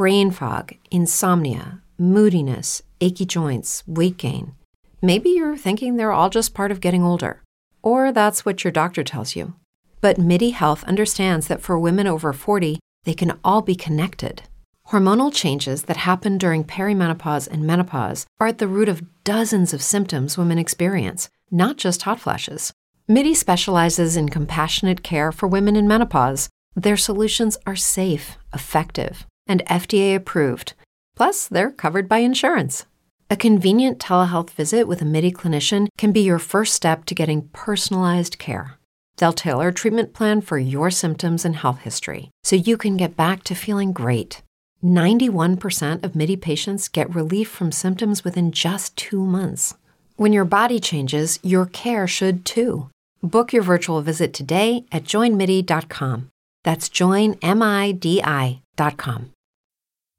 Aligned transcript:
brain 0.00 0.30
fog, 0.30 0.72
insomnia, 0.90 1.78
moodiness, 1.98 2.80
achy 3.02 3.26
joints, 3.26 3.82
weight 3.86 4.16
gain. 4.16 4.54
Maybe 5.02 5.28
you're 5.28 5.58
thinking 5.58 5.96
they're 5.96 6.10
all 6.10 6.30
just 6.30 6.54
part 6.54 6.70
of 6.70 6.80
getting 6.80 7.02
older, 7.02 7.42
or 7.82 8.10
that's 8.10 8.42
what 8.42 8.64
your 8.64 8.70
doctor 8.70 9.04
tells 9.04 9.36
you. 9.36 9.52
But 10.00 10.16
MIDI 10.16 10.52
Health 10.52 10.84
understands 10.84 11.48
that 11.48 11.60
for 11.60 11.78
women 11.78 12.06
over 12.06 12.32
40, 12.32 12.78
they 13.04 13.12
can 13.12 13.38
all 13.44 13.60
be 13.60 13.74
connected. 13.74 14.44
Hormonal 14.88 15.30
changes 15.34 15.82
that 15.82 15.98
happen 15.98 16.38
during 16.38 16.64
perimenopause 16.64 17.46
and 17.46 17.66
menopause 17.66 18.24
are 18.40 18.46
at 18.46 18.56
the 18.56 18.68
root 18.68 18.88
of 18.88 19.04
dozens 19.22 19.74
of 19.74 19.82
symptoms 19.82 20.38
women 20.38 20.58
experience, 20.58 21.28
not 21.50 21.76
just 21.76 22.04
hot 22.04 22.18
flashes. 22.18 22.72
MIDI 23.06 23.34
specializes 23.34 24.16
in 24.16 24.30
compassionate 24.30 25.02
care 25.02 25.30
for 25.30 25.46
women 25.46 25.76
in 25.76 25.86
menopause. 25.86 26.48
Their 26.74 26.96
solutions 26.96 27.58
are 27.66 27.76
safe, 27.76 28.38
effective, 28.54 29.26
and 29.50 29.66
FDA 29.66 30.14
approved. 30.14 30.72
Plus, 31.16 31.48
they're 31.48 31.72
covered 31.72 32.08
by 32.08 32.18
insurance. 32.18 32.86
A 33.28 33.36
convenient 33.36 33.98
telehealth 33.98 34.50
visit 34.50 34.88
with 34.88 35.02
a 35.02 35.04
MIDI 35.04 35.30
clinician 35.30 35.88
can 35.98 36.12
be 36.12 36.20
your 36.20 36.38
first 36.38 36.74
step 36.74 37.04
to 37.04 37.14
getting 37.14 37.48
personalized 37.52 38.38
care. 38.38 38.78
They'll 39.16 39.32
tailor 39.32 39.68
a 39.68 39.74
treatment 39.74 40.14
plan 40.14 40.40
for 40.40 40.58
your 40.58 40.90
symptoms 40.90 41.44
and 41.44 41.56
health 41.56 41.80
history 41.80 42.30
so 42.42 42.56
you 42.56 42.76
can 42.76 42.96
get 42.96 43.16
back 43.16 43.44
to 43.44 43.54
feeling 43.54 43.92
great. 43.92 44.42
91% 44.82 46.02
of 46.02 46.16
MIDI 46.16 46.36
patients 46.36 46.88
get 46.88 47.14
relief 47.14 47.48
from 47.50 47.70
symptoms 47.70 48.24
within 48.24 48.50
just 48.50 48.96
two 48.96 49.24
months. 49.24 49.74
When 50.16 50.32
your 50.32 50.44
body 50.46 50.80
changes, 50.80 51.38
your 51.42 51.66
care 51.66 52.06
should 52.06 52.44
too. 52.44 52.88
Book 53.22 53.52
your 53.52 53.62
virtual 53.62 54.00
visit 54.00 54.32
today 54.32 54.86
at 54.90 55.04
joinmidi.com. 55.04 56.30
That's 56.64 56.88
joinmidi.com. 56.88 57.40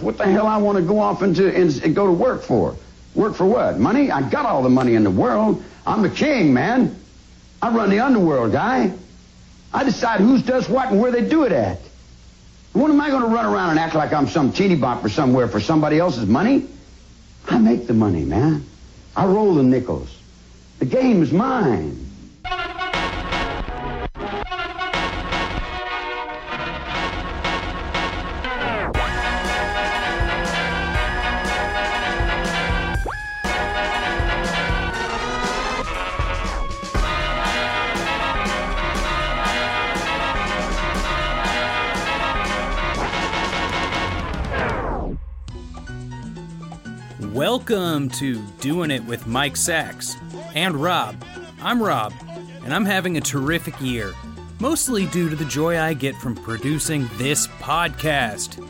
What 0.00 0.18
the 0.18 0.26
hell 0.26 0.46
I 0.46 0.58
want 0.58 0.76
to 0.76 0.84
go 0.84 0.98
off 0.98 1.22
into 1.22 1.54
and, 1.54 1.94
go 1.94 2.06
to 2.06 2.12
work 2.12 2.42
for? 2.42 2.76
Work 3.14 3.34
for 3.34 3.46
what? 3.46 3.78
Money? 3.78 4.10
I 4.10 4.28
got 4.28 4.44
all 4.44 4.62
the 4.62 4.68
money 4.68 4.94
in 4.94 5.04
the 5.04 5.10
world. 5.10 5.62
I'm 5.86 6.02
the 6.02 6.10
king, 6.10 6.52
man. 6.52 6.96
I 7.62 7.74
run 7.74 7.88
the 7.88 8.00
underworld, 8.00 8.52
guy. 8.52 8.92
I 9.72 9.84
decide 9.84 10.20
who 10.20 10.40
does 10.40 10.68
what 10.68 10.90
and 10.90 11.00
where 11.00 11.10
they 11.10 11.26
do 11.26 11.44
it 11.44 11.52
at. 11.52 11.78
When 12.72 12.90
am 12.90 13.00
I 13.00 13.08
going 13.08 13.22
to 13.22 13.28
run 13.28 13.46
around 13.46 13.70
and 13.70 13.78
act 13.78 13.94
like 13.94 14.12
I'm 14.12 14.28
some 14.28 14.52
teeny 14.52 14.76
bopper 14.76 15.10
somewhere 15.10 15.48
for 15.48 15.60
somebody 15.60 15.98
else's 15.98 16.26
money? 16.26 16.66
I 17.48 17.58
make 17.58 17.86
the 17.86 17.94
money, 17.94 18.24
man. 18.24 18.66
I 19.16 19.24
roll 19.24 19.54
the 19.54 19.62
nickels. 19.62 20.14
The 20.78 20.84
game 20.84 21.22
is 21.22 21.32
mine. 21.32 22.05
Welcome 47.96 48.18
to 48.18 48.42
Doing 48.60 48.90
It 48.90 49.02
with 49.06 49.26
Mike 49.26 49.56
Sacks 49.56 50.16
and 50.54 50.76
Rob. 50.76 51.16
I'm 51.62 51.82
Rob, 51.82 52.12
and 52.62 52.74
I'm 52.74 52.84
having 52.84 53.16
a 53.16 53.22
terrific 53.22 53.80
year, 53.80 54.12
mostly 54.60 55.06
due 55.06 55.30
to 55.30 55.34
the 55.34 55.46
joy 55.46 55.80
I 55.80 55.94
get 55.94 56.14
from 56.16 56.34
producing 56.34 57.08
this 57.14 57.46
podcast. 57.46 58.62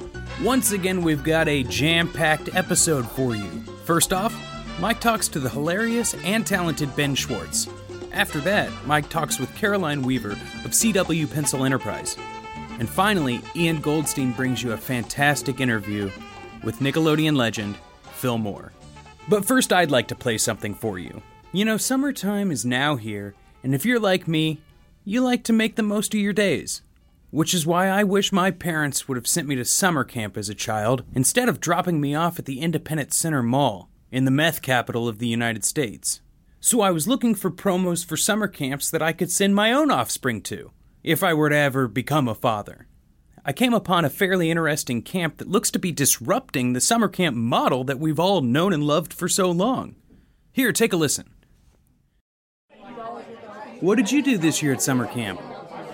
Once 0.44 0.70
again, 0.70 1.02
we've 1.02 1.24
got 1.24 1.48
a 1.48 1.64
jam 1.64 2.08
packed 2.12 2.54
episode 2.54 3.04
for 3.04 3.34
you. 3.34 3.50
First 3.84 4.12
off, 4.12 4.32
Mike 4.78 5.00
talks 5.00 5.26
to 5.26 5.40
the 5.40 5.50
hilarious 5.50 6.14
and 6.22 6.46
talented 6.46 6.94
Ben 6.94 7.16
Schwartz. 7.16 7.68
After 8.12 8.38
that, 8.42 8.70
Mike 8.86 9.08
talks 9.08 9.40
with 9.40 9.52
Caroline 9.56 10.02
Weaver 10.02 10.30
of 10.30 10.70
CW 10.70 11.34
Pencil 11.34 11.64
Enterprise. 11.64 12.16
And 12.78 12.88
finally, 12.88 13.40
Ian 13.56 13.80
Goldstein 13.80 14.30
brings 14.30 14.62
you 14.62 14.70
a 14.70 14.76
fantastic 14.76 15.60
interview 15.60 16.12
with 16.62 16.78
Nickelodeon 16.78 17.36
legend 17.36 17.76
Phil 18.12 18.38
Moore. 18.38 18.70
But 19.28 19.44
first, 19.44 19.72
I'd 19.72 19.90
like 19.90 20.08
to 20.08 20.14
play 20.14 20.38
something 20.38 20.74
for 20.74 20.98
you. 20.98 21.22
You 21.52 21.64
know, 21.64 21.76
summertime 21.76 22.50
is 22.50 22.64
now 22.64 22.96
here, 22.96 23.34
and 23.62 23.74
if 23.74 23.84
you're 23.84 23.98
like 23.98 24.28
me, 24.28 24.60
you 25.04 25.20
like 25.20 25.42
to 25.44 25.52
make 25.52 25.76
the 25.76 25.82
most 25.82 26.14
of 26.14 26.20
your 26.20 26.32
days. 26.32 26.82
Which 27.30 27.52
is 27.52 27.66
why 27.66 27.88
I 27.88 28.04
wish 28.04 28.30
my 28.30 28.50
parents 28.50 29.08
would 29.08 29.16
have 29.16 29.26
sent 29.26 29.48
me 29.48 29.56
to 29.56 29.64
summer 29.64 30.04
camp 30.04 30.36
as 30.36 30.48
a 30.48 30.54
child 30.54 31.04
instead 31.14 31.48
of 31.48 31.60
dropping 31.60 32.00
me 32.00 32.14
off 32.14 32.38
at 32.38 32.44
the 32.44 32.60
Independent 32.60 33.12
Center 33.12 33.42
Mall 33.42 33.90
in 34.12 34.24
the 34.24 34.30
meth 34.30 34.62
capital 34.62 35.08
of 35.08 35.18
the 35.18 35.28
United 35.28 35.64
States. 35.64 36.20
So 36.60 36.80
I 36.80 36.90
was 36.90 37.08
looking 37.08 37.34
for 37.34 37.50
promos 37.50 38.04
for 38.04 38.16
summer 38.16 38.48
camps 38.48 38.90
that 38.90 39.02
I 39.02 39.12
could 39.12 39.30
send 39.30 39.54
my 39.54 39.72
own 39.72 39.90
offspring 39.90 40.40
to, 40.42 40.70
if 41.02 41.22
I 41.22 41.34
were 41.34 41.50
to 41.50 41.56
ever 41.56 41.88
become 41.88 42.28
a 42.28 42.34
father. 42.34 42.86
I 43.48 43.52
came 43.52 43.74
upon 43.74 44.04
a 44.04 44.10
fairly 44.10 44.50
interesting 44.50 45.02
camp 45.02 45.36
that 45.36 45.48
looks 45.48 45.70
to 45.70 45.78
be 45.78 45.92
disrupting 45.92 46.72
the 46.72 46.80
summer 46.80 47.06
camp 47.06 47.36
model 47.36 47.84
that 47.84 48.00
we've 48.00 48.18
all 48.18 48.40
known 48.40 48.72
and 48.72 48.82
loved 48.82 49.12
for 49.12 49.28
so 49.28 49.52
long. 49.52 49.94
Here, 50.52 50.72
take 50.72 50.92
a 50.92 50.96
listen. 50.96 51.30
What 53.78 53.98
did 53.98 54.10
you 54.10 54.20
do 54.20 54.36
this 54.36 54.64
year 54.64 54.72
at 54.72 54.82
summer 54.82 55.06
camp? 55.06 55.40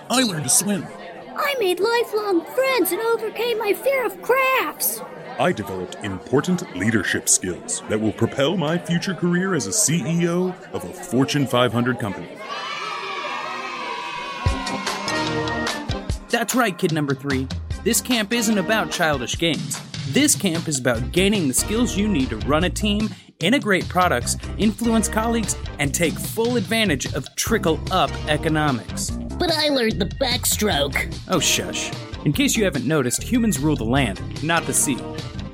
I 0.09 0.23
learned 0.23 0.45
to 0.45 0.49
swim. 0.49 0.87
I 1.35 1.53
made 1.59 1.79
lifelong 1.79 2.43
friends 2.43 2.91
and 2.91 3.01
overcame 3.01 3.59
my 3.59 3.73
fear 3.73 4.03
of 4.03 4.19
crafts. 4.23 4.99
I 5.37 5.51
developed 5.51 5.97
important 6.03 6.75
leadership 6.75 7.29
skills 7.29 7.83
that 7.87 8.01
will 8.01 8.13
propel 8.13 8.57
my 8.57 8.79
future 8.79 9.13
career 9.13 9.53
as 9.53 9.67
a 9.67 9.69
CEO 9.69 10.55
of 10.73 10.85
a 10.85 10.93
Fortune 10.93 11.45
500 11.45 11.99
company. 11.99 12.29
That's 16.43 16.55
right, 16.55 16.77
kid 16.77 16.91
number 16.91 17.15
three. 17.15 17.47
This 17.85 18.01
camp 18.01 18.33
isn't 18.33 18.57
about 18.57 18.91
childish 18.91 19.37
games. 19.37 19.79
This 20.09 20.35
camp 20.35 20.67
is 20.67 20.77
about 20.77 21.13
gaining 21.13 21.47
the 21.47 21.53
skills 21.53 21.95
you 21.95 22.05
need 22.05 22.31
to 22.31 22.37
run 22.39 22.65
a 22.65 22.69
team, 22.69 23.07
integrate 23.39 23.87
products, 23.87 24.35
influence 24.57 25.07
colleagues, 25.07 25.55
and 25.79 25.95
take 25.95 26.11
full 26.11 26.57
advantage 26.57 27.13
of 27.13 27.33
trickle 27.37 27.79
up 27.91 28.11
economics. 28.27 29.11
But 29.39 29.53
I 29.53 29.69
learned 29.69 30.01
the 30.01 30.05
backstroke. 30.19 31.17
Oh, 31.29 31.39
shush. 31.39 31.93
In 32.25 32.33
case 32.33 32.57
you 32.57 32.65
haven't 32.65 32.85
noticed, 32.85 33.23
humans 33.23 33.57
rule 33.57 33.77
the 33.77 33.85
land, 33.85 34.43
not 34.43 34.65
the 34.65 34.73
sea. 34.73 34.97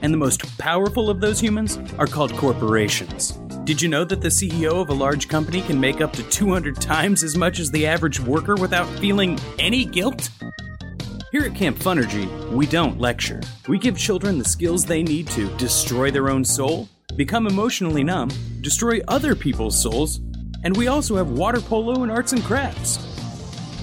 And 0.02 0.12
the 0.12 0.18
most 0.18 0.58
powerful 0.58 1.12
of 1.12 1.22
those 1.22 1.40
humans 1.40 1.78
are 2.00 2.08
called 2.08 2.34
corporations. 2.34 3.34
Did 3.64 3.80
you 3.80 3.90
know 3.90 4.06
that 4.06 4.22
the 4.22 4.30
CEO 4.30 4.82
of 4.82 4.90
a 4.90 4.94
large 4.96 5.28
company 5.28 5.62
can 5.62 5.80
make 5.80 6.02
up 6.02 6.14
to 6.14 6.24
200 6.24 6.82
times 6.82 7.22
as 7.22 7.38
much 7.38 7.60
as 7.60 7.70
the 7.70 7.86
average 7.86 8.20
worker 8.20 8.56
without 8.56 8.88
feeling 8.98 9.38
any 9.60 9.86
guilt? 9.86 10.32
Here 11.32 11.44
at 11.44 11.54
Camp 11.54 11.78
Funergy, 11.78 12.28
we 12.50 12.66
don't 12.66 13.00
lecture. 13.00 13.40
We 13.68 13.78
give 13.78 13.96
children 13.96 14.40
the 14.40 14.46
skills 14.46 14.84
they 14.84 15.04
need 15.04 15.28
to 15.28 15.48
destroy 15.58 16.10
their 16.10 16.28
own 16.28 16.44
soul, 16.44 16.90
become 17.16 17.46
emotionally 17.46 18.04
numb, 18.04 18.32
destroy 18.62 19.00
other 19.08 19.36
people's 19.36 19.80
souls, 19.80 20.22
and 20.64 20.76
we 20.76 20.88
also 20.88 21.18
have 21.18 21.30
water 21.30 21.62
polo 21.62 22.02
and 22.02 22.12
arts 22.12 22.34
and 22.34 22.44
crafts. 22.44 22.98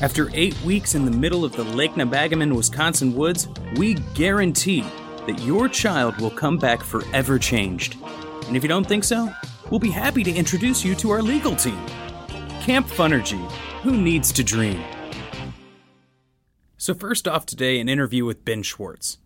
After 0.02 0.28
eight 0.34 0.60
weeks 0.64 0.96
in 0.96 1.04
the 1.04 1.10
middle 1.12 1.44
of 1.44 1.52
the 1.52 1.62
Lake 1.62 1.92
Nebagamon, 1.92 2.52
Wisconsin 2.52 3.14
woods, 3.14 3.46
we 3.76 3.94
guarantee 4.14 4.84
that 5.28 5.40
your 5.42 5.68
child 5.68 6.20
will 6.20 6.30
come 6.30 6.58
back 6.58 6.82
forever 6.82 7.38
changed. 7.38 7.96
And 8.48 8.56
if 8.56 8.64
you 8.64 8.68
don't 8.68 8.88
think 8.88 9.04
so, 9.04 9.32
we'll 9.70 9.78
be 9.78 9.92
happy 9.92 10.24
to 10.24 10.32
introduce 10.32 10.84
you 10.84 10.96
to 10.96 11.10
our 11.10 11.22
legal 11.22 11.54
team. 11.54 11.78
Camp 12.60 12.88
Funergy. 12.88 13.40
Who 13.82 13.96
needs 13.96 14.32
to 14.32 14.42
dream? 14.42 14.82
So, 16.86 16.94
first 16.94 17.26
off 17.26 17.46
today, 17.46 17.80
an 17.80 17.88
interview 17.88 18.24
with 18.24 18.44
Ben 18.44 18.62
Schwartz. 18.62 19.18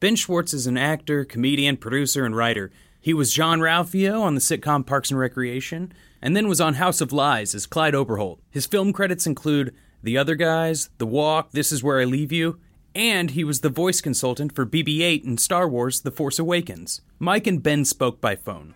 Ben 0.00 0.16
Schwartz 0.16 0.52
is 0.52 0.66
an 0.66 0.76
actor, 0.76 1.24
comedian, 1.24 1.78
producer, 1.78 2.26
and 2.26 2.36
writer. 2.36 2.70
He 3.00 3.14
was 3.14 3.32
Jean-Ralphio 3.32 4.20
on 4.20 4.34
the 4.34 4.40
sitcom 4.42 4.84
Parks 4.84 5.10
and 5.10 5.18
Recreation, 5.18 5.94
and 6.20 6.36
then 6.36 6.46
was 6.46 6.60
on 6.60 6.74
House 6.74 7.00
of 7.00 7.14
Lies 7.14 7.54
as 7.54 7.64
Clyde 7.64 7.94
Oberholt. 7.94 8.40
His 8.50 8.66
film 8.66 8.92
credits 8.92 9.26
include 9.26 9.74
The 10.02 10.18
Other 10.18 10.34
Guys, 10.34 10.90
The 10.98 11.06
Walk, 11.06 11.52
This 11.52 11.72
Is 11.72 11.82
Where 11.82 12.02
I 12.02 12.04
Leave 12.04 12.32
You, 12.32 12.60
and 12.94 13.30
he 13.30 13.44
was 13.44 13.62
the 13.62 13.70
voice 13.70 14.02
consultant 14.02 14.54
for 14.54 14.66
BB 14.66 15.00
8 15.00 15.24
in 15.24 15.38
Star 15.38 15.66
Wars 15.66 16.02
The 16.02 16.10
Force 16.10 16.38
Awakens. 16.38 17.00
Mike 17.18 17.46
and 17.46 17.62
Ben 17.62 17.86
spoke 17.86 18.20
by 18.20 18.36
phone. 18.36 18.74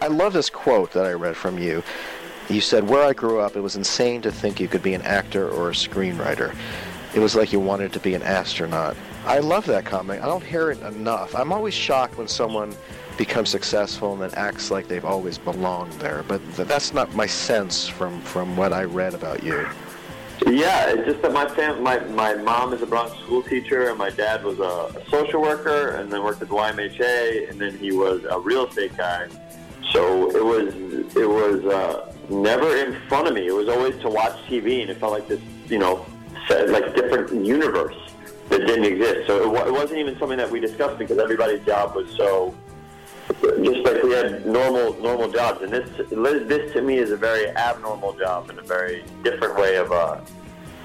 I 0.00 0.06
love 0.06 0.32
this 0.32 0.48
quote 0.48 0.92
that 0.92 1.04
I 1.04 1.12
read 1.12 1.36
from 1.36 1.58
you. 1.58 1.82
You 2.48 2.62
said, 2.62 2.88
Where 2.88 3.04
I 3.04 3.12
grew 3.12 3.40
up, 3.40 3.56
it 3.56 3.60
was 3.60 3.76
insane 3.76 4.22
to 4.22 4.32
think 4.32 4.58
you 4.58 4.68
could 4.68 4.82
be 4.82 4.94
an 4.94 5.02
actor 5.02 5.50
or 5.50 5.68
a 5.68 5.72
screenwriter. 5.72 6.54
It 7.14 7.20
was 7.20 7.36
like 7.36 7.52
you 7.52 7.60
wanted 7.60 7.92
to 7.92 8.00
be 8.00 8.14
an 8.14 8.22
astronaut. 8.22 8.96
I 9.24 9.38
love 9.38 9.66
that 9.66 9.84
comment. 9.84 10.22
I 10.22 10.26
don't 10.26 10.42
hear 10.42 10.72
it 10.72 10.82
enough. 10.82 11.34
I'm 11.36 11.52
always 11.52 11.72
shocked 11.72 12.18
when 12.18 12.26
someone 12.26 12.74
becomes 13.16 13.50
successful 13.50 14.12
and 14.14 14.20
then 14.20 14.30
acts 14.34 14.72
like 14.72 14.88
they've 14.88 15.04
always 15.04 15.38
belonged 15.38 15.92
there, 15.94 16.24
but 16.26 16.40
th- 16.56 16.66
that's 16.66 16.92
not 16.92 17.14
my 17.14 17.26
sense 17.26 17.86
from, 17.86 18.20
from 18.22 18.56
what 18.56 18.72
I 18.72 18.82
read 18.82 19.14
about 19.14 19.44
you. 19.44 19.68
Yeah, 20.44 20.90
it's 20.90 21.06
just 21.06 21.22
that 21.22 21.32
my 21.32 21.48
fam- 21.48 21.82
my 21.82 22.00
my 22.00 22.34
mom 22.34 22.72
is 22.72 22.82
a 22.82 22.86
Bronx 22.86 23.16
school 23.20 23.40
teacher, 23.42 23.88
and 23.88 23.96
my 23.96 24.10
dad 24.10 24.42
was 24.42 24.58
a, 24.58 24.98
a 24.98 25.08
social 25.08 25.40
worker, 25.40 25.90
and 25.90 26.10
then 26.12 26.24
worked 26.24 26.42
at 26.42 26.48
the 26.48 26.54
YMHA, 26.54 27.48
and 27.48 27.60
then 27.60 27.78
he 27.78 27.92
was 27.92 28.24
a 28.24 28.40
real 28.40 28.66
estate 28.66 28.96
guy. 28.96 29.28
So 29.92 30.28
it 30.30 30.44
was 30.44 30.74
it 31.16 31.28
was 31.28 31.64
uh, 31.64 32.12
never 32.28 32.76
in 32.76 33.00
front 33.08 33.28
of 33.28 33.34
me. 33.34 33.46
It 33.46 33.54
was 33.54 33.68
always 33.68 33.96
to 34.00 34.08
watch 34.08 34.36
TV, 34.48 34.82
and 34.82 34.90
it 34.90 34.98
felt 34.98 35.12
like 35.12 35.28
this, 35.28 35.40
you 35.68 35.78
know, 35.78 36.04
like 36.50 36.94
different 36.94 37.44
universe 37.44 37.96
that 38.48 38.66
didn't 38.66 38.84
exist. 38.84 39.26
So 39.26 39.42
it, 39.42 39.50
wa- 39.50 39.66
it 39.66 39.72
wasn't 39.72 40.00
even 40.00 40.18
something 40.18 40.38
that 40.38 40.50
we 40.50 40.60
discussed 40.60 40.98
because 40.98 41.18
everybody's 41.18 41.64
job 41.64 41.94
was 41.94 42.10
so 42.16 42.54
just 43.40 43.84
like 43.84 44.02
we 44.02 44.12
had 44.12 44.46
normal 44.46 44.94
normal 45.00 45.30
jobs, 45.30 45.62
and 45.62 45.72
this 45.72 45.88
this 46.08 46.72
to 46.74 46.82
me 46.82 46.98
is 46.98 47.10
a 47.10 47.16
very 47.16 47.48
abnormal 47.56 48.12
job 48.14 48.50
and 48.50 48.58
a 48.58 48.62
very 48.62 49.04
different 49.22 49.56
way 49.56 49.76
of 49.76 49.90
uh, 49.92 50.20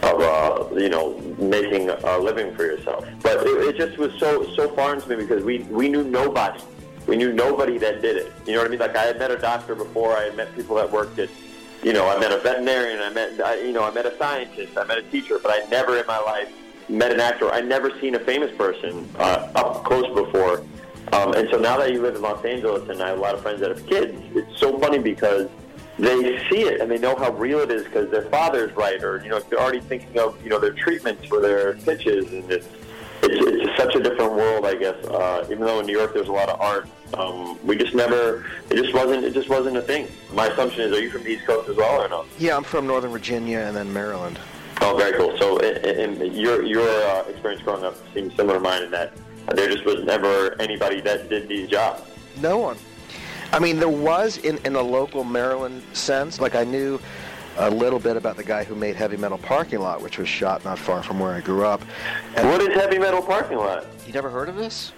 of 0.03 0.21
uh, 0.21 0.75
you 0.75 0.89
know 0.89 1.17
making 1.37 1.89
a 1.89 2.17
living 2.17 2.55
for 2.55 2.63
yourself. 2.65 3.05
But 3.21 3.45
it, 3.45 3.75
it 3.75 3.77
just 3.77 3.97
was 3.97 4.13
so 4.19 4.49
so 4.55 4.69
foreign 4.69 5.01
to 5.01 5.09
me 5.09 5.15
because 5.17 5.43
we 5.43 5.59
we 5.63 5.89
knew 5.89 6.03
nobody. 6.03 6.61
We 7.07 7.17
knew 7.17 7.33
nobody 7.33 7.77
that 7.79 8.01
did 8.01 8.17
it. 8.17 8.31
You 8.45 8.53
know 8.53 8.59
what 8.59 8.67
I 8.67 8.69
mean? 8.69 8.79
Like 8.79 8.95
I 8.95 9.03
had 9.03 9.19
met 9.19 9.31
a 9.31 9.37
doctor 9.37 9.75
before. 9.75 10.15
I 10.15 10.25
had 10.25 10.37
met 10.37 10.55
people 10.55 10.75
that 10.75 10.89
worked 10.91 11.17
at, 11.19 11.29
you 11.83 11.93
know, 11.93 12.09
I 12.09 12.19
met 12.19 12.31
a 12.31 12.37
veterinarian. 12.37 12.99
I 12.99 13.09
met, 13.09 13.41
I, 13.41 13.61
you 13.61 13.71
know, 13.71 13.83
I 13.83 13.91
met 13.91 14.05
a 14.05 14.17
scientist. 14.17 14.77
I 14.77 14.83
met 14.83 14.97
a 14.97 15.03
teacher. 15.03 15.39
But 15.39 15.51
I 15.51 15.67
never 15.69 15.97
in 15.97 16.05
my 16.07 16.19
life 16.19 16.51
met 16.89 17.11
an 17.11 17.19
actor. 17.19 17.51
I 17.51 17.61
never 17.61 17.97
seen 17.99 18.15
a 18.15 18.19
famous 18.19 18.55
person 18.57 19.07
uh, 19.17 19.51
up 19.55 19.85
close 19.85 20.07
before. 20.13 20.65
Um, 21.13 21.33
and 21.33 21.47
so 21.49 21.57
now 21.57 21.77
that 21.77 21.91
you 21.91 22.01
live 22.01 22.15
in 22.15 22.21
Los 22.21 22.43
Angeles, 22.43 22.87
and 22.89 23.01
I 23.01 23.09
have 23.09 23.17
a 23.17 23.21
lot 23.21 23.33
of 23.33 23.41
friends 23.41 23.61
that 23.61 23.69
have 23.69 23.85
kids, 23.87 24.17
it's 24.35 24.59
so 24.59 24.77
funny 24.79 24.99
because 24.99 25.49
they 25.97 26.37
see 26.49 26.61
it 26.61 26.79
and 26.79 26.89
they 26.89 26.97
know 26.97 27.15
how 27.15 27.31
real 27.31 27.59
it 27.59 27.71
is 27.71 27.83
because 27.83 28.09
their 28.09 28.23
father's 28.23 28.73
right, 28.75 29.03
or 29.03 29.21
you 29.23 29.29
know, 29.29 29.39
they're 29.39 29.59
already 29.59 29.81
thinking 29.81 30.17
of 30.19 30.41
you 30.43 30.49
know 30.49 30.59
their 30.59 30.73
treatments 30.73 31.25
for 31.25 31.41
their 31.41 31.73
pitches, 31.73 32.31
and 32.31 32.49
it's 32.51 32.67
it's, 33.21 33.45
it's 33.45 33.77
such 33.77 33.95
a 33.95 33.99
different 33.99 34.33
world, 34.33 34.65
I 34.65 34.75
guess. 34.75 35.03
Uh, 35.05 35.45
even 35.45 35.59
though 35.59 35.79
in 35.79 35.85
New 35.85 35.97
York 35.97 36.13
there's 36.13 36.29
a 36.29 36.31
lot 36.31 36.49
of 36.49 36.59
art, 36.61 36.87
um, 37.13 37.57
we 37.65 37.77
just 37.77 37.93
never, 37.93 38.45
it 38.69 38.75
just 38.75 38.93
wasn't, 38.93 39.23
it 39.23 39.33
just 39.33 39.49
wasn't 39.49 39.77
a 39.77 39.81
thing. 39.81 40.07
My 40.33 40.47
assumption 40.47 40.81
is, 40.81 40.91
are 40.91 41.01
you 41.01 41.09
from 41.09 41.23
the 41.23 41.29
East 41.31 41.45
Coast 41.45 41.69
as 41.69 41.75
well 41.77 42.01
or 42.01 42.07
no? 42.09 42.25
Yeah, 42.37 42.55
I'm 42.55 42.63
from 42.63 42.87
Northern 42.87 43.11
Virginia 43.11 43.59
and 43.59 43.75
then 43.75 43.91
Maryland. 43.91 44.39
Oh, 44.81 44.95
very 44.97 45.17
cool. 45.17 45.37
So, 45.37 45.59
and, 45.59 46.21
and 46.21 46.35
your 46.35 46.63
your 46.63 46.87
uh, 46.87 47.23
experience 47.27 47.61
growing 47.63 47.83
up 47.83 47.95
seems 48.13 48.33
similar 48.35 48.55
to 48.55 48.59
mine 48.61 48.83
in 48.83 48.91
that 48.91 49.11
there 49.55 49.69
just 49.69 49.83
was 49.83 50.03
never 50.05 50.55
anybody 50.61 51.01
that 51.01 51.29
did 51.29 51.49
these 51.49 51.67
jobs. 51.69 52.03
No 52.39 52.57
one. 52.59 52.77
I 53.51 53.59
mean, 53.59 53.79
there 53.79 53.89
was 53.89 54.37
in, 54.37 54.57
in 54.65 54.75
a 54.75 54.81
local 54.81 55.23
Maryland 55.23 55.81
sense. 55.93 56.39
Like 56.39 56.55
I 56.55 56.63
knew 56.63 56.99
a 57.57 57.69
little 57.69 57.99
bit 57.99 58.15
about 58.15 58.37
the 58.37 58.43
guy 58.43 58.63
who 58.63 58.75
made 58.75 58.95
Heavy 58.95 59.17
Metal 59.17 59.37
Parking 59.37 59.79
Lot, 59.79 60.01
which 60.01 60.17
was 60.17 60.29
shot 60.29 60.63
not 60.63 60.79
far 60.79 61.03
from 61.03 61.19
where 61.19 61.33
I 61.33 61.41
grew 61.41 61.65
up. 61.65 61.81
And 62.35 62.47
What 62.47 62.61
is 62.61 62.69
Heavy 62.69 62.99
Metal 62.99 63.21
Parking 63.21 63.57
Lot? 63.57 63.85
you 64.07 64.13
never 64.13 64.29
heard 64.29 64.47
of 64.49 64.55
this? 64.55 64.93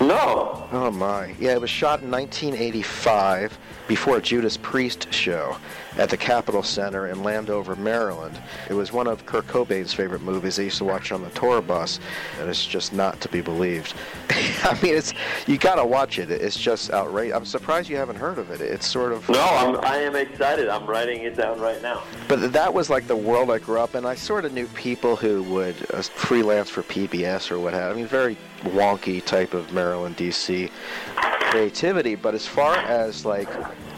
No. 0.00 0.68
Oh 0.72 0.90
my. 0.90 1.34
Yeah, 1.38 1.52
it 1.52 1.60
was 1.60 1.70
shot 1.70 2.02
in 2.02 2.10
1985 2.10 3.58
before 3.86 4.16
a 4.16 4.22
Judas 4.22 4.56
Priest 4.56 5.12
show 5.12 5.56
at 5.96 6.08
the 6.08 6.16
Capitol 6.16 6.62
Center 6.62 7.08
in 7.08 7.22
Landover, 7.22 7.76
Maryland. 7.76 8.40
It 8.68 8.74
was 8.74 8.92
one 8.92 9.06
of 9.06 9.24
Kurt 9.26 9.46
Cobain's 9.46 9.92
favorite 9.92 10.22
movies. 10.22 10.58
I 10.58 10.62
used 10.62 10.78
to 10.78 10.84
watch 10.84 11.12
on 11.12 11.22
the 11.22 11.30
tour 11.30 11.60
bus, 11.62 12.00
and 12.40 12.48
it's 12.48 12.64
just 12.64 12.92
not 12.92 13.20
to 13.20 13.28
be 13.28 13.40
believed. 13.40 13.94
I 14.30 14.78
mean, 14.82 14.94
it's 14.96 15.12
you 15.46 15.58
got 15.58 15.76
to 15.76 15.84
watch 15.84 16.18
it. 16.18 16.30
It's 16.30 16.58
just 16.58 16.90
outrageous. 16.90 17.36
I'm 17.36 17.44
surprised 17.44 17.88
you 17.88 17.96
haven't 17.96 18.16
heard 18.16 18.38
of 18.38 18.50
it. 18.50 18.60
It's 18.60 18.86
sort 18.86 19.12
of 19.12 19.28
No, 19.28 19.40
I'm, 19.40 19.76
I 19.84 19.98
am 19.98 20.16
excited. 20.16 20.68
I'm 20.68 20.86
writing 20.86 21.22
it 21.22 21.36
down 21.36 21.60
right 21.60 21.80
now. 21.82 22.02
But 22.26 22.52
that 22.52 22.72
was 22.72 22.90
like 22.90 23.06
the 23.06 23.16
world 23.16 23.50
I 23.50 23.58
grew 23.58 23.78
up 23.78 23.94
in. 23.94 24.04
I 24.04 24.14
sort 24.14 24.44
of 24.44 24.52
knew 24.52 24.66
people 24.68 25.16
who 25.16 25.42
would 25.44 25.76
uh, 25.92 26.02
freelance 26.02 26.70
for 26.70 26.82
PBS 26.82 27.50
or 27.50 27.60
what 27.60 27.74
have. 27.74 27.92
I 27.92 27.94
mean, 27.94 28.06
very 28.06 28.36
wonky 28.64 29.24
type 29.24 29.54
of 29.54 29.72
Maryland, 29.72 30.16
D.C. 30.16 30.70
creativity. 31.16 32.14
But 32.14 32.34
as 32.34 32.46
far 32.46 32.76
as 32.76 33.24
like 33.24 33.48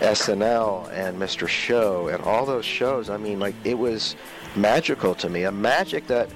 SNL 0.00 0.90
and 0.92 1.18
Mr. 1.18 1.48
Show 1.48 2.08
and 2.08 2.22
all 2.24 2.46
those 2.46 2.64
shows, 2.64 3.10
I 3.10 3.16
mean, 3.16 3.38
like 3.38 3.54
it 3.64 3.78
was 3.78 4.16
magical 4.54 5.14
to 5.16 5.28
me. 5.28 5.44
A 5.44 5.52
magic 5.52 6.06
that 6.08 6.28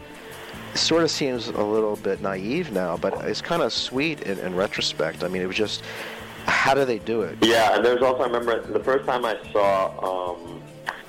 sort 0.74 1.02
of 1.02 1.10
seems 1.10 1.48
a 1.48 1.62
little 1.62 1.96
bit 1.96 2.20
naive 2.20 2.72
now, 2.72 2.96
but 2.96 3.24
it's 3.24 3.42
kind 3.42 3.62
of 3.62 3.72
sweet 3.72 4.22
in, 4.22 4.38
in 4.38 4.54
retrospect. 4.54 5.24
I 5.24 5.28
mean, 5.28 5.42
it 5.42 5.46
was 5.46 5.56
just 5.56 5.82
how 6.46 6.74
do 6.74 6.84
they 6.84 6.98
do 6.98 7.22
it? 7.22 7.38
Yeah, 7.42 7.76
and 7.76 7.84
there's 7.84 8.02
also 8.02 8.22
I 8.22 8.26
remember 8.26 8.60
the 8.60 8.82
first 8.82 9.06
time 9.06 9.24
I 9.24 9.36
saw 9.52 10.32
um, 10.32 10.62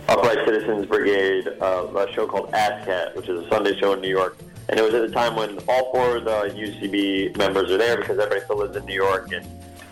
Upright 0.08 0.46
Citizens 0.46 0.86
Brigade, 0.86 1.48
uh, 1.62 1.88
a 1.96 2.12
show 2.14 2.28
called 2.28 2.52
ASSSSCAT, 2.52 3.16
which 3.16 3.30
is 3.30 3.46
a 3.46 3.50
Sunday 3.50 3.78
show 3.80 3.94
in 3.94 4.02
New 4.02 4.10
York, 4.10 4.38
and 4.72 4.80
it 4.80 4.84
was 4.84 4.94
at 4.94 5.02
the 5.02 5.14
time 5.14 5.36
when 5.36 5.60
all 5.68 5.92
four 5.92 6.18
of 6.18 6.24
the 6.24 6.50
UCB 6.56 7.38
members 7.38 7.70
are 7.70 7.78
there 7.78 7.98
because 7.98 8.18
everybody 8.18 8.42
still 8.42 8.58
lives 8.58 8.76
in 8.76 8.86
New 8.86 8.96
York, 8.96 9.32
and 9.34 9.46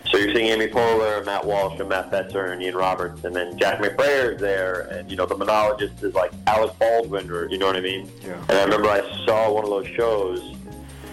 so 0.09 0.17
you're 0.17 0.33
seeing 0.33 0.47
Amy 0.47 0.67
Poehler, 0.67 1.23
Matt 1.23 1.45
Walsh, 1.45 1.79
and 1.79 1.89
Matt 1.89 2.09
Besser, 2.09 2.45
and 2.45 2.63
Ian 2.63 2.75
Roberts, 2.75 3.23
and 3.25 3.35
then 3.35 3.57
Jack 3.59 3.79
McBrayer 3.79 4.33
is 4.33 4.41
there, 4.41 4.81
and 4.91 5.11
you 5.11 5.17
know 5.17 5.25
the 5.25 5.37
monologist 5.37 6.01
is 6.01 6.15
like 6.15 6.31
Alec 6.47 6.79
Baldwin, 6.79 7.29
or 7.29 7.47
you 7.49 7.59
know 7.59 7.67
what 7.67 7.75
I 7.75 7.81
mean? 7.81 8.09
Yeah. 8.23 8.41
And 8.49 8.57
I 8.57 8.63
remember 8.63 8.89
I 8.89 9.01
saw 9.25 9.51
one 9.51 9.65
of 9.65 9.69
those 9.69 9.87
shows, 9.87 10.55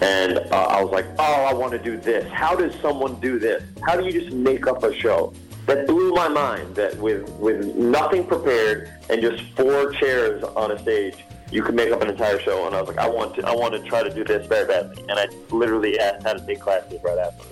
and 0.01 0.37
uh, 0.37 0.55
I 0.55 0.81
was 0.81 0.91
like, 0.91 1.05
oh, 1.19 1.45
I 1.45 1.53
want 1.53 1.73
to 1.73 1.79
do 1.79 1.97
this. 1.97 2.27
How 2.31 2.55
does 2.55 2.73
someone 2.81 3.19
do 3.19 3.37
this? 3.37 3.63
How 3.85 3.97
do 3.97 4.05
you 4.05 4.11
just 4.11 4.33
make 4.33 4.65
up 4.65 4.83
a 4.83 4.95
show? 4.95 5.33
That 5.67 5.85
blew 5.85 6.13
my 6.13 6.29
mind. 6.29 6.73
That 6.75 6.97
with 6.97 7.29
with 7.31 7.75
nothing 7.75 8.25
prepared 8.25 8.89
and 9.09 9.21
just 9.21 9.43
four 9.55 9.91
chairs 9.91 10.41
on 10.43 10.71
a 10.71 10.79
stage, 10.79 11.17
you 11.51 11.63
could 11.63 11.75
make 11.75 11.91
up 11.91 12.01
an 12.01 12.09
entire 12.09 12.39
show. 12.39 12.67
And 12.67 12.75
I 12.75 12.81
was 12.81 12.89
like, 12.89 12.97
I 12.97 13.07
want 13.07 13.35
to, 13.35 13.47
I 13.47 13.55
want 13.55 13.73
to 13.73 13.81
try 13.89 14.03
to 14.03 14.13
do 14.13 14.23
this 14.23 14.45
very 14.47 14.67
badly. 14.67 15.03
And 15.09 15.19
I 15.19 15.27
literally 15.49 15.99
asked 15.99 16.23
how 16.23 16.33
to 16.33 16.45
take 16.45 16.59
classes 16.59 16.99
right 17.03 17.17
after. 17.17 17.45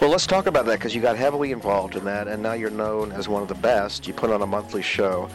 Well, 0.00 0.10
let's 0.10 0.26
talk 0.26 0.46
about 0.46 0.66
that 0.66 0.78
because 0.78 0.94
you 0.94 1.00
got 1.00 1.16
heavily 1.16 1.52
involved 1.52 1.96
in 1.96 2.04
that, 2.04 2.26
and 2.26 2.42
now 2.42 2.52
you're 2.52 2.68
known 2.68 3.12
as 3.12 3.28
one 3.28 3.42
of 3.42 3.48
the 3.48 3.54
best. 3.54 4.06
You 4.06 4.12
put 4.12 4.30
on 4.30 4.42
a 4.42 4.46
monthly 4.46 4.82
show, 4.82 5.30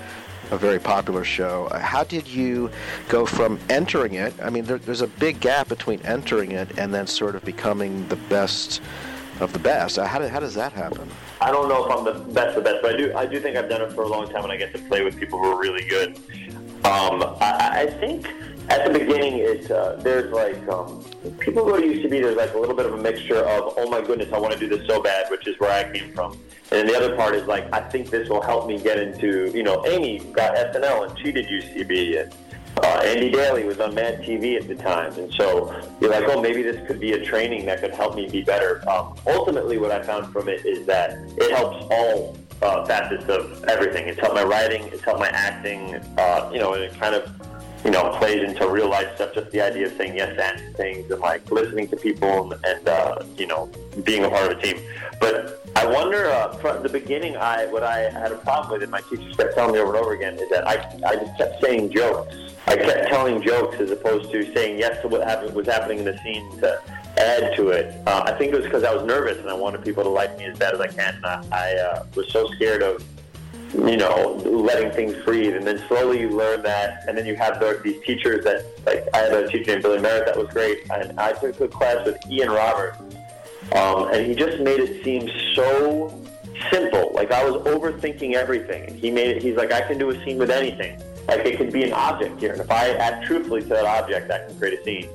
a 0.51 0.57
very 0.57 0.79
popular 0.79 1.23
show. 1.23 1.69
How 1.73 2.03
did 2.03 2.27
you 2.27 2.69
go 3.07 3.25
from 3.25 3.57
entering 3.69 4.15
it? 4.15 4.33
I 4.43 4.49
mean, 4.49 4.65
there, 4.65 4.77
there's 4.77 5.01
a 5.01 5.07
big 5.07 5.39
gap 5.39 5.69
between 5.69 6.01
entering 6.01 6.51
it 6.51 6.77
and 6.77 6.93
then 6.93 7.07
sort 7.07 7.35
of 7.35 7.45
becoming 7.45 8.07
the 8.09 8.17
best 8.17 8.81
of 9.39 9.53
the 9.53 9.59
best. 9.59 9.97
Uh, 9.97 10.05
How, 10.05 10.19
did, 10.19 10.29
how 10.29 10.41
does 10.41 10.53
that 10.55 10.73
happen? 10.73 11.09
I 11.39 11.51
don't 11.51 11.69
know 11.69 11.85
if 11.85 11.91
I'm 11.91 12.03
the 12.03 12.33
best 12.33 12.57
of 12.57 12.63
the 12.63 12.69
best, 12.69 12.81
but 12.81 12.93
I 12.93 12.97
do 12.97 13.13
I 13.15 13.25
do 13.25 13.39
think 13.39 13.55
I've 13.55 13.69
done 13.69 13.81
it 13.81 13.93
for 13.93 14.03
a 14.03 14.07
long 14.07 14.29
time, 14.29 14.43
and 14.43 14.51
I 14.51 14.57
get 14.57 14.73
to 14.73 14.79
play 14.79 15.03
with 15.03 15.17
people 15.17 15.39
who 15.39 15.45
are 15.45 15.57
really 15.57 15.85
good. 15.85 16.19
Um, 16.89 17.21
I, 17.39 17.83
I 17.83 17.85
think 17.85 18.25
at 18.69 18.91
the 18.91 18.97
beginning, 18.97 19.37
it 19.37 19.69
uh, 19.69 19.97
there's 19.97 20.31
like 20.33 20.67
um, 20.67 21.03
people 21.37 21.63
go 21.63 21.79
to 21.79 21.85
UCB. 21.85 22.09
There's 22.09 22.35
like 22.35 22.55
a 22.55 22.57
little 22.57 22.75
bit 22.75 22.87
of 22.87 22.95
a 22.95 22.97
mixture 22.97 23.45
of 23.45 23.75
oh 23.77 23.87
my 23.91 24.01
goodness, 24.01 24.33
I 24.33 24.39
want 24.39 24.53
to 24.53 24.59
do 24.59 24.67
this 24.67 24.87
so 24.87 24.99
bad, 24.99 25.29
which 25.29 25.45
is 25.47 25.59
where 25.59 25.71
I 25.71 25.91
came 25.95 26.11
from, 26.15 26.31
and 26.31 26.41
then 26.71 26.87
the 26.87 26.97
other 26.97 27.15
part 27.15 27.35
is 27.35 27.45
like 27.45 27.71
I 27.71 27.81
think 27.81 28.09
this 28.09 28.27
will 28.27 28.41
help 28.41 28.67
me 28.67 28.79
get 28.79 28.99
into 28.99 29.51
you 29.53 29.61
know 29.61 29.85
Amy 29.85 30.17
got 30.33 30.55
SNL 30.55 31.09
and 31.09 31.19
she 31.19 31.31
did 31.31 31.45
UCB 31.47 32.23
and. 32.23 32.35
Uh, 32.81 33.01
Andy 33.03 33.29
Daly 33.29 33.65
was 33.65 33.79
on 33.81 33.93
Mad 33.93 34.21
TV 34.21 34.55
at 34.55 34.65
the 34.65 34.75
time, 34.75 35.11
and 35.15 35.33
so 35.33 35.75
you're 35.99 36.11
like, 36.11 36.23
oh, 36.29 36.39
maybe 36.39 36.61
this 36.61 36.87
could 36.87 36.99
be 36.99 37.11
a 37.11 37.25
training 37.25 37.65
that 37.65 37.81
could 37.81 37.91
help 37.91 38.15
me 38.15 38.29
be 38.29 38.41
better. 38.41 38.87
Um, 38.87 39.17
ultimately, 39.27 39.77
what 39.77 39.91
I 39.91 40.01
found 40.01 40.31
from 40.31 40.47
it 40.47 40.65
is 40.65 40.85
that 40.85 41.17
it 41.35 41.51
helps 41.51 41.85
all 41.91 42.37
uh, 42.61 42.85
facets 42.85 43.27
of 43.29 43.63
everything. 43.65 44.07
It's 44.07 44.19
helped 44.19 44.35
my 44.35 44.43
writing, 44.43 44.83
it's 44.87 45.03
helped 45.03 45.19
my 45.19 45.29
acting, 45.29 45.95
uh, 46.17 46.49
you 46.51 46.59
know, 46.59 46.73
and 46.73 46.83
it 46.83 46.93
kind 46.99 47.15
of 47.15 47.31
you 47.85 47.91
know, 47.91 48.09
plays 48.17 48.43
into 48.43 48.67
real 48.67 48.89
life 48.89 49.15
stuff. 49.15 49.33
Just 49.33 49.51
the 49.51 49.61
idea 49.61 49.87
of 49.87 49.93
saying 49.93 50.15
yes 50.15 50.37
and 50.37 50.75
things 50.75 51.09
and 51.09 51.19
like 51.21 51.49
listening 51.49 51.87
to 51.89 51.95
people 51.95 52.51
and, 52.51 52.65
and 52.65 52.87
uh, 52.87 53.23
you 53.37 53.47
know, 53.47 53.71
being 54.03 54.25
a 54.25 54.29
part 54.29 54.51
of 54.51 54.57
a 54.57 54.61
team. 54.61 54.81
But 55.19 55.63
I 55.75 55.85
wonder 55.85 56.25
uh, 56.29 56.53
from 56.57 56.83
the 56.83 56.89
beginning, 56.89 57.37
I 57.37 57.67
what 57.67 57.83
I 57.83 58.09
had 58.09 58.31
a 58.31 58.37
problem 58.37 58.73
with, 58.73 58.83
and 58.83 58.91
my 58.91 59.01
teachers 59.01 59.35
kept 59.35 59.55
telling 59.55 59.73
me 59.73 59.79
over 59.79 59.95
and 59.95 60.03
over 60.03 60.13
again, 60.13 60.37
is 60.39 60.49
that 60.49 60.67
I 60.67 60.75
I 61.05 61.15
just 61.15 61.37
kept 61.37 61.61
saying 61.61 61.91
jokes. 61.91 62.35
I 62.67 62.75
kept 62.75 63.07
telling 63.09 63.41
jokes 63.41 63.79
as 63.79 63.91
opposed 63.91 64.31
to 64.31 64.53
saying 64.53 64.77
yes 64.77 65.01
to 65.01 65.07
what 65.07 65.23
happened, 65.23 65.55
was 65.55 65.67
happening 65.67 65.99
in 65.99 66.05
the 66.05 66.17
scene 66.19 66.59
to 66.59 66.81
add 67.19 67.55
to 67.57 67.69
it. 67.69 67.95
Uh, 68.07 68.23
I 68.25 68.31
think 68.33 68.53
it 68.53 68.55
was 68.55 68.65
because 68.65 68.83
I 68.83 68.93
was 68.93 69.05
nervous 69.05 69.37
and 69.37 69.49
I 69.49 69.53
wanted 69.53 69.83
people 69.83 70.03
to 70.03 70.09
like 70.09 70.37
me 70.37 70.45
as 70.45 70.57
bad 70.57 70.73
as 70.73 70.79
I 70.79 70.87
can. 70.87 71.15
And 71.15 71.25
I, 71.25 71.43
I 71.51 71.75
uh, 71.75 72.05
was 72.15 72.31
so 72.31 72.47
scared 72.53 72.81
of 72.81 73.03
you 73.73 73.97
know, 73.97 74.33
letting 74.45 74.91
things 74.91 75.15
breathe. 75.23 75.55
And 75.55 75.65
then 75.65 75.83
slowly 75.87 76.21
you 76.21 76.29
learn 76.29 76.63
that. 76.63 77.03
And 77.07 77.17
then 77.17 77.25
you 77.25 77.35
have 77.35 77.59
the, 77.59 77.79
these 77.83 78.03
teachers 78.03 78.43
that, 78.43 78.65
like, 78.85 79.07
I 79.13 79.17
had 79.17 79.33
a 79.33 79.47
teacher 79.47 79.71
named 79.71 79.83
Billy 79.83 79.99
Merritt 79.99 80.25
that 80.25 80.37
was 80.37 80.47
great. 80.47 80.89
And 80.91 81.19
I 81.19 81.33
took 81.33 81.59
a 81.61 81.67
class 81.67 82.05
with 82.05 82.17
Ian 82.29 82.49
Roberts. 82.49 82.97
Um, 83.73 84.09
and 84.11 84.25
he 84.25 84.33
just 84.33 84.59
made 84.59 84.79
it 84.79 85.03
seem 85.03 85.29
so 85.55 86.19
simple. 86.71 87.11
Like 87.13 87.31
I 87.31 87.47
was 87.47 87.61
overthinking 87.63 88.33
everything. 88.33 88.89
And 88.89 88.95
he 88.97 89.11
made 89.11 89.37
it, 89.37 89.43
he's 89.43 89.55
like, 89.55 89.71
I 89.71 89.81
can 89.81 89.97
do 89.97 90.09
a 90.09 90.23
scene 90.23 90.37
with 90.37 90.49
anything. 90.49 91.01
Like 91.27 91.45
it 91.45 91.57
could 91.57 91.71
be 91.71 91.83
an 91.83 91.93
object 91.93 92.39
here. 92.39 92.53
And 92.53 92.61
if 92.61 92.71
I 92.71 92.89
act 92.93 93.27
truthfully 93.27 93.61
to 93.61 93.67
that 93.69 93.85
object, 93.85 94.31
I 94.31 94.47
can 94.47 94.57
create 94.57 94.79
a 94.79 94.83
scene. 94.83 95.09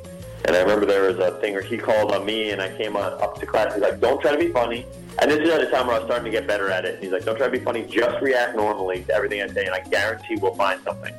And 0.46 0.54
I 0.54 0.60
remember 0.60 0.84
there 0.84 1.02
was 1.02 1.18
a 1.18 1.38
thing 1.40 1.54
where 1.54 1.62
he 1.62 1.78
called 1.78 2.12
on 2.12 2.26
me 2.26 2.50
and 2.50 2.60
I 2.60 2.76
came 2.76 2.96
on, 2.96 3.12
up 3.22 3.40
to 3.40 3.46
class. 3.46 3.72
He's 3.72 3.82
like, 3.82 4.00
don't 4.00 4.20
try 4.20 4.32
to 4.32 4.38
be 4.38 4.48
funny. 4.48 4.84
And 5.20 5.30
this 5.30 5.38
is 5.38 5.48
at 5.48 5.62
a 5.62 5.70
time 5.70 5.86
where 5.86 5.96
I 5.96 5.98
was 6.00 6.06
starting 6.06 6.24
to 6.26 6.30
get 6.30 6.46
better 6.46 6.70
at 6.70 6.84
it. 6.84 6.94
And 6.94 7.02
he's 7.02 7.12
like, 7.12 7.24
don't 7.24 7.36
try 7.36 7.46
to 7.46 7.52
be 7.52 7.64
funny. 7.64 7.84
Just 7.84 8.20
react 8.20 8.56
normally 8.56 9.04
to 9.04 9.14
everything 9.14 9.40
I 9.42 9.48
say, 9.48 9.64
and 9.64 9.74
I 9.74 9.80
guarantee 9.80 10.36
we'll 10.36 10.54
find 10.54 10.82
something. 10.82 11.14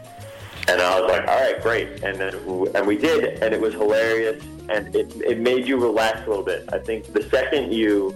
And 0.67 0.81
I 0.81 0.99
was 0.99 1.09
like, 1.09 1.27
all 1.27 1.39
right, 1.39 1.61
great. 1.61 2.03
And 2.03 2.19
then 2.19 2.35
and 2.75 2.87
we 2.87 2.97
did, 2.97 3.41
and 3.41 3.53
it 3.53 3.61
was 3.61 3.73
hilarious, 3.73 4.43
and 4.69 4.95
it, 4.95 5.15
it 5.21 5.39
made 5.39 5.67
you 5.67 5.77
relax 5.77 6.25
a 6.25 6.29
little 6.29 6.43
bit. 6.43 6.67
I 6.73 6.79
think 6.79 7.13
the 7.13 7.23
second 7.29 7.71
you 7.71 8.15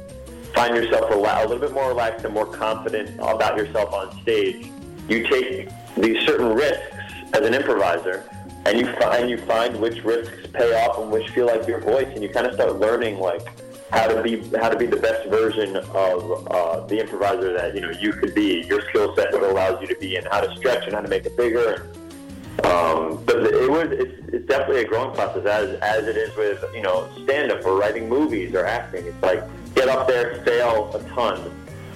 find 0.53 0.75
yourself 0.75 1.11
a, 1.11 1.15
a 1.15 1.45
little 1.47 1.59
bit 1.59 1.71
more 1.71 1.87
relaxed 1.87 2.25
and 2.25 2.33
more 2.33 2.45
confident 2.45 3.15
about 3.19 3.55
yourself 3.55 3.93
on 3.93 4.19
stage, 4.21 4.67
you 5.07 5.27
take 5.27 5.69
these 5.95 6.25
certain 6.25 6.53
risks 6.53 6.95
as 7.33 7.41
an 7.41 7.53
improviser, 7.53 8.27
and 8.65 8.79
you 8.79 8.85
find 8.95 9.29
you 9.29 9.37
find 9.37 9.79
which 9.79 10.03
risks 10.03 10.47
pay 10.53 10.73
off 10.83 10.97
and 10.99 11.11
which 11.11 11.29
feel 11.31 11.47
like 11.47 11.67
your 11.67 11.79
voice, 11.79 12.07
and 12.13 12.23
you 12.23 12.29
kind 12.29 12.47
of 12.47 12.53
start 12.53 12.75
learning 12.77 13.19
like 13.19 13.47
how 13.91 14.07
to 14.07 14.21
be 14.21 14.41
how 14.57 14.69
to 14.69 14.77
be 14.77 14.85
the 14.85 14.97
best 14.97 15.27
version 15.29 15.75
of 15.75 16.47
uh, 16.47 16.85
the 16.87 16.99
improviser 16.99 17.53
that 17.53 17.73
you 17.73 17.81
know 17.81 17.91
you 17.99 18.13
could 18.13 18.35
be, 18.35 18.63
your 18.67 18.81
skill 18.89 19.15
set 19.15 19.31
that 19.31 19.41
allows 19.41 19.81
you 19.81 19.87
to 19.87 19.95
be, 19.95 20.15
and 20.15 20.27
how 20.27 20.41
to 20.41 20.55
stretch 20.57 20.85
and 20.85 20.93
how 20.93 21.01
to 21.01 21.07
make 21.07 21.25
it 21.25 21.35
bigger. 21.35 21.87
Um, 22.63 23.23
but 23.25 23.37
it 23.37 23.69
was 23.69 23.87
it's, 23.91 24.33
it's 24.33 24.47
definitely 24.47 24.81
a 24.81 24.87
growing 24.87 25.15
process 25.15 25.45
as 25.45 25.79
as 25.79 26.07
it 26.07 26.17
is 26.17 26.35
with 26.35 26.63
you 26.73 26.81
know 26.81 27.09
stand 27.23 27.51
up 27.51 27.65
or 27.65 27.77
writing 27.77 28.07
movies 28.07 28.53
or 28.53 28.65
acting. 28.65 29.05
It's 29.05 29.23
like 29.23 29.43
get 29.73 29.87
up 29.87 30.07
there, 30.07 30.43
fail 30.43 30.91
a 30.93 31.01
ton, 31.09 31.51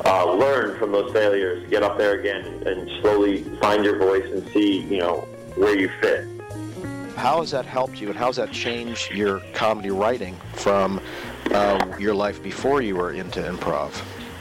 uh, 0.06 0.34
learn 0.34 0.80
from 0.80 0.92
those 0.92 1.12
failures, 1.12 1.70
get 1.70 1.84
up 1.84 1.98
there 1.98 2.20
again, 2.20 2.64
and 2.66 2.90
slowly 3.02 3.44
find 3.60 3.84
your 3.84 3.98
voice 3.98 4.26
and 4.32 4.48
see 4.52 4.82
you 4.82 5.00
know 5.00 5.28
where 5.56 5.78
you 5.78 5.90
fit. 6.02 6.33
How 7.16 7.40
has 7.40 7.52
that 7.52 7.66
helped 7.66 8.02
you, 8.02 8.10
and 8.10 8.18
how 8.18 8.28
has 8.28 8.38
that 8.38 8.52
changed 8.52 9.12
your 9.12 9.40
comedy 9.54 9.92
writing 9.92 10.36
from 10.54 11.00
uh, 11.52 11.96
your 12.00 12.14
life 12.16 12.42
before 12.42 12.82
you 12.82 12.96
were 12.96 13.12
into 13.12 13.40
improv? 13.40 13.92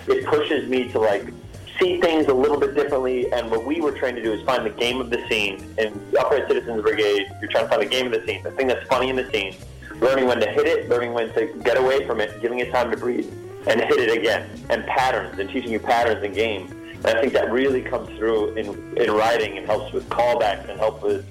It 0.08 0.24
pushes 0.26 0.68
me 0.68 0.88
to 0.88 0.98
like 0.98 1.32
see 1.78 2.00
things 2.00 2.26
a 2.26 2.34
little 2.34 2.58
bit 2.58 2.74
differently. 2.74 3.32
And 3.32 3.50
what 3.50 3.66
we 3.66 3.80
were 3.80 3.92
trying 3.92 4.16
to 4.16 4.22
do 4.22 4.32
is 4.32 4.42
find 4.42 4.64
the 4.64 4.70
game 4.70 5.00
of 5.00 5.10
the 5.10 5.26
scene. 5.28 5.64
In 5.78 6.00
Upright 6.18 6.48
Citizens 6.48 6.82
Brigade, 6.82 7.30
you're 7.40 7.50
trying 7.50 7.64
to 7.64 7.70
find 7.70 7.82
the 7.82 7.86
game 7.86 8.06
of 8.06 8.12
the 8.12 8.26
scene, 8.26 8.42
the 8.42 8.50
thing 8.52 8.66
that's 8.66 8.86
funny 8.88 9.10
in 9.10 9.16
the 9.16 9.30
scene, 9.30 9.54
learning 10.00 10.26
when 10.26 10.40
to 10.40 10.48
hit 10.50 10.66
it, 10.66 10.88
learning 10.88 11.12
when 11.12 11.32
to 11.34 11.46
get 11.64 11.76
away 11.76 12.06
from 12.06 12.20
it, 12.20 12.40
giving 12.40 12.60
it 12.60 12.70
time 12.72 12.90
to 12.90 12.96
breathe, 12.96 13.30
and 13.66 13.80
hit 13.80 13.98
it 13.98 14.16
again, 14.16 14.48
and 14.70 14.84
patterns, 14.86 15.38
and 15.38 15.48
teaching 15.50 15.70
you 15.70 15.78
patterns 15.78 16.22
in 16.24 16.32
game. 16.32 16.66
And 17.04 17.06
I 17.06 17.20
think 17.20 17.32
that 17.32 17.50
really 17.50 17.82
comes 17.82 18.08
through 18.16 18.54
in, 18.54 18.96
in 18.96 19.10
writing 19.10 19.58
and 19.58 19.66
helps 19.66 19.92
with 19.92 20.08
callbacks 20.08 20.68
and 20.68 20.78
helps 20.78 21.02
with 21.02 21.26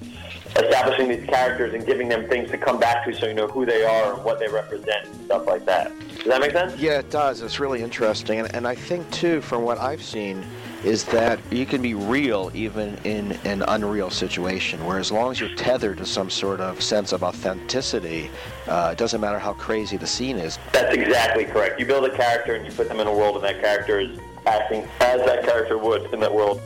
establishing 0.56 1.08
these 1.08 1.26
characters 1.28 1.74
and 1.74 1.86
giving 1.86 2.08
them 2.08 2.28
things 2.28 2.50
to 2.50 2.58
come 2.58 2.78
back 2.78 3.04
to 3.06 3.14
so 3.14 3.26
you 3.26 3.34
know 3.34 3.46
who 3.46 3.64
they 3.64 3.84
are 3.84 4.14
and 4.14 4.24
what 4.24 4.38
they 4.38 4.48
represent 4.48 5.06
and 5.06 5.24
stuff 5.24 5.46
like 5.46 5.64
that. 5.64 5.92
Does 6.16 6.26
that 6.26 6.40
make 6.40 6.52
sense? 6.52 6.76
Yeah, 6.78 6.98
it 6.98 7.10
does. 7.10 7.40
It's 7.40 7.58
really 7.58 7.82
interesting. 7.82 8.40
And, 8.40 8.54
and 8.54 8.66
I 8.66 8.74
think, 8.74 9.10
too, 9.10 9.40
from 9.40 9.62
what 9.62 9.78
I've 9.78 10.02
seen, 10.02 10.44
is 10.84 11.04
that 11.04 11.38
you 11.50 11.64
can 11.64 11.80
be 11.80 11.94
real 11.94 12.50
even 12.54 12.96
in 13.04 13.32
an 13.44 13.62
unreal 13.68 14.10
situation, 14.10 14.84
where 14.84 14.98
as 14.98 15.12
long 15.12 15.30
as 15.30 15.40
you're 15.40 15.54
tethered 15.54 15.98
to 15.98 16.06
some 16.06 16.28
sort 16.28 16.60
of 16.60 16.82
sense 16.82 17.12
of 17.12 17.22
authenticity, 17.22 18.30
uh, 18.66 18.90
it 18.92 18.98
doesn't 18.98 19.20
matter 19.20 19.38
how 19.38 19.52
crazy 19.52 19.96
the 19.96 20.06
scene 20.06 20.38
is. 20.38 20.58
That's 20.72 20.94
exactly 20.94 21.44
correct. 21.44 21.78
You 21.78 21.86
build 21.86 22.04
a 22.04 22.16
character 22.16 22.54
and 22.54 22.66
you 22.66 22.72
put 22.72 22.88
them 22.88 23.00
in 23.00 23.06
a 23.06 23.12
world, 23.12 23.36
and 23.36 23.44
that 23.44 23.60
character 23.60 24.00
is 24.00 24.18
acting 24.46 24.86
as 25.00 25.24
that 25.24 25.44
character 25.44 25.78
would 25.78 26.12
in 26.12 26.20
that 26.20 26.34
world. 26.34 26.60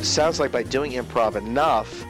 Sounds 0.00 0.40
like 0.40 0.50
by 0.50 0.64
doing 0.64 0.92
improv 0.92 1.36
enough, 1.36 2.04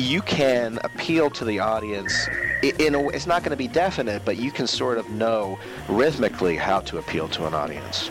you 0.00 0.22
can 0.22 0.78
appeal 0.82 1.30
to 1.30 1.44
the 1.44 1.58
audience. 1.58 2.28
In 2.62 2.94
a, 2.94 3.08
it's 3.08 3.26
not 3.26 3.42
going 3.42 3.50
to 3.50 3.56
be 3.56 3.68
definite, 3.68 4.24
but 4.24 4.36
you 4.36 4.50
can 4.50 4.66
sort 4.66 4.98
of 4.98 5.08
know 5.10 5.58
rhythmically 5.88 6.56
how 6.56 6.80
to 6.80 6.98
appeal 6.98 7.28
to 7.28 7.46
an 7.46 7.54
audience. 7.54 8.10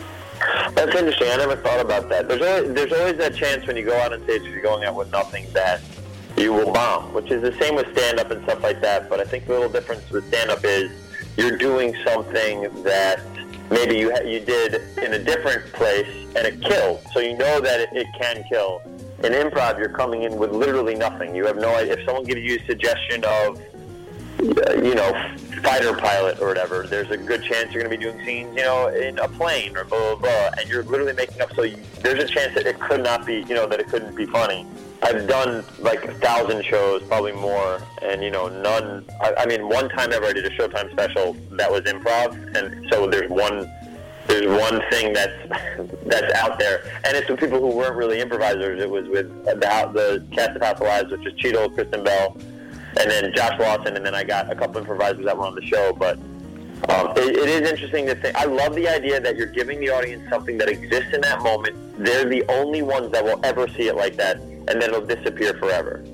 That's 0.74 0.94
interesting. 0.96 1.28
I 1.30 1.36
never 1.36 1.56
thought 1.56 1.80
about 1.80 2.08
that. 2.08 2.28
There's 2.28 2.40
always, 2.40 2.74
there's 2.74 2.92
always 2.92 3.16
that 3.18 3.34
chance 3.34 3.66
when 3.66 3.76
you 3.76 3.84
go 3.84 3.96
out 3.98 4.12
on 4.12 4.22
stage, 4.24 4.42
if 4.42 4.48
you're 4.48 4.62
going 4.62 4.84
out 4.84 4.94
with 4.94 5.10
nothing, 5.10 5.46
that 5.52 5.80
you 6.36 6.52
will 6.52 6.72
bomb, 6.72 7.12
which 7.12 7.30
is 7.30 7.42
the 7.42 7.52
same 7.60 7.74
with 7.74 7.90
stand-up 7.96 8.30
and 8.30 8.42
stuff 8.44 8.62
like 8.62 8.80
that. 8.80 9.10
But 9.10 9.20
I 9.20 9.24
think 9.24 9.46
the 9.46 9.52
little 9.52 9.68
difference 9.68 10.08
with 10.10 10.26
stand-up 10.28 10.64
is 10.64 10.90
you're 11.36 11.58
doing 11.58 11.94
something 12.06 12.62
that 12.82 13.20
maybe 13.70 13.96
you 13.96 14.10
you 14.24 14.40
did 14.40 14.98
in 14.98 15.14
a 15.14 15.18
different 15.18 15.72
place 15.72 16.08
and 16.36 16.46
it 16.46 16.60
killed. 16.62 17.00
So 17.12 17.20
you 17.20 17.36
know 17.36 17.60
that 17.60 17.80
it, 17.80 17.88
it 17.92 18.06
can 18.18 18.42
kill 18.48 18.82
in 19.22 19.32
improv, 19.32 19.78
you're 19.78 19.88
coming 19.90 20.22
in 20.22 20.36
with 20.36 20.52
literally 20.52 20.94
nothing. 20.94 21.34
You 21.34 21.44
have 21.46 21.56
no 21.56 21.74
idea. 21.74 21.94
If 21.94 22.04
someone 22.06 22.24
gives 22.24 22.40
you 22.40 22.56
a 22.56 22.66
suggestion 22.66 23.24
of, 23.24 23.60
uh, 24.40 24.74
you 24.76 24.94
know, 24.94 25.12
fighter 25.62 25.94
pilot 25.94 26.40
or 26.40 26.48
whatever, 26.48 26.86
there's 26.86 27.10
a 27.10 27.16
good 27.16 27.42
chance 27.42 27.72
you're 27.72 27.82
going 27.82 27.90
to 27.90 27.98
be 27.98 28.02
doing 28.02 28.24
scenes, 28.24 28.56
you 28.56 28.62
know, 28.62 28.88
in 28.88 29.18
a 29.18 29.28
plane 29.28 29.76
or 29.76 29.84
blah, 29.84 29.98
blah, 29.98 30.16
blah. 30.16 30.50
And 30.58 30.68
you're 30.70 30.84
literally 30.84 31.12
making 31.12 31.42
up, 31.42 31.54
so 31.54 31.62
you, 31.64 31.76
there's 32.00 32.22
a 32.22 32.26
chance 32.26 32.54
that 32.54 32.66
it 32.66 32.80
could 32.80 33.02
not 33.02 33.26
be, 33.26 33.42
you 33.42 33.54
know, 33.54 33.66
that 33.66 33.78
it 33.78 33.88
couldn't 33.88 34.14
be 34.14 34.24
funny. 34.26 34.66
I've 35.02 35.26
done 35.26 35.64
like 35.78 36.04
a 36.04 36.14
thousand 36.14 36.64
shows, 36.64 37.02
probably 37.04 37.32
more, 37.32 37.80
and 38.02 38.22
you 38.22 38.30
know, 38.30 38.48
none. 38.48 39.04
I, 39.22 39.34
I 39.38 39.46
mean, 39.46 39.66
one 39.66 39.88
time 39.88 40.12
ever 40.12 40.26
I 40.26 40.32
did 40.34 40.44
a 40.44 40.50
Showtime 40.50 40.90
special 40.92 41.36
that 41.52 41.70
was 41.70 41.80
improv, 41.82 42.34
and 42.54 42.86
so 42.90 43.06
there's 43.06 43.30
one 43.30 43.70
there's 44.26 44.46
one 44.46 44.80
thing 44.90 45.12
that's 45.12 45.32
that's 46.06 46.32
out 46.34 46.58
there, 46.58 46.82
and 47.04 47.16
it's 47.16 47.28
with 47.28 47.40
people 47.40 47.60
who 47.60 47.76
weren't 47.76 47.96
really 47.96 48.20
improvisers. 48.20 48.80
It 48.80 48.88
was 48.88 49.08
with 49.08 49.28
the, 49.44 49.54
the 49.54 50.24
cast 50.34 50.56
of 50.56 50.62
House 50.62 50.80
Lies, 50.80 51.10
which 51.10 51.26
is 51.26 51.32
Cheadle, 51.34 51.70
Kristen 51.70 52.04
Bell, 52.04 52.36
and 53.00 53.10
then 53.10 53.32
Josh 53.34 53.58
Lawson, 53.58 53.96
and 53.96 54.04
then 54.04 54.14
I 54.14 54.24
got 54.24 54.50
a 54.50 54.54
couple 54.54 54.78
improvisers 54.78 55.24
that 55.24 55.36
were 55.36 55.46
on 55.46 55.54
the 55.54 55.64
show. 55.64 55.92
But 55.92 56.18
um, 56.88 57.12
it, 57.16 57.36
it 57.36 57.48
is 57.48 57.70
interesting 57.70 58.06
to 58.06 58.14
think. 58.14 58.36
I 58.36 58.44
love 58.44 58.74
the 58.74 58.88
idea 58.88 59.20
that 59.20 59.36
you're 59.36 59.46
giving 59.46 59.80
the 59.80 59.90
audience 59.90 60.28
something 60.30 60.58
that 60.58 60.68
exists 60.68 61.12
in 61.12 61.20
that 61.22 61.42
moment. 61.42 61.76
They're 61.98 62.28
the 62.28 62.44
only 62.48 62.82
ones 62.82 63.12
that 63.12 63.24
will 63.24 63.40
ever 63.44 63.68
see 63.68 63.88
it 63.88 63.96
like 63.96 64.16
that, 64.16 64.36
and 64.38 64.68
then 64.68 64.82
it'll 64.82 65.04
disappear 65.04 65.54
forever. 65.54 66.04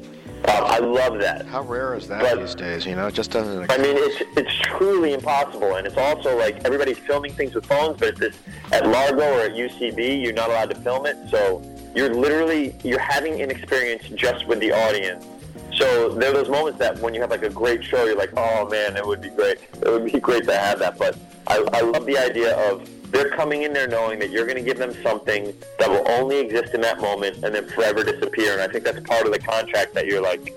Um, 0.49 0.65
I 0.65 0.79
love 0.79 1.19
that. 1.19 1.45
How 1.47 1.63
rare 1.63 1.97
is 1.97 2.07
that 2.07 2.21
but, 2.21 2.39
these 2.39 2.55
days? 2.55 2.87
You 2.87 2.95
know, 2.95 3.09
it 3.09 3.15
just 3.15 3.33
doesn't. 3.33 3.69
I 3.71 3.79
mean, 3.79 3.97
it's 3.99 4.23
it's 4.37 4.59
truly 4.61 5.13
impossible, 5.13 5.75
and 5.75 5.87
it's 5.87 5.97
also 5.97 6.39
like 6.39 6.65
everybody's 6.65 6.99
filming 6.99 7.33
things 7.33 7.55
with 7.55 7.67
phones, 7.67 7.99
but 7.99 8.21
it's 8.23 8.39
at 8.71 8.87
Largo 8.87 9.39
or 9.39 9.41
at 9.41 9.53
UCB, 9.53 10.23
you're 10.23 10.33
not 10.33 10.49
allowed 10.51 10.71
to 10.71 10.77
film 10.77 11.05
it, 11.07 11.17
so 11.31 11.63
you're 11.97 12.15
literally 12.15 12.77
you're 12.85 13.01
having 13.01 13.43
an 13.43 13.51
experience 13.51 14.05
just 14.15 14.47
with 14.47 14.61
the 14.61 14.71
audience. 14.71 15.27
So 15.75 16.11
there 16.11 16.31
are 16.31 16.35
those 16.35 16.49
moments 16.49 16.79
that 16.79 16.99
when 17.01 17.13
you 17.13 17.21
have 17.21 17.31
like 17.31 17.43
a 17.43 17.51
great 17.51 17.83
show, 17.83 18.05
you're 18.05 18.17
like, 18.17 18.33
oh 18.37 18.69
man, 18.69 18.97
it 18.97 19.05
would 19.05 19.21
be 19.21 19.31
great. 19.31 19.59
It 19.83 19.91
would 19.91 20.05
be 20.05 20.21
great 20.21 20.45
to 20.45 20.57
have 20.57 20.79
that. 20.79 20.97
But 20.97 21.19
I, 21.49 21.65
I 21.73 21.81
love 21.81 22.07
the 22.07 22.19
idea 22.19 22.57
of 22.71 22.89
they're 23.11 23.31
coming 23.31 23.63
in 23.63 23.73
there 23.73 23.89
knowing 23.89 24.19
that 24.19 24.31
you're 24.31 24.47
going 24.47 24.57
to 24.57 24.63
give 24.63 24.79
them 24.79 24.95
something 25.03 25.55
that 25.79 25.89
will 25.89 26.09
only 26.11 26.39
exist 26.39 26.75
in 26.75 26.81
that 26.83 27.01
moment 27.01 27.43
and 27.45 27.55
then 27.55 27.69
forever 27.69 28.05
disappear. 28.05 28.53
And 28.53 28.63
I 28.63 28.69
think 28.69 28.85
that's 28.85 29.01
part 29.01 29.27
of 29.27 29.33
the 29.33 29.39
contract 29.39 29.95
that 29.95 30.07
you're 30.07 30.23
like 30.23 30.53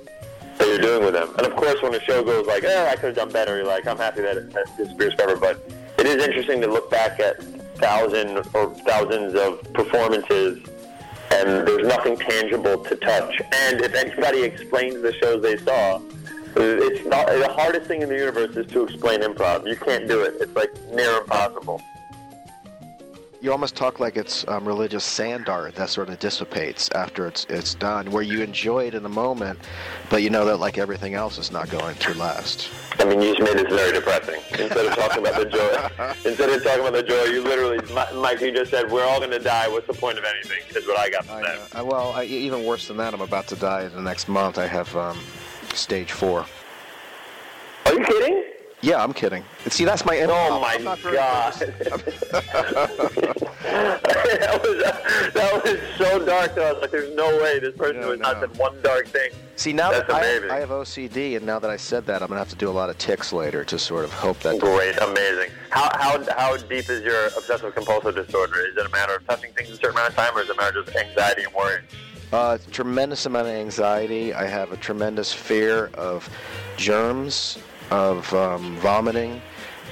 that 0.58 0.68
you're 0.68 0.79
doing 0.79 1.06
with 1.06 1.13
them. 1.13 1.34
And 1.38 1.48
of 1.48 1.56
course, 1.56 1.82
when 1.82 1.94
the 1.94 2.01
show 2.01 2.24
goes 2.24 2.46
like, 2.46 2.63
"Oh, 2.65 2.88
I 2.88 2.96
could 2.96 3.06
have 3.06 3.15
done 3.15 3.32
better," 3.32 3.58
you're 3.58 3.65
like, 3.65 3.88
"I'm 3.88 3.98
happy 3.98 4.22
that 4.22 4.38
it, 4.38 4.51
that 4.53 4.65
disappears 4.77 5.13
forever." 5.13 5.36
But 5.36 5.72
it 5.98 6.06
is 6.06 6.24
interesting 6.24 6.60
to 6.62 6.68
look 6.68 6.91
back 6.91 7.20
at 7.20 7.41
thousands 7.77 8.46
or 8.53 8.74
thousands 8.86 9.36
of 9.36 9.62
performances 9.74 10.60
and 11.32 11.68
there's 11.68 11.88
nothing 11.88 12.18
tangible 12.18 12.77
to 12.84 12.96
touch. 12.96 13.41
And 13.51 13.82
if 13.82 13.94
anybody 13.94 14.44
explains 14.44 15.01
the 15.01 15.13
shows 15.13 15.41
they 15.41 15.58
saw, 15.58 16.01
it's 16.56 17.06
not 17.06 17.27
the 17.27 17.51
hardest 17.53 17.88
thing 17.88 18.01
in 18.01 18.10
the 18.10 18.15
universe 18.15 18.56
is 18.56 18.65
to 18.68 18.84
explain 18.84 19.22
improv. 19.22 19.68
You 19.68 19.75
can't 19.75 20.08
do 20.08 20.22
it. 20.22 20.36
It's 20.39 20.56
like 20.56 20.72
near 20.91 21.20
impossible. 21.20 21.82
You 23.41 23.51
almost 23.51 23.75
talk 23.75 24.00
like 24.00 24.17
it's 24.17 24.46
um, 24.48 24.67
religious 24.67 25.03
sand 25.03 25.48
art 25.48 25.75
that 25.75 25.89
sort 25.89 26.10
of 26.10 26.19
dissipates 26.19 26.89
after 26.91 27.25
it's 27.25 27.46
it's 27.50 27.74
done, 27.74 28.12
where 28.12 28.24
you 28.24 28.41
enjoy 28.41 28.86
it 28.86 28.93
in 28.93 29.03
the 29.03 29.10
moment, 29.10 29.60
but 30.10 30.22
you 30.22 30.29
know 30.29 30.43
that 30.46 30.58
like 30.58 30.77
everything 30.77 31.13
else 31.13 31.38
is 31.38 31.51
not 31.51 31.69
going 31.69 31.96
to 31.96 32.13
last. 32.15 32.69
I 33.00 33.05
mean, 33.05 33.22
you 33.22 33.36
just 33.36 33.55
made 33.55 33.65
this 33.65 33.74
very 33.74 33.93
depressing. 33.93 34.41
Instead 34.60 34.86
of 34.86 34.96
talking 34.96 35.25
about 35.25 35.39
the 35.39 35.46
joy, 35.46 36.13
instead 36.29 36.50
of 36.50 36.63
talking 36.63 36.81
about 36.81 36.93
the 36.93 37.03
joy, 37.03 37.24
you 37.25 37.41
literally, 37.41 37.79
Mike, 38.19 38.41
you 38.41 38.51
just 38.51 38.72
said 38.72 38.91
we're 38.91 39.05
all 39.05 39.19
going 39.19 39.31
to 39.31 39.39
die. 39.39 39.69
What's 39.69 39.88
the 39.88 39.93
point 39.93 40.17
of 40.17 40.25
anything? 40.25 40.60
Is 40.75 40.86
what 40.86 41.00
I 41.00 41.10
got 41.10 41.25
from 41.25 41.41
that. 41.41 41.86
Well, 41.86 42.12
I, 42.13 42.25
even 42.25 42.65
worse 42.65 42.88
than 42.88 42.98
that, 42.98 43.13
I'm 43.13 43.22
about 43.22 43.48
to 43.48 43.55
die 43.55 43.84
in 43.84 43.93
the 43.93 44.01
next 44.01 44.27
month. 44.27 44.58
I 44.58 44.67
have 44.67 44.93
um, 44.98 45.17
stage 45.74 46.12
four. 46.12 46.46
Are 47.86 47.93
you 47.93 48.03
kidding? 48.03 48.43
Yeah, 48.81 49.03
I'm 49.03 49.13
kidding. 49.13 49.43
See, 49.67 49.83
that's 49.83 50.05
my. 50.05 50.21
Oh 50.21 50.59
my 50.59 50.77
god! 50.77 51.53
that 53.93 54.62
was 54.63 54.77
that 55.33 55.63
was 55.63 55.79
so 55.98 56.25
dark. 56.25 56.57
I 56.57 56.71
was 56.71 56.81
like, 56.81 56.91
"There's 56.91 57.13
no 57.13 57.27
way 57.41 57.59
this 57.59 57.75
person 57.75 58.00
no, 58.01 58.09
was 58.09 58.19
no. 58.19 58.31
not 58.31 58.39
said 58.39 58.57
one 58.57 58.81
dark 58.81 59.07
thing." 59.07 59.31
See, 59.57 59.74
now 59.74 59.91
that's 59.91 60.07
that 60.07 60.21
amazing. 60.24 60.50
I, 60.50 60.57
I, 60.57 60.59
have 60.62 60.69
OCD, 60.69 61.36
and 61.36 61.45
now 61.45 61.59
that 61.59 61.69
I 61.69 61.75
said 61.75 62.05
that, 62.05 62.21
I'm 62.21 62.29
gonna 62.29 62.39
have 62.39 62.50
to 62.50 62.55
do 62.55 62.69
a 62.69 62.71
lot 62.71 62.89
of 62.89 62.98
tics 62.98 63.33
later 63.33 63.65
to 63.65 63.77
sort 63.77 64.05
of 64.05 64.13
hope 64.13 64.39
that. 64.39 64.59
Great, 64.59 64.98
amazing. 65.01 65.50
How 65.71 65.89
how 65.98 66.24
how 66.38 66.55
deep 66.55 66.89
is 66.89 67.03
your 67.03 67.27
obsessive 67.27 67.75
compulsive 67.75 68.15
disorder? 68.15 68.65
Is 68.65 68.77
it 68.77 68.86
a 68.86 68.89
matter 68.89 69.15
of 69.15 69.27
touching 69.27 69.51
things 69.51 69.71
a 69.71 69.75
certain 69.75 69.91
amount 69.91 70.12
of 70.12 70.15
time, 70.15 70.38
or 70.38 70.41
is 70.41 70.50
it 70.50 70.53
a 70.53 70.57
matter 70.57 70.79
of 70.79 70.86
just 70.86 70.98
anxiety 70.98 71.43
and 71.43 71.53
worry? 71.53 71.81
Uh, 72.31 72.57
tremendous 72.71 73.25
amount 73.25 73.48
of 73.48 73.53
anxiety. 73.53 74.33
I 74.33 74.45
have 74.45 74.71
a 74.71 74.77
tremendous 74.77 75.33
fear 75.33 75.88
of 75.95 76.29
germs, 76.77 77.57
of 77.91 78.31
um, 78.34 78.77
vomiting, 78.77 79.41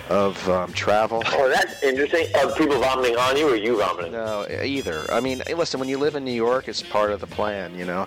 of 0.09 0.47
um, 0.49 0.71
travel. 0.73 1.21
Oh, 1.25 1.49
that's 1.49 1.83
interesting. 1.83 2.27
Of 2.35 2.55
people 2.55 2.79
vomiting 2.79 3.17
on 3.17 3.37
you 3.37 3.51
or 3.51 3.55
you 3.55 3.77
vomiting? 3.77 4.13
No, 4.13 4.47
either. 4.63 5.05
I 5.11 5.19
mean, 5.19 5.41
listen, 5.55 5.79
when 5.79 5.89
you 5.89 5.97
live 5.97 6.15
in 6.15 6.23
New 6.23 6.31
York, 6.31 6.67
it's 6.67 6.81
part 6.81 7.11
of 7.11 7.19
the 7.19 7.27
plan, 7.27 7.75
you 7.77 7.85
know. 7.85 8.01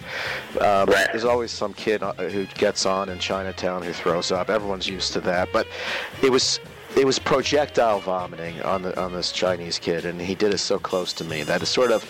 Um, 0.61 0.87
right. 0.88 1.09
There's 1.11 1.25
always 1.25 1.50
some 1.50 1.75
kid 1.75 2.02
uh, 2.02 2.12
who 2.14 2.47
gets 2.47 2.87
on 2.87 3.09
in 3.09 3.18
Chinatown 3.18 3.82
who 3.82 3.92
throws 3.92 4.32
up. 4.32 4.49
Everyone's 4.49 4.88
used 4.88 5.12
to 5.14 5.20
that. 5.23 5.50
But 5.52 5.66
it 6.23 6.30
was 6.30 6.61
it 6.97 7.06
was 7.06 7.18
projectile 7.18 8.00
vomiting 8.00 8.61
on 8.62 8.82
the 8.82 9.00
on 9.00 9.12
this 9.12 9.32
Chinese 9.32 9.78
kid, 9.78 10.04
and 10.04 10.20
he 10.20 10.35
did 10.35 10.52
it 10.52 10.59
so 10.59 10.78
close 10.78 11.12
to 11.14 11.25
me 11.25 11.42
that 11.44 11.62
it 11.62 11.66
sort 11.66 11.92
of 11.92 12.04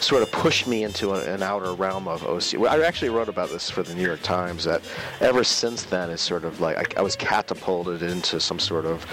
sort 0.00 0.22
of 0.22 0.30
pushed 0.30 0.66
me 0.66 0.84
into 0.84 1.12
a, 1.12 1.34
an 1.34 1.42
outer 1.42 1.72
realm 1.74 2.06
of 2.06 2.24
OC. 2.24 2.60
I 2.68 2.84
actually 2.84 3.08
wrote 3.08 3.28
about 3.28 3.50
this 3.50 3.68
for 3.68 3.82
the 3.82 3.94
New 3.94 4.06
York 4.06 4.22
Times. 4.22 4.64
That 4.64 4.82
ever 5.20 5.44
since 5.44 5.84
then, 5.84 6.10
it's 6.10 6.22
sort 6.22 6.44
of 6.44 6.60
like 6.60 6.96
I, 6.96 7.00
I 7.00 7.02
was 7.02 7.16
catapulted 7.16 8.02
into 8.02 8.40
some 8.40 8.58
sort 8.58 8.86
of 8.86 9.06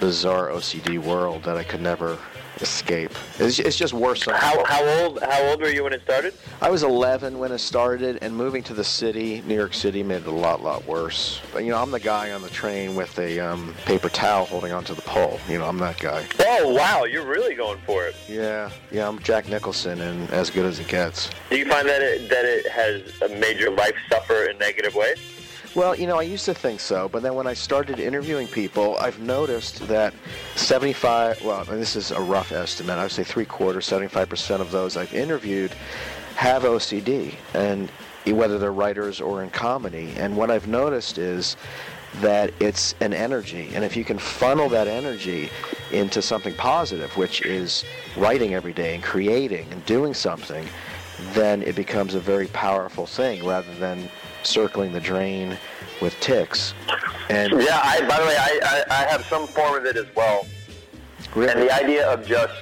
bizarre 0.00 0.48
OCD 0.48 0.98
world 0.98 1.44
that 1.44 1.56
I 1.56 1.64
could 1.64 1.80
never 1.80 2.18
escape. 2.60 3.10
It's, 3.38 3.58
it's 3.58 3.76
just 3.76 3.92
worse. 3.92 4.24
How, 4.24 4.64
how 4.64 4.84
old 5.00 5.22
how 5.22 5.42
old 5.48 5.60
were 5.60 5.68
you 5.68 5.84
when 5.84 5.92
it 5.92 6.02
started? 6.02 6.34
I 6.60 6.70
was 6.70 6.82
11 6.82 7.38
when 7.38 7.52
it 7.52 7.58
started, 7.58 8.18
and 8.22 8.34
moving 8.34 8.62
to 8.64 8.74
the 8.74 8.84
city, 8.84 9.42
New 9.46 9.54
York 9.54 9.74
City, 9.74 10.02
made 10.02 10.22
it 10.22 10.26
a 10.26 10.30
lot 10.30 10.62
lot 10.62 10.86
worse. 10.86 11.40
But 11.52 11.64
you 11.64 11.70
know, 11.70 11.80
I'm 11.80 11.90
the 11.90 12.00
guy 12.00 12.32
on 12.32 12.42
the 12.42 12.50
train 12.50 12.94
with 12.94 13.18
a 13.18 13.40
um, 13.40 13.74
paper 13.84 14.08
towel 14.08 14.46
holding 14.46 14.72
onto 14.72 14.94
the 14.94 15.02
pole. 15.02 15.38
You 15.48 15.58
know, 15.58 15.66
I'm 15.66 15.78
that 15.78 15.98
guy. 15.98 16.26
Oh 16.40 16.74
wow, 16.74 17.04
you're 17.04 17.26
really 17.26 17.54
going 17.54 17.78
for 17.84 18.06
it. 18.06 18.14
Yeah, 18.28 18.70
yeah, 18.90 19.08
I'm 19.08 19.18
Jack 19.20 19.48
Nicholson, 19.48 20.00
and 20.00 20.30
as 20.30 20.50
good 20.50 20.66
as 20.66 20.78
it 20.78 20.88
gets. 20.88 21.30
Do 21.50 21.58
you 21.58 21.66
find 21.66 21.88
that 21.88 22.02
it, 22.02 22.28
that 22.30 22.44
it 22.44 22.66
has 22.70 23.30
made 23.38 23.58
your 23.58 23.72
life 23.72 23.94
suffer 24.08 24.44
in 24.46 24.58
negative 24.58 24.94
ways? 24.94 25.18
Well, 25.76 25.94
you 25.94 26.06
know, 26.06 26.18
I 26.18 26.22
used 26.22 26.46
to 26.46 26.54
think 26.54 26.80
so, 26.80 27.06
but 27.06 27.22
then 27.22 27.34
when 27.34 27.46
I 27.46 27.52
started 27.52 28.00
interviewing 28.00 28.48
people, 28.48 28.96
I've 28.96 29.20
noticed 29.20 29.86
that 29.88 30.14
75, 30.54 31.44
well, 31.44 31.70
and 31.70 31.78
this 31.78 31.96
is 31.96 32.12
a 32.12 32.20
rough 32.20 32.50
estimate, 32.50 32.96
I 32.96 33.02
would 33.02 33.12
say 33.12 33.24
three 33.24 33.44
quarters, 33.44 33.86
75% 33.86 34.62
of 34.62 34.70
those 34.70 34.96
I've 34.96 35.12
interviewed 35.12 35.72
have 36.34 36.62
OCD, 36.62 37.34
and 37.52 37.90
whether 38.24 38.58
they're 38.58 38.72
writers 38.72 39.20
or 39.20 39.42
in 39.42 39.50
comedy. 39.50 40.14
And 40.16 40.34
what 40.34 40.50
I've 40.50 40.66
noticed 40.66 41.18
is 41.18 41.58
that 42.22 42.54
it's 42.58 42.94
an 43.00 43.12
energy, 43.12 43.68
and 43.74 43.84
if 43.84 43.98
you 43.98 44.04
can 44.04 44.18
funnel 44.18 44.70
that 44.70 44.88
energy 44.88 45.50
into 45.92 46.22
something 46.22 46.54
positive, 46.54 47.14
which 47.18 47.42
is 47.42 47.84
writing 48.16 48.54
every 48.54 48.72
day 48.72 48.94
and 48.94 49.04
creating 49.04 49.70
and 49.70 49.84
doing 49.84 50.14
something, 50.14 50.66
then 51.34 51.60
it 51.60 51.76
becomes 51.76 52.14
a 52.14 52.20
very 52.20 52.46
powerful 52.48 53.04
thing 53.04 53.44
rather 53.44 53.74
than 53.74 54.08
circling 54.46 54.92
the 54.92 55.00
drain 55.00 55.56
with 56.00 56.18
tics. 56.20 56.74
And 57.28 57.52
yeah, 57.52 57.80
I, 57.82 58.00
by 58.08 58.18
the 58.20 58.26
way, 58.26 58.36
I, 58.38 58.60
I, 58.62 59.02
I 59.02 59.06
have 59.06 59.24
some 59.26 59.46
form 59.46 59.76
of 59.76 59.84
it 59.86 59.96
as 59.96 60.06
well. 60.14 60.46
Really? 61.34 61.50
And 61.50 61.62
the 61.62 61.74
idea 61.74 62.08
of 62.08 62.26
just 62.26 62.54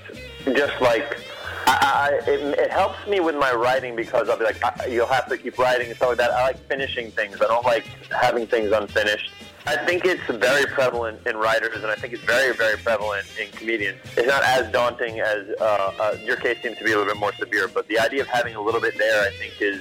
just 0.54 0.80
like 0.80 1.18
I, 1.66 2.20
I, 2.26 2.30
it, 2.30 2.58
it, 2.58 2.70
helps 2.70 3.06
me 3.06 3.20
with 3.20 3.36
my 3.36 3.52
writing 3.52 3.96
because 3.96 4.28
I'll 4.28 4.38
be 4.38 4.44
like, 4.44 4.62
I, 4.62 4.86
you'll 4.86 5.06
have 5.06 5.28
to 5.28 5.38
keep 5.38 5.58
writing 5.58 5.88
and 5.88 5.96
stuff 5.96 6.10
like 6.10 6.18
that. 6.18 6.30
I 6.30 6.42
like 6.42 6.58
finishing 6.68 7.10
things. 7.10 7.40
I 7.40 7.46
don't 7.46 7.64
like 7.64 7.84
having 8.10 8.46
things 8.46 8.70
unfinished. 8.72 9.30
I 9.66 9.76
think 9.76 10.04
it's 10.04 10.22
very 10.26 10.66
prevalent 10.66 11.26
in 11.26 11.38
writers, 11.38 11.76
and 11.76 11.86
I 11.86 11.94
think 11.94 12.12
it's 12.12 12.24
very, 12.24 12.54
very 12.54 12.76
prevalent 12.76 13.26
in 13.40 13.50
comedians. 13.52 13.98
It's 14.14 14.26
not 14.26 14.42
as 14.44 14.70
daunting 14.72 15.20
as 15.20 15.48
uh, 15.58 15.92
uh, 15.98 16.16
your 16.22 16.36
case 16.36 16.58
seems 16.62 16.76
to 16.78 16.84
be 16.84 16.92
a 16.92 16.98
little 16.98 17.10
bit 17.10 17.18
more 17.18 17.32
severe, 17.32 17.68
but 17.68 17.88
the 17.88 17.98
idea 17.98 18.20
of 18.20 18.28
having 18.28 18.56
a 18.56 18.60
little 18.60 18.80
bit 18.80 18.98
there, 18.98 19.22
I 19.22 19.30
think, 19.30 19.54
is 19.60 19.80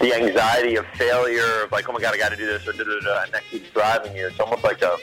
the 0.00 0.14
anxiety 0.14 0.76
of 0.76 0.86
failure, 0.94 1.64
of 1.64 1.72
like, 1.72 1.88
oh 1.88 1.92
my 1.92 2.00
god, 2.00 2.14
I 2.14 2.18
got 2.18 2.30
to 2.30 2.36
do 2.36 2.46
this, 2.46 2.66
or 2.66 2.72
da 2.72 2.84
da 2.84 3.00
da, 3.00 3.22
and 3.24 3.32
that 3.32 3.42
keeps 3.50 3.70
driving 3.70 4.16
you. 4.16 4.26
It's 4.26 4.40
almost 4.40 4.64
like 4.64 4.82
a 4.82 4.96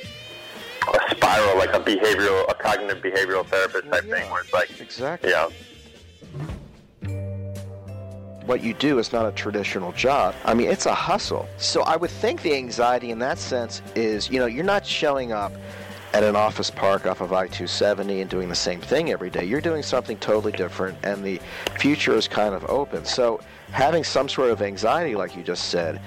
a 0.88 1.16
spiral, 1.16 1.58
like 1.58 1.74
a 1.74 1.80
behavioral, 1.80 2.50
a 2.50 2.54
cognitive 2.54 3.04
behavioral 3.04 3.46
therapist 3.46 3.90
type 3.92 4.06
yeah, 4.06 4.16
thing, 4.16 4.32
where 4.32 4.42
it's 4.42 4.54
like, 4.54 4.80
exactly, 4.80 5.32
yeah. 5.32 5.50
What 8.46 8.64
you 8.64 8.74
do 8.74 8.98
is 8.98 9.12
not 9.12 9.26
a 9.26 9.34
traditional 9.34 9.92
job. 9.92 10.34
I 10.46 10.54
mean, 10.54 10.70
it's 10.70 10.86
a 10.86 10.94
hustle. 10.94 11.50
So 11.58 11.82
I 11.82 11.98
would 11.98 12.10
think 12.10 12.42
the 12.42 12.56
anxiety 12.56 13.12
in 13.12 13.20
that 13.20 13.38
sense 13.38 13.82
is, 13.96 14.30
you 14.30 14.40
know, 14.40 14.46
you're 14.46 14.64
not 14.64 14.86
showing 14.86 15.34
up 15.34 15.52
at 16.14 16.24
an 16.24 16.38
office 16.38 16.72
park 16.72 17.06
off 17.06 17.20
of 17.20 17.34
I-270 17.34 18.22
and 18.22 18.30
doing 18.30 18.48
the 18.48 18.56
same 18.56 18.80
thing 18.80 19.12
every 19.12 19.30
day. 19.30 19.44
You're 19.44 19.60
doing 19.60 19.84
something 19.84 20.18
totally 20.18 20.54
different, 20.54 20.98
and 21.04 21.26
the 21.26 21.42
future 21.78 22.16
is 22.16 22.30
kind 22.30 22.56
of 22.56 22.64
open. 22.70 23.04
So 23.04 23.42
having 23.72 24.04
some 24.04 24.30
sort 24.30 24.50
of 24.50 24.62
anxiety, 24.62 25.16
like 25.16 25.36
you 25.36 25.44
just 25.44 25.70
said, 25.70 26.02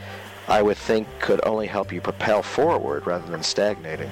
I 0.49 0.63
would 0.63 0.77
think 0.77 1.07
could 1.21 1.41
only 1.47 1.67
help 1.67 1.93
you 1.93 2.01
propel 2.01 2.43
forward 2.43 3.07
rather 3.07 3.31
than 3.31 3.43
stagnating. 3.43 4.11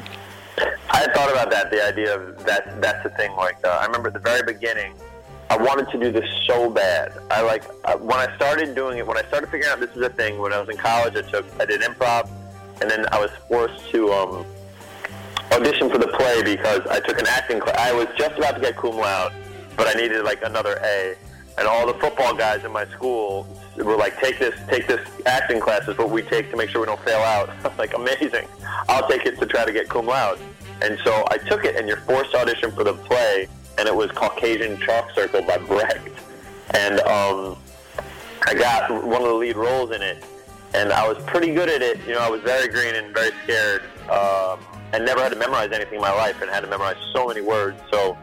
I 0.91 1.07
thought 1.13 1.31
about 1.31 1.51
that. 1.51 1.71
The 1.71 1.85
idea 1.85 2.19
of 2.19 2.45
that. 2.45 2.81
That's 2.81 3.03
the 3.03 3.11
thing. 3.11 3.33
Like 3.37 3.57
uh, 3.65 3.79
I 3.81 3.87
remember 3.87 4.09
at 4.09 4.15
the 4.15 4.21
very 4.21 4.43
beginning, 4.43 4.95
I 5.51 5.57
wanted 5.57 5.91
to 5.91 5.99
do 5.99 6.13
this 6.13 6.29
so 6.47 6.71
bad. 6.71 7.13
I 7.31 7.43
like 7.43 7.65
uh, 7.85 7.97
when 7.97 8.19
I 8.19 8.35
started 8.37 8.75
doing 8.75 8.99
it. 8.99 9.07
When 9.07 9.17
I 9.17 9.23
started 9.29 9.51
figuring 9.51 9.73
out 9.73 9.81
this 9.81 9.95
is 9.97 10.03
a 10.03 10.11
thing. 10.11 10.39
When 10.39 10.53
I 10.53 10.61
was 10.61 10.69
in 10.69 10.77
college, 10.77 11.17
I 11.17 11.23
took 11.23 11.47
I 11.61 11.65
did 11.65 11.81
improv, 11.83 12.31
and 12.81 12.91
then 12.91 13.07
I 13.13 13.21
was 13.21 13.31
forced 13.49 13.91
to 13.91 14.13
um, 14.13 14.47
audition 15.53 15.91
for 15.91 15.99
the 15.99 16.09
play 16.09 16.43
because 16.43 16.81
I 16.87 17.01
took 17.01 17.19
an 17.19 17.27
acting 17.27 17.61
class. 17.61 17.77
I 17.79 17.93
was 17.93 18.09
just 18.17 18.37
about 18.37 18.55
to 18.57 18.61
get 18.61 18.77
cum 18.77 18.97
laude, 18.97 19.33
but 19.77 19.87
I 19.87 19.95
needed 19.95 20.25
like 20.25 20.43
another 20.43 20.81
A 20.85 21.17
and 21.59 21.67
all 21.67 21.87
the 21.87 21.95
football 21.95 22.35
guys 22.35 22.65
in 22.65 22.73
my 22.73 22.87
school 22.87 23.47
were 23.77 23.97
like, 23.97 24.19
"Take 24.21 24.39
this, 24.39 24.55
take 24.69 24.87
this 24.87 25.07
acting 25.27 25.61
class 25.61 25.87
is 25.89 25.99
what 25.99 26.11
we 26.11 26.23
take 26.23 26.51
to 26.51 26.57
make 26.57 26.71
sure 26.71 26.81
we 26.81 26.87
don't 26.87 27.05
fail 27.05 27.21
out." 27.21 27.51
I 27.65 27.69
was 27.69 27.79
like, 27.79 27.95
"Amazing! 27.95 28.47
I'll 28.89 29.09
take 29.09 29.27
it 29.27 29.39
to 29.41 29.47
try 29.47 29.65
to 29.65 29.73
get 29.73 29.89
cum 29.89 30.07
laude." 30.07 30.39
And 30.81 30.99
so 31.05 31.27
I 31.31 31.39
took 31.39 31.65
it, 31.65 31.75
and 31.77 31.89
you're 31.89 31.99
forced 31.99 32.35
audition 32.35 32.71
for 32.71 32.85
the 32.85 32.95
play, 32.95 33.49
and 33.77 33.89
it 33.89 33.95
was 33.95 34.11
Caucasian 34.13 34.81
Chalk 34.81 35.11
Circle 35.11 35.43
by 35.43 35.59
Brecht, 35.59 36.09
and 36.71 37.01
um, 37.01 37.59
I 38.47 38.55
got 38.55 38.91
one 38.91 39.21
of 39.21 39.29
the 39.29 39.35
lead 39.35 39.57
roles 39.57 39.91
in 39.91 40.01
it, 40.01 40.25
and 40.75 40.93
I 40.93 41.09
was 41.09 41.19
pretty 41.25 41.53
good 41.53 41.69
at 41.69 41.83
it. 41.83 41.99
You 42.07 42.15
know, 42.15 42.21
I 42.21 42.31
was 42.31 42.41
very 42.43 42.69
green 42.69 42.95
and 42.95 43.13
very 43.13 43.33
scared, 43.43 43.83
um, 44.09 44.61
and 44.93 45.05
never 45.05 45.21
had 45.21 45.33
to 45.33 45.39
memorize 45.39 45.73
anything 45.73 45.97
in 45.97 46.01
my 46.01 46.13
life, 46.13 46.41
and 46.41 46.49
had 46.49 46.61
to 46.61 46.69
memorize 46.69 46.97
so 47.13 47.27
many 47.27 47.41
words. 47.41 47.81
So 47.91 48.17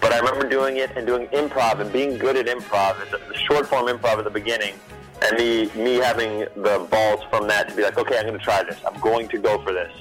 but 0.00 0.12
I 0.12 0.18
remember 0.18 0.48
doing 0.48 0.76
it 0.76 0.90
and 0.96 1.06
doing 1.06 1.26
improv 1.28 1.80
and 1.80 1.92
being 1.92 2.18
good 2.18 2.36
at 2.36 2.46
improv, 2.46 2.96
the, 3.10 3.36
short 3.36 3.66
form 3.66 3.86
improv 3.86 4.18
at 4.18 4.24
the 4.24 4.30
beginning, 4.30 4.74
and 5.22 5.36
me 5.36 5.70
me 5.74 5.94
having 5.94 6.40
the 6.56 6.86
balls 6.90 7.20
from 7.30 7.48
that 7.48 7.68
to 7.68 7.74
be 7.74 7.82
like, 7.82 7.98
okay, 7.98 8.18
I'm 8.18 8.26
going 8.26 8.38
to 8.38 8.44
try 8.44 8.62
this. 8.62 8.78
I'm 8.86 9.00
going 9.00 9.28
to 9.28 9.38
go 9.38 9.62
for 9.62 9.72
this. 9.72 9.92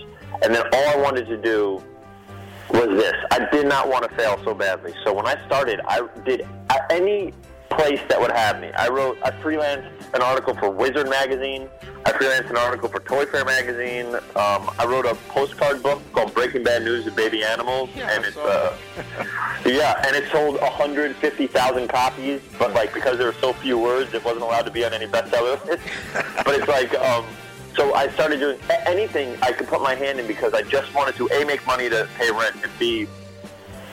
And 0.44 0.54
then 0.54 0.64
all 0.74 0.88
I 0.90 0.98
wanted 0.98 1.28
to 1.28 1.38
do 1.38 1.84
was 2.70 2.88
this. 2.90 3.14
I 3.32 3.48
did 3.52 3.68
not 3.68 3.88
want 3.88 4.10
to 4.10 4.16
fail 4.16 4.40
so 4.44 4.54
badly. 4.54 4.94
So 5.04 5.14
when 5.14 5.28
I 5.28 5.44
started, 5.46 5.80
I 5.88 6.08
did 6.26 6.48
any 6.90 7.34
place 7.70 8.02
that 8.10 8.20
would 8.20 8.32
have 8.32 8.60
me. 8.60 8.72
I 8.78 8.90
wrote, 8.90 9.18
I 9.24 9.32
freelanced 9.32 9.90
an 10.14 10.22
article 10.22 10.56
for 10.56 10.70
Wizard 10.70 11.10
magazine. 11.10 11.70
I 12.06 12.12
freelanced 12.12 12.52
an 12.52 12.58
article 12.58 12.88
for 12.88 13.00
Toy 13.00 13.26
Fair 13.26 13.44
magazine. 13.44 14.14
Um, 14.36 14.70
I 14.78 14.86
wrote 14.88 15.08
a 15.08 15.16
postcard 15.30 15.82
book 15.82 16.02
called 16.14 16.36
Breaking 16.36 16.64
Bad 16.64 16.84
News 16.84 17.08
of 17.08 17.16
Baby 17.16 17.44
Animals, 17.44 17.90
yeah, 17.96 18.16
and 18.16 18.24
it's 18.24 18.38
uh, 18.38 18.78
yeah, 19.66 20.04
and 20.06 20.16
it 20.16 20.32
sold 20.32 20.62
150,000 20.62 21.88
copies. 21.88 22.42
But 22.60 22.74
like 22.74 22.94
because 22.94 23.18
there 23.18 23.26
were 23.28 23.40
so 23.42 23.54
few 23.54 23.80
words, 23.80 24.14
it 24.14 24.24
wasn't 24.24 24.44
allowed 24.44 24.64
to 24.64 24.72
be 24.72 24.86
on 24.86 24.94
any 24.94 25.08
bestseller 25.08 25.66
list. 25.66 25.84
but 26.46 26.60
it's 26.60 26.68
like. 26.68 26.94
Um, 26.96 27.26
so 27.76 27.94
I 27.94 28.08
started 28.08 28.40
doing 28.40 28.58
anything 28.86 29.38
I 29.42 29.52
could 29.52 29.68
put 29.68 29.82
my 29.82 29.96
hand 29.96 30.18
in 30.18 30.28
because 30.28 30.54
I 30.54 30.62
just 30.62 30.94
wanted 30.94 31.16
to 31.16 31.28
a 31.28 31.44
make 31.44 31.68
money 31.68 31.90
to 31.90 32.08
pay 32.18 32.32
rent 32.32 32.56
and 32.64 32.72
b 32.80 33.06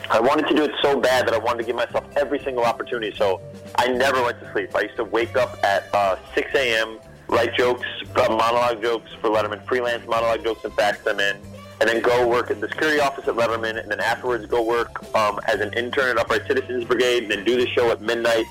I 0.09 0.19
wanted 0.19 0.47
to 0.47 0.55
do 0.55 0.63
it 0.63 0.71
so 0.81 0.99
bad 0.99 1.27
that 1.27 1.33
I 1.33 1.37
wanted 1.37 1.59
to 1.59 1.63
give 1.65 1.75
myself 1.75 2.05
every 2.15 2.39
single 2.39 2.63
opportunity. 2.63 3.15
So 3.17 3.41
I 3.75 3.87
never 3.87 4.21
went 4.21 4.39
to 4.39 4.51
sleep. 4.51 4.75
I 4.75 4.81
used 4.81 4.95
to 4.97 5.03
wake 5.03 5.35
up 5.35 5.57
at 5.63 5.93
uh, 5.93 6.17
6 6.35 6.51
a.m., 6.55 6.99
write 7.33 7.55
jokes, 7.55 7.85
monologue 8.15 8.81
jokes 8.81 9.11
for 9.19 9.29
Letterman, 9.29 9.65
freelance 9.65 10.07
monologue 10.07 10.43
jokes, 10.43 10.63
and 10.63 10.73
fax 10.73 10.99
them 10.99 11.19
in. 11.19 11.35
And 11.81 11.89
then 11.89 12.01
go 12.01 12.27
work 12.27 12.51
at 12.51 12.61
the 12.61 12.69
security 12.69 13.01
office 13.01 13.27
at 13.27 13.35
Letterman, 13.35 13.81
and 13.81 13.91
then 13.91 13.99
afterwards 13.99 14.45
go 14.45 14.61
work 14.63 15.03
um, 15.15 15.39
as 15.45 15.59
an 15.59 15.73
intern 15.73 16.11
at 16.11 16.17
Upright 16.17 16.47
Citizens 16.47 16.85
Brigade, 16.85 17.23
and 17.23 17.31
then 17.31 17.43
do 17.43 17.57
the 17.57 17.67
show 17.67 17.89
at 17.91 18.01
midnight, 18.01 18.45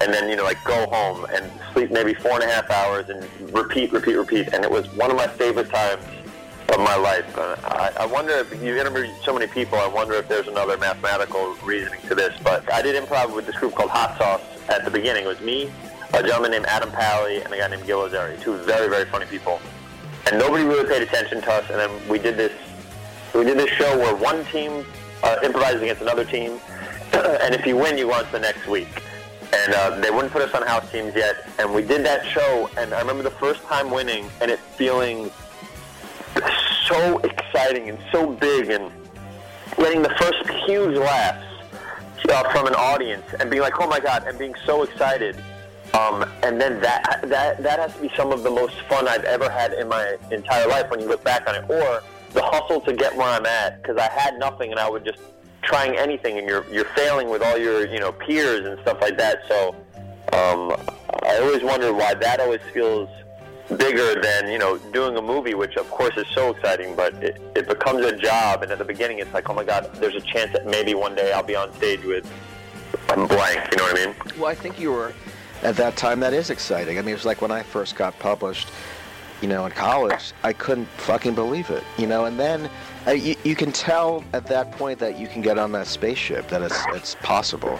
and 0.00 0.14
then 0.14 0.30
you 0.30 0.36
know 0.36 0.44
like 0.44 0.62
go 0.64 0.86
home 0.86 1.26
and 1.34 1.50
sleep 1.72 1.90
maybe 1.90 2.14
four 2.14 2.32
and 2.32 2.44
a 2.44 2.46
half 2.46 2.70
hours, 2.70 3.08
and 3.10 3.26
repeat, 3.52 3.92
repeat, 3.92 4.16
repeat. 4.16 4.48
And 4.54 4.64
it 4.64 4.70
was 4.70 4.86
one 4.94 5.10
of 5.10 5.16
my 5.16 5.26
favorite 5.26 5.68
times 5.68 6.04
of 6.70 6.78
my 6.78 6.96
life. 6.96 7.36
Uh, 7.36 7.56
I, 7.64 7.92
I 8.00 8.06
wonder 8.06 8.32
if 8.32 8.62
you 8.62 8.76
interviewed 8.76 9.10
so 9.22 9.34
many 9.34 9.48
people. 9.48 9.78
I 9.78 9.88
wonder 9.88 10.14
if 10.14 10.28
there's 10.28 10.48
another 10.48 10.78
mathematical 10.78 11.54
reasoning 11.64 12.00
to 12.08 12.14
this. 12.14 12.38
But 12.42 12.72
I 12.72 12.80
did 12.82 13.02
improv 13.02 13.34
with 13.34 13.46
this 13.46 13.56
group 13.56 13.74
called 13.74 13.90
Hot 13.90 14.16
Sauce 14.16 14.42
at 14.68 14.84
the 14.84 14.90
beginning. 14.90 15.24
It 15.24 15.28
was 15.28 15.40
me, 15.40 15.70
a 16.14 16.22
gentleman 16.22 16.50
named 16.50 16.66
Adam 16.66 16.90
Pally, 16.90 17.42
and 17.42 17.52
a 17.52 17.56
guy 17.56 17.68
named 17.68 17.86
Gil 17.86 18.08
Ozeri, 18.08 18.40
two 18.40 18.56
very 18.58 18.88
very 18.88 19.04
funny 19.06 19.26
people. 19.26 19.60
And 20.26 20.38
nobody 20.38 20.64
really 20.64 20.88
paid 20.88 21.02
attention 21.02 21.40
to 21.42 21.52
us. 21.52 21.70
And 21.70 21.78
then 21.78 22.08
we 22.08 22.18
did 22.18 22.36
this. 22.36 22.52
We 23.34 23.44
did 23.44 23.58
this 23.58 23.70
show 23.70 23.96
where 23.98 24.14
one 24.14 24.44
team 24.46 24.84
uh, 25.22 25.36
improvises 25.42 25.82
against 25.82 26.02
another 26.02 26.24
team, 26.24 26.60
and 27.12 27.54
if 27.54 27.66
you 27.66 27.76
win, 27.76 27.96
you 27.96 28.06
go 28.06 28.14
on 28.14 28.24
to 28.24 28.32
the 28.32 28.40
next 28.40 28.66
week. 28.66 29.02
And 29.52 29.72
uh, 29.72 29.98
they 30.00 30.10
wouldn't 30.10 30.32
put 30.32 30.42
us 30.42 30.54
on 30.54 30.66
house 30.66 30.90
teams 30.92 31.14
yet. 31.14 31.48
And 31.58 31.74
we 31.74 31.82
did 31.82 32.04
that 32.04 32.26
show, 32.26 32.68
and 32.76 32.92
I 32.92 33.00
remember 33.00 33.22
the 33.22 33.30
first 33.30 33.62
time 33.62 33.90
winning, 33.90 34.28
and 34.42 34.50
it 34.50 34.58
feeling 34.58 35.30
so 36.86 37.18
exciting 37.18 37.88
and 37.88 37.98
so 38.12 38.32
big 38.32 38.70
and 38.70 38.90
getting 39.76 40.02
the 40.02 40.14
first 40.18 40.48
huge 40.66 40.96
laughs 40.96 41.44
uh, 42.28 42.50
from 42.50 42.66
an 42.66 42.74
audience 42.74 43.24
and 43.40 43.50
being 43.50 43.62
like, 43.62 43.80
oh 43.80 43.86
my 43.86 44.00
God, 44.00 44.24
and 44.26 44.38
being 44.38 44.54
so 44.66 44.82
excited. 44.82 45.36
Um, 45.94 46.24
and 46.42 46.60
then 46.60 46.80
that, 46.80 47.20
that, 47.24 47.62
that 47.62 47.78
has 47.78 47.94
to 47.94 48.02
be 48.02 48.10
some 48.16 48.32
of 48.32 48.42
the 48.42 48.50
most 48.50 48.80
fun 48.82 49.08
I've 49.08 49.24
ever 49.24 49.48
had 49.50 49.72
in 49.72 49.88
my 49.88 50.16
entire 50.30 50.68
life 50.68 50.90
when 50.90 51.00
you 51.00 51.08
look 51.08 51.24
back 51.24 51.48
on 51.48 51.54
it. 51.54 51.64
Or 51.68 52.02
the 52.32 52.42
hustle 52.42 52.80
to 52.82 52.92
get 52.92 53.16
where 53.16 53.28
I'm 53.28 53.46
at 53.46 53.82
because 53.82 53.96
I 53.96 54.08
had 54.10 54.38
nothing 54.38 54.70
and 54.70 54.78
I 54.78 54.88
would 54.88 55.04
just 55.04 55.18
trying 55.62 55.96
anything 55.96 56.38
and 56.38 56.46
you're, 56.48 56.66
you're 56.70 56.84
failing 56.96 57.30
with 57.30 57.42
all 57.42 57.58
your, 57.58 57.86
you 57.86 58.00
know, 58.00 58.12
peers 58.12 58.66
and 58.66 58.78
stuff 58.80 59.00
like 59.00 59.16
that. 59.16 59.40
So 59.48 59.74
um, 60.32 60.76
I 61.24 61.38
always 61.40 61.62
wonder 61.62 61.92
why 61.92 62.14
that 62.14 62.40
always 62.40 62.60
feels 62.72 63.08
bigger 63.76 64.20
than 64.20 64.48
you 64.48 64.58
know 64.58 64.78
doing 64.92 65.16
a 65.16 65.22
movie, 65.22 65.54
which 65.54 65.76
of 65.76 65.90
course 65.90 66.16
is 66.16 66.26
so 66.28 66.50
exciting, 66.54 66.94
but 66.96 67.12
it, 67.22 67.40
it 67.54 67.68
becomes 67.68 68.04
a 68.04 68.16
job. 68.16 68.62
And 68.62 68.72
at 68.72 68.78
the 68.78 68.84
beginning, 68.84 69.18
it's 69.18 69.32
like, 69.32 69.48
oh 69.50 69.54
my 69.54 69.64
god, 69.64 69.92
there's 69.94 70.14
a 70.14 70.20
chance 70.20 70.52
that 70.52 70.66
maybe 70.66 70.94
one 70.94 71.14
day 71.14 71.32
I'll 71.32 71.42
be 71.42 71.56
on 71.56 71.72
stage 71.74 72.02
with 72.04 72.30
I'm 73.10 73.26
blank. 73.26 73.70
You 73.70 73.78
know 73.78 73.84
what 73.84 74.00
I 74.00 74.06
mean? 74.06 74.14
Well, 74.38 74.50
I 74.50 74.54
think 74.54 74.78
you 74.78 74.92
were 74.92 75.14
at 75.62 75.76
that 75.76 75.96
time. 75.96 76.20
That 76.20 76.32
is 76.32 76.50
exciting. 76.50 76.98
I 76.98 77.02
mean, 77.02 77.10
it 77.10 77.14
was 77.14 77.24
like 77.24 77.42
when 77.42 77.50
I 77.50 77.62
first 77.62 77.96
got 77.96 78.18
published. 78.18 78.68
You 79.40 79.46
know, 79.46 79.66
in 79.66 79.70
college, 79.70 80.32
I 80.42 80.52
couldn't 80.52 80.88
fucking 80.96 81.36
believe 81.36 81.70
it. 81.70 81.84
You 81.96 82.08
know, 82.08 82.24
and 82.24 82.36
then 82.40 82.68
uh, 83.06 83.12
you, 83.12 83.36
you 83.44 83.54
can 83.54 83.70
tell 83.70 84.24
at 84.32 84.46
that 84.48 84.72
point 84.72 84.98
that 84.98 85.16
you 85.16 85.28
can 85.28 85.42
get 85.42 85.58
on 85.58 85.70
that 85.72 85.86
spaceship, 85.86 86.48
that 86.48 86.60
it's 86.60 86.84
it's 86.88 87.14
possible. 87.22 87.78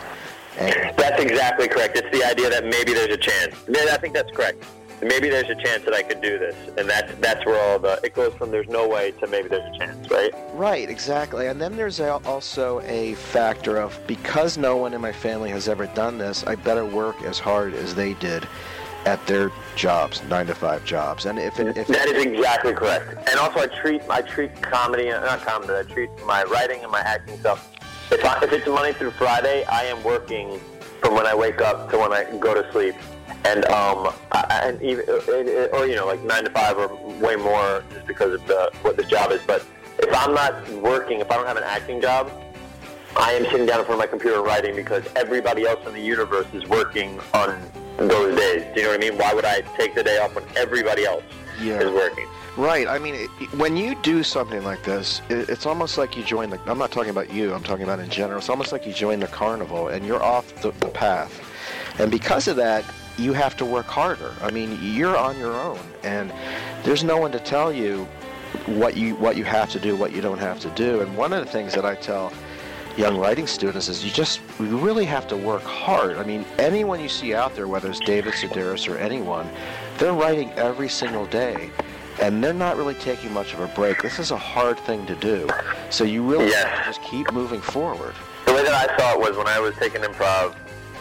And 0.56 0.96
that's 0.96 1.20
exactly 1.20 1.66
correct. 1.66 1.96
It's 1.96 2.16
the 2.16 2.24
idea 2.24 2.48
that 2.50 2.64
maybe 2.64 2.92
there's 2.92 3.12
a 3.12 3.16
chance. 3.16 3.56
I 3.68 3.96
think 3.96 4.14
that's 4.14 4.30
correct 4.30 4.64
maybe 5.00 5.28
there's 5.28 5.48
a 5.48 5.54
chance 5.54 5.84
that 5.84 5.94
I 5.94 6.02
could 6.02 6.20
do 6.20 6.38
this, 6.38 6.56
and 6.76 6.88
that's 6.88 7.14
that's 7.16 7.44
where 7.46 7.60
all 7.60 7.78
the 7.78 8.00
it 8.02 8.14
goes 8.14 8.34
from 8.34 8.50
there's 8.50 8.68
no 8.68 8.88
way 8.88 9.12
to 9.12 9.26
maybe 9.26 9.48
there's 9.48 9.74
a 9.74 9.78
chance, 9.78 10.10
right? 10.10 10.32
Right, 10.52 10.88
exactly. 10.88 11.46
And 11.46 11.60
then 11.60 11.76
there's 11.76 12.00
also 12.00 12.80
a 12.80 13.14
factor 13.14 13.76
of 13.78 13.98
because 14.06 14.58
no 14.58 14.76
one 14.76 14.94
in 14.94 15.00
my 15.00 15.12
family 15.12 15.50
has 15.50 15.68
ever 15.68 15.86
done 15.86 16.18
this, 16.18 16.44
I 16.44 16.54
better 16.54 16.84
work 16.84 17.22
as 17.22 17.38
hard 17.38 17.74
as 17.74 17.94
they 17.94 18.14
did 18.14 18.46
at 19.06 19.24
their 19.26 19.50
jobs, 19.76 20.22
nine 20.24 20.46
to 20.46 20.54
five 20.54 20.84
jobs. 20.84 21.26
And 21.26 21.38
if, 21.38 21.58
it, 21.60 21.76
if 21.76 21.86
that 21.86 22.08
is 22.08 22.24
exactly 22.24 22.74
correct. 22.74 23.28
And 23.28 23.38
also, 23.38 23.60
I 23.60 23.66
treat 23.66 24.02
I 24.10 24.22
treat 24.22 24.60
comedy, 24.60 25.08
not 25.08 25.40
comedy, 25.40 25.74
I 25.74 25.82
treat 25.82 26.10
my 26.26 26.42
writing 26.44 26.82
and 26.82 26.90
my 26.90 27.00
acting 27.00 27.38
stuff. 27.38 27.72
If 28.10 28.24
I, 28.24 28.42
if 28.42 28.52
it's 28.52 28.66
Monday 28.66 28.92
through 28.92 29.12
Friday, 29.12 29.64
I 29.64 29.84
am 29.84 30.02
working 30.02 30.60
from 31.00 31.14
when 31.14 31.26
I 31.26 31.34
wake 31.34 31.60
up 31.60 31.90
to 31.90 31.98
when 31.98 32.12
I 32.12 32.24
go 32.38 32.54
to 32.54 32.70
sleep 32.72 32.94
and 33.44 33.64
um, 33.66 34.12
and 34.32 34.80
even 34.82 35.04
or 35.72 35.86
you 35.86 35.96
know 35.96 36.06
like 36.06 36.22
nine 36.22 36.44
to 36.44 36.50
five 36.50 36.76
or 36.76 36.94
way 37.18 37.36
more 37.36 37.82
just 37.92 38.06
because 38.06 38.32
of 38.32 38.46
the 38.46 38.70
what 38.82 38.96
this 38.96 39.06
job 39.06 39.30
is. 39.32 39.40
But 39.46 39.64
if 39.98 40.14
I'm 40.14 40.34
not 40.34 40.68
working, 40.74 41.20
if 41.20 41.30
I 41.30 41.36
don't 41.36 41.46
have 41.46 41.56
an 41.56 41.64
acting 41.64 42.00
job, 42.00 42.30
I 43.16 43.32
am 43.32 43.44
sitting 43.44 43.66
down 43.66 43.80
in 43.80 43.86
front 43.86 44.00
of 44.00 44.06
my 44.06 44.06
computer 44.06 44.42
writing 44.42 44.76
because 44.76 45.04
everybody 45.16 45.66
else 45.66 45.84
in 45.86 45.92
the 45.92 46.00
universe 46.00 46.46
is 46.52 46.66
working 46.66 47.20
on 47.34 47.60
those 47.96 48.38
days. 48.38 48.62
Do 48.74 48.80
you 48.80 48.86
know 48.86 48.92
what 48.92 49.04
I 49.04 49.10
mean? 49.10 49.18
Why 49.18 49.34
would 49.34 49.44
I 49.44 49.62
take 49.76 49.94
the 49.94 50.04
day 50.04 50.18
off 50.18 50.34
when 50.34 50.44
everybody 50.56 51.04
else 51.04 51.24
yeah. 51.60 51.80
is 51.80 51.90
working? 51.90 52.26
Right. 52.56 52.88
I 52.88 52.98
mean, 52.98 53.14
it, 53.14 53.28
when 53.54 53.76
you 53.76 53.94
do 54.02 54.22
something 54.24 54.64
like 54.64 54.82
this, 54.82 55.22
it, 55.28 55.48
it's 55.48 55.64
almost 55.64 55.96
like 55.96 56.16
you 56.16 56.24
join 56.24 56.50
the. 56.50 56.60
I'm 56.66 56.78
not 56.78 56.90
talking 56.90 57.10
about 57.10 57.32
you. 57.32 57.54
I'm 57.54 57.62
talking 57.62 57.84
about 57.84 58.00
in 58.00 58.10
general. 58.10 58.38
It's 58.38 58.48
almost 58.48 58.72
like 58.72 58.86
you 58.86 58.92
join 58.92 59.20
the 59.20 59.28
carnival 59.28 59.88
and 59.88 60.04
you're 60.04 60.22
off 60.22 60.60
the, 60.62 60.72
the 60.72 60.88
path. 60.88 61.40
And 62.00 62.10
because 62.10 62.48
of 62.48 62.56
that, 62.56 62.84
you 63.18 63.32
have 63.32 63.56
to 63.56 63.64
work 63.64 63.86
harder. 63.86 64.32
I 64.40 64.50
mean, 64.50 64.78
you're 64.80 65.16
on 65.16 65.38
your 65.38 65.54
own, 65.54 65.80
and 66.02 66.32
there's 66.84 67.04
no 67.04 67.18
one 67.18 67.32
to 67.32 67.40
tell 67.40 67.72
you 67.72 68.06
what 68.66 68.96
you 68.96 69.14
what 69.16 69.36
you 69.36 69.44
have 69.44 69.70
to 69.70 69.80
do, 69.80 69.96
what 69.96 70.12
you 70.12 70.20
don't 70.20 70.38
have 70.38 70.60
to 70.60 70.70
do. 70.70 71.00
And 71.00 71.16
one 71.16 71.32
of 71.32 71.44
the 71.44 71.50
things 71.50 71.74
that 71.74 71.84
I 71.84 71.94
tell 71.96 72.32
young 72.96 73.16
writing 73.16 73.46
students 73.46 73.88
is 73.88 74.04
you 74.04 74.10
just 74.10 74.40
you 74.58 74.78
really 74.78 75.04
have 75.04 75.26
to 75.28 75.36
work 75.36 75.62
hard. 75.62 76.16
I 76.16 76.24
mean, 76.24 76.44
anyone 76.58 77.00
you 77.00 77.08
see 77.08 77.34
out 77.34 77.54
there, 77.54 77.68
whether 77.68 77.90
it's 77.90 78.00
David 78.00 78.34
Sedaris 78.34 78.92
or 78.92 78.96
anyone, 78.96 79.48
they're 79.98 80.12
writing 80.12 80.50
every 80.52 80.88
single 80.88 81.26
day. 81.26 81.70
And 82.20 82.42
they're 82.42 82.52
not 82.52 82.76
really 82.76 82.94
taking 82.94 83.32
much 83.32 83.54
of 83.54 83.60
a 83.60 83.68
break. 83.68 84.02
This 84.02 84.18
is 84.18 84.32
a 84.32 84.36
hard 84.36 84.76
thing 84.80 85.06
to 85.06 85.14
do. 85.14 85.48
So 85.88 86.02
you 86.02 86.28
really 86.28 86.46
yes. 86.46 86.64
have 86.64 86.78
to 86.78 86.84
just 86.90 87.08
keep 87.08 87.32
moving 87.32 87.60
forward. 87.60 88.12
The 88.44 88.54
way 88.54 88.64
that 88.64 88.72
I 88.72 88.96
saw 88.98 89.12
it 89.12 89.20
was 89.20 89.36
when 89.36 89.46
I 89.46 89.60
was 89.60 89.76
taking 89.76 90.00
improv, 90.00 90.56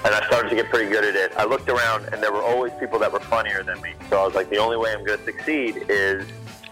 and 0.07 0.15
I 0.15 0.25
started 0.27 0.47
to 0.51 0.55
get 0.55 0.69
pretty 0.69 0.89
good 0.89 1.03
at 1.03 1.15
it. 1.17 1.33
I 1.35 1.43
looked 1.43 1.67
around, 1.67 2.05
and 2.13 2.23
there 2.23 2.31
were 2.31 2.41
always 2.41 2.71
people 2.79 2.97
that 2.99 3.11
were 3.11 3.19
funnier 3.19 3.61
than 3.61 3.81
me. 3.81 3.91
So 4.09 4.21
I 4.21 4.25
was 4.25 4.35
like, 4.35 4.49
the 4.49 4.55
only 4.55 4.77
way 4.77 4.93
I'm 4.93 5.03
going 5.03 5.19
to 5.19 5.25
succeed 5.25 5.83
is 5.89 6.25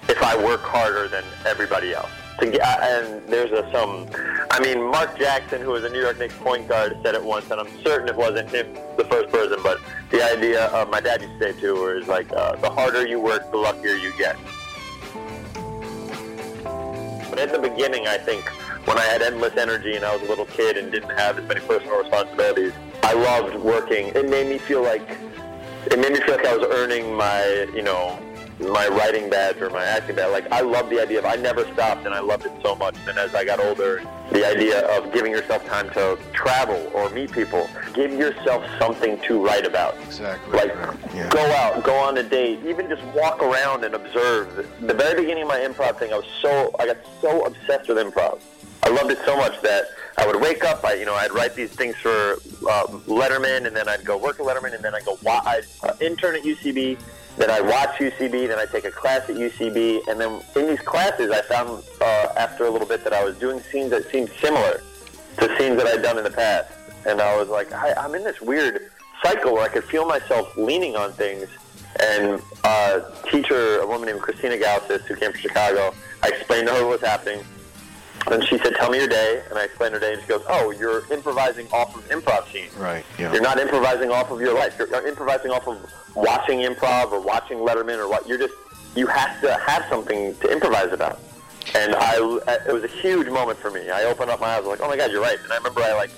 if 0.07 0.23
I 0.23 0.41
work 0.41 0.61
harder 0.61 1.09
than 1.09 1.25
everybody 1.45 1.93
else. 1.93 2.09
Get, 2.39 2.61
and 2.61 3.27
there's 3.27 3.51
a, 3.51 3.69
some, 3.73 4.07
I 4.51 4.61
mean, 4.61 4.89
Mark 4.89 5.19
Jackson, 5.19 5.61
who 5.61 5.71
was 5.71 5.83
a 5.83 5.89
New 5.89 5.99
York 5.99 6.17
Knicks 6.17 6.35
point 6.35 6.69
guard, 6.69 6.97
said 7.03 7.13
it 7.13 7.23
once, 7.23 7.51
and 7.51 7.59
I'm 7.59 7.67
certain 7.83 8.07
it 8.07 8.15
wasn't 8.15 8.49
him, 8.51 8.73
the 8.95 9.03
first 9.03 9.29
person, 9.33 9.59
but 9.61 9.81
the 10.11 10.23
idea, 10.23 10.73
uh, 10.73 10.85
my 10.85 11.01
dad 11.01 11.21
used 11.21 11.37
to 11.39 11.53
say 11.53 11.59
too, 11.59 11.75
where 11.75 11.97
it's 11.97 12.07
like, 12.07 12.31
uh, 12.31 12.55
the 12.55 12.69
harder 12.69 13.05
you 13.05 13.19
work, 13.19 13.51
the 13.51 13.57
luckier 13.57 13.95
you 13.95 14.13
get. 14.17 14.37
But 17.29 17.39
in 17.39 17.51
the 17.51 17.59
beginning, 17.61 18.07
I 18.07 18.17
think, 18.17 18.49
when 18.85 18.97
I 18.97 19.03
had 19.03 19.21
endless 19.21 19.57
energy 19.57 19.95
and 19.95 20.05
I 20.05 20.15
was 20.15 20.21
a 20.23 20.29
little 20.29 20.45
kid 20.45 20.77
and 20.77 20.91
didn't 20.91 21.17
have 21.17 21.37
as 21.37 21.47
many 21.47 21.59
personal 21.61 21.99
responsibilities, 22.01 22.73
I 23.03 23.13
loved 23.13 23.55
working. 23.55 24.07
It 24.07 24.29
made 24.29 24.47
me 24.47 24.57
feel 24.57 24.83
like 24.83 25.17
it 25.91 25.99
made 25.99 26.13
me 26.13 26.19
feel 26.21 26.35
like 26.35 26.45
I 26.45 26.55
was 26.55 26.67
earning 26.71 27.15
my, 27.15 27.67
you 27.75 27.83
know, 27.83 28.19
my 28.59 28.87
writing 28.87 29.29
badge 29.29 29.57
or 29.57 29.69
my 29.69 29.83
acting 29.83 30.15
badge. 30.15 30.31
Like 30.31 30.51
I 30.51 30.61
love 30.61 30.89
the 30.89 31.01
idea 31.01 31.19
of 31.19 31.25
I 31.25 31.35
never 31.35 31.71
stopped 31.73 32.05
and 32.05 32.13
I 32.13 32.19
loved 32.19 32.45
it 32.45 32.53
so 32.63 32.75
much. 32.75 32.95
And 33.07 33.17
as 33.17 33.35
I 33.35 33.43
got 33.43 33.59
older, 33.59 34.01
the 34.31 34.47
idea 34.47 34.87
of 34.97 35.11
giving 35.11 35.31
yourself 35.31 35.65
time 35.65 35.89
to 35.91 36.17
travel 36.33 36.91
or 36.93 37.09
meet 37.09 37.31
people, 37.31 37.69
give 37.93 38.11
yourself 38.11 38.65
something 38.79 39.19
to 39.21 39.45
write 39.45 39.65
about. 39.65 39.95
Exactly. 40.05 40.57
Like 40.57 40.73
yeah. 41.13 41.29
go 41.29 41.39
out, 41.39 41.83
go 41.83 41.95
on 41.95 42.17
a 42.17 42.23
date, 42.23 42.59
even 42.65 42.87
just 42.87 43.03
walk 43.15 43.41
around 43.41 43.83
and 43.83 43.93
observe. 43.93 44.67
The 44.81 44.93
very 44.93 45.21
beginning 45.21 45.43
of 45.43 45.49
my 45.49 45.59
improv 45.59 45.99
thing, 45.99 46.13
I 46.13 46.17
was 46.17 46.27
so 46.41 46.75
I 46.79 46.85
got 46.87 46.97
so 47.21 47.45
obsessed 47.45 47.89
with 47.89 47.97
improv. 47.97 48.39
I 48.85 48.89
loved 48.89 49.11
it 49.11 49.17
so 49.25 49.35
much 49.35 49.59
that 49.61 49.85
I 50.17 50.27
would 50.27 50.39
wake 50.39 50.63
up, 50.63 50.85
I 50.85 50.93
you 50.93 51.05
know 51.05 51.15
I'd 51.15 51.31
write 51.31 51.55
these 51.55 51.71
things 51.71 51.95
for 51.95 52.33
uh, 52.69 52.85
Letterman, 53.07 53.65
and 53.65 53.75
then 53.75 53.89
I'd 53.89 54.05
go 54.05 54.15
work 54.15 54.39
at 54.39 54.45
Letterman, 54.45 54.75
and 54.75 54.83
then 54.83 54.93
I'd 54.93 55.03
go 55.03 55.17
wa- 55.23 55.41
I'd 55.43 55.65
uh, 55.83 55.93
intern 55.99 56.35
at 56.35 56.43
UCB, 56.43 56.99
then 57.37 57.49
I'd 57.49 57.65
watch 57.65 57.95
UCB, 57.97 58.47
then 58.47 58.59
I'd 58.59 58.69
take 58.71 58.85
a 58.85 58.91
class 58.91 59.27
at 59.27 59.35
UCB, 59.35 60.07
and 60.07 60.21
then 60.21 60.39
in 60.55 60.67
these 60.67 60.79
classes 60.79 61.31
I 61.31 61.41
found 61.41 61.83
uh, 61.99 62.33
after 62.37 62.65
a 62.65 62.69
little 62.69 62.87
bit 62.87 63.03
that 63.03 63.11
I 63.11 63.23
was 63.23 63.35
doing 63.37 63.59
scenes 63.71 63.89
that 63.89 64.09
seemed 64.11 64.29
similar 64.39 64.81
to 65.39 65.57
scenes 65.57 65.77
that 65.77 65.87
I'd 65.87 66.03
done 66.03 66.19
in 66.19 66.23
the 66.23 66.29
past, 66.29 66.71
and 67.07 67.19
I 67.19 67.35
was 67.37 67.49
like 67.49 67.73
I, 67.73 67.93
I'm 67.93 68.13
in 68.13 68.23
this 68.23 68.39
weird 68.39 68.91
cycle 69.23 69.53
where 69.53 69.63
I 69.63 69.69
could 69.69 69.83
feel 69.85 70.05
myself 70.05 70.55
leaning 70.55 70.95
on 70.95 71.11
things. 71.13 71.47
And 72.01 72.41
uh, 72.65 72.99
teacher, 73.31 73.79
a 73.79 73.87
woman 73.87 74.09
named 74.09 74.21
Christina 74.21 74.57
Gausas, 74.57 75.01
who 75.05 75.15
came 75.15 75.31
from 75.31 75.39
Chicago, 75.39 75.95
I 76.21 76.27
explained 76.27 76.67
to 76.67 76.73
her 76.73 76.81
what 76.85 76.99
was 76.99 77.09
happening 77.09 77.41
and 78.31 78.43
she 78.45 78.57
said, 78.57 78.75
"Tell 78.75 78.89
me 78.89 78.97
your 78.97 79.07
day." 79.07 79.41
And 79.49 79.57
I 79.57 79.63
explained 79.63 79.93
her 79.93 79.99
day, 79.99 80.13
and 80.13 80.21
she 80.21 80.27
goes, 80.27 80.43
"Oh, 80.47 80.71
you're 80.71 81.11
improvising 81.11 81.67
off 81.71 81.95
of 81.95 82.07
improv 82.09 82.51
scene. 82.51 82.69
Right. 82.77 83.05
Yeah. 83.17 83.31
You're 83.31 83.41
not 83.41 83.59
improvising 83.59 84.11
off 84.11 84.31
of 84.31 84.39
your 84.41 84.53
life. 84.53 84.75
You're, 84.77 84.87
you're 84.89 85.07
improvising 85.07 85.51
off 85.51 85.67
of 85.67 85.77
watching 86.15 86.59
improv 86.59 87.11
or 87.11 87.19
watching 87.19 87.59
Letterman 87.59 87.97
or 87.97 88.09
what. 88.09 88.27
You're 88.27 88.37
just 88.37 88.53
you 88.95 89.07
have 89.07 89.39
to 89.41 89.53
have 89.65 89.85
something 89.89 90.35
to 90.37 90.51
improvise 90.51 90.91
about." 90.91 91.19
And 91.73 91.95
I, 91.95 92.15
it 92.67 92.73
was 92.73 92.83
a 92.83 92.87
huge 92.87 93.27
moment 93.27 93.57
for 93.57 93.71
me. 93.71 93.89
I 93.89 94.03
opened 94.03 94.29
up 94.29 94.39
my 94.39 94.47
eyes, 94.47 94.57
I 94.57 94.59
was 94.67 94.79
like, 94.79 94.81
oh 94.81 94.87
my 94.87 94.97
God, 94.97 95.11
you're 95.11 95.21
right. 95.21 95.39
And 95.43 95.51
I 95.51 95.57
remember 95.57 95.81
I 95.81 95.93
like 95.93 96.11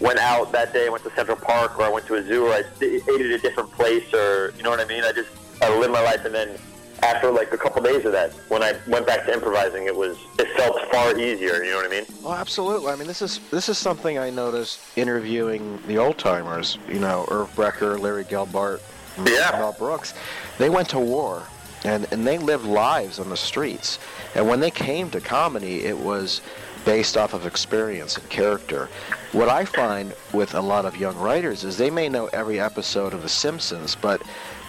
went 0.00 0.18
out 0.18 0.52
that 0.52 0.72
day, 0.72 0.86
I 0.86 0.88
went 0.88 1.04
to 1.04 1.10
Central 1.10 1.36
Park, 1.36 1.78
or 1.78 1.84
I 1.84 1.88
went 1.88 2.06
to 2.06 2.16
a 2.16 2.22
zoo, 2.22 2.46
or 2.46 2.52
I 2.52 2.64
ate 2.80 3.02
at 3.08 3.20
a 3.20 3.38
different 3.38 3.70
place, 3.72 4.12
or 4.12 4.52
you 4.56 4.62
know 4.62 4.70
what 4.70 4.80
I 4.80 4.84
mean. 4.84 5.04
I 5.04 5.12
just 5.12 5.30
I 5.62 5.76
lived 5.78 5.92
my 5.92 6.02
life, 6.02 6.24
and 6.24 6.34
then 6.34 6.58
after 7.02 7.30
like 7.30 7.52
a 7.52 7.58
couple 7.58 7.82
days 7.82 8.04
of 8.04 8.12
that, 8.12 8.32
when 8.48 8.62
I 8.62 8.74
went 8.86 9.06
back 9.06 9.24
to 9.26 9.32
improvising, 9.32 9.86
it 9.86 9.94
was 9.94 10.18
it 10.38 10.48
felt 10.56 10.80
far 10.90 11.18
easier. 11.18 11.62
You 11.62 11.70
know 11.70 11.76
what 11.76 11.86
I 11.86 11.88
mean? 11.88 12.06
Oh, 12.24 12.32
absolutely. 12.32 12.90
I 12.92 12.96
mean, 12.96 13.06
this 13.06 13.22
is 13.22 13.40
this 13.50 13.68
is 13.68 13.78
something 13.78 14.18
I 14.18 14.30
noticed 14.30 14.80
interviewing 14.96 15.78
the 15.86 15.98
old 15.98 16.18
timers. 16.18 16.78
You 16.88 16.98
know, 16.98 17.26
Irv 17.30 17.54
Brecher, 17.54 17.98
Larry 17.98 18.24
Gelbart, 18.24 18.80
yeah. 19.18 19.50
Mel 19.52 19.74
Brooks. 19.78 20.14
They 20.58 20.70
went 20.70 20.88
to 20.90 20.98
war, 20.98 21.44
and 21.84 22.06
and 22.12 22.26
they 22.26 22.38
lived 22.38 22.64
lives 22.64 23.18
on 23.18 23.30
the 23.30 23.36
streets. 23.36 23.98
And 24.34 24.48
when 24.48 24.60
they 24.60 24.70
came 24.70 25.10
to 25.10 25.20
comedy, 25.20 25.84
it 25.84 25.98
was 25.98 26.40
based 26.84 27.16
off 27.16 27.34
of 27.34 27.46
experience 27.46 28.16
and 28.16 28.28
character. 28.28 28.88
What 29.32 29.48
I 29.48 29.64
find 29.64 30.14
with 30.32 30.54
a 30.54 30.60
lot 30.60 30.84
of 30.84 30.96
young 30.96 31.16
writers 31.16 31.64
is 31.64 31.76
they 31.76 31.90
may 31.90 32.08
know 32.08 32.26
every 32.28 32.60
episode 32.60 33.12
of 33.12 33.22
The 33.22 33.28
Simpsons, 33.28 33.94
but 33.94 34.22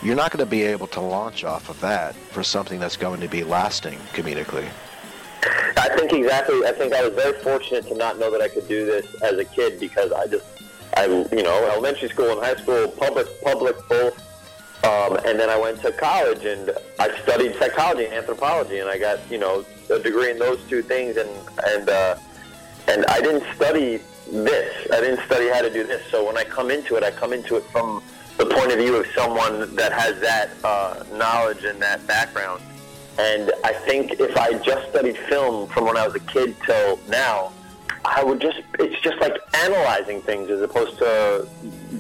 you're 0.04 0.16
not 0.16 0.32
going 0.32 0.44
to 0.44 0.50
be 0.50 0.64
able 0.64 0.88
to 0.88 1.02
launch 1.02 1.44
off 1.44 1.70
of 1.70 1.80
that 1.82 2.16
for 2.16 2.44
something 2.44 2.80
that's 2.80 2.98
going 2.98 3.22
to 3.22 3.28
be 3.28 3.44
lasting 3.44 3.98
comedically. 4.14 4.68
I 5.78 5.90
think 5.96 6.12
exactly. 6.12 6.66
I 6.66 6.74
think 6.74 6.94
I 6.94 7.08
was 7.08 7.14
very 7.14 7.38
fortunate 7.40 7.88
to 7.88 7.96
not 7.96 8.20
know 8.20 8.30
that 8.32 8.42
I 8.42 8.50
could 8.50 8.68
do 8.68 8.86
this 8.86 9.06
as 9.22 9.38
a 9.38 9.46
kid 9.46 9.80
because 9.80 10.12
I 10.12 10.28
just, 10.28 10.46
I, 10.98 11.06
you 11.06 11.44
know, 11.44 11.70
elementary 11.72 12.10
school 12.10 12.32
and 12.32 12.40
high 12.42 12.56
school, 12.56 12.90
public, 12.90 13.28
public 13.42 13.76
both, 13.88 14.18
um, 14.84 15.18
and 15.26 15.40
then 15.40 15.50
I 15.50 15.58
went 15.58 15.82
to 15.82 15.92
college 15.92 16.46
and 16.46 16.72
I 17.00 17.18
studied 17.22 17.56
psychology 17.56 18.06
and 18.06 18.14
anthropology, 18.14 18.80
and 18.80 18.90
I 18.90 18.98
got, 18.98 19.20
you 19.32 19.38
know, 19.38 19.66
a 19.90 20.00
degree 20.00 20.32
in 20.32 20.40
those 20.40 20.60
two 20.70 20.82
things, 20.82 21.18
and 21.18 21.30
and 21.68 21.90
uh, 21.90 22.16
and 22.88 23.06
I 23.06 23.22
didn't 23.22 23.44
study 23.56 24.02
this. 24.32 24.88
I 24.92 25.02
didn't 25.02 25.26
study 25.26 25.50
how 25.50 25.62
to 25.62 25.72
do 25.72 25.84
this. 25.84 26.06
So 26.12 26.26
when 26.26 26.38
I 26.38 26.44
come 26.44 26.72
into 26.72 26.96
it, 26.96 27.04
I 27.04 27.12
come 27.12 27.34
into 27.34 27.56
it 27.56 27.64
from 27.66 28.02
the 28.38 28.46
point 28.46 28.72
of 28.72 28.78
view 28.78 28.96
of 28.96 29.06
someone 29.16 29.76
that 29.76 29.92
has 29.92 30.20
that 30.22 30.50
uh, 30.64 31.04
knowledge 31.14 31.64
and 31.66 31.82
that 31.82 32.06
background. 32.08 32.62
And 33.18 33.52
I 33.66 33.74
think 33.74 34.14
if 34.20 34.38
I 34.38 34.54
just 34.54 34.90
studied 34.90 35.18
film 35.18 35.68
from 35.68 35.86
when 35.86 35.98
I 35.98 36.08
was 36.08 36.16
a 36.16 36.22
kid 36.22 36.56
till 36.66 37.00
now, 37.10 37.52
I 38.06 38.24
would 38.24 38.40
just, 38.40 38.62
it's 38.80 39.02
just 39.02 39.20
like 39.20 39.36
analyzing 39.54 40.22
things 40.22 40.50
as 40.50 40.62
opposed 40.62 40.98
to 41.00 41.46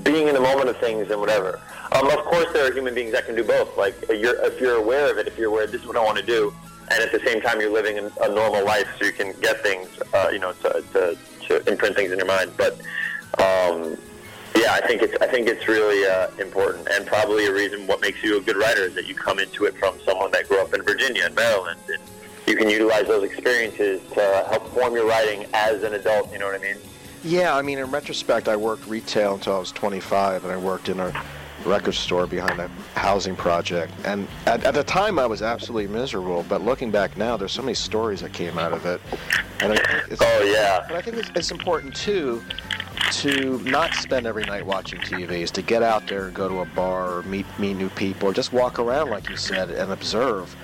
being 0.04 0.30
in 0.30 0.34
the 0.34 0.40
moment 0.40 0.70
of 0.70 0.78
things 0.78 1.12
and 1.12 1.20
whatever. 1.20 1.60
Um, 1.92 2.08
of 2.08 2.24
course, 2.24 2.48
there 2.54 2.66
are 2.70 2.74
human 2.74 2.96
beings 2.96 3.12
that 3.12 3.26
can 3.26 3.36
do 3.36 3.44
both. 3.44 3.76
Like, 3.76 3.96
you're, 4.08 4.42
if 4.46 4.62
you're 4.62 4.78
aware 4.78 5.12
of 5.12 5.18
it, 5.18 5.28
if 5.28 5.38
you're 5.38 5.50
aware, 5.50 5.68
this 5.68 5.82
is 5.82 5.88
what 5.88 5.98
I 5.98 6.04
want 6.06 6.18
to 6.20 6.26
do, 6.26 6.54
and 6.92 7.04
at 7.04 7.12
the 7.12 7.20
same 7.20 7.42
time 7.42 7.60
you're 7.62 7.72
living 7.72 7.98
a 7.98 8.30
normal 8.30 8.66
life 8.66 8.88
so 8.98 9.06
you 9.06 9.12
can 9.12 9.34
get 9.42 9.62
things, 9.62 9.88
uh, 10.14 10.30
you 10.32 10.40
know, 10.40 10.54
to, 10.54 10.84
to, 10.94 11.18
to 11.48 11.70
imprint 11.70 11.96
things 11.96 12.12
in 12.12 12.18
your 12.18 12.28
mind. 12.28 12.52
But 12.58 12.74
um, 13.40 13.98
yeah, 14.56 14.74
I 14.74 14.82
think 14.86 15.02
it's 15.02 15.16
I 15.22 15.28
think 15.28 15.48
it's 15.48 15.68
really 15.68 16.06
uh, 16.06 16.30
important, 16.40 16.88
and 16.92 17.06
probably 17.06 17.46
a 17.46 17.54
reason 17.54 17.88
what 17.88 18.02
makes 18.02 18.24
you 18.24 18.38
a 18.38 18.42
good 18.42 18.58
writer 18.58 18.82
is 18.82 18.96
that 18.96 19.08
you 19.08 19.16
come 19.16 19.40
into 19.40 19.66
it 19.66 19.78
from 19.78 20.00
someone 20.02 20.32
that 20.32 20.48
grew 20.48 20.60
up 20.62 20.74
in 20.74 20.82
Virginia 20.82 21.24
and 21.26 21.36
Maryland, 21.36 21.80
and 21.88 22.02
you 22.48 22.56
can 22.56 22.70
utilize 22.70 23.08
those 23.08 23.24
experiences 23.24 24.02
to 24.14 24.46
help 24.50 24.68
form 24.74 24.94
your 24.96 25.08
writing 25.08 25.46
as 25.54 25.84
an 25.84 25.94
adult. 25.94 26.32
You 26.34 26.40
know 26.40 26.48
what 26.48 26.56
I 26.56 26.64
mean? 26.64 26.78
Yeah, 27.24 27.56
I 27.56 27.62
mean, 27.62 27.78
in 27.78 27.92
retrospect, 27.92 28.48
I 28.48 28.56
worked 28.56 28.88
retail 28.88 29.36
until 29.36 29.56
I 29.56 29.60
was 29.60 29.72
25, 29.72 30.46
and 30.46 30.54
I 30.54 30.58
worked 30.58 30.90
in 30.90 31.00
a 31.00 31.24
record 31.66 31.94
store 31.94 32.28
behind 32.28 32.60
a 32.60 32.68
housing 32.96 33.36
project. 33.36 33.94
And 34.06 34.28
at, 34.46 34.64
at 34.64 34.74
the 34.74 34.84
time, 34.84 35.20
I 35.20 35.26
was 35.26 35.42
absolutely 35.42 35.92
miserable. 35.92 36.46
But 36.48 36.62
looking 36.62 36.92
back 36.92 37.18
now, 37.18 37.38
there's 37.38 37.52
so 37.52 37.62
many 37.62 37.74
stories 37.74 38.22
that 38.22 38.34
came 38.34 38.58
out 38.58 38.74
of 38.74 38.86
it. 38.86 39.02
And 39.60 39.80
oh 40.22 40.44
yeah. 40.44 40.86
But 40.88 40.98
I 40.98 41.02
think 41.02 41.18
it's, 41.18 41.30
it's 41.36 41.52
important 41.52 41.96
too 41.96 42.42
to 43.12 43.60
not 43.64 43.94
spend 43.96 44.28
every 44.28 44.44
night 44.44 44.66
watching 44.66 45.00
TV, 45.00 45.42
is 45.42 45.52
to 45.52 45.62
get 45.62 45.82
out 45.82 46.08
there 46.08 46.28
and 46.28 46.36
go 46.36 46.48
to 46.48 46.60
a 46.60 46.66
bar 46.66 47.18
or 47.18 47.24
meet 47.24 47.46
meet 47.58 47.76
new 47.76 47.90
people, 47.90 48.30
or 48.30 48.34
just 48.34 48.54
walk 48.54 48.80
around, 48.80 49.10
like 49.10 49.30
you 49.30 49.38
said, 49.38 49.70
and 49.70 49.92
observe. 49.92 50.56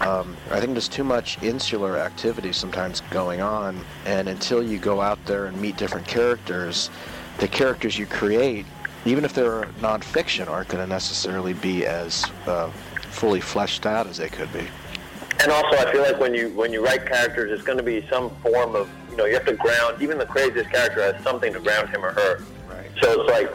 Um, 0.00 0.34
I 0.50 0.60
think 0.60 0.72
there's 0.72 0.88
too 0.88 1.04
much 1.04 1.42
insular 1.42 1.98
activity 1.98 2.52
sometimes 2.52 3.02
going 3.10 3.42
on, 3.42 3.84
and 4.06 4.28
until 4.28 4.62
you 4.62 4.78
go 4.78 5.00
out 5.00 5.22
there 5.26 5.46
and 5.46 5.60
meet 5.60 5.76
different 5.76 6.06
characters, 6.06 6.88
the 7.38 7.48
characters 7.48 7.98
you 7.98 8.06
create, 8.06 8.64
even 9.04 9.24
if 9.24 9.32
they're 9.32 9.64
nonfiction, 9.80 10.48
aren't 10.48 10.68
going 10.68 10.82
to 10.82 10.88
necessarily 10.88 11.54
be 11.54 11.86
as 11.86 12.24
uh, 12.46 12.70
fully 13.10 13.40
fleshed 13.40 13.86
out 13.86 14.06
as 14.06 14.18
they 14.18 14.28
could 14.28 14.52
be. 14.52 14.66
And 15.42 15.50
also, 15.50 15.76
I 15.76 15.90
feel 15.90 16.02
like 16.02 16.20
when 16.20 16.34
you 16.34 16.50
when 16.50 16.70
you 16.70 16.84
write 16.84 17.06
characters, 17.06 17.50
it's 17.50 17.62
going 17.62 17.78
to 17.78 17.84
be 17.84 18.06
some 18.10 18.30
form 18.42 18.74
of 18.74 18.90
you 19.10 19.16
know 19.16 19.24
you 19.24 19.34
have 19.34 19.46
to 19.46 19.54
ground. 19.54 20.02
Even 20.02 20.18
the 20.18 20.26
craziest 20.26 20.70
character 20.70 21.00
has 21.00 21.22
something 21.24 21.52
to 21.54 21.60
ground 21.60 21.88
him 21.88 22.04
or 22.04 22.12
her. 22.12 22.44
Right. 22.68 22.90
So 23.00 23.22
it's 23.22 23.30
like 23.30 23.50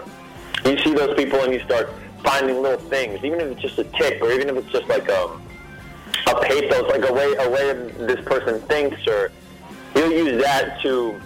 you 0.66 0.82
see 0.84 0.96
those 0.96 1.16
people 1.16 1.40
and 1.42 1.54
you 1.54 1.60
start 1.60 1.92
finding 2.24 2.60
little 2.62 2.80
things, 2.90 3.24
even 3.24 3.40
if 3.40 3.52
it's 3.52 3.62
just 3.62 3.78
a 3.78 3.84
tic, 3.84 4.20
or 4.22 4.32
even 4.32 4.50
if 4.50 4.58
it's 4.58 4.72
just 4.72 4.88
like 4.88 5.08
um, 5.10 5.44
a 6.28 6.42
pathos, 6.42 6.90
like 6.90 7.08
a 7.08 7.14
way 7.14 7.36
a 7.38 7.50
way 7.50 7.74
this 8.08 8.26
person 8.26 8.60
thinks, 8.62 9.06
or 9.08 9.32
you'll 9.96 10.12
use 10.12 10.42
that 10.44 10.82
to 10.82 11.22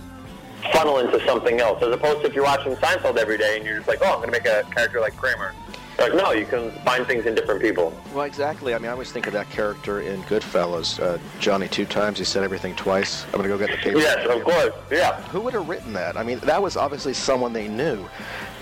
funnel 0.73 0.99
into 0.99 1.23
something 1.25 1.59
else, 1.59 1.81
as 1.81 1.93
opposed 1.93 2.21
to 2.21 2.27
if 2.27 2.33
you're 2.33 2.43
watching 2.43 2.75
Seinfeld 2.75 3.17
every 3.17 3.37
day 3.37 3.57
and 3.57 3.65
you're 3.65 3.77
just 3.77 3.87
like, 3.87 3.99
oh, 4.01 4.13
I'm 4.13 4.15
going 4.15 4.27
to 4.27 4.31
make 4.31 4.45
a 4.45 4.63
character 4.71 4.99
like 4.99 5.15
Kramer. 5.15 5.53
Like, 5.97 6.13
no, 6.13 6.31
you 6.31 6.45
can 6.45 6.71
find 6.85 7.05
things 7.05 7.25
in 7.25 7.35
different 7.35 7.61
people. 7.61 7.93
Well, 8.13 8.23
exactly. 8.23 8.73
I 8.73 8.77
mean, 8.77 8.87
I 8.87 8.93
always 8.93 9.11
think 9.11 9.27
of 9.27 9.33
that 9.33 9.49
character 9.49 9.99
in 9.99 10.23
Goodfellas, 10.23 10.97
uh, 11.01 11.17
Johnny 11.39 11.67
two 11.67 11.85
times. 11.85 12.17
He 12.17 12.23
said 12.23 12.41
everything 12.41 12.73
twice. 12.75 13.25
I'm 13.25 13.31
going 13.31 13.43
to 13.43 13.49
go 13.49 13.57
get 13.57 13.69
the 13.69 13.77
paper. 13.83 13.99
Yes, 13.99 14.25
of 14.25 14.41
course. 14.43 14.73
Yeah. 14.89 15.21
Who 15.23 15.41
would 15.41 15.53
have 15.53 15.67
written 15.67 15.91
that? 15.93 16.15
I 16.15 16.23
mean, 16.23 16.39
that 16.39 16.61
was 16.61 16.77
obviously 16.77 17.13
someone 17.13 17.51
they 17.51 17.67
knew, 17.67 18.07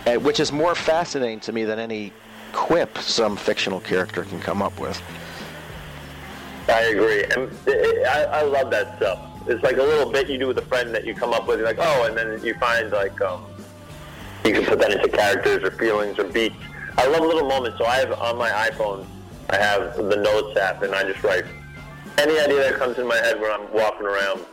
uh, 0.08 0.16
which 0.16 0.40
is 0.40 0.52
more 0.52 0.74
fascinating 0.74 1.40
to 1.42 1.52
me 1.52 1.64
than 1.64 1.78
any 1.78 2.12
quip 2.54 2.98
some 2.98 3.38
fictional 3.38 3.82
character 3.82 4.24
can 4.24 4.40
come 4.40 4.64
up 4.64 4.80
with. 4.80 5.00
I 6.68 6.82
agree. 6.86 7.24
And 7.24 7.52
it, 7.68 8.08
I, 8.08 8.24
I 8.24 8.42
love 8.42 8.72
that 8.72 8.98
stuff. 8.98 9.20
It's 9.50 9.64
like 9.64 9.78
a 9.78 9.84
little 9.84 10.12
bit 10.12 10.30
you 10.30 10.38
do 10.38 10.48
with 10.48 10.58
a 10.58 10.66
friend 10.66 10.94
that 10.94 11.06
you 11.06 11.14
come 11.14 11.34
up 11.34 11.48
with. 11.48 11.60
You're 11.60 11.68
like, 11.68 11.80
oh, 11.80 12.06
and 12.06 12.18
then 12.18 12.44
you 12.44 12.54
find 12.56 12.92
like 12.92 13.20
um, 13.22 13.46
you 14.44 14.54
can 14.54 14.66
put 14.66 14.80
that 14.80 14.92
into 14.92 15.08
characters 15.10 15.64
or 15.64 15.72
feelings 15.72 16.20
or 16.20 16.26
beats 16.26 16.56
I 16.98 17.06
love 17.06 17.22
little 17.22 17.48
moments. 17.48 17.78
So 17.78 17.86
I 17.86 17.98
have 17.98 18.12
on 18.20 18.38
my 18.38 18.50
iPhone, 18.50 19.06
I 19.50 19.58
have 19.58 19.96
the 19.96 20.16
Notes 20.16 20.58
app, 20.58 20.82
and 20.82 20.96
I 20.96 21.04
just 21.04 21.24
write 21.24 21.46
any 22.18 22.40
idea 22.40 22.58
that 22.58 22.76
comes 22.80 22.98
in 22.98 23.08
my 23.08 23.18
head 23.18 23.40
when 23.40 23.52
I'm 23.52 23.72
walking 23.72 24.08
around. 24.08 24.44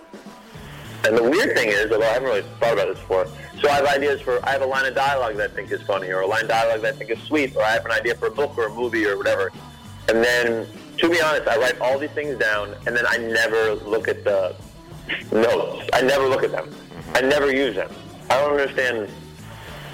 And 1.06 1.16
the 1.16 1.22
weird 1.22 1.56
thing 1.56 1.68
is, 1.68 1.90
although 1.90 2.06
I 2.06 2.12
haven't 2.12 2.28
really 2.28 2.42
thought 2.60 2.74
about 2.74 2.88
this 2.88 2.98
before, 2.98 3.26
so 3.60 3.68
I 3.68 3.72
have 3.72 3.86
ideas 3.86 4.20
for, 4.20 4.44
I 4.46 4.50
have 4.50 4.62
a 4.62 4.66
line 4.66 4.84
of 4.84 4.94
dialogue 4.94 5.36
that 5.36 5.50
I 5.50 5.54
think 5.54 5.70
is 5.70 5.82
funny, 5.82 6.10
or 6.10 6.20
a 6.20 6.26
line 6.26 6.42
of 6.42 6.48
dialogue 6.48 6.82
that 6.82 6.94
I 6.94 6.96
think 6.96 7.10
is 7.10 7.18
sweet, 7.20 7.56
or 7.56 7.62
I 7.62 7.70
have 7.70 7.84
an 7.86 7.92
idea 7.92 8.14
for 8.14 8.26
a 8.26 8.30
book 8.30 8.56
or 8.58 8.66
a 8.66 8.74
movie 8.74 9.06
or 9.06 9.16
whatever. 9.16 9.50
And 10.08 10.22
then, 10.22 10.66
to 10.98 11.08
be 11.08 11.20
honest, 11.22 11.48
I 11.48 11.56
write 11.56 11.80
all 11.80 11.98
these 11.98 12.10
things 12.10 12.38
down, 12.38 12.74
and 12.86 12.94
then 12.94 13.06
I 13.06 13.16
never 13.16 13.74
look 13.74 14.06
at 14.06 14.22
the 14.24 14.54
notes. 15.32 15.88
I 15.92 16.02
never 16.02 16.28
look 16.28 16.42
at 16.42 16.52
them. 16.52 16.74
I 17.14 17.20
never 17.20 17.52
use 17.52 17.74
them. 17.74 17.90
I 18.30 18.40
don't 18.40 18.58
understand. 18.58 19.08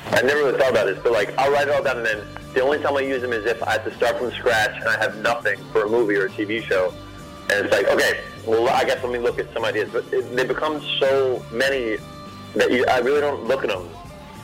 I 0.07 0.23
never 0.23 0.40
really 0.40 0.59
thought 0.59 0.70
about 0.70 0.87
this, 0.87 0.99
but 1.03 1.12
like, 1.12 1.37
I'll 1.38 1.53
write 1.53 1.68
it 1.68 1.75
all 1.75 1.83
down, 1.83 1.99
and 1.99 2.07
then 2.07 2.27
the 2.55 2.62
only 2.62 2.79
time 2.79 2.96
I 2.96 3.01
use 3.01 3.23
them 3.23 3.33
is 3.33 3.44
if 3.46 3.62
I 3.62 3.73
have 3.73 3.85
to 3.85 3.94
start 3.94 4.18
from 4.18 4.33
scratch 4.33 4.75
and 4.75 4.88
I 4.88 4.99
have 4.99 5.16
nothing 5.18 5.59
for 5.73 5.85
a 5.85 5.88
movie 5.88 6.16
or 6.16 6.27
a 6.27 6.31
TV 6.31 6.62
show. 6.62 6.92
And 7.51 7.66
it's 7.66 7.73
like, 7.73 7.87
okay, 7.87 8.20
well, 8.46 8.68
I 8.68 8.85
guess 8.85 9.03
let 9.03 9.12
me 9.12 9.18
look 9.18 9.38
at 9.38 9.53
some 9.53 9.64
ideas. 9.64 9.90
But 9.92 10.12
it, 10.12 10.35
they 10.35 10.44
become 10.44 10.81
so 10.99 11.44
many 11.53 11.99
that 12.55 12.73
you, 12.73 12.85
I 12.87 12.99
really 12.99 13.20
don't 13.20 13.44
look 13.44 13.62
at 13.62 13.70
them. 13.70 13.88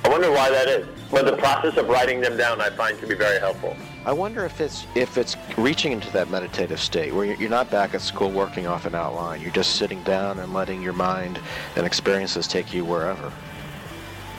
I 0.05 0.09
wonder 0.09 0.31
why 0.31 0.50
that 0.50 0.68
is. 0.68 0.87
But 1.11 1.26
the 1.26 1.37
process 1.37 1.76
of 1.76 1.88
writing 1.88 2.20
them 2.20 2.37
down, 2.37 2.61
I 2.61 2.70
find 2.70 2.98
to 3.00 3.07
be 3.07 3.14
very 3.14 3.40
helpful. 3.40 3.76
I 4.07 4.12
wonder 4.12 4.45
if 4.45 4.61
it's 4.61 4.87
if 4.95 5.19
it's 5.19 5.37
reaching 5.59 5.90
into 5.90 6.09
that 6.12 6.31
meditative 6.31 6.79
state 6.79 7.12
where 7.12 7.25
you're 7.25 7.51
not 7.51 7.73
back 7.73 7.92
at 7.92 8.01
school 8.01 8.31
working 8.31 8.64
off 8.64 8.87
an 8.87 8.95
outline. 8.95 9.40
You're 9.40 9.51
just 9.51 9.75
sitting 9.75 10.01
down 10.05 10.38
and 10.38 10.55
letting 10.55 10.81
your 10.81 10.92
mind 10.92 11.40
and 11.75 11.85
experiences 11.85 12.47
take 12.47 12.73
you 12.73 12.85
wherever. 12.85 13.33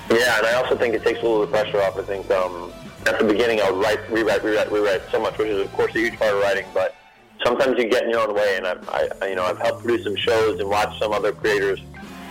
Yeah, 0.09 0.37
and 0.37 0.47
I 0.47 0.53
also 0.53 0.77
think 0.77 0.93
it 0.93 1.03
takes 1.03 1.19
a 1.19 1.23
little 1.23 1.43
of 1.43 1.51
the 1.51 1.57
pressure 1.57 1.81
off. 1.81 1.97
I 1.97 2.03
think 2.03 2.31
um, 2.31 2.71
at 3.07 3.19
the 3.19 3.25
beginning, 3.25 3.59
I 3.59 3.69
would 3.69 3.83
write, 3.83 4.09
rewrite, 4.09 4.41
rewrite, 4.41 4.71
rewrite 4.71 5.01
so 5.11 5.19
much, 5.19 5.37
which 5.37 5.49
is 5.49 5.59
of 5.59 5.73
course 5.73 5.93
a 5.95 5.99
huge 5.99 6.17
part 6.17 6.33
of 6.33 6.39
writing. 6.39 6.65
But 6.73 6.95
sometimes 7.43 7.77
you 7.77 7.89
get 7.89 8.05
in 8.05 8.11
your 8.11 8.21
own 8.21 8.33
way, 8.33 8.55
and 8.55 8.65
I've, 8.65 8.89
I, 8.89 9.27
you 9.27 9.35
know, 9.35 9.43
I've 9.43 9.59
helped 9.59 9.83
produce 9.83 10.05
some 10.05 10.15
shows 10.15 10.61
and 10.61 10.69
watch 10.69 10.97
some 10.97 11.11
other 11.11 11.33
creators. 11.33 11.81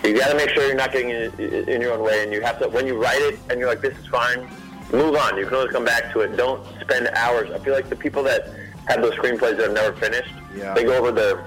You 0.03 0.19
got 0.19 0.31
to 0.31 0.37
make 0.39 0.49
sure 0.51 0.65
you're 0.65 0.75
not 0.75 0.91
getting 0.91 1.11
in, 1.11 1.69
in 1.69 1.83
your 1.83 1.93
own 1.93 2.03
way, 2.03 2.25
and 2.25 2.33
you 2.33 2.41
have 2.41 2.59
to 2.61 2.69
when 2.69 2.87
you 2.87 2.97
write 2.97 3.21
it 3.21 3.39
and 3.51 3.61
you're 3.61 3.69
like, 3.69 3.83
this 3.83 3.99
is 3.99 4.07
fine. 4.07 4.49
Move 4.93 5.17
on. 5.17 5.37
You 5.37 5.47
can 5.47 5.55
always 5.55 5.73
come 5.73 5.85
back 5.85 6.13
to 6.13 6.21
it. 6.21 6.37
Don't 6.37 6.65
spend 6.81 7.09
hours. 7.09 7.51
I 7.51 7.59
feel 7.59 7.75
like 7.75 7.89
the 7.89 7.97
people 7.97 8.23
that 8.25 8.49
have 8.87 9.03
those 9.03 9.15
screenplays 9.15 9.57
that 9.57 9.67
have 9.67 9.73
never 9.73 9.97
finished, 9.97 10.33
yeah. 10.55 10.75
they 10.75 10.85
go 10.85 10.97
over 10.97 11.11
the 11.13 11.45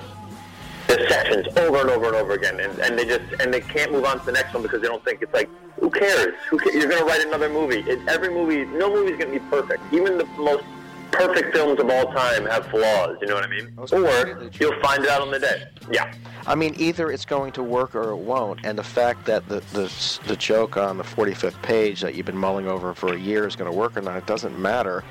the 0.87 1.07
sections 1.07 1.47
over 1.55 1.81
and 1.81 1.89
over 1.91 2.07
and 2.07 2.15
over 2.15 2.33
again, 2.33 2.59
and, 2.59 2.77
and 2.79 2.97
they 2.97 3.05
just 3.05 3.23
and 3.41 3.53
they 3.53 3.61
can't 3.61 3.91
move 3.91 4.05
on 4.05 4.19
to 4.19 4.25
the 4.25 4.31
next 4.31 4.53
one 4.53 4.63
because 4.63 4.81
they 4.81 4.87
don't 4.87 5.03
think 5.05 5.21
it's 5.21 5.33
like 5.33 5.49
who 5.79 5.89
cares? 5.89 6.33
Who? 6.49 6.59
You're 6.73 6.89
gonna 6.89 7.05
write 7.05 7.25
another 7.25 7.49
movie. 7.49 7.79
It, 7.81 7.99
every 8.07 8.29
movie, 8.29 8.65
no 8.65 8.91
movie 8.91 9.13
is 9.13 9.19
gonna 9.19 9.31
be 9.31 9.45
perfect. 9.49 9.81
Even 9.93 10.17
the 10.17 10.25
most 10.37 10.63
perfect 11.11 11.55
films 11.55 11.79
of 11.79 11.89
all 11.89 12.11
time 12.13 12.45
have 12.45 12.67
flaws. 12.67 13.17
You 13.21 13.27
know 13.27 13.35
what 13.35 13.43
I 13.43 13.47
mean? 13.47 13.73
Or 13.77 14.49
you'll 14.59 14.79
find 14.81 15.03
it 15.03 15.09
out 15.09 15.21
on 15.21 15.31
the 15.31 15.39
day. 15.39 15.63
Yeah. 15.91 16.13
I 16.47 16.55
mean, 16.55 16.75
either 16.77 17.11
it's 17.11 17.25
going 17.25 17.51
to 17.53 17.63
work 17.63 17.95
or 17.95 18.11
it 18.11 18.17
won't. 18.17 18.65
And 18.65 18.77
the 18.77 18.83
fact 18.83 19.25
that 19.25 19.47
the 19.47 19.59
the, 19.73 19.91
the 20.27 20.35
joke 20.35 20.77
on 20.77 20.97
the 20.97 21.03
45th 21.03 21.61
page 21.61 22.01
that 22.01 22.15
you've 22.15 22.25
been 22.25 22.37
mulling 22.37 22.67
over 22.67 22.93
for 22.93 23.13
a 23.13 23.19
year 23.19 23.45
is 23.47 23.55
going 23.55 23.71
to 23.71 23.77
work 23.77 23.97
or 23.97 24.01
not, 24.01 24.17
it 24.17 24.25
doesn't 24.25 24.57
matter. 24.57 25.03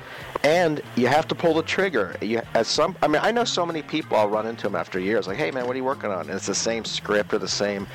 And 0.43 0.81
you 0.95 1.07
have 1.07 1.27
to 1.27 1.35
pull 1.35 1.53
the 1.53 1.63
trigger. 1.63 2.15
You, 2.21 2.41
at 2.53 2.65
some, 2.65 2.95
I 3.01 3.07
mean, 3.07 3.21
I 3.23 3.31
know 3.31 3.43
so 3.43 3.65
many 3.65 3.81
people. 3.81 4.17
I'll 4.17 4.29
run 4.29 4.47
into 4.47 4.63
them 4.63 4.75
after 4.75 4.99
years, 4.99 5.27
like, 5.27 5.37
"Hey, 5.37 5.51
man, 5.51 5.67
what 5.67 5.73
are 5.73 5.77
you 5.77 5.83
working 5.83 6.11
on?" 6.11 6.21
And 6.21 6.31
it's 6.31 6.45
the 6.45 6.55
same 6.55 6.85
script 6.85 7.33
or 7.33 7.39
the 7.39 7.47
same 7.47 7.87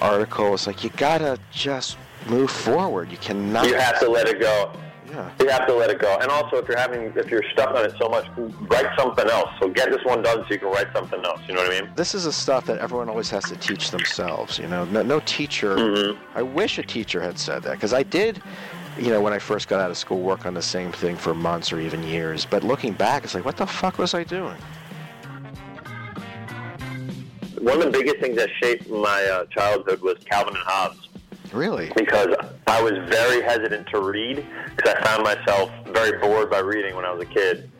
article. 0.00 0.54
It's 0.54 0.66
like 0.66 0.82
you 0.82 0.90
gotta 0.90 1.38
just 1.52 1.96
move 2.26 2.50
forward. 2.50 3.10
You 3.10 3.18
cannot. 3.18 3.66
You 3.66 3.74
have 3.74 4.00
to 4.00 4.08
let 4.08 4.28
it 4.28 4.40
go. 4.40 4.72
Yeah. 5.14 5.30
You 5.40 5.48
have 5.48 5.66
to 5.68 5.74
let 5.74 5.90
it 5.90 6.00
go. 6.00 6.18
And 6.20 6.30
also, 6.30 6.56
if 6.56 6.66
you're 6.66 6.78
having, 6.78 7.12
if 7.14 7.30
you're 7.30 7.44
stuck 7.52 7.70
on 7.70 7.84
it 7.84 7.94
so 8.00 8.08
much, 8.08 8.26
write 8.36 8.86
something 8.98 9.28
else. 9.28 9.48
So 9.60 9.68
get 9.68 9.90
this 9.90 10.04
one 10.04 10.22
done 10.22 10.38
so 10.38 10.46
you 10.50 10.58
can 10.58 10.68
write 10.68 10.88
something 10.92 11.24
else. 11.24 11.40
You 11.46 11.54
know 11.54 11.62
what 11.62 11.72
I 11.72 11.82
mean? 11.82 11.92
This 11.94 12.14
is 12.14 12.24
the 12.24 12.32
stuff 12.32 12.66
that 12.66 12.78
everyone 12.78 13.08
always 13.08 13.30
has 13.30 13.44
to 13.44 13.56
teach 13.56 13.92
themselves. 13.92 14.58
You 14.58 14.66
know, 14.66 14.84
no, 14.86 15.02
no 15.02 15.20
teacher. 15.20 15.76
Mm-hmm. 15.76 16.36
I 16.36 16.42
wish 16.42 16.78
a 16.78 16.82
teacher 16.82 17.20
had 17.20 17.38
said 17.38 17.62
that 17.62 17.72
because 17.72 17.92
I 17.92 18.02
did. 18.02 18.42
You 18.98 19.10
know, 19.10 19.20
when 19.20 19.32
I 19.32 19.38
first 19.38 19.68
got 19.68 19.80
out 19.80 19.90
of 19.90 19.96
school, 19.96 20.20
work 20.20 20.46
on 20.46 20.54
the 20.54 20.62
same 20.62 20.92
thing 20.92 21.16
for 21.16 21.34
months 21.34 21.72
or 21.72 21.80
even 21.80 22.02
years. 22.02 22.44
But 22.44 22.64
looking 22.64 22.92
back, 22.92 23.24
it's 23.24 23.34
like, 23.34 23.44
what 23.44 23.56
the 23.56 23.66
fuck 23.66 23.98
was 23.98 24.14
I 24.14 24.24
doing? 24.24 24.56
One 27.60 27.78
of 27.78 27.84
the 27.84 27.90
biggest 27.90 28.18
things 28.18 28.36
that 28.36 28.50
shaped 28.62 28.88
my 28.88 29.24
uh, 29.24 29.46
childhood 29.46 30.00
was 30.00 30.16
Calvin 30.24 30.54
and 30.54 30.64
Hobbes. 30.64 31.08
Really? 31.54 31.92
because 31.96 32.34
I 32.66 32.82
was 32.82 32.92
very 33.08 33.42
hesitant 33.42 33.86
to 33.88 34.00
read 34.00 34.44
because 34.76 34.94
I 34.94 35.04
found 35.04 35.22
myself 35.22 35.70
very 35.86 36.18
bored 36.18 36.50
by 36.50 36.58
reading 36.58 36.96
when 36.96 37.04
I 37.04 37.12
was 37.12 37.22
a 37.22 37.30
kid. 37.30 37.70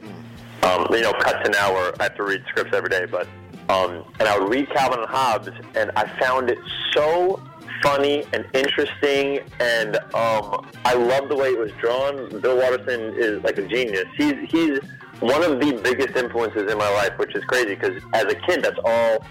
Um, 0.63 0.87
you 0.91 1.03
know, 1.03 1.13
cut 1.13 1.45
to 1.45 1.51
now 1.51 1.75
where 1.75 1.93
I 2.01 2.05
have 2.05 2.15
to 2.17 2.23
read 2.23 2.43
scripts 2.49 2.75
every 2.75 2.89
day, 2.89 3.05
but 3.05 3.27
um, 3.69 4.05
and 4.21 4.29
I 4.29 4.39
would 4.39 4.49
read 4.49 4.71
Calvin 4.71 5.01
and 5.01 5.09
Hobbes, 5.09 5.51
and 5.75 5.91
I 5.97 6.07
found 6.21 6.51
it 6.51 6.59
so 6.93 7.43
funny 7.83 8.25
and 8.33 8.47
interesting, 8.55 9.41
and 9.61 9.97
um, 10.15 10.71
I 10.85 10.95
love 10.95 11.29
the 11.29 11.37
way 11.37 11.49
it 11.49 11.59
was 11.59 11.73
drawn. 11.73 12.41
Bill 12.41 12.57
Watterson 12.57 13.15
is 13.17 13.43
like 13.43 13.59
a 13.59 13.67
genius. 13.67 14.07
He's 14.17 14.35
he's 14.49 14.79
one 15.21 15.43
of 15.43 15.61
the 15.61 15.81
biggest 15.83 16.17
influences 16.17 16.71
in 16.71 16.79
my 16.79 16.91
life, 16.91 17.19
which 17.19 17.35
is 17.35 17.45
crazy 17.45 17.75
because 17.75 18.03
as 18.13 18.25
a 18.25 18.35
kid, 18.35 18.63
that's 18.63 18.79
all 18.85 19.27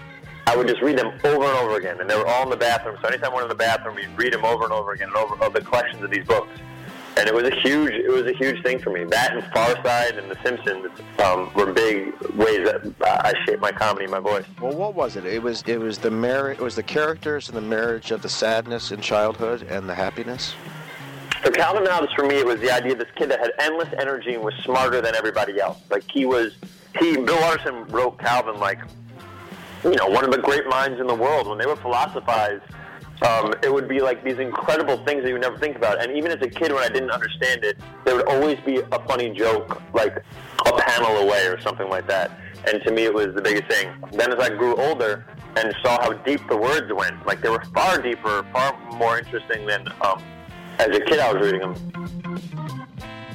I 0.46 0.56
would 0.56 0.68
just 0.68 0.82
read 0.82 0.98
them 0.98 1.08
over 1.24 1.44
and 1.44 1.58
over 1.58 1.76
again, 1.76 2.00
and 2.00 2.08
they 2.08 2.16
were 2.16 2.26
all 2.26 2.42
in 2.44 2.50
the 2.50 2.56
bathroom. 2.56 2.96
So 3.00 3.08
anytime 3.08 3.30
we 3.30 3.36
went 3.36 3.44
in 3.44 3.48
the 3.48 3.54
bathroom, 3.54 3.96
we'd 3.96 4.08
read 4.16 4.32
them 4.32 4.44
over 4.44 4.64
and 4.64 4.72
over 4.72 4.92
again, 4.92 5.08
and 5.08 5.16
over 5.16 5.42
of 5.42 5.52
the 5.52 5.60
collections 5.60 6.02
of 6.02 6.10
these 6.10 6.26
books. 6.26 6.50
And 7.16 7.28
it 7.28 7.34
was 7.34 7.44
a 7.44 7.54
huge, 7.54 7.92
it 7.92 8.12
was 8.12 8.26
a 8.26 8.32
huge 8.32 8.62
thing 8.64 8.80
for 8.80 8.90
me. 8.90 9.04
That 9.04 9.36
and 9.36 9.44
Far 9.52 9.80
Side 9.84 10.18
and 10.18 10.28
The 10.28 10.36
Simpsons 10.42 10.90
um, 11.24 11.52
were 11.54 11.72
big 11.72 12.12
ways 12.32 12.66
that 12.66 12.82
I 13.00 13.32
shaped 13.46 13.60
my 13.60 13.70
comedy, 13.70 14.08
my 14.08 14.18
voice. 14.18 14.44
Well, 14.60 14.76
what 14.76 14.94
was 14.94 15.14
it? 15.14 15.24
It 15.24 15.40
was 15.40 15.62
it 15.66 15.78
was 15.78 15.98
the 15.98 16.10
mar- 16.10 16.50
it 16.50 16.60
was 16.60 16.74
the 16.74 16.82
characters 16.82 17.48
and 17.48 17.56
the 17.56 17.62
marriage 17.62 18.10
of 18.10 18.20
the 18.22 18.28
sadness 18.28 18.90
in 18.90 19.00
childhood 19.00 19.62
and 19.62 19.88
the 19.88 19.94
happiness. 19.94 20.54
For 21.42 21.52
Calvin 21.52 21.86
Hobbes, 21.86 22.12
for 22.14 22.24
me, 22.24 22.36
it 22.36 22.46
was 22.46 22.58
the 22.60 22.70
idea 22.72 22.92
of 22.92 22.98
this 22.98 23.10
kid 23.16 23.30
that 23.30 23.38
had 23.38 23.52
endless 23.60 23.90
energy 24.00 24.34
and 24.34 24.42
was 24.42 24.54
smarter 24.64 25.00
than 25.00 25.14
everybody 25.14 25.60
else. 25.60 25.78
Like 25.90 26.04
he 26.10 26.26
was, 26.26 26.56
he 26.98 27.16
Bill 27.16 27.40
Watterson 27.42 27.86
wrote 27.88 28.18
Calvin 28.18 28.58
like, 28.58 28.80
you 29.84 29.96
know, 29.96 30.08
one 30.08 30.24
of 30.24 30.30
the 30.30 30.38
great 30.38 30.66
minds 30.66 31.00
in 31.00 31.06
the 31.06 31.14
world. 31.14 31.46
When 31.46 31.58
they 31.58 31.66
would 31.66 31.78
philosophize, 31.78 32.60
um, 33.22 33.54
it 33.62 33.72
would 33.72 33.88
be 33.88 34.00
like 34.00 34.24
these 34.24 34.38
incredible 34.38 34.96
things 35.04 35.22
that 35.22 35.28
you 35.28 35.34
would 35.34 35.42
never 35.42 35.58
think 35.58 35.76
about. 35.76 36.02
And 36.02 36.16
even 36.16 36.30
as 36.30 36.42
a 36.42 36.48
kid, 36.48 36.72
when 36.72 36.82
I 36.82 36.88
didn't 36.88 37.10
understand 37.10 37.64
it, 37.64 37.78
there 38.04 38.16
would 38.16 38.28
always 38.28 38.58
be 38.60 38.78
a 38.78 38.98
funny 39.06 39.30
joke, 39.30 39.80
like 39.92 40.16
a 40.66 40.72
panel 40.72 41.16
away 41.18 41.46
or 41.46 41.60
something 41.60 41.88
like 41.88 42.06
that. 42.08 42.30
And 42.66 42.82
to 42.84 42.90
me, 42.90 43.04
it 43.04 43.14
was 43.14 43.34
the 43.34 43.42
biggest 43.42 43.68
thing. 43.70 43.92
Then 44.12 44.32
as 44.32 44.38
I 44.38 44.48
grew 44.48 44.74
older 44.76 45.26
and 45.56 45.74
saw 45.82 46.02
how 46.02 46.12
deep 46.12 46.40
the 46.48 46.56
words 46.56 46.92
went, 46.92 47.24
like 47.26 47.42
they 47.42 47.50
were 47.50 47.62
far 47.74 48.00
deeper, 48.00 48.44
far 48.52 48.76
more 48.94 49.18
interesting 49.18 49.66
than 49.66 49.86
um, 50.00 50.22
as 50.78 50.88
a 50.88 51.00
kid 51.00 51.20
I 51.20 51.32
was 51.32 51.42
reading 51.42 51.60
them. 51.60 52.83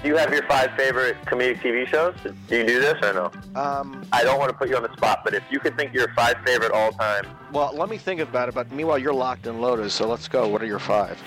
Do 0.01 0.07
you 0.07 0.15
have 0.15 0.31
your 0.31 0.43
five 0.43 0.71
favorite 0.77 1.17
comedic 1.25 1.59
TV 1.59 1.85
shows? 1.85 2.15
Do 2.23 2.57
you 2.57 2.65
do 2.65 2.79
this 2.79 2.95
or 3.03 3.13
no? 3.13 3.31
Um, 3.59 4.05
I 4.13 4.23
don't 4.23 4.39
want 4.39 4.49
to 4.49 4.57
put 4.57 4.69
you 4.69 4.77
on 4.77 4.83
the 4.83 4.93
spot, 4.95 5.21
but 5.25 5.33
if 5.33 5.43
you 5.51 5.59
could 5.59 5.75
think 5.75 5.93
your 5.93 6.07
five 6.13 6.35
favorite 6.45 6.71
all-time, 6.71 7.27
well, 7.51 7.73
let 7.75 7.89
me 7.89 7.97
think 7.97 8.21
about 8.21 8.47
it. 8.47 8.55
But 8.55 8.71
meanwhile, 8.71 8.97
you're 8.97 9.13
locked 9.13 9.45
and 9.47 9.59
loaded, 9.59 9.91
so 9.91 10.07
let's 10.07 10.29
go. 10.29 10.47
What 10.47 10.61
are 10.61 10.65
your 10.65 10.79
five? 10.79 11.21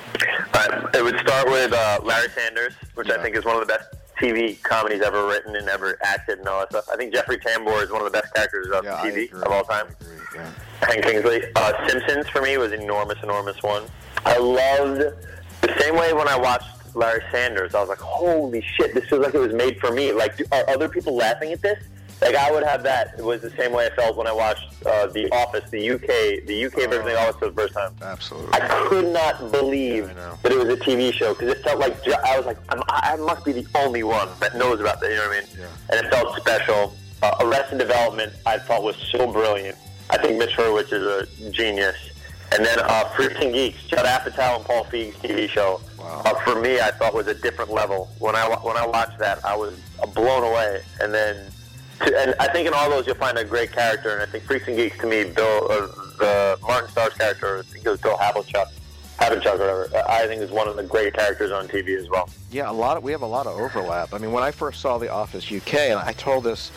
uh, 0.54 0.88
it 0.94 1.04
would 1.04 1.18
start 1.20 1.48
with 1.48 1.72
uh, 1.74 2.00
Larry 2.02 2.28
Sanders, 2.30 2.72
which 2.94 3.08
Yeah. 3.08 3.16
I 3.16 3.22
think 3.22 3.36
is 3.36 3.44
one 3.44 3.56
of 3.56 3.60
the 3.60 3.66
best 3.66 3.88
TV 4.18 4.62
comedies 4.62 5.02
ever 5.02 5.26
written 5.26 5.54
and 5.56 5.68
ever 5.68 5.98
acted 6.02 6.38
and 6.38 6.48
all 6.48 6.60
that 6.60 6.70
stuff. 6.70 6.86
I 6.90 6.96
think 6.96 7.12
Jeffrey 7.12 7.36
Tambor 7.38 7.82
is 7.82 7.90
one 7.90 8.00
of 8.00 8.10
the 8.10 8.18
best 8.18 8.32
characters 8.34 8.68
of 8.72 8.84
Yeah, 8.84 8.96
TV 9.02 9.30
of 9.34 9.52
all 9.52 9.64
time. 9.64 9.86
I 9.88 10.04
agree, 10.04 10.16
yeah. 10.34 10.50
Hank 10.80 11.02
Kingsley. 11.04 11.42
Uh, 11.56 11.88
Simpsons 11.88 12.26
for 12.30 12.40
me 12.40 12.56
was 12.56 12.72
an 12.72 12.80
enormous, 12.80 13.18
enormous 13.22 13.62
one. 13.62 13.82
I 14.24 14.38
loved 14.38 15.00
the 15.60 15.78
same 15.80 15.94
way 15.96 16.14
when 16.14 16.26
I 16.28 16.38
watched 16.38 16.68
Larry 16.94 17.22
Sanders. 17.30 17.74
I 17.74 17.80
was 17.80 17.88
like, 17.88 17.98
holy 18.00 18.62
shit, 18.76 18.94
this 18.94 19.08
feels 19.08 19.24
like 19.24 19.34
it 19.34 19.38
was 19.38 19.52
made 19.54 19.78
for 19.80 19.90
me. 19.92 20.12
Like, 20.12 20.36
do- 20.36 20.44
are 20.52 20.68
other 20.68 20.88
people 20.88 21.14
laughing 21.14 21.52
at 21.52 21.62
this? 21.62 21.82
Like, 22.20 22.36
I 22.36 22.52
would 22.52 22.62
have 22.62 22.84
that. 22.84 23.14
It 23.18 23.24
was 23.24 23.42
the 23.42 23.50
same 23.50 23.72
way 23.72 23.86
I 23.86 23.90
felt 23.96 24.16
when 24.16 24.28
I 24.28 24.32
watched 24.32 24.86
uh, 24.86 25.08
The 25.08 25.28
Office, 25.32 25.68
the 25.70 25.90
UK, 25.90 26.46
the 26.46 26.66
UK 26.66 26.74
version 26.88 27.00
of 27.00 27.04
The 27.06 27.18
Office 27.18 27.36
for 27.36 27.46
the 27.48 27.54
first 27.54 27.74
time. 27.74 27.92
Absolutely. 28.00 28.54
I 28.54 28.68
could 28.88 29.12
not 29.12 29.50
believe 29.50 30.06
know. 30.14 30.38
that 30.42 30.52
it 30.52 30.58
was 30.58 30.68
a 30.68 30.76
TV 30.76 31.12
show 31.12 31.34
because 31.34 31.48
it 31.48 31.64
felt 31.64 31.80
like 31.80 31.96
I 32.24 32.36
was 32.36 32.46
like, 32.46 32.58
I'm, 32.68 32.80
I 32.88 33.16
must 33.16 33.44
be 33.44 33.50
the 33.50 33.66
only 33.74 34.04
one 34.04 34.28
that 34.38 34.56
knows 34.56 34.80
about 34.80 35.00
that. 35.00 35.10
You 35.10 35.16
know 35.16 35.28
what 35.28 35.36
I 35.36 35.40
mean? 35.40 35.48
Yeah. 35.58 35.66
And 35.96 36.06
it 36.06 36.10
felt 36.12 36.36
special. 36.36 36.94
Uh, 37.22 37.36
Arrested 37.40 37.78
Development, 37.78 38.32
I 38.46 38.58
thought 38.58 38.82
was 38.84 38.96
so 38.96 39.30
brilliant. 39.32 39.76
I 40.10 40.18
think 40.18 40.38
Mitch 40.38 40.50
Hurwitz 40.56 40.92
is 40.92 41.02
a 41.04 41.50
genius. 41.50 41.96
And 42.52 42.64
then 42.64 42.78
uh, 42.80 43.04
Freaks 43.16 43.36
and 43.40 43.52
Geeks, 43.52 43.82
Judd 43.86 44.04
Apatow 44.04 44.56
and 44.56 44.64
Paul 44.64 44.84
Feig's 44.84 45.16
TV 45.16 45.48
show. 45.48 45.80
Wow. 46.02 46.22
Uh, 46.24 46.34
for 46.40 46.60
me, 46.60 46.80
I 46.80 46.90
thought 46.90 47.14
was 47.14 47.28
a 47.28 47.34
different 47.34 47.70
level. 47.70 48.10
When 48.18 48.34
I 48.34 48.44
when 48.62 48.76
I 48.76 48.84
watched 48.86 49.18
that, 49.20 49.44
I 49.44 49.54
was 49.56 49.78
blown 50.14 50.42
away. 50.42 50.82
And 51.00 51.14
then, 51.14 51.50
to, 52.00 52.18
and 52.20 52.34
I 52.40 52.48
think 52.48 52.66
in 52.66 52.74
all 52.74 52.90
those 52.90 53.06
you'll 53.06 53.14
find 53.16 53.38
a 53.38 53.44
great 53.44 53.72
character. 53.72 54.10
And 54.10 54.22
I 54.22 54.26
think 54.26 54.44
Freaks 54.44 54.66
and 54.66 54.76
Geeks 54.76 54.98
to 54.98 55.06
me, 55.06 55.24
Bill, 55.24 55.70
uh, 55.70 55.86
the 56.18 56.58
Martin 56.62 56.90
Starr's 56.90 57.14
character, 57.14 57.58
I 57.58 57.62
think 57.62 57.86
it 57.86 57.90
was 57.90 58.00
Bill 58.00 58.16
Havlicek, 58.16 58.66
Havlicek 59.18 59.46
or 59.46 59.58
whatever. 59.58 59.90
uh, 59.96 60.04
I 60.08 60.26
think 60.26 60.42
is 60.42 60.50
one 60.50 60.66
of 60.66 60.76
the 60.76 60.82
great 60.82 61.14
characters 61.14 61.52
on 61.52 61.68
TV 61.68 61.96
as 61.96 62.08
well. 62.08 62.28
Yeah, 62.50 62.70
a 62.70 62.72
lot. 62.72 62.96
Of, 62.96 63.04
we 63.04 63.12
have 63.12 63.22
a 63.22 63.26
lot 63.26 63.46
of 63.46 63.56
overlap. 63.56 64.12
I 64.12 64.18
mean, 64.18 64.32
when 64.32 64.42
I 64.42 64.50
first 64.50 64.80
saw 64.80 64.98
The 64.98 65.10
Office 65.10 65.50
UK, 65.52 65.74
and 65.74 66.00
I 66.00 66.12
told 66.12 66.44
this 66.44 66.72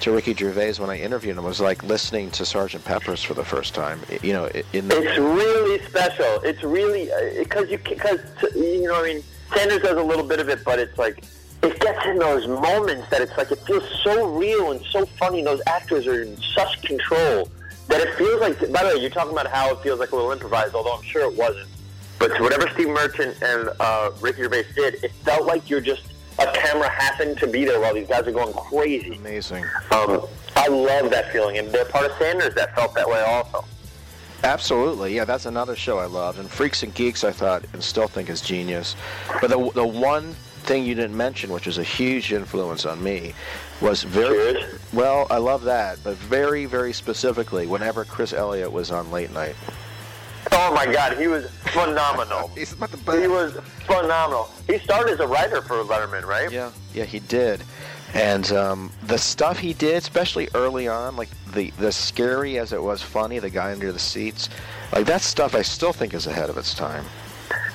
to 0.00 0.12
Ricky 0.12 0.34
Gervais 0.34 0.74
when 0.74 0.90
I 0.90 0.98
interviewed 0.98 1.36
him, 1.36 1.44
was 1.44 1.60
like 1.60 1.82
listening 1.82 2.30
to 2.32 2.44
Sergeant 2.44 2.84
Pepper's 2.84 3.22
for 3.22 3.34
the 3.34 3.44
first 3.44 3.74
time. 3.74 4.00
You 4.22 4.32
know, 4.32 4.46
in 4.72 4.88
the 4.88 5.02
It's 5.02 5.18
really 5.18 5.82
special. 5.86 6.40
It's 6.42 6.62
really 6.62 7.10
because 7.38 7.70
you 7.70 7.78
because 7.78 8.20
you 8.54 8.82
know 8.82 9.00
I 9.00 9.14
mean 9.14 9.22
Sanders 9.54 9.82
does 9.82 9.96
a 9.96 10.02
little 10.02 10.26
bit 10.26 10.40
of 10.40 10.48
it, 10.48 10.64
but 10.64 10.78
it's 10.78 10.96
like 10.98 11.24
it 11.62 11.80
gets 11.80 12.04
in 12.06 12.18
those 12.18 12.46
moments 12.46 13.08
that 13.10 13.20
it's 13.20 13.36
like 13.36 13.50
it 13.50 13.58
feels 13.60 13.84
so 14.02 14.28
real 14.28 14.70
and 14.70 14.84
so 14.86 15.06
funny. 15.06 15.42
Those 15.42 15.62
actors 15.66 16.06
are 16.06 16.22
in 16.22 16.36
such 16.54 16.82
control 16.82 17.48
that 17.88 18.00
it 18.00 18.14
feels 18.14 18.40
like. 18.40 18.60
By 18.72 18.84
the 18.84 18.94
way, 18.94 19.00
you're 19.00 19.10
talking 19.10 19.32
about 19.32 19.48
how 19.48 19.72
it 19.72 19.80
feels 19.80 19.98
like 19.98 20.12
a 20.12 20.16
little 20.16 20.30
improvised, 20.30 20.74
although 20.74 20.94
I'm 20.94 21.02
sure 21.02 21.22
it 21.22 21.36
wasn't. 21.36 21.68
But 22.18 22.40
whatever 22.40 22.68
Steve 22.74 22.88
Merchant 22.88 23.40
and 23.42 23.70
uh, 23.78 24.10
Ricky 24.20 24.42
Gervais 24.42 24.66
did, 24.74 25.04
it 25.04 25.12
felt 25.24 25.46
like 25.46 25.70
you're 25.70 25.80
just 25.80 26.02
a 26.38 26.46
camera 26.52 26.88
happened 26.88 27.38
to 27.38 27.46
be 27.46 27.64
there 27.64 27.80
while 27.80 27.94
these 27.94 28.08
guys 28.08 28.26
are 28.26 28.32
going 28.32 28.52
crazy. 28.52 29.14
amazing. 29.16 29.64
Um, 29.90 30.22
I 30.56 30.68
love 30.68 31.10
that 31.10 31.30
feeling, 31.32 31.58
and 31.58 31.68
they're 31.70 31.84
part 31.84 32.06
of 32.06 32.16
Sanders 32.18 32.54
that 32.54 32.74
felt 32.74 32.94
that 32.94 33.08
way 33.08 33.20
also. 33.22 33.64
Absolutely, 34.44 35.14
yeah. 35.16 35.24
That's 35.24 35.46
another 35.46 35.74
show 35.74 35.98
I 35.98 36.06
loved, 36.06 36.38
and 36.38 36.48
Freaks 36.48 36.82
and 36.82 36.94
Geeks 36.94 37.24
I 37.24 37.32
thought 37.32 37.64
and 37.72 37.82
still 37.82 38.06
think 38.06 38.28
is 38.30 38.40
genius. 38.40 38.94
But 39.40 39.50
the 39.50 39.70
the 39.74 39.86
one 39.86 40.34
thing 40.62 40.84
you 40.84 40.94
didn't 40.94 41.16
mention, 41.16 41.52
which 41.52 41.66
was 41.66 41.78
a 41.78 41.82
huge 41.82 42.32
influence 42.32 42.86
on 42.86 43.02
me, 43.02 43.34
was 43.80 44.04
very 44.04 44.52
Cheers. 44.54 44.80
well. 44.92 45.26
I 45.30 45.38
love 45.38 45.64
that, 45.64 45.98
but 46.04 46.14
very 46.16 46.66
very 46.66 46.92
specifically, 46.92 47.66
whenever 47.66 48.04
Chris 48.04 48.32
Elliott 48.32 48.70
was 48.70 48.92
on 48.92 49.10
late 49.10 49.32
night. 49.32 49.56
Oh 50.52 50.72
my 50.74 50.90
God, 50.90 51.16
he 51.18 51.26
was 51.26 51.50
phenomenal. 51.72 52.48
He's 52.54 52.72
about 52.72 52.90
the 52.90 53.20
he 53.20 53.28
was 53.28 53.54
phenomenal. 53.86 54.50
He 54.66 54.78
started 54.78 55.12
as 55.12 55.20
a 55.20 55.26
writer 55.26 55.62
for 55.62 55.82
Letterman, 55.84 56.24
right? 56.24 56.50
Yeah, 56.50 56.70
yeah, 56.94 57.04
he 57.04 57.20
did. 57.20 57.62
And 58.14 58.50
um, 58.52 58.90
the 59.06 59.18
stuff 59.18 59.58
he 59.58 59.74
did, 59.74 59.96
especially 59.96 60.48
early 60.54 60.88
on, 60.88 61.16
like 61.16 61.28
the 61.52 61.70
the 61.78 61.92
scary 61.92 62.58
as 62.58 62.72
it 62.72 62.82
was 62.82 63.02
funny, 63.02 63.38
the 63.38 63.50
guy 63.50 63.72
under 63.72 63.92
the 63.92 63.98
seats, 63.98 64.48
like 64.92 65.06
that 65.06 65.20
stuff, 65.20 65.54
I 65.54 65.62
still 65.62 65.92
think 65.92 66.14
is 66.14 66.26
ahead 66.26 66.48
of 66.48 66.56
its 66.56 66.74
time. 66.74 67.04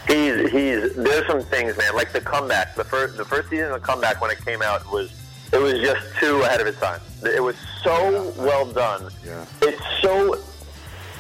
He's 0.08 0.52
he's. 0.52 0.96
There's 0.96 1.28
some 1.28 1.42
things, 1.44 1.78
man. 1.78 1.96
Like 1.96 2.12
the 2.12 2.22
comeback. 2.22 2.76
The 2.76 2.84
first 2.84 3.18
the 3.18 3.26
first 3.26 3.50
season 3.50 3.72
of 3.72 3.82
the 3.82 3.88
comeback 3.88 4.22
when 4.22 4.32
it 4.32 4.44
came 4.44 4.62
out 4.62 4.92
was 4.92 5.14
it 5.54 5.62
was 5.62 5.80
just 5.80 6.18
too 6.20 6.42
ahead 6.42 6.62
of 6.62 6.68
its 6.68 6.80
time. 6.80 7.00
It 7.24 7.42
was 7.42 7.56
so 7.84 8.34
well 8.38 8.66
done. 8.66 9.12
Yeah. 9.24 9.46
It's 9.62 9.82
so 10.02 10.42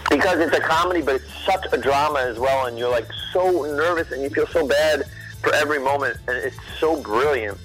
because 0.09 0.39
it's 0.39 0.55
a 0.55 0.61
comedy, 0.61 1.01
but 1.01 1.15
it's 1.15 1.33
such 1.45 1.65
a 1.71 1.77
drama 1.77 2.19
as 2.19 2.39
well, 2.39 2.65
and 2.67 2.77
you're 2.77 2.89
like 2.91 3.07
so 3.31 3.63
nervous 3.75 4.11
and 4.11 4.21
you 4.21 4.29
feel 4.29 4.47
so 4.47 4.67
bad 4.67 5.03
for 5.41 5.53
every 5.55 5.79
moment, 5.79 6.17
and 6.27 6.37
it's 6.37 6.57
so 6.79 7.01
brilliant. 7.01 7.57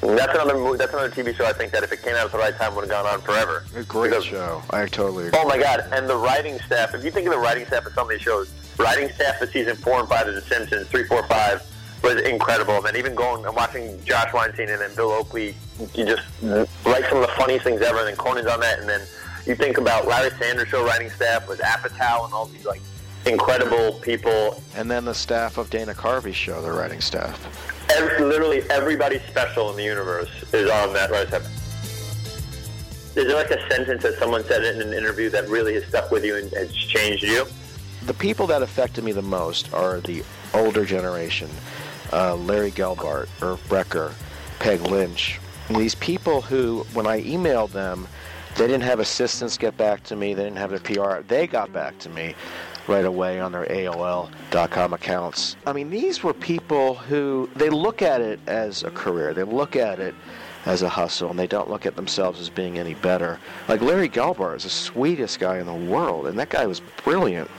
That's 0.00 0.32
another 0.34 0.54
movie, 0.54 0.78
that's 0.78 0.92
another 0.94 1.10
TV 1.10 1.36
show 1.36 1.44
I 1.44 1.52
think 1.52 1.72
that 1.72 1.82
if 1.82 1.92
it 1.92 2.00
came 2.02 2.14
out 2.16 2.24
at 2.24 2.32
the 2.32 2.38
right 2.38 2.56
time 2.56 2.74
would 2.74 2.82
have 2.82 2.90
gone 2.90 3.06
on 3.06 3.20
forever. 3.20 3.64
A 3.76 3.82
great 3.82 4.10
Because- 4.10 4.24
show. 4.24 4.62
I 4.70 4.86
totally 4.86 5.26
agree. 5.28 5.38
Oh 5.42 5.46
my 5.46 5.58
god! 5.58 5.84
And 5.92 6.08
the 6.08 6.16
writing 6.16 6.58
staff. 6.60 6.94
If 6.94 7.04
you 7.04 7.10
think 7.10 7.26
of 7.26 7.32
the 7.34 7.38
writing 7.38 7.66
staff 7.66 7.84
of 7.84 7.92
some 7.92 8.04
of 8.04 8.10
these 8.10 8.22
shows, 8.22 8.50
writing 8.78 9.10
staff 9.14 9.38
for 9.38 9.46
season 9.46 9.76
four 9.76 10.00
and 10.00 10.08
five 10.08 10.26
of 10.26 10.34
The 10.34 10.40
Simpsons, 10.40 10.88
three, 10.88 11.04
four, 11.04 11.22
five 11.26 11.62
was 12.02 12.14
incredible. 12.22 12.76
And 12.76 12.86
then 12.86 12.96
even 12.96 13.14
going 13.14 13.44
and 13.44 13.54
watching 13.54 14.02
Josh 14.06 14.32
Weinstein 14.32 14.70
and 14.70 14.80
then 14.80 14.94
Bill 14.96 15.10
Oakley, 15.12 15.54
you 15.94 16.06
just 16.06 16.22
write 16.42 17.04
some 17.10 17.18
of 17.18 17.26
the 17.26 17.32
funniest 17.36 17.64
things 17.64 17.82
ever. 17.82 17.98
And 17.98 18.08
then 18.08 18.16
Conan's 18.16 18.46
on 18.48 18.58
that. 18.60 18.78
And 18.78 18.88
then 18.88 19.02
you 19.50 19.56
think 19.56 19.78
about 19.78 20.06
Larry 20.06 20.30
Sanders 20.38 20.68
show 20.68 20.84
writing 20.86 21.10
staff 21.10 21.48
with 21.48 21.58
Apatow 21.58 22.24
and 22.24 22.32
all 22.32 22.46
these 22.46 22.64
like 22.64 22.80
incredible 23.26 23.94
people. 23.94 24.62
And 24.76 24.88
then 24.88 25.04
the 25.04 25.12
staff 25.12 25.58
of 25.58 25.68
Dana 25.70 25.92
Carvey's 25.92 26.36
show, 26.36 26.62
the 26.62 26.70
writing 26.70 27.00
staff. 27.00 27.36
Every, 27.90 28.24
literally 28.24 28.62
everybody 28.70 29.18
special 29.28 29.68
in 29.70 29.76
the 29.76 29.82
universe 29.82 30.30
is 30.54 30.70
on 30.70 30.92
that 30.92 31.10
writing 31.10 31.28
staff. 31.28 33.16
Is 33.16 33.26
there 33.26 33.34
like 33.34 33.50
a 33.50 33.68
sentence 33.68 34.04
that 34.04 34.16
someone 34.20 34.44
said 34.44 34.64
in 34.64 34.80
an 34.80 34.92
interview 34.92 35.28
that 35.30 35.48
really 35.48 35.74
has 35.74 35.84
stuck 35.86 36.12
with 36.12 36.24
you 36.24 36.36
and 36.36 36.48
has 36.52 36.72
changed 36.72 37.24
you? 37.24 37.44
The 38.06 38.14
people 38.14 38.46
that 38.46 38.62
affected 38.62 39.02
me 39.02 39.10
the 39.10 39.20
most 39.20 39.74
are 39.74 40.00
the 40.00 40.22
older 40.54 40.84
generation. 40.84 41.50
Uh, 42.12 42.36
Larry 42.36 42.70
Gelbart, 42.70 43.28
Irv 43.42 43.60
Brecher, 43.68 44.12
Peg 44.60 44.80
Lynch. 44.82 45.40
These 45.70 45.96
people 45.96 46.40
who, 46.40 46.86
when 46.94 47.08
I 47.08 47.20
emailed 47.22 47.72
them, 47.72 48.06
they 48.56 48.66
didn't 48.66 48.82
have 48.82 49.00
assistants 49.00 49.56
get 49.56 49.76
back 49.76 50.02
to 50.04 50.16
me. 50.16 50.34
They 50.34 50.44
didn't 50.44 50.58
have 50.58 50.70
their 50.70 50.80
PR. 50.80 51.22
They 51.26 51.46
got 51.46 51.72
back 51.72 51.98
to 52.00 52.08
me 52.08 52.34
right 52.88 53.04
away 53.04 53.40
on 53.40 53.52
their 53.52 53.66
AOL.com 53.66 54.92
accounts. 54.92 55.56
I 55.66 55.72
mean, 55.72 55.90
these 55.90 56.22
were 56.22 56.34
people 56.34 56.94
who 56.96 57.48
they 57.54 57.70
look 57.70 58.02
at 58.02 58.20
it 58.20 58.40
as 58.46 58.82
a 58.82 58.90
career. 58.90 59.32
They 59.34 59.44
look 59.44 59.76
at 59.76 60.00
it 60.00 60.14
as 60.66 60.82
a 60.82 60.88
hustle, 60.88 61.30
and 61.30 61.38
they 61.38 61.46
don't 61.46 61.70
look 61.70 61.86
at 61.86 61.96
themselves 61.96 62.40
as 62.40 62.50
being 62.50 62.78
any 62.78 62.94
better. 62.94 63.38
Like 63.68 63.80
Larry 63.80 64.08
Gelbart 64.08 64.56
is 64.56 64.64
the 64.64 64.70
sweetest 64.70 65.38
guy 65.38 65.58
in 65.58 65.66
the 65.66 65.72
world, 65.74 66.26
and 66.26 66.38
that 66.38 66.50
guy 66.50 66.66
was 66.66 66.80
brilliant. 67.04 67.50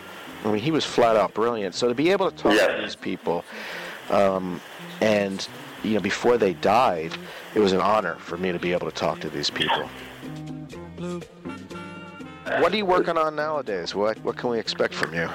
I 0.43 0.51
mean, 0.51 0.61
he 0.61 0.71
was 0.71 0.85
flat 0.85 1.15
out 1.15 1.33
brilliant. 1.33 1.75
So 1.75 1.87
to 1.87 1.95
be 1.95 2.11
able 2.11 2.29
to 2.29 2.35
talk 2.37 2.53
Yes. 2.53 2.75
to 2.75 2.81
these 2.81 2.95
people, 2.95 3.43
um, 4.09 4.59
and 5.01 5.47
you 5.83 5.95
know, 5.95 5.99
before 5.99 6.37
they 6.37 6.53
died, 6.53 7.13
it 7.55 7.59
was 7.59 7.73
an 7.73 7.81
honor 7.81 8.15
for 8.15 8.37
me 8.37 8.51
to 8.51 8.59
be 8.59 8.71
able 8.71 8.89
to 8.89 8.95
talk 8.95 9.19
to 9.21 9.29
these 9.29 9.49
people. 9.49 9.89
What 11.01 12.73
are 12.73 12.77
you 12.77 12.85
working 12.85 13.17
on 13.17 13.35
nowadays? 13.35 13.95
What 13.95 14.17
what 14.23 14.37
can 14.37 14.49
we 14.49 14.59
expect 14.59 14.93
from 14.93 15.13
you? 15.13 15.29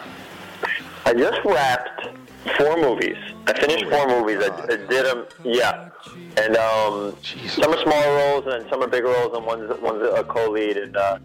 I 1.04 1.14
just 1.14 1.38
wrapped 1.44 2.08
four 2.56 2.76
movies. 2.76 3.16
I 3.46 3.52
finished 3.52 3.84
four 3.86 4.06
movies. 4.08 4.38
I, 4.42 4.62
I 4.64 4.76
did 4.76 5.06
them, 5.06 5.26
yeah. 5.44 5.88
And 6.36 6.56
um, 6.56 7.16
some 7.48 7.72
are 7.72 7.82
smaller 7.82 8.16
roles, 8.16 8.44
and 8.46 8.62
then 8.62 8.70
some 8.70 8.82
are 8.82 8.88
bigger 8.88 9.08
roles, 9.08 9.36
and 9.36 9.46
one's 9.46 9.70
one's 9.80 10.02
a 10.02 10.24
co-lead. 10.24 10.76
And 10.76 10.96
uh, 10.96 11.18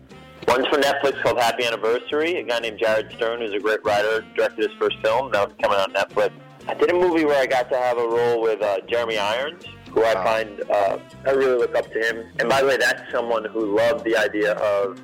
one's 0.47 0.67
for 0.67 0.77
Netflix 0.77 1.21
called 1.21 1.39
Happy 1.39 1.65
Anniversary. 1.65 2.37
A 2.37 2.43
guy 2.43 2.59
named 2.59 2.79
Jared 2.79 3.11
Stern, 3.13 3.41
who's 3.41 3.53
a 3.53 3.59
great 3.59 3.83
writer, 3.83 4.25
directed 4.35 4.69
his 4.69 4.77
first 4.79 4.97
film. 5.03 5.31
Now 5.31 5.43
it's 5.43 5.55
coming 5.61 5.79
on 5.79 5.93
Netflix. 5.93 6.31
I 6.67 6.73
did 6.75 6.91
a 6.91 6.93
movie 6.93 7.25
where 7.25 7.41
I 7.41 7.47
got 7.47 7.69
to 7.71 7.77
have 7.77 7.97
a 7.97 8.07
role 8.07 8.41
with 8.41 8.61
uh, 8.61 8.77
Jeremy 8.87 9.17
Irons, 9.17 9.65
who 9.91 10.03
I 10.03 10.13
find 10.13 10.61
uh, 10.69 10.99
I 11.25 11.31
really 11.31 11.57
look 11.57 11.75
up 11.75 11.91
to 11.91 11.99
him. 11.99 12.25
And 12.39 12.49
by 12.49 12.61
the 12.61 12.67
way, 12.67 12.77
that's 12.77 13.11
someone 13.11 13.45
who 13.45 13.75
loved 13.75 14.03
the 14.05 14.17
idea 14.17 14.53
of 14.53 14.99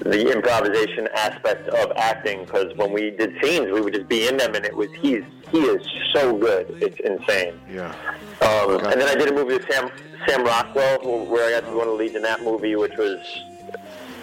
the 0.00 0.32
improvisation 0.32 1.08
aspect 1.14 1.68
of 1.68 1.92
acting 1.96 2.44
because 2.44 2.74
when 2.76 2.92
we 2.92 3.10
did 3.10 3.32
scenes, 3.42 3.70
we 3.70 3.80
would 3.80 3.94
just 3.94 4.08
be 4.08 4.26
in 4.26 4.36
them, 4.36 4.54
and 4.54 4.64
it 4.64 4.74
was 4.74 4.88
he's 5.00 5.22
he 5.50 5.60
is 5.60 5.86
so 6.12 6.36
good, 6.36 6.66
it's 6.82 6.98
insane. 7.00 7.60
Yeah. 7.70 7.94
Um, 8.42 8.84
and 8.86 9.00
then 9.00 9.08
I 9.08 9.14
did 9.14 9.28
a 9.28 9.32
movie 9.32 9.54
with 9.54 9.70
Sam 9.70 9.90
Sam 10.26 10.44
Rockwell, 10.44 11.26
where 11.26 11.46
I 11.46 11.60
got 11.60 11.66
to 11.66 11.72
be 11.72 11.76
one 11.76 11.88
of 11.88 11.92
the 11.92 11.98
leads 11.98 12.16
in 12.16 12.22
that 12.22 12.42
movie, 12.42 12.74
which 12.76 12.96
was 12.96 13.18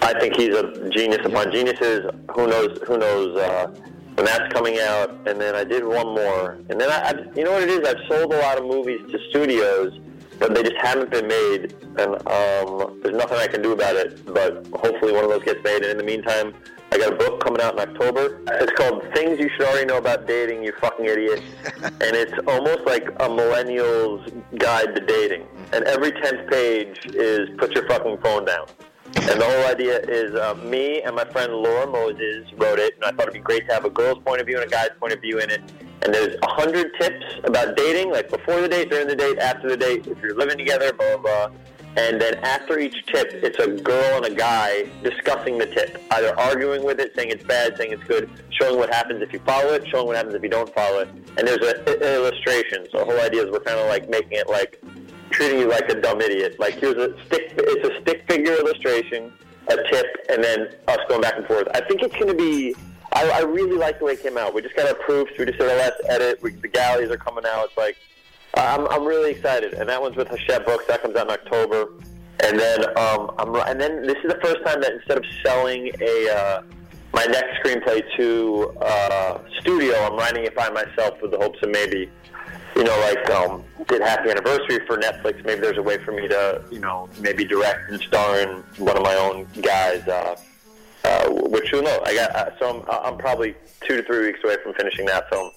I 0.02 0.20
think 0.20 0.36
he's 0.36 0.54
a 0.56 0.90
genius 0.90 1.26
upon 1.26 1.52
geniuses. 1.52 2.10
Who 2.36 2.48
knows? 2.48 2.80
Who 2.88 2.98
knows 2.98 3.38
uh, 3.38 3.74
when 4.22 4.26
that's 4.26 4.54
coming 4.54 4.78
out? 4.80 5.10
And 5.26 5.42
then 5.42 5.56
I 5.56 5.64
did 5.64 5.84
one 5.84 6.08
more, 6.08 6.60
and 6.70 6.80
then 6.80 6.90
I, 6.90 7.10
I, 7.10 7.12
you 7.36 7.44
know 7.44 7.54
what 7.54 7.64
it 7.64 7.70
is? 7.70 7.88
I've 7.88 8.08
sold 8.08 8.32
a 8.34 8.38
lot 8.38 8.58
of 8.60 8.66
movies 8.66 9.02
to 9.12 9.20
studios, 9.30 10.00
but 10.38 10.54
they 10.54 10.62
just 10.62 10.78
haven't 10.78 11.10
been 11.10 11.28
made, 11.28 11.74
and 11.98 12.16
um, 12.28 13.00
there's 13.02 13.16
nothing 13.16 13.38
I 13.38 13.48
can 13.48 13.64
do 13.64 13.72
about 13.72 13.96
it. 13.96 14.24
But 14.26 14.68
hopefully, 14.74 15.12
one 15.12 15.24
of 15.24 15.32
those 15.32 15.44
gets 15.44 15.64
made. 15.64 15.82
And 15.84 15.92
in 15.92 15.98
the 15.98 16.04
meantime, 16.04 16.54
I 16.92 17.00
got 17.00 17.14
a 17.14 17.16
book 17.16 17.44
coming 17.44 17.62
out 17.62 17.74
in 17.74 17.80
October. 17.80 18.42
It's 18.48 18.72
called 18.74 19.04
"Things 19.16 19.40
You 19.40 19.50
Should 19.58 19.66
Already 19.66 19.86
Know 19.88 19.98
About 19.98 20.28
Dating, 20.28 20.64
You 20.64 20.74
Fucking 20.80 21.06
Idiot," 21.06 21.42
and 21.84 22.16
it's 22.16 22.34
almost 22.46 22.82
like 22.86 23.08
a 23.20 23.28
millennial's 23.28 24.30
guide 24.58 24.94
to 24.96 25.02
dating. 25.04 25.48
And 25.74 25.84
every 25.86 26.12
tenth 26.12 26.48
page 26.48 27.08
is 27.08 27.50
"Put 27.58 27.74
your 27.74 27.88
fucking 27.88 28.20
phone 28.20 28.46
down." 28.46 28.68
And 29.16 29.42
the 29.42 29.46
whole 29.46 29.66
idea 29.68 30.00
is 30.00 30.34
uh, 30.36 30.56
me 30.64 31.02
and 31.02 31.16
my 31.16 31.26
friend 31.26 31.54
Laura 31.54 31.86
Moses 31.86 32.52
wrote 32.58 32.80
it, 32.80 32.96
and 32.96 33.04
I 33.06 33.12
thought 33.12 33.24
it'd 33.24 33.34
be 33.34 33.40
great 33.40 33.68
to 33.68 33.74
have 33.74 33.86
a 33.86 33.90
girl's 33.90 34.20
point 34.24 34.42
of 34.42 34.48
view 34.48 34.58
and 34.60 34.66
a 34.66 34.70
guy's 34.70 34.90
point 35.00 35.14
of 35.14 35.22
view 35.22 35.40
in 35.40 35.50
it. 35.50 35.62
And 36.04 36.14
there's 36.14 36.36
a 36.42 36.50
hundred 36.50 36.92
tips 37.00 37.26
about 37.44 37.76
dating, 37.76 38.12
like 38.12 38.30
before 38.30 38.62
the 38.62 38.70
date, 38.70 38.90
during 38.90 39.08
the 39.08 39.16
date, 39.16 39.38
after 39.38 39.70
the 39.70 39.78
date, 39.78 40.08
if 40.08 40.20
you're 40.22 40.36
living 40.36 40.58
together, 40.58 40.94
blah 40.94 41.18
blah. 41.18 41.48
blah. 41.48 41.58
And 41.98 42.22
then 42.22 42.36
after 42.36 42.80
each 42.80 43.06
tip, 43.08 43.32
it's 43.34 43.60
a 43.60 43.68
girl 43.68 44.24
and 44.24 44.26
a 44.26 44.34
guy 44.34 44.84
discussing 45.04 45.58
the 45.58 45.66
tip, 45.66 46.02
either 46.12 46.38
arguing 46.40 46.86
with 46.86 47.02
it, 47.02 47.12
saying 47.18 47.32
it's 47.32 47.44
bad, 47.44 47.76
saying 47.76 47.92
it's 47.92 48.04
good, 48.06 48.30
showing 48.50 48.78
what 48.78 48.94
happens 48.94 49.22
if 49.22 49.34
you 49.34 49.40
follow 49.40 49.74
it, 49.74 49.86
showing 49.90 50.08
what 50.08 50.16
happens 50.16 50.34
if 50.34 50.42
you 50.42 50.50
don't 50.50 50.74
follow 50.74 51.00
it. 51.00 51.10
And 51.38 51.46
there's 51.46 51.58
a, 51.58 51.82
an 51.98 52.16
illustration. 52.16 52.88
So 52.94 53.00
the 53.00 53.06
whole 53.06 53.20
idea 53.20 53.44
is 53.44 53.52
we're 53.52 53.60
kind 53.60 53.78
of 53.78 53.88
like 53.90 54.10
making 54.10 54.38
it 54.38 54.48
like 54.48 54.82
treating 55.32 55.60
you 55.60 55.70
like 55.70 55.90
a 55.90 56.00
dumb 56.00 56.22
idiot. 56.22 56.60
Like 56.60 56.76
here's 56.76 56.98
a 56.98 57.16
stick. 57.26 57.54
It's 57.58 57.88
a 57.88 58.02
stick 58.02 58.26
figure 58.30 58.54
illustration, 58.54 59.32
a 59.70 59.76
tip, 59.90 60.06
and 60.30 60.44
then 60.44 60.70
us 60.88 61.00
going 61.10 61.22
back 61.22 61.38
and 61.38 61.46
forth. 61.46 61.68
I 61.74 61.82
think 61.82 62.02
it's 62.04 62.16
going 62.16 62.28
to 62.28 62.36
be. 62.36 62.76
I, 63.14 63.30
I 63.30 63.40
really 63.42 63.76
like 63.78 64.00
the 64.00 64.06
way 64.06 64.14
it 64.14 64.24
came 64.24 64.38
out. 64.38 64.54
We 64.54 64.62
just 64.62 64.76
got 64.76 64.90
approved. 64.90 65.32
We 65.38 65.46
just 65.46 65.60
did 65.60 65.70
our 65.70 65.78
last 65.78 66.00
edit. 66.08 66.42
We, 66.42 66.52
the 66.52 66.70
galleys 66.70 67.12
are 67.12 67.18
coming 67.18 67.44
out. 67.46 67.66
It's 67.66 67.78
like 67.78 67.98
I'm, 68.56 68.88
I'm 68.88 69.06
really 69.06 69.32
excited. 69.32 69.74
And 69.74 69.90
that 69.90 70.02
one's 70.02 70.16
with 70.16 70.28
Hachette 70.28 70.66
Books. 70.66 70.86
That 70.88 71.02
comes 71.02 71.16
out 71.16 71.28
in 71.28 71.32
October. 71.34 71.90
And 72.44 72.60
then 72.60 72.86
um, 72.98 73.32
I'm 73.38 73.56
and 73.56 73.80
then 73.80 74.04
this 74.04 74.18
is 74.24 74.32
the 74.32 74.40
first 74.42 74.66
time 74.66 74.82
that 74.82 74.94
instead 74.94 75.18
of 75.18 75.26
selling 75.44 75.92
a 76.02 76.30
uh, 76.34 76.62
my 77.14 77.26
next 77.26 77.60
screenplay 77.62 78.02
to 78.18 78.74
uh, 78.82 79.40
studio, 79.60 79.96
I'm 80.06 80.16
writing 80.16 80.46
it 80.46 80.56
by 80.56 80.70
myself 80.70 81.22
with 81.22 81.32
the 81.32 81.38
hopes 81.38 81.60
of 81.62 81.70
maybe 81.70 82.10
you 82.82 82.88
know, 82.88 83.00
like 83.02 83.30
um, 83.30 83.64
did 83.90 84.02
Happy 84.02 84.32
Anniversary 84.32 84.80
for 84.88 84.98
Netflix. 84.98 85.46
Maybe 85.46 85.62
there's 85.62 85.78
a 85.78 85.84
way 85.84 86.00
for 86.00 86.14
me 86.14 86.28
to, 86.28 86.64
you 86.72 86.80
know, 86.80 87.08
maybe 87.20 87.46
direct 87.46 87.92
and 87.92 88.02
star 88.02 88.40
in 88.40 88.64
one 88.78 88.98
of 88.98 89.04
my 89.04 89.14
own 89.14 89.46
guys. 89.62 90.08
Uh, 90.08 90.36
uh, 91.04 91.30
which 91.30 91.70
who 91.70 91.84
knows? 91.84 92.00
I 92.06 92.16
got 92.16 92.36
uh, 92.36 92.58
so 92.58 92.84
I'm, 92.90 93.06
I'm 93.14 93.18
probably 93.20 93.54
two 93.82 93.98
to 93.98 94.04
three 94.04 94.26
weeks 94.26 94.40
away 94.44 94.58
from 94.64 94.74
finishing 94.74 95.06
that 95.06 95.30
film, 95.30 95.52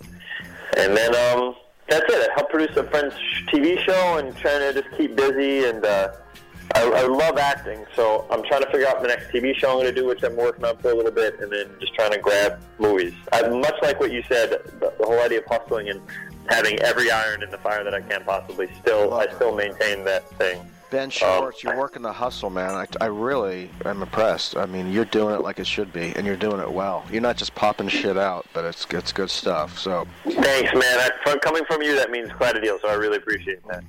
and 0.77 0.95
then 0.95 1.15
um, 1.17 1.55
that's 1.89 2.05
it. 2.13 2.31
I 2.31 2.35
help 2.35 2.51
produce 2.51 2.77
a 2.77 2.85
friend's 2.85 3.15
TV 3.49 3.79
show 3.79 4.19
and 4.19 4.37
trying 4.37 4.75
to 4.75 4.83
just 4.83 4.95
keep 4.95 5.17
busy. 5.17 5.65
And 5.65 5.83
uh, 5.83 6.13
I, 6.75 6.83
I 6.85 7.07
love 7.07 7.39
acting, 7.39 7.87
so 7.97 8.27
I'm 8.31 8.43
trying 8.43 8.65
to 8.65 8.71
figure 8.71 8.87
out 8.87 9.01
the 9.01 9.09
next 9.09 9.29
TV 9.29 9.57
show 9.57 9.71
I'm 9.71 9.77
going 9.77 9.95
to 9.95 9.99
do, 9.99 10.07
which 10.07 10.23
I'm 10.23 10.37
working 10.37 10.67
on 10.67 10.77
for 10.77 10.91
a 10.91 10.95
little 10.95 11.11
bit, 11.13 11.41
and 11.41 11.51
then 11.51 11.71
just 11.81 11.95
trying 11.95 12.13
to 12.13 12.19
grab 12.19 12.61
movies. 12.79 13.15
I, 13.33 13.49
much 13.49 13.77
like 13.81 13.99
what 13.99 14.13
you 14.13 14.23
said, 14.29 14.51
the, 14.51 14.93
the 14.99 15.07
whole 15.07 15.21
idea 15.21 15.39
of 15.39 15.47
hustling 15.47 15.89
and 15.89 16.03
having 16.49 16.79
every 16.81 17.11
iron 17.11 17.43
in 17.43 17.51
the 17.51 17.59
fire 17.59 17.85
that 17.85 17.95
I 17.95 18.01
can 18.01 18.25
possibly. 18.25 18.69
Still, 18.81 19.15
I 19.15 19.27
still 19.35 19.55
maintain 19.55 20.05
that 20.05 20.29
thing. 20.39 20.61
Ben 20.91 21.05
um, 21.05 21.11
Schwartz, 21.11 21.65
you're 21.65 21.77
working 21.77 22.03
the 22.03 22.13
hustle, 22.13 22.51
man. 22.51 22.75
I, 22.75 22.87
I 23.01 23.07
really 23.07 23.69
am 23.85 24.03
impressed. 24.03 24.57
I 24.57 24.67
mean, 24.67 24.93
you're 24.93 25.07
doing 25.07 25.35
it 25.35 25.41
like 25.41 25.59
it 25.59 25.67
should 25.67 25.93
be, 25.93 26.13
and 26.15 26.25
you're 26.25 26.37
doing 26.37 26.61
it 26.61 26.71
well. 26.71 27.05
You're 27.11 27.21
not 27.23 27.37
just 27.37 27.55
popping 27.55 27.89
shit 27.89 28.17
out, 28.17 28.47
but 28.53 28.65
it's 28.65 28.87
it's 28.91 29.13
good 29.13 29.31
stuff. 29.31 29.77
So 29.79 30.07
Thanks, 30.25 30.73
man. 30.73 30.85
I, 30.85 31.11
from, 31.25 31.41
coming 31.41 31.65
from 31.65 31.83
you, 31.83 31.97
that 31.97 32.11
means 32.11 32.31
quite 32.33 32.57
a 32.57 32.61
deal. 32.61 32.79
So 32.81 32.89
I 32.89 32.95
really 32.95 33.17
appreciate 33.17 33.67
that. 33.67 33.83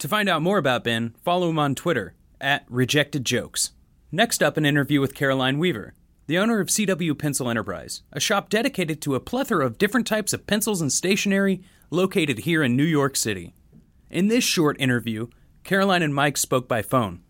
To 0.00 0.08
find 0.08 0.28
out 0.28 0.42
more 0.42 0.58
about 0.58 0.84
Ben, 0.84 1.14
follow 1.22 1.50
him 1.50 1.58
on 1.58 1.74
Twitter 1.74 2.14
at 2.40 2.64
Rejected 2.68 3.24
Jokes. 3.24 3.72
Next 4.10 4.42
up, 4.42 4.56
an 4.56 4.64
interview 4.64 5.00
with 5.00 5.14
Caroline 5.14 5.58
Weaver, 5.58 5.94
the 6.28 6.38
owner 6.38 6.60
of 6.60 6.68
CW 6.68 7.18
Pencil 7.18 7.48
Enterprise, 7.48 8.02
a 8.12 8.20
shop 8.20 8.50
dedicated 8.50 9.00
to 9.00 9.14
a 9.14 9.20
plethora 9.20 9.64
of 9.64 9.78
different 9.78 10.06
types 10.06 10.34
of 10.34 10.46
pencils 10.46 10.82
and 10.82 10.92
stationery 10.92 11.62
located 11.90 12.40
here 12.40 12.62
in 12.62 12.76
New 12.76 12.84
York 12.84 13.16
City. 13.16 13.54
In 14.10 14.28
this 14.28 14.44
short 14.44 14.78
interview, 14.78 15.28
Caroline 15.64 16.02
and 16.02 16.14
Mike 16.14 16.36
spoke 16.36 16.68
by 16.68 16.82
phone. 16.82 17.22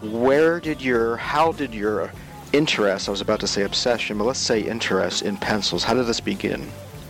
where 0.00 0.58
did 0.58 0.80
your, 0.80 1.18
how 1.18 1.52
did 1.52 1.74
your 1.74 2.10
interest? 2.54 3.06
I 3.08 3.10
was 3.10 3.20
about 3.20 3.40
to 3.40 3.46
say 3.46 3.62
obsession, 3.62 4.16
but 4.16 4.24
let's 4.24 4.38
say 4.38 4.60
interest 4.62 5.22
in 5.22 5.36
pencils. 5.36 5.84
How 5.84 5.92
did 5.92 6.06
this 6.06 6.20
begin? 6.20 6.66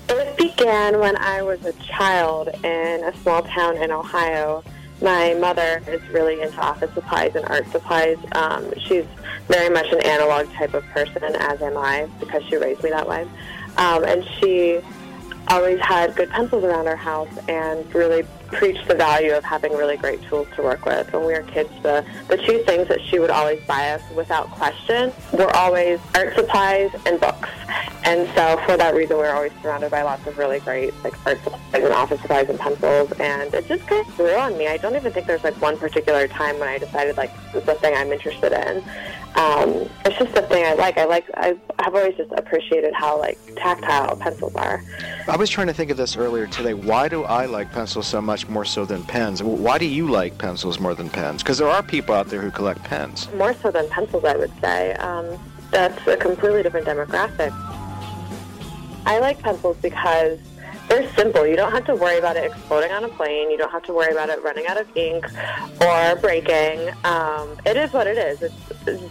It 0.09 0.37
began 0.37 0.99
when 0.99 1.17
I 1.19 1.43
was 1.43 1.65
a 1.65 1.73
child 1.75 2.49
in 2.65 3.05
a 3.05 3.17
small 3.23 3.43
town 3.43 3.77
in 3.77 3.93
Ohio. 3.93 4.65
My 5.01 5.35
mother 5.35 5.83
is 5.87 6.01
really 6.09 6.41
into 6.41 6.59
office 6.61 6.93
supplies 6.95 7.35
and 7.35 7.45
art 7.47 7.67
supplies. 7.71 8.17
Um, 8.33 8.73
she's 8.79 9.05
very 9.49 9.69
much 9.69 9.87
an 9.93 10.01
analog 10.01 10.51
type 10.55 10.75
of 10.75 10.85
person, 10.87 11.23
as 11.23 11.61
am 11.61 11.77
I, 11.77 12.09
because 12.19 12.43
she 12.45 12.57
raised 12.57 12.83
me 12.83 12.91
that 12.91 13.07
way. 13.07 13.23
Um, 13.77 14.05
and 14.05 14.25
she 14.41 14.81
always 15.49 15.81
had 15.81 16.15
good 16.17 16.31
pencils 16.31 16.65
around 16.65 16.89
our 16.89 16.97
house 16.97 17.29
and 17.49 17.95
really 17.95 18.25
preached 18.49 18.87
the 18.89 18.95
value 18.95 19.33
of 19.33 19.45
having 19.45 19.73
really 19.73 19.97
great 19.97 20.23
tools 20.23 20.49
to 20.57 20.63
work 20.63 20.85
with. 20.87 21.13
When 21.13 21.27
we 21.27 21.33
were 21.33 21.43
kids, 21.43 21.71
the, 21.83 22.05
the 22.29 22.37
two 22.37 22.63
things 22.65 22.89
that 22.89 23.01
she 23.03 23.19
would 23.19 23.31
always 23.31 23.61
buy 23.65 23.91
us 23.91 24.03
without 24.15 24.51
question 24.51 25.13
were 25.33 25.55
always 25.57 26.01
art 26.15 26.35
supplies 26.35 26.91
and 27.07 27.21
books. 27.21 27.49
And 28.05 28.29
so 28.35 28.57
for 28.65 28.77
that 28.77 28.95
reason, 28.95 29.17
we 29.17 29.23
were 29.23 29.33
always 29.33 29.53
surrounded 29.63 29.91
by 29.91 30.03
lots 30.03 30.27
of 30.27 30.39
really 30.39 30.61
great 30.61 30.95
like 31.03 31.15
art 31.27 31.43
supplies 31.43 31.85
and 31.85 31.93
office 31.93 32.21
supplies 32.21 32.49
and 32.49 32.59
pencils. 32.59 33.13
And 33.19 33.53
it 33.53 33.67
just 33.67 33.87
kind 33.87 34.07
of 34.07 34.17
grew 34.17 34.37
on 34.37 34.57
me. 34.57 34.69
I 34.69 34.77
don't 34.77 34.95
even 34.95 35.13
think 35.13 35.27
there's 35.27 35.45
like 35.45 35.61
one 35.61 35.77
particular 35.77 36.29
time 36.29 36.59
when 36.61 36.69
I 36.69 36.79
decided 36.79 37.17
like 37.17 37.33
this 37.53 37.63
is 37.63 37.65
the 37.65 37.75
thing 37.75 37.95
I'm 37.97 38.13
interested 38.13 38.53
in. 38.53 38.83
Um, 39.37 39.89
it's 40.07 40.19
just 40.19 40.35
the 40.35 40.43
thing 40.43 40.65
I 40.65 40.73
like. 40.75 40.97
I 40.97 41.05
like. 41.05 41.27
I, 41.35 41.57
I've 41.79 41.95
always 41.95 42.17
just 42.17 42.33
appreciated 42.33 42.95
how 42.95 43.19
like 43.19 43.39
tactile 43.57 44.17
pencils 44.17 44.55
are. 44.55 44.83
I 45.29 45.37
was 45.37 45.51
trying 45.51 45.67
to 45.67 45.75
think 45.75 45.91
of 45.91 45.99
this 45.99 46.17
earlier 46.17 46.47
today. 46.47 46.73
Why 46.73 47.09
do 47.09 47.25
I 47.25 47.45
like 47.45 47.71
pencils 47.71 48.07
so 48.07 48.23
much 48.23 48.49
more 48.49 48.65
so 48.65 48.87
than 48.87 49.03
pens? 49.05 49.43
Why 49.43 49.77
do 49.77 49.85
you 49.85 50.09
like 50.09 50.39
pencils 50.39 50.81
more 50.81 50.95
than 50.95 51.11
pens? 51.11 51.43
Because 51.43 51.59
there 51.59 51.69
are 51.69 51.83
people 51.83 52.15
out 52.15 52.29
there 52.29 52.41
who 52.41 52.51
collect 52.51 52.83
pens. 52.85 53.29
More 53.35 53.53
so 53.55 53.71
than 53.71 53.89
pencils, 53.91 54.25
I 54.25 54.37
would 54.37 54.53
say. 54.61 54.95
Um, 54.95 55.39
that's 55.71 56.07
a 56.07 56.17
completely 56.17 56.63
different 56.63 56.87
demographic. 56.87 57.53
I 59.05 59.19
like 59.19 59.39
pencils 59.41 59.77
because 59.83 60.39
they're 60.89 61.13
simple. 61.15 61.47
You 61.47 61.57
don't 61.57 61.73
have 61.73 61.85
to 61.87 61.95
worry 61.95 62.19
about 62.19 62.37
it 62.37 62.45
exploding 62.45 62.93
on 62.93 63.05
a 63.05 63.09
plane. 63.09 63.51
You 63.51 63.59
don't 63.59 63.71
have 63.71 63.83
to 63.85 63.93
worry 63.93 64.13
about 64.13 64.29
it 64.29 64.43
running 64.43 64.67
out 64.67 64.81
of 64.81 64.97
ink 64.97 65.27
or 65.81 66.17
breaking. 66.17 66.91
Um, 67.05 67.57
it 67.67 67.77
is 67.77 67.93
what 67.93 68.07
it 68.07 68.17
is. 68.17 68.43
It's, 68.43 68.55
it's, 68.87 69.03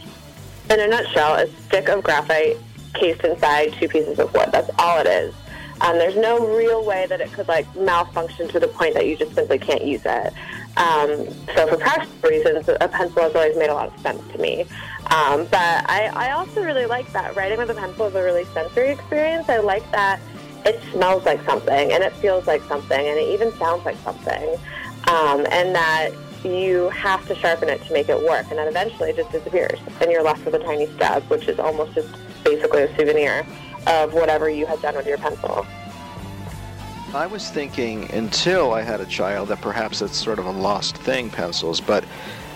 in 0.69 0.79
a 0.79 0.87
nutshell, 0.87 1.35
a 1.35 1.47
stick 1.67 1.89
of 1.89 2.03
graphite 2.03 2.57
cased 2.93 3.23
inside 3.23 3.73
two 3.73 3.87
pieces 3.87 4.19
of 4.19 4.33
wood. 4.33 4.49
That's 4.51 4.69
all 4.79 4.99
it 4.99 5.07
is. 5.07 5.33
Um, 5.81 5.97
there's 5.97 6.15
no 6.15 6.55
real 6.55 6.85
way 6.85 7.05
that 7.07 7.19
it 7.19 7.31
could 7.33 7.47
like 7.47 7.73
malfunction 7.75 8.47
to 8.49 8.59
the 8.59 8.67
point 8.67 8.93
that 8.93 9.07
you 9.07 9.17
just 9.17 9.35
simply 9.35 9.59
can't 9.59 9.83
use 9.83 10.01
it. 10.05 10.33
Um, 10.77 11.27
so 11.53 11.67
for 11.67 11.77
practical 11.77 12.29
reasons, 12.29 12.69
a 12.69 12.87
pencil 12.87 13.23
has 13.23 13.35
always 13.35 13.57
made 13.57 13.69
a 13.69 13.73
lot 13.73 13.93
of 13.93 13.99
sense 13.99 14.21
to 14.31 14.37
me. 14.37 14.61
Um, 15.11 15.45
but 15.45 15.89
I, 15.89 16.11
I 16.15 16.31
also 16.31 16.63
really 16.63 16.85
like 16.85 17.11
that 17.11 17.35
writing 17.35 17.57
with 17.57 17.69
a 17.69 17.73
pencil 17.73 18.07
is 18.07 18.15
a 18.15 18.23
really 18.23 18.45
sensory 18.45 18.89
experience. 18.89 19.49
I 19.49 19.57
like 19.57 19.89
that 19.91 20.19
it 20.65 20.81
smells 20.91 21.25
like 21.25 21.43
something 21.45 21.91
and 21.91 22.03
it 22.03 22.11
feels 22.13 22.47
like 22.47 22.63
something 22.63 22.97
and 22.97 23.19
it 23.19 23.29
even 23.29 23.51
sounds 23.57 23.85
like 23.85 23.97
something. 23.97 24.57
Um, 25.07 25.45
and 25.51 25.75
that 25.75 26.09
you 26.45 26.89
have 26.89 27.27
to 27.27 27.35
sharpen 27.35 27.69
it 27.69 27.83
to 27.85 27.93
make 27.93 28.09
it 28.09 28.21
work 28.21 28.45
and 28.49 28.59
then 28.59 28.67
eventually 28.67 29.09
it 29.09 29.15
just 29.15 29.31
disappears 29.31 29.79
and 29.99 30.11
you're 30.11 30.23
left 30.23 30.45
with 30.45 30.53
a 30.53 30.59
tiny 30.59 30.87
stub, 30.95 31.23
which 31.23 31.47
is 31.47 31.59
almost 31.59 31.93
just 31.95 32.09
basically 32.43 32.83
a 32.83 32.95
souvenir 32.95 33.45
of 33.87 34.13
whatever 34.13 34.49
you 34.49 34.65
had 34.65 34.81
done 34.81 34.95
with 34.95 35.07
your 35.07 35.17
pencil. 35.17 35.65
I 37.13 37.25
was 37.25 37.49
thinking 37.49 38.11
until 38.11 38.73
I 38.73 38.81
had 38.81 38.99
a 38.99 39.05
child 39.05 39.49
that 39.49 39.61
perhaps 39.61 40.01
it's 40.01 40.17
sort 40.17 40.37
of 40.37 40.45
a 40.45 40.51
lost 40.51 40.97
thing, 40.97 41.29
pencils, 41.29 41.79
but 41.79 42.03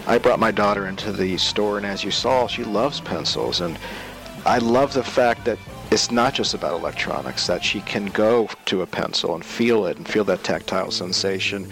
I 0.06 0.18
brought 0.18 0.40
my 0.40 0.52
daughter 0.52 0.88
into 0.88 1.12
the 1.12 1.38
store 1.38 1.78
and 1.78 1.86
as 1.86 2.04
you 2.04 2.12
saw, 2.12 2.48
she 2.48 2.64
loves 2.64 3.00
pencils 3.00 3.62
and 3.62 3.78
I 4.46 4.58
love 4.58 4.94
the 4.94 5.04
fact 5.04 5.46
that 5.46 5.60
it's 5.92 6.12
not 6.12 6.34
just 6.34 6.54
about 6.54 6.74
electronics, 6.80 7.48
that 7.48 7.64
she 7.64 7.82
can 7.82 8.08
go 8.08 8.48
to 8.66 8.82
a 8.84 8.86
pencil 8.86 9.34
and 9.34 9.44
feel 9.44 9.86
it 9.88 9.98
and 9.98 10.08
feel 10.08 10.24
that 10.26 10.44
tactile 10.44 10.92
sensation. 10.92 11.72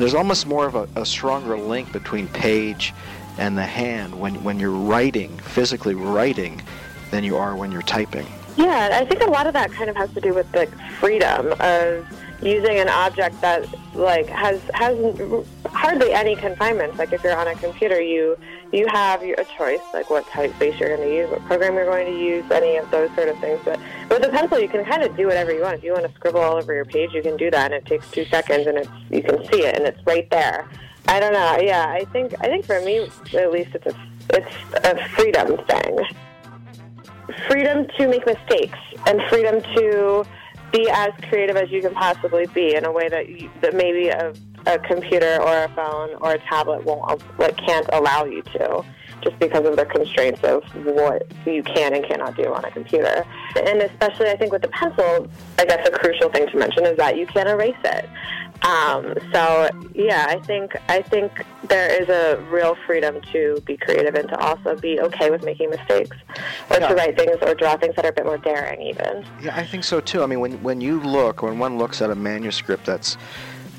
There's 0.00 0.14
almost 0.14 0.46
more 0.46 0.64
of 0.66 0.76
a, 0.76 0.88
a 0.96 1.04
stronger 1.04 1.58
link 1.58 1.92
between 1.92 2.26
page 2.28 2.94
and 3.36 3.56
the 3.56 3.66
hand 3.66 4.18
when, 4.18 4.42
when 4.42 4.58
you're 4.58 4.70
writing, 4.70 5.36
physically 5.40 5.94
writing, 5.94 6.62
than 7.10 7.22
you 7.22 7.36
are 7.36 7.54
when 7.54 7.70
you're 7.70 7.82
typing. 7.82 8.26
Yeah, 8.56 8.88
I 8.94 9.04
think 9.04 9.20
a 9.20 9.26
lot 9.26 9.46
of 9.46 9.52
that 9.52 9.70
kind 9.72 9.90
of 9.90 9.96
has 9.96 10.10
to 10.14 10.20
do 10.22 10.32
with 10.32 10.50
the 10.52 10.68
freedom 11.00 11.52
of 11.60 12.06
using 12.40 12.78
an 12.78 12.88
object 12.88 13.42
that 13.42 13.66
like 13.94 14.26
has 14.28 14.62
has 14.72 14.96
hardly 15.66 16.14
any 16.14 16.34
confinements. 16.34 16.98
Like 16.98 17.12
if 17.12 17.22
you're 17.22 17.36
on 17.36 17.48
a 17.48 17.54
computer, 17.56 18.00
you 18.00 18.38
you 18.72 18.86
have 18.88 19.22
a 19.22 19.44
choice, 19.56 19.80
like 19.92 20.10
what 20.10 20.24
typeface 20.26 20.78
you're 20.78 20.96
going 20.96 21.08
to 21.08 21.14
use, 21.14 21.30
what 21.30 21.44
program 21.46 21.74
you're 21.74 21.86
going 21.86 22.06
to 22.06 22.18
use, 22.18 22.48
any 22.50 22.76
of 22.76 22.90
those 22.90 23.12
sort 23.14 23.28
of 23.28 23.38
things. 23.38 23.60
But 23.64 23.80
with 24.08 24.24
a 24.24 24.28
pencil, 24.28 24.60
you 24.60 24.68
can 24.68 24.84
kind 24.84 25.02
of 25.02 25.16
do 25.16 25.26
whatever 25.26 25.52
you 25.52 25.62
want. 25.62 25.78
If 25.78 25.84
you 25.84 25.92
want 25.92 26.06
to 26.06 26.12
scribble 26.14 26.40
all 26.40 26.56
over 26.56 26.72
your 26.72 26.84
page, 26.84 27.12
you 27.12 27.22
can 27.22 27.36
do 27.36 27.50
that, 27.50 27.72
and 27.72 27.74
it 27.74 27.86
takes 27.86 28.10
two 28.10 28.24
seconds, 28.26 28.66
and 28.66 28.78
it's 28.78 28.90
you 29.10 29.22
can 29.22 29.44
see 29.50 29.62
it, 29.64 29.74
and 29.76 29.86
it's 29.86 30.04
right 30.06 30.28
there. 30.30 30.68
I 31.08 31.18
don't 31.18 31.32
know. 31.32 31.58
Yeah, 31.60 31.86
I 31.88 32.04
think 32.12 32.34
I 32.40 32.46
think 32.46 32.64
for 32.64 32.80
me, 32.82 33.10
at 33.34 33.50
least, 33.50 33.74
it's 33.74 33.86
a 33.86 33.94
it's 34.30 34.56
a 34.84 35.08
freedom 35.10 35.58
thing. 35.66 35.98
Freedom 37.48 37.86
to 37.98 38.08
make 38.08 38.26
mistakes 38.26 38.78
and 39.06 39.20
freedom 39.28 39.60
to 39.74 40.24
be 40.72 40.88
as 40.90 41.10
creative 41.28 41.56
as 41.56 41.70
you 41.70 41.80
can 41.80 41.92
possibly 41.94 42.46
be 42.46 42.74
in 42.74 42.84
a 42.84 42.92
way 42.92 43.08
that 43.08 43.28
you, 43.28 43.50
that 43.60 43.74
maybe 43.74 44.08
a, 44.08 44.32
a 44.66 44.78
computer 44.78 45.40
or 45.40 45.64
a 45.64 45.68
phone 45.74 46.14
or 46.20 46.32
a 46.32 46.38
tablet 46.40 46.84
won't 46.84 47.22
like 47.38 47.56
can't 47.56 47.88
allow 47.92 48.24
you 48.24 48.42
to 48.42 48.84
just 49.22 49.38
because 49.38 49.66
of 49.66 49.76
the 49.76 49.84
constraints 49.84 50.42
of 50.44 50.62
what 50.84 51.26
you 51.46 51.62
can 51.62 51.94
and 51.94 52.04
cannot 52.06 52.36
do 52.36 52.52
on 52.52 52.64
a 52.64 52.70
computer. 52.70 53.24
And 53.56 53.82
especially, 53.82 54.30
I 54.30 54.36
think 54.36 54.52
with 54.52 54.62
the 54.62 54.68
pencil, 54.68 55.28
I 55.58 55.64
guess 55.66 55.86
a 55.86 55.90
crucial 55.90 56.30
thing 56.30 56.48
to 56.48 56.56
mention 56.56 56.86
is 56.86 56.96
that 56.96 57.18
you 57.18 57.26
can't 57.26 57.48
erase 57.48 57.76
it. 57.84 58.08
Um, 58.62 59.14
so 59.32 59.70
yeah, 59.94 60.26
I 60.28 60.38
think 60.40 60.76
I 60.88 61.00
think 61.00 61.46
there 61.64 61.88
is 62.02 62.08
a 62.10 62.42
real 62.50 62.76
freedom 62.86 63.20
to 63.32 63.62
be 63.64 63.78
creative 63.78 64.14
and 64.14 64.28
to 64.28 64.38
also 64.38 64.76
be 64.76 65.00
okay 65.00 65.30
with 65.30 65.42
making 65.44 65.70
mistakes, 65.70 66.16
or 66.68 66.78
yeah. 66.78 66.88
to 66.88 66.94
write 66.94 67.16
things 67.16 67.38
or 67.40 67.54
draw 67.54 67.78
things 67.78 67.96
that 67.96 68.04
are 68.04 68.10
a 68.10 68.12
bit 68.12 68.26
more 68.26 68.36
daring, 68.36 68.82
even. 68.82 69.24
Yeah, 69.40 69.56
I 69.56 69.64
think 69.64 69.84
so 69.84 70.00
too. 70.00 70.22
I 70.22 70.26
mean, 70.26 70.40
when 70.40 70.62
when 70.62 70.80
you 70.82 71.00
look, 71.00 71.42
when 71.42 71.58
one 71.58 71.78
looks 71.78 72.02
at 72.02 72.10
a 72.10 72.14
manuscript 72.14 72.84
that's 72.84 73.16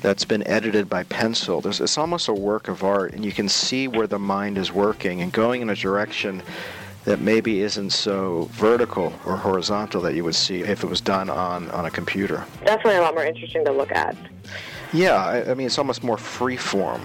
that's 0.02 0.24
been 0.24 0.46
edited 0.46 0.88
by 0.88 1.04
pencil, 1.04 1.60
there's, 1.60 1.80
it's 1.80 1.96
almost 1.96 2.28
a 2.28 2.32
work 2.34 2.68
of 2.68 2.82
art, 2.82 3.14
and 3.14 3.24
you 3.24 3.32
can 3.32 3.48
see 3.48 3.88
where 3.88 4.06
the 4.06 4.18
mind 4.18 4.58
is 4.58 4.72
working 4.72 5.22
and 5.22 5.32
going 5.32 5.62
in 5.62 5.70
a 5.70 5.76
direction 5.76 6.42
that 7.04 7.20
maybe 7.20 7.62
isn't 7.62 7.90
so 7.90 8.48
vertical 8.52 9.12
or 9.26 9.36
horizontal 9.36 10.00
that 10.02 10.14
you 10.14 10.24
would 10.24 10.34
see 10.34 10.60
if 10.60 10.84
it 10.84 10.86
was 10.86 11.00
done 11.00 11.30
on, 11.30 11.70
on 11.70 11.86
a 11.86 11.90
computer. 11.90 12.44
Definitely 12.64 12.96
a 12.96 13.02
lot 13.02 13.14
more 13.14 13.24
interesting 13.24 13.64
to 13.64 13.72
look 13.72 13.92
at. 13.92 14.16
Yeah, 14.92 15.24
I, 15.24 15.50
I 15.50 15.54
mean, 15.54 15.66
it's 15.66 15.78
almost 15.78 16.04
more 16.04 16.18
free 16.18 16.56
form. 16.56 17.00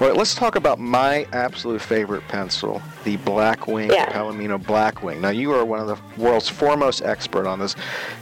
Right, 0.00 0.16
let's 0.16 0.34
talk 0.34 0.56
about 0.56 0.78
my 0.78 1.26
absolute 1.32 1.82
favorite 1.82 2.26
pencil, 2.28 2.80
the 3.04 3.18
Blackwing 3.18 3.92
yeah. 3.92 4.10
Palomino 4.10 4.58
Blackwing. 4.58 5.20
Now, 5.20 5.28
you 5.28 5.52
are 5.52 5.64
one 5.64 5.80
of 5.80 5.86
the 5.86 5.98
world's 6.16 6.48
foremost 6.48 7.02
expert 7.02 7.46
on 7.46 7.58
this. 7.58 7.76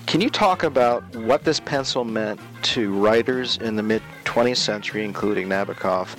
Can 0.06 0.20
you 0.20 0.28
talk 0.28 0.64
about 0.64 1.04
what 1.14 1.44
this 1.44 1.60
pencil 1.60 2.04
meant 2.04 2.40
to 2.62 2.92
writers 2.94 3.58
in 3.58 3.76
the 3.76 3.82
mid 3.82 4.02
20th 4.24 4.56
century, 4.56 5.04
including 5.04 5.48
Nabokov, 5.48 6.16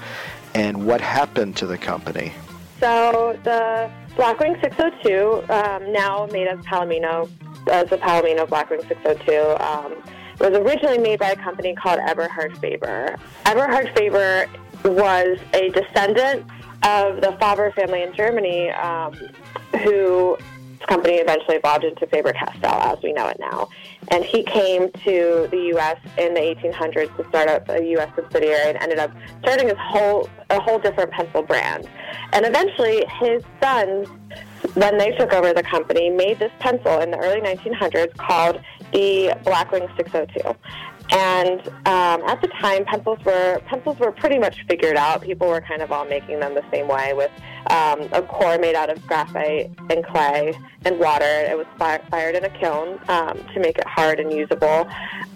and 0.54 0.86
what 0.86 1.02
happened 1.02 1.58
to 1.58 1.68
the 1.68 1.78
company? 1.78 2.32
So, 2.80 3.38
the 3.44 3.92
Blackwing 4.16 4.62
602, 4.62 5.44
um, 5.52 5.92
now 5.92 6.28
made 6.32 6.48
as 6.48 6.60
Palomino, 6.60 7.30
as 7.70 7.92
a 7.92 7.98
Palomino 7.98 8.48
Blackwing 8.48 8.88
602. 8.88 9.62
Um, 9.62 10.17
was 10.40 10.52
originally 10.52 10.98
made 10.98 11.20
by 11.20 11.32
a 11.32 11.36
company 11.36 11.76
called 11.76 12.00
Eberhard 12.00 12.58
Faber. 12.60 13.18
Eberhard 13.46 13.92
Faber 13.96 14.48
was 14.84 15.40
a 15.54 15.70
descendant 15.70 16.46
of 16.84 17.22
the 17.22 17.36
Faber 17.40 17.72
family 17.72 18.04
in 18.04 18.14
Germany, 18.14 18.70
um, 18.72 19.14
who 19.84 20.38
company 20.88 21.16
eventually 21.16 21.58
evolved 21.58 21.84
into 21.84 22.08
Faber-Castell 22.08 22.82
as 22.82 23.02
we 23.04 23.14
know 23.14 23.28
it 23.28 23.38
now. 23.40 23.70
And 24.10 24.24
he 24.24 24.44
came 24.44 24.92
to 24.92 25.48
the 25.52 25.70
U.S. 25.74 25.98
in 26.18 26.34
the 26.34 26.40
1800s 26.40 27.16
to 27.18 27.28
start 27.30 27.50
up 27.50 27.68
a 27.70 27.84
U.S. 27.92 28.10
subsidiary 28.16 28.70
and 28.70 28.78
ended 28.78 29.00
up 29.00 29.12
starting 29.42 29.68
his 29.68 29.78
whole 29.78 30.30
a 30.50 30.62
whole 30.62 30.80
different 30.80 31.12
pencil 31.12 31.42
brand. 31.42 31.90
And 32.32 32.46
eventually, 32.46 33.06
his 33.20 33.44
sons, 33.62 34.08
when 34.76 34.98
they 34.98 35.12
took 35.12 35.34
over 35.34 35.52
the 35.54 35.64
company, 35.64 36.10
made 36.10 36.40
this 36.40 36.52
pencil 36.60 37.00
in 37.00 37.12
the 37.12 37.18
early 37.18 37.42
1900s 37.42 38.16
called 38.16 38.62
the 38.92 39.38
Blackwing 39.44 39.88
602. 39.96 40.56
And 41.10 41.62
um, 41.88 42.22
at 42.28 42.42
the 42.42 42.50
time, 42.60 42.84
pencils 42.84 43.20
were 43.24 43.62
pencils 43.66 43.98
were 43.98 44.12
pretty 44.12 44.38
much 44.38 44.66
figured 44.68 44.98
out. 44.98 45.22
People 45.22 45.48
were 45.48 45.62
kind 45.62 45.82
of 45.82 45.92
all 45.92 46.06
making 46.06 46.42
them 46.42 46.54
the 46.54 46.66
same 46.70 46.88
way, 46.90 47.14
with 47.14 47.32
um, 47.70 48.02
a 48.12 48.22
core 48.22 48.58
made 48.58 48.76
out 48.76 48.90
of 48.90 49.02
graphite 49.08 49.72
and 49.90 50.06
clay 50.06 50.54
and 50.84 51.00
water. 51.00 51.26
It 51.26 51.58
was 51.58 51.66
fired 51.78 52.36
in 52.36 52.44
a 52.44 52.50
kiln 52.50 53.00
um, 53.08 53.40
to 53.54 53.60
make 53.62 53.78
it 53.78 53.88
hard 53.88 54.20
and 54.20 54.34
usable. 54.34 54.88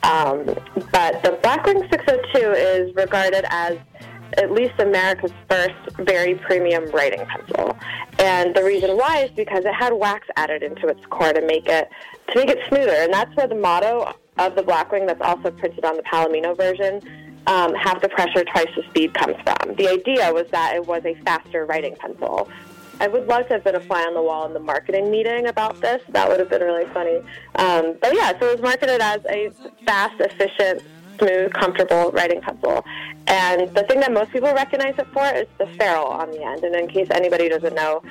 Um, 0.04 0.46
but 0.92 1.24
the 1.24 1.40
Blackwing 1.42 1.90
602 1.90 2.52
is 2.52 2.96
regarded 2.96 3.46
as 3.50 3.78
at 4.38 4.52
least 4.52 4.74
America's 4.80 5.32
first 5.50 5.76
very 6.00 6.36
premium 6.36 6.90
writing 6.92 7.26
pencil. 7.26 7.78
And 8.20 8.56
the 8.56 8.64
reason 8.64 8.98
why 8.98 9.24
is 9.24 9.32
because 9.32 9.66
it 9.66 9.74
had 9.74 9.94
wax 9.94 10.28
added 10.36 10.64
into 10.64 10.88
its 10.88 11.06
core 11.08 11.34
to 11.34 11.42
make 11.46 11.68
it 11.68 11.90
to 12.32 12.40
make 12.40 12.50
it 12.50 12.60
smoother. 12.68 12.92
And 12.92 13.14
that's 13.14 13.36
where 13.36 13.48
the 13.48 13.56
motto 13.56 14.14
of 14.38 14.56
the 14.56 14.64
Blackwing 14.64 15.08
that's 15.08 15.22
also 15.22 15.52
printed 15.52 15.86
on 15.86 15.98
the 15.98 16.04
Palomino 16.04 16.56
version, 16.56 17.02
um, 17.48 17.74
half 17.76 18.02
the 18.02 18.10
pressure, 18.10 18.44
twice 18.44 18.68
the 18.76 18.84
speed 18.90 19.14
comes 19.14 19.36
from. 19.44 19.76
The 19.76 19.90
idea 19.90 20.32
was 20.34 20.48
that 20.52 20.76
it 20.76 20.86
was 20.86 21.04
a 21.06 21.16
faster 21.24 21.66
writing 21.66 21.96
pencil. 21.96 22.50
I 23.00 23.08
would 23.08 23.28
love 23.28 23.48
to 23.48 23.54
have 23.54 23.64
been 23.64 23.76
a 23.76 23.80
fly 23.80 24.02
on 24.02 24.14
the 24.14 24.22
wall 24.22 24.46
in 24.46 24.54
the 24.54 24.60
marketing 24.60 25.10
meeting 25.10 25.48
about 25.48 25.82
this. 25.82 26.04
That 26.10 26.30
would 26.30 26.40
have 26.40 26.50
been 26.50 26.62
really 26.62 26.86
funny. 26.94 27.18
Um, 27.56 27.96
but 28.00 28.14
yeah, 28.14 28.38
so 28.40 28.50
it 28.50 28.54
was 28.54 28.62
marketed 28.62 29.02
as 29.02 29.22
a 29.28 29.50
fast, 29.86 30.20
efficient, 30.20 30.84
smooth, 31.18 31.52
comfortable 31.54 32.12
writing 32.12 32.42
pencil. 32.42 32.86
And 33.26 33.74
the 33.76 33.84
thing 33.84 34.02
that 34.02 34.12
most 34.12 34.32
people 34.32 34.54
recognize 34.54 34.94
it 35.00 35.08
for 35.14 35.26
is 35.34 35.48
the 35.58 35.66
ferrule 35.78 36.08
on 36.08 36.30
the 36.30 36.44
end. 36.44 36.64
And 36.64 36.76
in 36.76 36.88
case 36.88 37.08
anybody 37.10 37.50
doesn't 37.50 37.74
know, 37.74 38.04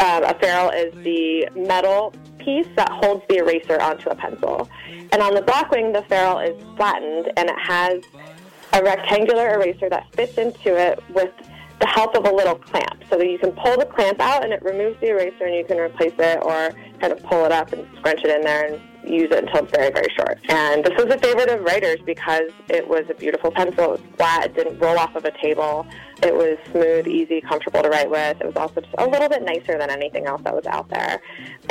um, 0.00 0.24
a 0.24 0.34
ferrule 0.40 0.70
is 0.70 0.94
the 1.04 1.48
metal 1.54 2.14
piece 2.44 2.66
that 2.76 2.90
holds 2.90 3.24
the 3.28 3.36
eraser 3.36 3.80
onto 3.80 4.08
a 4.10 4.14
pencil. 4.14 4.68
And 5.12 5.22
on 5.22 5.34
the 5.34 5.42
Blackwing, 5.42 5.92
the 5.92 6.02
ferrule 6.02 6.38
is 6.38 6.60
flattened 6.76 7.32
and 7.36 7.48
it 7.48 7.58
has 7.58 8.02
a 8.72 8.82
rectangular 8.82 9.54
eraser 9.54 9.88
that 9.88 10.12
fits 10.14 10.38
into 10.38 10.76
it 10.76 11.02
with 11.10 11.32
the 11.80 11.86
help 11.86 12.14
of 12.14 12.26
a 12.26 12.30
little 12.30 12.56
clamp 12.56 13.02
so 13.08 13.16
that 13.16 13.26
you 13.26 13.38
can 13.38 13.52
pull 13.52 13.76
the 13.76 13.86
clamp 13.86 14.20
out 14.20 14.44
and 14.44 14.52
it 14.52 14.62
removes 14.62 15.00
the 15.00 15.08
eraser 15.08 15.44
and 15.44 15.54
you 15.54 15.64
can 15.64 15.78
replace 15.78 16.12
it 16.18 16.38
or 16.42 16.72
kind 17.00 17.12
of 17.12 17.22
pull 17.22 17.44
it 17.44 17.52
up 17.52 17.72
and 17.72 17.86
scrunch 17.96 18.20
it 18.22 18.30
in 18.30 18.42
there 18.42 18.66
and 18.66 18.80
use 19.04 19.30
it 19.30 19.44
until 19.44 19.64
it's 19.64 19.76
very, 19.76 19.90
very 19.90 20.12
short. 20.16 20.38
And 20.48 20.84
this 20.84 20.96
was 20.96 21.12
a 21.12 21.18
favorite 21.18 21.48
of 21.48 21.62
writers 21.62 22.00
because 22.04 22.50
it 22.68 22.86
was 22.86 23.04
a 23.08 23.14
beautiful 23.14 23.50
pencil. 23.50 23.84
It 23.84 23.90
was 23.90 24.00
flat. 24.16 24.46
It 24.46 24.54
didn't 24.54 24.78
roll 24.78 24.98
off 24.98 25.14
of 25.14 25.24
a 25.24 25.30
table. 25.40 25.86
It 26.22 26.34
was 26.34 26.58
smooth, 26.70 27.06
easy, 27.06 27.40
comfortable 27.40 27.82
to 27.82 27.88
write 27.88 28.10
with. 28.10 28.40
It 28.40 28.46
was 28.46 28.56
also 28.56 28.82
just 28.82 28.94
a 28.98 29.06
little 29.06 29.28
bit 29.28 29.42
nicer 29.42 29.78
than 29.78 29.90
anything 29.90 30.26
else 30.26 30.42
that 30.42 30.54
was 30.54 30.66
out 30.66 30.88
there. 30.90 31.20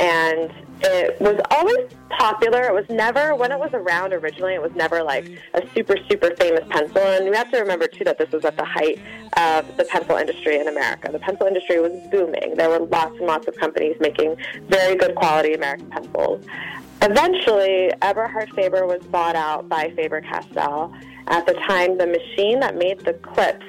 And 0.00 0.52
it 0.82 1.20
was 1.20 1.40
always 1.50 1.92
popular. 2.18 2.64
It 2.64 2.74
was 2.74 2.88
never, 2.88 3.36
when 3.36 3.52
it 3.52 3.58
was 3.58 3.70
around 3.74 4.12
originally, 4.12 4.54
it 4.54 4.62
was 4.62 4.72
never 4.74 5.02
like 5.04 5.30
a 5.54 5.62
super, 5.72 5.96
super 6.10 6.34
famous 6.36 6.64
pencil. 6.68 6.98
And 6.98 7.26
you 7.26 7.32
have 7.32 7.50
to 7.52 7.58
remember, 7.58 7.86
too, 7.86 8.04
that 8.04 8.18
this 8.18 8.32
was 8.32 8.44
at 8.44 8.56
the 8.56 8.64
height 8.64 8.98
of 9.36 9.76
the 9.76 9.84
pencil 9.84 10.16
industry 10.16 10.58
in 10.58 10.66
America. 10.66 11.12
The 11.12 11.20
pencil 11.20 11.46
industry 11.46 11.80
was 11.80 11.92
booming. 12.10 12.56
There 12.56 12.68
were 12.68 12.80
lots 12.86 13.16
and 13.18 13.26
lots 13.26 13.46
of 13.46 13.56
companies 13.56 13.96
making 14.00 14.36
very 14.68 14.96
good 14.96 15.14
quality 15.14 15.54
American 15.54 15.90
pencils. 15.90 16.44
Eventually, 17.02 17.92
Eberhard 18.02 18.50
Faber 18.50 18.86
was 18.86 19.02
bought 19.04 19.34
out 19.34 19.68
by 19.68 19.90
Faber-Castell. 19.96 20.94
At 21.28 21.46
the 21.46 21.54
time, 21.54 21.96
the 21.96 22.06
machine 22.06 22.60
that 22.60 22.76
made 22.76 23.00
the 23.00 23.14
clips 23.14 23.64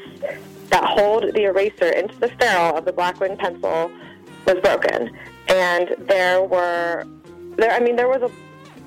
that 0.69 0.83
hold 0.83 1.33
the 1.33 1.43
eraser 1.43 1.89
into 1.91 2.17
the 2.19 2.27
ferrule 2.27 2.77
of 2.77 2.85
the 2.85 2.91
Blackwing 2.91 3.37
pencil 3.37 3.91
was 4.45 4.57
broken, 4.61 5.15
and 5.47 5.95
there 5.99 6.41
were 6.43 7.05
there. 7.57 7.71
I 7.71 7.79
mean, 7.79 7.95
there 7.95 8.07
was 8.07 8.21
a 8.21 8.31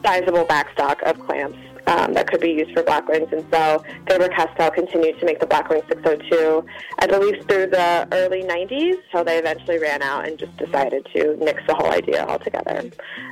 sizable 0.02 0.44
backstock 0.44 1.02
of 1.02 1.18
clamps 1.20 1.58
um, 1.86 2.14
that 2.14 2.28
could 2.28 2.40
be 2.40 2.50
used 2.50 2.72
for 2.72 2.82
Blackwings, 2.82 3.32
and 3.32 3.44
so 3.50 3.84
Faber-Castell 4.08 4.70
continued 4.70 5.18
to 5.20 5.26
make 5.26 5.40
the 5.40 5.46
Blackwing 5.46 5.86
602, 5.88 6.64
I 6.98 7.06
believe, 7.06 7.44
through 7.46 7.66
the 7.66 8.08
early 8.12 8.42
90s. 8.42 8.96
So 9.12 9.22
they 9.22 9.38
eventually 9.38 9.78
ran 9.78 10.02
out 10.02 10.26
and 10.26 10.38
just 10.38 10.56
decided 10.56 11.06
to 11.14 11.36
nix 11.36 11.62
the 11.66 11.74
whole 11.74 11.90
idea 11.90 12.24
altogether, 12.26 12.90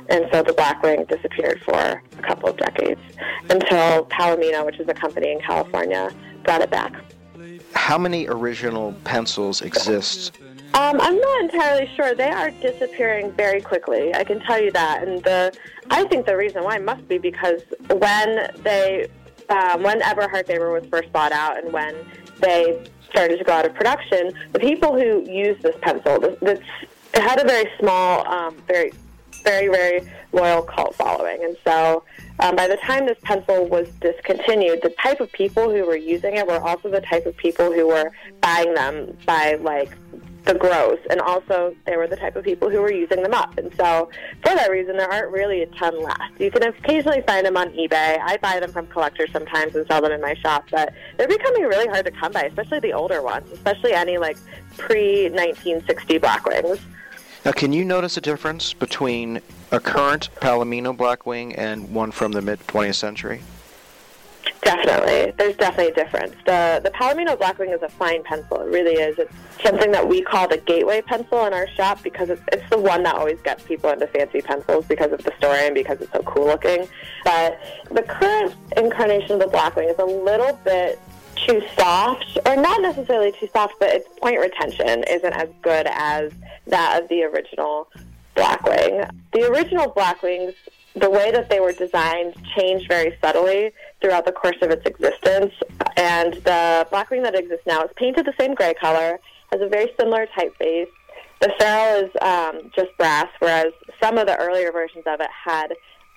and 0.09 0.27
so 0.31 0.43
the 0.43 0.53
Blackwing 0.53 1.07
disappeared 1.07 1.61
for 1.63 2.01
a 2.17 2.21
couple 2.21 2.49
of 2.49 2.57
decades 2.57 3.01
until 3.49 4.05
Palomino, 4.05 4.65
which 4.65 4.79
is 4.79 4.87
a 4.87 4.93
company 4.93 5.31
in 5.31 5.39
California, 5.39 6.09
brought 6.43 6.61
it 6.61 6.69
back. 6.69 6.93
How 7.73 7.97
many 7.97 8.27
original 8.27 8.93
pencils 9.03 9.61
exist? 9.61 10.37
Um, 10.75 10.99
I'm 10.99 11.19
not 11.19 11.41
entirely 11.41 11.87
sure. 11.95 12.15
They 12.15 12.31
are 12.31 12.49
disappearing 12.49 13.31
very 13.33 13.61
quickly. 13.61 14.13
I 14.15 14.23
can 14.23 14.39
tell 14.39 14.59
you 14.59 14.71
that. 14.71 15.07
And 15.07 15.23
the, 15.23 15.55
I 15.91 16.03
think 16.05 16.25
the 16.25 16.35
reason 16.35 16.63
why 16.63 16.79
must 16.79 17.07
be 17.07 17.19
because 17.19 17.61
when 17.89 18.51
they, 18.63 19.07
um, 19.49 19.83
when 19.83 20.01
Eberhard 20.01 20.47
Faber 20.47 20.71
was 20.71 20.85
first 20.87 21.11
bought 21.11 21.31
out, 21.31 21.63
and 21.63 21.71
when 21.71 21.95
they 22.39 22.83
started 23.07 23.37
to 23.37 23.43
go 23.43 23.53
out 23.53 23.65
of 23.67 23.75
production, 23.75 24.33
the 24.51 24.59
people 24.59 24.93
who 24.93 25.29
used 25.31 25.61
this 25.61 25.75
pencil, 25.81 26.23
it 26.23 26.61
had 27.13 27.39
a 27.39 27.47
very 27.47 27.69
small, 27.79 28.27
um, 28.27 28.57
very, 28.67 28.91
very, 29.43 29.67
very 29.67 30.11
loyal 30.31 30.63
cult 30.63 30.95
following, 30.95 31.43
and 31.43 31.55
so 31.63 32.03
um, 32.39 32.55
by 32.55 32.67
the 32.67 32.77
time 32.77 33.05
this 33.05 33.17
pencil 33.21 33.67
was 33.67 33.87
discontinued, 34.01 34.81
the 34.81 34.93
type 35.01 35.19
of 35.19 35.31
people 35.31 35.69
who 35.69 35.85
were 35.85 35.95
using 35.95 36.35
it 36.35 36.47
were 36.47 36.59
also 36.59 36.89
the 36.89 37.01
type 37.01 37.25
of 37.27 37.37
people 37.37 37.71
who 37.71 37.87
were 37.87 38.11
buying 38.41 38.73
them 38.73 39.15
by 39.25 39.55
like 39.61 39.91
the 40.43 40.53
gross, 40.53 40.99
and 41.09 41.21
also 41.21 41.75
they 41.85 41.95
were 41.95 42.07
the 42.07 42.15
type 42.15 42.35
of 42.35 42.43
people 42.43 42.69
who 42.69 42.81
were 42.81 42.91
using 42.91 43.23
them 43.23 43.33
up. 43.33 43.57
And 43.57 43.73
so, 43.75 44.09
for 44.43 44.53
that 44.55 44.69
reason, 44.69 44.97
there 44.97 45.11
aren't 45.11 45.31
really 45.31 45.61
a 45.63 45.67
ton 45.67 46.01
left. 46.01 46.39
You 46.39 46.51
can 46.51 46.63
occasionally 46.63 47.21
find 47.21 47.45
them 47.45 47.57
on 47.57 47.69
eBay. 47.69 48.19
I 48.21 48.37
buy 48.41 48.59
them 48.59 48.71
from 48.71 48.87
collectors 48.87 49.31
sometimes 49.31 49.75
and 49.75 49.87
sell 49.87 50.01
them 50.01 50.11
in 50.11 50.21
my 50.21 50.33
shop, 50.35 50.65
but 50.71 50.93
they're 51.17 51.27
becoming 51.27 51.63
really 51.63 51.87
hard 51.87 52.05
to 52.05 52.11
come 52.11 52.31
by, 52.31 52.43
especially 52.43 52.79
the 52.79 52.93
older 52.93 53.21
ones, 53.21 53.51
especially 53.51 53.93
any 53.93 54.17
like 54.17 54.37
pre 54.77 55.29
1960 55.29 56.19
Blackwings. 56.19 56.79
Now, 57.45 57.51
can 57.51 57.73
you 57.73 57.83
notice 57.83 58.15
a 58.17 58.21
difference 58.21 58.73
between 58.73 59.41
a 59.71 59.79
current 59.79 60.29
Palomino 60.35 60.95
Blackwing 60.95 61.53
and 61.57 61.93
one 61.93 62.11
from 62.11 62.31
the 62.31 62.41
mid 62.41 62.59
20th 62.67 62.95
century? 62.95 63.41
Definitely, 64.61 65.33
there's 65.37 65.55
definitely 65.57 65.91
a 65.91 65.95
difference. 65.95 66.35
The 66.45 66.81
the 66.83 66.89
Palomino 66.91 67.37
Blackwing 67.37 67.73
is 67.73 67.81
a 67.81 67.89
fine 67.89 68.23
pencil. 68.23 68.61
It 68.61 68.69
really 68.69 68.93
is. 68.93 69.17
It's 69.19 69.33
something 69.61 69.91
that 69.91 70.07
we 70.07 70.21
call 70.21 70.47
the 70.47 70.57
gateway 70.57 71.01
pencil 71.01 71.45
in 71.45 71.53
our 71.53 71.67
shop 71.69 72.01
because 72.01 72.29
it's 72.29 72.41
it's 72.51 72.67
the 72.69 72.77
one 72.77 73.03
that 73.03 73.15
always 73.15 73.39
gets 73.41 73.63
people 73.63 73.89
into 73.89 74.07
fancy 74.07 74.41
pencils 74.41 74.85
because 74.85 75.11
of 75.11 75.23
the 75.23 75.33
story 75.37 75.65
and 75.65 75.75
because 75.75 76.01
it's 76.01 76.11
so 76.11 76.21
cool 76.23 76.45
looking. 76.45 76.87
But 77.23 77.59
the 77.91 78.03
current 78.03 78.55
incarnation 78.77 79.33
of 79.33 79.39
the 79.39 79.47
Blackwing 79.47 79.89
is 79.89 79.99
a 79.99 80.05
little 80.05 80.57
bit 80.63 80.99
too 81.35 81.61
soft, 81.77 82.37
or 82.45 82.55
not 82.55 82.81
necessarily 82.81 83.33
too 83.33 83.49
soft, 83.51 83.75
but 83.79 83.89
its 83.89 84.07
point 84.19 84.39
retention 84.39 85.03
isn't 85.09 85.33
as 85.33 85.49
good 85.61 85.87
as 85.89 86.31
that 86.67 87.01
of 87.01 87.09
the 87.09 87.23
original 87.23 87.89
Blackwing. 88.35 89.09
The 89.33 89.47
original 89.51 89.91
Blackwings 89.91 90.53
the 90.95 91.09
way 91.09 91.31
that 91.31 91.49
they 91.49 91.59
were 91.59 91.71
designed 91.71 92.35
changed 92.55 92.87
very 92.87 93.17
subtly 93.19 93.71
throughout 94.03 94.25
the 94.25 94.31
course 94.31 94.57
of 94.61 94.69
its 94.69 94.85
existence. 94.85 95.53
And 95.95 96.33
the 96.43 96.85
Blackwing 96.91 97.23
that 97.23 97.35
exists 97.35 97.65
now 97.65 97.83
is 97.83 97.91
painted 97.95 98.25
the 98.25 98.33
same 98.39 98.53
gray 98.53 98.73
color, 98.73 99.19
has 99.51 99.61
a 99.61 99.67
very 99.67 99.91
similar 99.97 100.27
typeface. 100.37 100.89
The 101.39 101.53
ferrule 101.57 102.05
is 102.05 102.11
um, 102.21 102.71
just 102.75 102.95
brass, 102.97 103.29
whereas 103.39 103.73
some 104.01 104.17
of 104.17 104.27
the 104.27 104.37
earlier 104.37 104.71
versions 104.71 105.05
of 105.07 105.21
it 105.21 105.29
had 105.31 105.73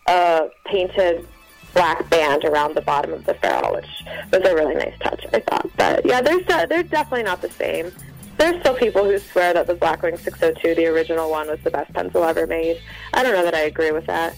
a 0.09 0.49
painted 0.64 1.26
black 1.74 2.09
band 2.11 2.45
around 2.45 2.74
the 2.74 2.80
bottom 2.80 3.12
of 3.12 3.24
the 3.24 3.34
ferrule, 3.34 3.74
which 3.74 4.05
was 4.32 4.43
a 4.45 4.55
really 4.55 4.74
nice 4.74 4.99
touch, 5.01 5.24
I 5.32 5.41
thought. 5.41 5.70
But 5.76 6.05
yeah, 6.05 6.20
they're, 6.20 6.66
they're 6.66 6.82
definitely 6.82 7.24
not 7.24 7.43
the 7.43 7.51
same. 7.51 7.93
There's 8.39 8.61
still 8.61 8.74
people 8.74 9.05
who 9.05 9.18
swear 9.18 9.55
that 9.55 9.66
the 9.66 9.74
Blackwing 9.74 10.18
602, 10.18 10.74
the 10.74 10.87
original 10.87 11.30
one, 11.30 11.49
was 11.49 11.59
the 11.64 11.70
best 11.70 11.93
pencil 11.95 12.22
ever 12.24 12.47
made. 12.47 12.80
I 13.14 13.22
don't 13.22 13.32
know 13.32 13.45
that 13.45 13.55
I 13.55 13.61
agree 13.61 13.93
with 13.93 14.07
that. 14.07 14.37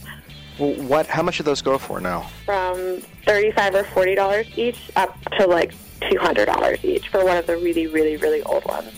What? 0.58 1.06
How 1.06 1.22
much 1.22 1.38
do 1.38 1.44
those 1.44 1.62
go 1.62 1.78
for 1.78 2.00
now? 2.00 2.28
From 2.44 3.00
thirty-five 3.24 3.74
or 3.74 3.84
forty 3.84 4.14
dollars 4.14 4.46
each, 4.56 4.90
up 4.96 5.16
to 5.38 5.46
like 5.46 5.72
two 6.00 6.18
hundred 6.18 6.46
dollars 6.46 6.84
each 6.84 7.08
for 7.08 7.24
one 7.24 7.36
of 7.36 7.46
the 7.46 7.56
really, 7.56 7.86
really, 7.86 8.16
really 8.16 8.42
old 8.42 8.64
ones. 8.64 8.92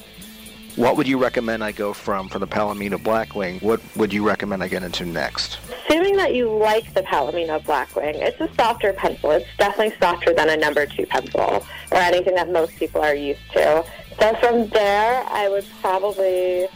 What 0.76 0.96
would 0.96 1.08
you 1.08 1.18
recommend 1.18 1.64
I 1.64 1.72
go 1.72 1.92
from 1.92 2.28
for 2.28 2.38
the 2.38 2.46
Palomino 2.46 2.96
Blackwing? 2.96 3.60
What 3.60 3.80
would 3.96 4.12
you 4.12 4.26
recommend 4.26 4.62
I 4.62 4.68
get 4.68 4.82
into 4.82 5.04
next? 5.04 5.58
Assuming 5.84 6.16
that 6.16 6.34
you 6.34 6.48
like 6.48 6.94
the 6.94 7.02
Palomino 7.02 7.62
Blackwing, 7.62 8.14
it's 8.14 8.40
a 8.40 8.48
softer 8.54 8.92
pencil. 8.92 9.32
It's 9.32 9.46
definitely 9.58 9.94
softer 9.98 10.32
than 10.32 10.48
a 10.48 10.56
number 10.56 10.86
two 10.86 11.06
pencil 11.06 11.66
or 11.90 11.98
anything 11.98 12.36
that 12.36 12.50
most 12.50 12.76
people 12.76 13.02
are 13.02 13.14
used 13.14 13.40
to. 13.52 13.84
So 14.18 14.34
from 14.36 14.68
there, 14.68 15.24
I 15.28 15.48
would 15.48 15.66
probably 15.80 16.68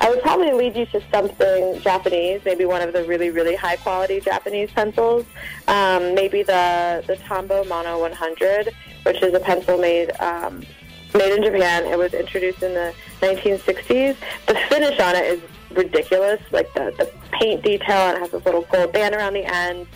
I 0.00 0.08
would 0.08 0.22
probably 0.22 0.52
lead 0.52 0.76
you 0.76 0.86
to 0.86 1.02
something 1.12 1.78
Japanese, 1.80 2.40
maybe 2.44 2.64
one 2.64 2.80
of 2.80 2.94
the 2.94 3.04
really, 3.04 3.30
really 3.30 3.54
high 3.54 3.76
quality 3.76 4.18
Japanese 4.20 4.70
pencils. 4.70 5.26
Um, 5.68 6.14
maybe 6.14 6.42
the 6.42 7.04
the 7.06 7.16
Tombow 7.16 7.68
Mono 7.68 8.00
100, 8.00 8.72
which 9.02 9.22
is 9.22 9.34
a 9.34 9.40
pencil 9.40 9.76
made 9.76 10.10
um, 10.20 10.64
made 11.12 11.36
in 11.36 11.44
Japan. 11.44 11.84
It 11.84 11.98
was 11.98 12.14
introduced 12.14 12.62
in 12.62 12.72
the 12.72 12.94
1960s. 13.20 14.16
The 14.46 14.54
finish 14.70 14.98
on 15.00 15.16
it 15.16 15.24
is 15.24 15.42
ridiculous, 15.70 16.40
like 16.50 16.72
the 16.72 16.94
the 16.96 17.10
paint 17.32 17.62
detail, 17.62 18.08
and 18.08 18.16
it 18.16 18.20
has 18.20 18.30
this 18.30 18.44
little 18.46 18.62
gold 18.72 18.92
band 18.92 19.14
around 19.14 19.34
the 19.34 19.44
end. 19.44 19.86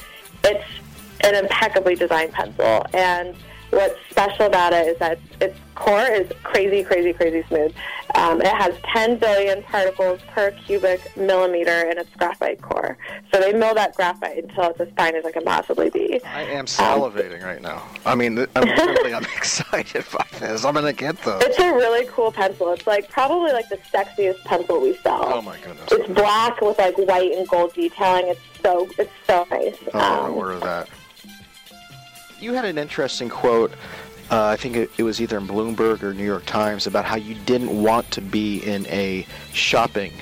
It's 0.44 0.66
an 1.22 1.34
impeccably 1.34 1.94
designed 1.94 2.32
pencil, 2.32 2.84
and 2.92 3.34
what's 3.75 3.99
special 4.11 4.47
about 4.47 4.72
it 4.72 4.89
is 4.89 4.99
that 4.99 5.18
its 5.41 5.59
core 5.75 6.07
is 6.07 6.31
crazy, 6.43 6.83
crazy, 6.83 7.12
crazy 7.12 7.43
smooth. 7.49 7.75
Um, 8.14 8.41
it 8.41 8.55
has 8.55 8.75
10 8.93 9.18
billion 9.18 9.62
particles 9.64 10.20
per 10.29 10.53
cubic 10.53 11.16
millimeter 11.16 11.91
in 11.91 11.99
its 11.99 12.11
graphite 12.16 12.62
core. 12.62 12.97
So 13.33 13.41
they 13.41 13.53
mill 13.53 13.75
that 13.75 13.95
graphite 13.95 14.45
until 14.45 14.70
it's 14.70 14.81
as 14.81 14.89
fine 14.97 15.16
as 15.16 15.25
it 15.25 15.33
can 15.33 15.45
possibly 15.45 15.91
be. 15.91 16.22
I 16.25 16.43
am 16.43 16.66
salivating 16.66 17.43
um, 17.43 17.49
right 17.49 17.61
now. 17.61 17.83
I 18.07 18.14
mean, 18.14 18.47
I'm 18.55 18.62
really 18.62 19.14
I'm 19.14 19.25
excited 19.25 20.05
by 20.12 20.27
this. 20.39 20.64
I'm 20.64 20.75
gonna 20.75 20.93
get 20.93 21.20
those. 21.22 21.43
It's 21.43 21.59
a 21.59 21.72
really 21.72 22.07
cool 22.07 22.31
pencil. 22.31 22.72
It's 22.72 22.87
like 22.87 23.09
probably 23.11 23.53
like 23.53 23.68
the 23.68 23.79
sexiest 23.93 24.45
pencil 24.45 24.81
we 24.81 24.97
sell. 24.99 25.25
Oh 25.25 25.43
my 25.43 25.59
goodness! 25.59 25.91
It's 25.91 26.09
black 26.12 26.61
with 26.61 26.79
like 26.79 26.97
white 26.99 27.33
and 27.33 27.49
gold 27.49 27.75
detailing. 27.75 28.29
It's 28.29 28.41
so 28.62 28.89
it's 28.99 29.12
so 29.27 29.47
nice. 29.51 29.77
Oh, 29.93 30.27
um, 30.27 30.35
order 30.35 30.59
that 30.61 30.89
you 32.45 32.53
had 32.53 32.66
an 32.66 32.78
interesting 32.78 33.28
quote 33.28 33.72
uh, 34.30 34.47
I 34.47 34.57
think 34.57 34.76
it, 34.76 34.90
it 34.97 35.03
was 35.03 35.20
either 35.20 35.36
in 35.36 35.47
Bloomberg 35.47 36.03
or 36.03 36.14
New 36.14 36.24
York 36.24 36.47
Times, 36.47 36.86
about 36.86 37.05
how 37.05 37.16
you 37.16 37.34
didn't 37.45 37.82
want 37.82 38.11
to 38.12 38.22
be 38.22 38.64
in 38.64 38.86
a 38.86 39.26
shopping 39.53 40.12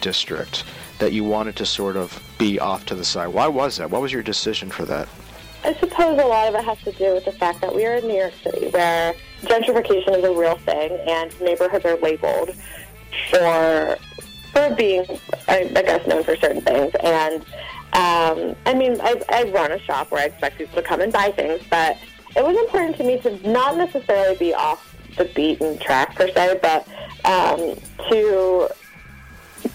district, 0.00 0.64
that 0.98 1.12
you 1.12 1.22
wanted 1.22 1.54
to 1.56 1.64
sort 1.64 1.96
of 1.96 2.20
be 2.38 2.58
off 2.58 2.84
to 2.86 2.96
the 2.96 3.04
side. 3.04 3.28
Why 3.28 3.46
was 3.46 3.76
that? 3.76 3.88
What 3.88 4.02
was 4.02 4.12
your 4.12 4.24
decision 4.24 4.68
for 4.68 4.84
that? 4.86 5.08
I 5.62 5.74
suppose 5.74 6.18
a 6.18 6.26
lot 6.26 6.48
of 6.48 6.56
it 6.56 6.64
has 6.64 6.78
to 6.82 6.92
do 6.92 7.14
with 7.14 7.24
the 7.24 7.32
fact 7.32 7.60
that 7.60 7.72
we 7.72 7.86
are 7.86 7.94
in 7.94 8.08
New 8.08 8.16
York 8.16 8.34
City, 8.42 8.66
where 8.70 9.14
gentrification 9.42 10.18
is 10.18 10.24
a 10.24 10.32
real 10.32 10.56
thing, 10.58 10.98
and 11.06 11.40
neighborhoods 11.40 11.84
are 11.84 11.96
labeled 11.98 12.50
for 13.30 13.96
for 14.52 14.74
being, 14.74 15.06
I, 15.48 15.70
I 15.74 15.82
guess, 15.82 16.06
known 16.06 16.24
for 16.24 16.36
certain 16.36 16.62
things. 16.62 16.92
And 17.02 17.44
um, 17.92 18.56
I 18.66 18.74
mean, 18.74 19.00
I, 19.00 19.20
I 19.28 19.42
run 19.50 19.72
a 19.72 19.78
shop 19.78 20.10
where 20.10 20.22
I 20.22 20.26
expect 20.26 20.58
people 20.58 20.74
to 20.76 20.82
come 20.82 21.00
and 21.00 21.12
buy 21.12 21.30
things, 21.30 21.62
but 21.70 21.98
it 22.34 22.44
was 22.44 22.56
important 22.56 22.96
to 22.96 23.04
me 23.04 23.18
to 23.20 23.48
not 23.48 23.76
necessarily 23.76 24.36
be 24.36 24.54
off 24.54 24.96
the 25.16 25.26
beaten 25.26 25.78
track 25.78 26.14
per 26.14 26.28
se, 26.28 26.58
but 26.62 26.88
um, 27.24 27.76
to 28.08 28.68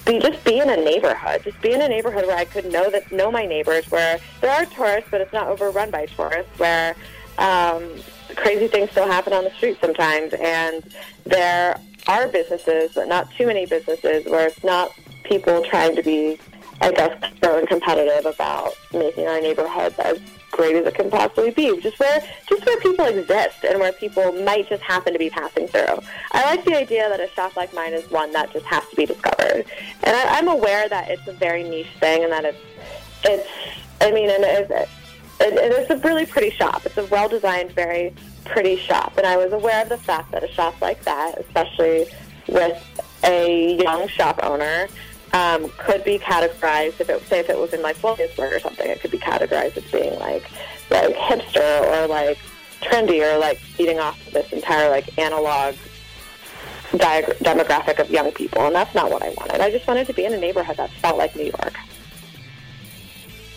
be 0.05 0.20
just 0.20 0.43
be 0.43 0.59
in 0.59 0.70
a 0.70 0.78
neighborhood, 0.78 1.43
just 1.43 1.61
be 1.61 1.74
in 1.74 1.82
a 1.82 1.88
neighborhood 1.88 2.26
where 2.26 2.38
I 2.38 2.45
could 2.45 2.72
know 2.72 2.89
that 2.89 3.11
know 3.11 3.32
my 3.32 3.45
neighbors, 3.45 3.89
where 3.91 4.20
there 4.41 4.51
are 4.51 4.65
tourists, 4.65 5.09
but 5.11 5.22
it's 5.22 5.34
not 5.34 5.47
overrun 5.47 5.91
by 5.91 6.07
tourists, 6.07 6.57
where 6.57 6.95
um, 7.38 7.88
crazy 8.36 8.68
things 8.68 8.91
still 8.91 9.07
happen 9.07 9.34
on 9.34 9.43
the 9.43 9.51
street 9.51 9.78
sometimes, 9.80 10.34
and 10.34 10.84
there 11.26 11.80
are 12.07 12.28
businesses, 12.28 12.91
but 12.95 13.07
not 13.07 13.30
too 13.32 13.45
many 13.45 13.65
businesses, 13.65 14.26
where 14.26 14.47
it's 14.47 14.63
not 14.63 14.91
people 15.24 15.63
trying 15.63 15.95
to 15.95 16.03
be, 16.03 16.39
I 16.82 16.92
guess, 16.92 17.32
so 17.44 17.66
competitive 17.66 18.26
about 18.26 18.74
making 18.94 19.28
our 19.28 19.42
neighborhoods 19.42 19.98
as 20.00 20.20
great 20.52 20.76
as 20.76 20.86
it 20.86 20.96
can 20.96 21.10
possibly 21.10 21.52
be. 21.52 21.80
Just 21.82 22.00
where 22.00 22.22
just 22.48 22.66
where 22.66 22.80
people 22.80 23.06
exist 23.06 23.64
and 23.64 23.80
where 23.80 23.94
people 23.94 24.32
might 24.44 24.70
just 24.70 24.84
happen 24.84 25.14
to 25.14 25.20
be 25.20 25.30
passing 25.30 25.68
through. 25.68 26.00
I 26.32 26.46
like 26.46 26.66
the 26.66 26.76
idea 26.76 27.10
that 27.10 27.20
a 27.20 27.28
shop 27.30 27.56
like 27.56 27.74
mine 27.74 27.94
is 27.94 28.10
one 28.12 28.32
that 28.34 28.52
just 28.52 28.66
has 28.66 28.88
to 28.90 28.96
be 28.96 29.06
discovered. 29.06 29.66
And 30.04 30.16
I, 30.16 30.38
I'm 30.38 30.48
aware 30.48 30.88
that 30.90 31.10
it's 31.10 31.28
a 31.28 31.34
very 31.34 31.64
niche 31.64 31.88
thing 32.00 32.24
and 32.24 32.32
that 32.32 32.46
it's 32.46 32.58
it's 33.24 33.50
I 34.02 34.12
mean 34.12 34.30
and 34.30 34.44
it's, 34.44 34.72
it, 34.72 35.54
it, 35.54 35.72
it's 35.72 35.90
a 35.90 35.98
really 35.98 36.26
pretty 36.26 36.52
shop. 36.52 36.86
It's 36.86 36.98
a 36.98 37.06
well 37.06 37.30
designed, 37.30 37.72
very 37.72 38.14
pretty 38.46 38.78
shop. 38.78 39.18
And 39.18 39.26
I 39.26 39.38
was 39.38 39.52
aware 39.52 39.82
of 39.82 39.90
the 39.90 39.98
fact 39.98 40.32
that 40.32 40.44
a 40.44 40.48
shop 40.48 40.80
like 40.82 41.04
that, 41.04 41.38
especially 41.40 42.06
with 42.48 43.02
a 43.24 43.78
young 43.82 44.08
shop 44.08 44.40
owner, 44.44 44.88
um, 45.34 45.70
could 45.78 46.04
be 46.04 46.20
categorized 46.20 47.00
if 47.00 47.10
it 47.10 47.22
say 47.28 47.40
if 47.40 47.50
it 47.50 47.58
was 47.58 47.74
in 47.74 47.82
like 47.82 48.02
Williamsburg 48.04 48.54
or 48.54 48.60
something, 48.60 48.90
it 48.90 49.02
could 49.02 49.12
be 49.12 49.20
categorized 49.20 49.78
as 49.78 49.84
being 49.92 50.18
like 50.20 50.50
like 50.90 51.16
hipster 51.16 51.82
or 51.92 52.08
like 52.08 52.38
trendy 52.82 53.22
or 53.22 53.38
like 53.38 53.58
feeding 53.58 54.00
off 54.00 54.24
this 54.32 54.52
entire 54.54 54.90
like 54.90 55.18
analog 55.18 55.76
demographic 56.94 58.00
of 58.00 58.10
young 58.10 58.32
people, 58.32 58.62
and 58.62 58.76
that's 58.76 58.96
not 58.96 59.12
what 59.12 59.22
I 59.22 59.30
wanted. 59.38 59.60
I 59.60 59.70
just 59.72 59.88
wanted 59.88 60.08
to 60.08 60.14
be 60.14 60.26
in 60.26 60.34
a 60.34 60.38
neighborhood 60.38 60.78
that 60.78 60.90
felt 60.92 61.18
like 61.18 61.36
New 61.36 61.46
York. 61.46 61.74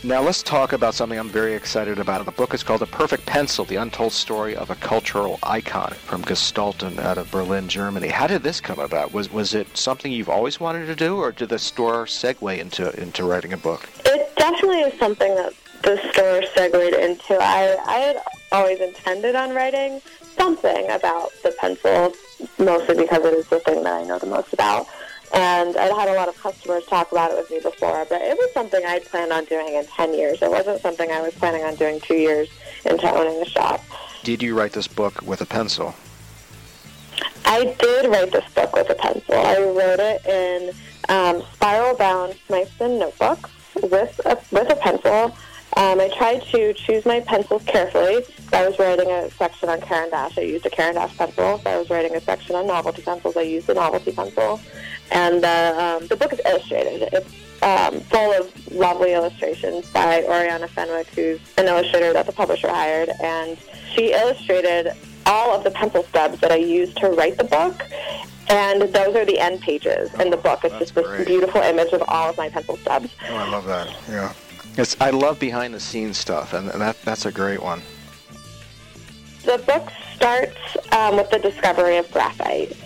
Now 0.02 0.22
let's 0.22 0.42
talk 0.42 0.72
about 0.72 0.94
something 0.94 1.18
I'm 1.18 1.28
very 1.28 1.52
excited 1.52 1.98
about. 1.98 2.24
The 2.24 2.32
book 2.32 2.54
is 2.54 2.62
called 2.62 2.80
The 2.80 2.86
Perfect 2.86 3.26
Pencil, 3.26 3.66
The 3.66 3.76
Untold 3.76 4.14
Story 4.14 4.56
of 4.56 4.70
a 4.70 4.74
Cultural 4.76 5.38
Icon 5.42 5.92
from 5.92 6.22
Gestalten 6.24 6.98
out 6.98 7.18
of 7.18 7.30
Berlin, 7.30 7.68
Germany. 7.68 8.08
How 8.08 8.26
did 8.26 8.42
this 8.42 8.62
come 8.62 8.78
about? 8.78 9.12
Was 9.12 9.30
was 9.30 9.52
it 9.52 9.76
something 9.76 10.10
you've 10.10 10.30
always 10.30 10.58
wanted 10.58 10.86
to 10.86 10.96
do, 10.96 11.18
or 11.18 11.32
did 11.32 11.50
the 11.50 11.58
store 11.58 12.06
segue 12.06 12.58
into, 12.58 12.98
into 12.98 13.24
writing 13.24 13.52
a 13.52 13.58
book? 13.58 13.90
It 14.06 14.34
definitely 14.36 14.80
is 14.80 14.98
something 14.98 15.34
that 15.34 15.52
the 15.82 15.98
store 16.12 16.44
segued 16.54 16.94
into. 16.94 17.34
I, 17.38 17.76
I 17.86 17.98
had 17.98 18.22
always 18.52 18.80
intended 18.80 19.36
on 19.36 19.54
writing 19.54 20.00
something 20.34 20.88
about 20.88 21.30
the 21.42 21.54
pencil, 21.60 22.14
mostly 22.58 22.96
because 22.96 23.22
it 23.26 23.34
is 23.34 23.48
the 23.48 23.60
thing 23.60 23.82
that 23.82 23.92
I 24.00 24.04
know 24.04 24.18
the 24.18 24.26
most 24.26 24.54
about. 24.54 24.86
And 25.32 25.76
I'd 25.76 25.92
had 25.92 26.08
a 26.08 26.14
lot 26.14 26.28
of 26.28 26.36
customers 26.40 26.84
talk 26.86 27.12
about 27.12 27.30
it 27.30 27.36
with 27.36 27.50
me 27.50 27.60
before, 27.60 28.04
but 28.08 28.20
it 28.20 28.36
was 28.36 28.52
something 28.52 28.84
I'd 28.84 29.04
planned 29.04 29.32
on 29.32 29.44
doing 29.44 29.74
in 29.74 29.86
10 29.86 30.14
years. 30.14 30.42
It 30.42 30.50
wasn't 30.50 30.80
something 30.80 31.10
I 31.10 31.20
was 31.20 31.34
planning 31.34 31.62
on 31.62 31.76
doing 31.76 32.00
two 32.00 32.16
years 32.16 32.48
into 32.84 33.08
owning 33.08 33.40
a 33.40 33.44
shop. 33.44 33.80
Did 34.24 34.42
you 34.42 34.58
write 34.58 34.72
this 34.72 34.88
book 34.88 35.22
with 35.22 35.40
a 35.40 35.46
pencil? 35.46 35.94
I 37.44 37.74
did 37.78 38.10
write 38.10 38.32
this 38.32 38.52
book 38.54 38.74
with 38.74 38.90
a 38.90 38.94
pencil. 38.94 39.34
I 39.34 39.58
wrote 39.58 40.00
it 40.00 40.26
in 40.26 40.72
um, 41.08 41.42
spiral-bound 41.54 42.34
Smythson 42.48 42.98
notebooks 42.98 43.50
with 43.82 44.20
a, 44.24 44.38
with 44.50 44.70
a 44.70 44.76
pencil. 44.76 45.36
Um, 45.76 46.00
I 46.00 46.08
tried 46.16 46.42
to 46.46 46.72
choose 46.74 47.06
my 47.06 47.20
pencils 47.20 47.62
carefully. 47.64 48.16
If 48.16 48.52
I 48.52 48.68
was 48.68 48.78
writing 48.78 49.08
a 49.08 49.30
section 49.30 49.68
on 49.68 49.80
Caran 49.80 50.10
d'Ache, 50.10 50.38
I 50.38 50.42
used 50.42 50.66
a 50.66 50.70
Caran 50.70 50.94
d'Ache 50.94 51.16
pencil. 51.16 51.54
If 51.54 51.66
I 51.66 51.78
was 51.78 51.88
writing 51.88 52.14
a 52.16 52.20
section 52.20 52.56
on 52.56 52.66
novelty 52.66 53.02
pencils, 53.02 53.36
I 53.36 53.42
used 53.42 53.68
a 53.70 53.74
novelty 53.74 54.12
pencil. 54.12 54.60
And 55.12 55.44
uh, 55.44 55.98
um, 56.00 56.08
the 56.08 56.16
book 56.16 56.32
is 56.32 56.40
illustrated. 56.44 57.08
It's 57.12 57.62
um, 57.62 58.00
full 58.00 58.32
of 58.32 58.72
lovely 58.72 59.12
illustrations 59.12 59.88
by 59.90 60.24
Oriana 60.24 60.66
Fenwick, 60.66 61.06
who's 61.08 61.40
an 61.56 61.66
illustrator 61.66 62.12
that 62.12 62.26
the 62.26 62.32
publisher 62.32 62.68
hired. 62.68 63.10
And 63.22 63.56
she 63.94 64.12
illustrated 64.12 64.92
all 65.26 65.54
of 65.54 65.62
the 65.62 65.70
pencil 65.70 66.02
stubs 66.04 66.40
that 66.40 66.50
I 66.50 66.56
used 66.56 66.96
to 66.98 67.08
write 67.10 67.38
the 67.38 67.44
book. 67.44 67.80
And 68.48 68.82
those 68.82 69.14
are 69.14 69.24
the 69.24 69.38
end 69.38 69.60
pages 69.60 70.12
in 70.14 70.30
the 70.30 70.36
book. 70.36 70.64
It's 70.64 70.76
just 70.78 70.96
this 70.96 71.06
great. 71.06 71.26
beautiful 71.28 71.60
image 71.60 71.92
of 71.92 72.02
all 72.08 72.30
of 72.30 72.36
my 72.36 72.48
pencil 72.48 72.76
stubs. 72.78 73.14
Oh, 73.28 73.36
I 73.36 73.48
love 73.48 73.64
that. 73.66 73.94
Yeah. 74.08 74.32
It's, 74.76 75.00
I 75.00 75.10
love 75.10 75.38
behind 75.38 75.74
the 75.74 75.80
scenes 75.80 76.18
stuff, 76.18 76.52
and 76.52 76.68
that, 76.68 77.00
that's 77.02 77.26
a 77.26 77.32
great 77.32 77.62
one. 77.62 77.82
The 79.44 79.58
book 79.66 79.90
starts 80.14 80.56
um, 80.92 81.16
with 81.16 81.30
the 81.30 81.38
discovery 81.38 81.96
of 81.96 82.10
graphite 82.12 82.76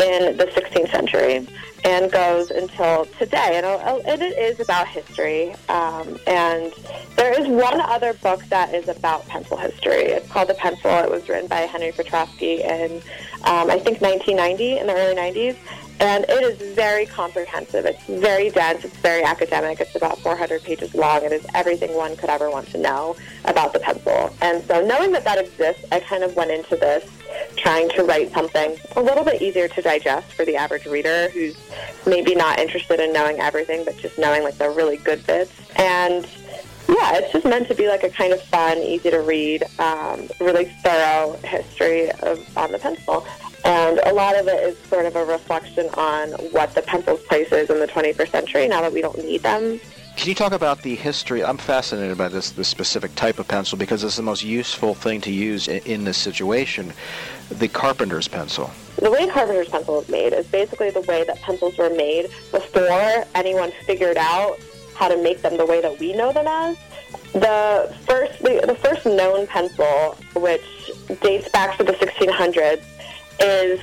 in 0.00 0.36
the 0.36 0.46
16th 0.46 0.90
century 0.90 1.46
and 1.84 2.10
goes 2.10 2.50
until 2.50 3.04
today. 3.18 3.52
And, 3.56 3.66
uh, 3.66 4.00
and 4.06 4.22
it 4.22 4.38
is 4.38 4.58
about 4.58 4.88
history. 4.88 5.54
Um, 5.68 6.18
and 6.26 6.72
there 7.16 7.38
is 7.38 7.46
one 7.46 7.80
other 7.80 8.14
book 8.14 8.42
that 8.46 8.74
is 8.74 8.88
about 8.88 9.26
pencil 9.28 9.56
history. 9.56 10.04
It's 10.04 10.28
called 10.28 10.48
The 10.48 10.54
Pencil. 10.54 10.90
It 10.90 11.10
was 11.10 11.28
written 11.28 11.48
by 11.48 11.60
Henry 11.60 11.92
Petroski 11.92 12.60
in, 12.60 12.96
um, 13.44 13.70
I 13.70 13.78
think, 13.78 14.00
1990, 14.00 14.78
in 14.78 14.86
the 14.86 14.94
early 14.94 15.14
90s. 15.14 15.56
And 16.00 16.24
it 16.28 16.42
is 16.42 16.74
very 16.74 17.06
comprehensive. 17.06 17.86
It's 17.86 18.04
very 18.04 18.50
dense. 18.50 18.84
It's 18.84 18.96
very 18.96 19.22
academic. 19.22 19.80
It's 19.80 19.94
about 19.94 20.18
400 20.18 20.62
pages 20.62 20.94
long. 20.94 21.24
It 21.24 21.32
is 21.32 21.46
everything 21.54 21.94
one 21.94 22.16
could 22.16 22.30
ever 22.30 22.50
want 22.50 22.68
to 22.68 22.78
know 22.78 23.16
about 23.44 23.72
the 23.72 23.78
pencil. 23.78 24.34
And 24.42 24.62
so 24.64 24.84
knowing 24.84 25.12
that 25.12 25.24
that 25.24 25.38
exists, 25.38 25.84
I 25.92 26.00
kind 26.00 26.24
of 26.24 26.34
went 26.36 26.50
into 26.50 26.76
this 26.76 27.08
trying 27.56 27.88
to 27.90 28.04
write 28.04 28.32
something 28.32 28.76
a 28.96 29.02
little 29.02 29.24
bit 29.24 29.40
easier 29.40 29.68
to 29.68 29.82
digest 29.82 30.32
for 30.32 30.44
the 30.44 30.56
average 30.56 30.86
reader 30.86 31.28
who's 31.30 31.56
maybe 32.06 32.34
not 32.34 32.58
interested 32.58 33.00
in 33.00 33.12
knowing 33.12 33.38
everything, 33.40 33.84
but 33.84 33.96
just 33.96 34.18
knowing 34.18 34.42
like 34.42 34.58
the 34.58 34.68
really 34.70 34.96
good 34.98 35.24
bits. 35.26 35.52
And 35.76 36.26
yeah, 36.88 37.16
it's 37.16 37.32
just 37.32 37.44
meant 37.44 37.68
to 37.68 37.74
be 37.74 37.88
like 37.88 38.02
a 38.04 38.10
kind 38.10 38.32
of 38.32 38.42
fun, 38.42 38.78
easy 38.78 39.10
to 39.10 39.20
read, 39.20 39.64
um, 39.78 40.28
really 40.40 40.66
thorough 40.82 41.32
history 41.44 42.10
of 42.10 42.56
on 42.56 42.72
the 42.72 42.78
pencil. 42.78 43.26
And 43.64 43.98
a 44.04 44.12
lot 44.12 44.36
of 44.36 44.46
it 44.46 44.62
is 44.62 44.78
sort 44.88 45.06
of 45.06 45.16
a 45.16 45.24
reflection 45.24 45.88
on 45.94 46.30
what 46.52 46.74
the 46.74 46.82
pencil's 46.82 47.22
place 47.22 47.50
is 47.50 47.70
in 47.70 47.80
the 47.80 47.86
21st 47.86 48.30
century 48.30 48.68
now 48.68 48.82
that 48.82 48.92
we 48.92 49.00
don't 49.00 49.18
need 49.18 49.42
them. 49.42 49.80
Can 50.16 50.28
you 50.28 50.34
talk 50.34 50.52
about 50.52 50.82
the 50.82 50.94
history? 50.94 51.42
I'm 51.42 51.56
fascinated 51.58 52.16
by 52.16 52.28
this 52.28 52.52
this 52.52 52.68
specific 52.68 53.14
type 53.16 53.40
of 53.40 53.48
pencil 53.48 53.76
because 53.76 54.04
it's 54.04 54.16
the 54.16 54.22
most 54.22 54.44
useful 54.44 54.94
thing 54.94 55.20
to 55.22 55.32
use 55.32 55.66
in, 55.66 55.78
in 55.84 56.04
this 56.04 56.16
situation. 56.16 56.92
The 57.50 57.66
carpenter's 57.66 58.28
pencil. 58.28 58.70
The 58.96 59.10
way 59.10 59.26
carpenter's 59.26 59.68
pencil 59.68 60.00
is 60.00 60.08
made 60.08 60.32
is 60.32 60.46
basically 60.46 60.90
the 60.90 61.00
way 61.02 61.24
that 61.24 61.40
pencils 61.42 61.76
were 61.76 61.90
made 61.90 62.30
before 62.52 63.24
anyone 63.34 63.72
figured 63.86 64.16
out 64.16 64.58
how 64.94 65.08
to 65.08 65.20
make 65.20 65.42
them 65.42 65.56
the 65.56 65.66
way 65.66 65.80
that 65.80 65.98
we 65.98 66.12
know 66.12 66.32
them 66.32 66.46
as. 66.46 66.76
The 67.32 67.92
first, 68.06 68.40
the, 68.40 68.64
the 68.66 68.76
first 68.76 69.04
known 69.04 69.48
pencil, 69.48 70.16
which 70.36 70.92
dates 71.20 71.48
back 71.48 71.76
to 71.78 71.84
the 71.84 71.92
1600s, 71.94 72.84
is 73.40 73.80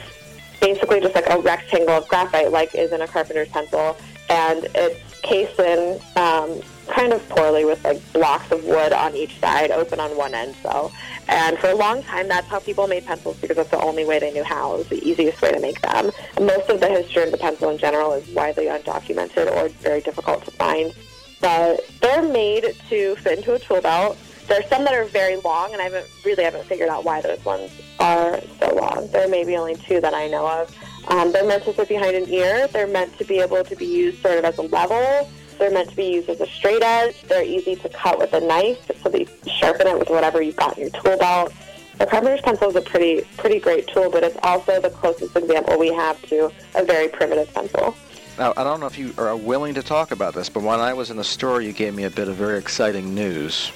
basically 0.59 1.01
just 1.01 1.15
like 1.15 1.27
a 1.29 1.39
rectangle 1.39 1.95
of 1.95 2.07
graphite, 2.07 2.51
like 2.51 2.75
is 2.75 2.91
in 2.91 3.01
a 3.01 3.07
carpenter's 3.07 3.49
pencil, 3.49 3.97
and 4.29 4.67
it's 4.75 5.21
cased 5.21 5.59
in 5.59 5.99
um, 6.15 6.61
kind 6.87 7.13
of 7.13 7.27
poorly 7.29 7.65
with 7.65 7.83
like 7.83 7.99
blocks 8.13 8.51
of 8.51 8.63
wood 8.65 8.93
on 8.93 9.15
each 9.15 9.39
side, 9.39 9.71
open 9.71 9.99
on 9.99 10.15
one 10.17 10.33
end. 10.33 10.55
So, 10.61 10.91
and 11.27 11.57
for 11.57 11.69
a 11.69 11.75
long 11.75 12.03
time, 12.03 12.27
that's 12.27 12.47
how 12.47 12.59
people 12.59 12.87
made 12.87 13.05
pencils 13.05 13.37
because 13.37 13.57
that's 13.57 13.71
the 13.71 13.81
only 13.81 14.05
way 14.05 14.19
they 14.19 14.31
knew 14.31 14.43
how. 14.43 14.75
It 14.75 14.77
was 14.79 14.87
the 14.89 15.07
easiest 15.07 15.41
way 15.41 15.51
to 15.51 15.59
make 15.59 15.81
them. 15.81 16.11
Most 16.39 16.69
of 16.69 16.79
the 16.79 16.87
history 16.87 17.23
of 17.23 17.31
the 17.31 17.37
pencil 17.37 17.69
in 17.69 17.77
general 17.77 18.13
is 18.13 18.27
widely 18.29 18.65
undocumented 18.65 19.51
or 19.51 19.69
very 19.69 20.01
difficult 20.01 20.45
to 20.45 20.51
find. 20.51 20.93
But 21.39 21.81
they're 22.01 22.21
made 22.21 22.75
to 22.89 23.15
fit 23.15 23.39
into 23.39 23.53
a 23.53 23.59
tool 23.59 23.81
belt. 23.81 24.17
There's 24.47 24.67
some 24.67 24.83
that 24.83 24.93
are 24.93 25.05
very 25.05 25.37
long, 25.37 25.71
and 25.73 25.81
I 25.81 25.85
haven't 25.85 26.07
really 26.25 26.43
haven't 26.43 26.65
figured 26.65 26.89
out 26.89 27.03
why 27.03 27.21
those 27.21 27.43
ones 27.45 27.71
are 28.01 28.41
so 28.59 28.75
long. 28.75 29.07
There 29.11 29.27
may 29.27 29.43
be 29.43 29.55
only 29.55 29.75
two 29.75 30.01
that 30.01 30.13
I 30.13 30.27
know 30.27 30.47
of. 30.47 30.75
Um, 31.07 31.31
they're 31.31 31.45
meant 31.45 31.63
to 31.65 31.73
fit 31.73 31.87
behind 31.87 32.15
an 32.15 32.27
ear. 32.29 32.67
They're 32.67 32.87
meant 32.87 33.17
to 33.17 33.25
be 33.25 33.39
able 33.39 33.63
to 33.63 33.75
be 33.75 33.85
used 33.85 34.21
sort 34.21 34.37
of 34.37 34.45
as 34.45 34.57
a 34.57 34.63
level. 34.63 35.29
They're 35.57 35.71
meant 35.71 35.89
to 35.91 35.95
be 35.95 36.05
used 36.05 36.29
as 36.29 36.41
a 36.41 36.47
straight 36.47 36.81
edge. 36.81 37.21
They're 37.23 37.43
easy 37.43 37.75
to 37.75 37.89
cut 37.89 38.17
with 38.17 38.33
a 38.33 38.39
knife, 38.39 38.89
so 39.03 39.15
you 39.15 39.27
sharpen 39.59 39.87
it 39.87 39.97
with 39.97 40.09
whatever 40.09 40.41
you've 40.41 40.55
got 40.55 40.77
in 40.77 40.89
your 40.89 41.01
tool 41.01 41.17
belt. 41.17 41.53
The 41.99 42.07
carpenter's 42.07 42.41
pencil 42.41 42.69
is 42.69 42.75
a 42.75 42.81
pretty 42.81 43.21
pretty 43.37 43.59
great 43.59 43.87
tool, 43.87 44.09
but 44.09 44.23
it's 44.23 44.37
also 44.41 44.81
the 44.81 44.89
closest 44.89 45.35
example 45.35 45.77
we 45.77 45.93
have 45.93 46.19
to 46.23 46.51
a 46.73 46.83
very 46.83 47.07
primitive 47.07 47.53
pencil. 47.53 47.95
Now, 48.39 48.53
I 48.57 48.63
don't 48.63 48.79
know 48.79 48.87
if 48.87 48.97
you 48.97 49.13
are 49.19 49.35
willing 49.35 49.75
to 49.75 49.83
talk 49.83 50.09
about 50.09 50.33
this, 50.33 50.49
but 50.49 50.63
when 50.63 50.79
I 50.79 50.93
was 50.93 51.11
in 51.11 51.17
the 51.17 51.23
store, 51.23 51.61
you 51.61 51.73
gave 51.73 51.93
me 51.93 52.05
a 52.05 52.09
bit 52.09 52.27
of 52.27 52.35
very 52.35 52.57
exciting 52.57 53.13
news. 53.13 53.71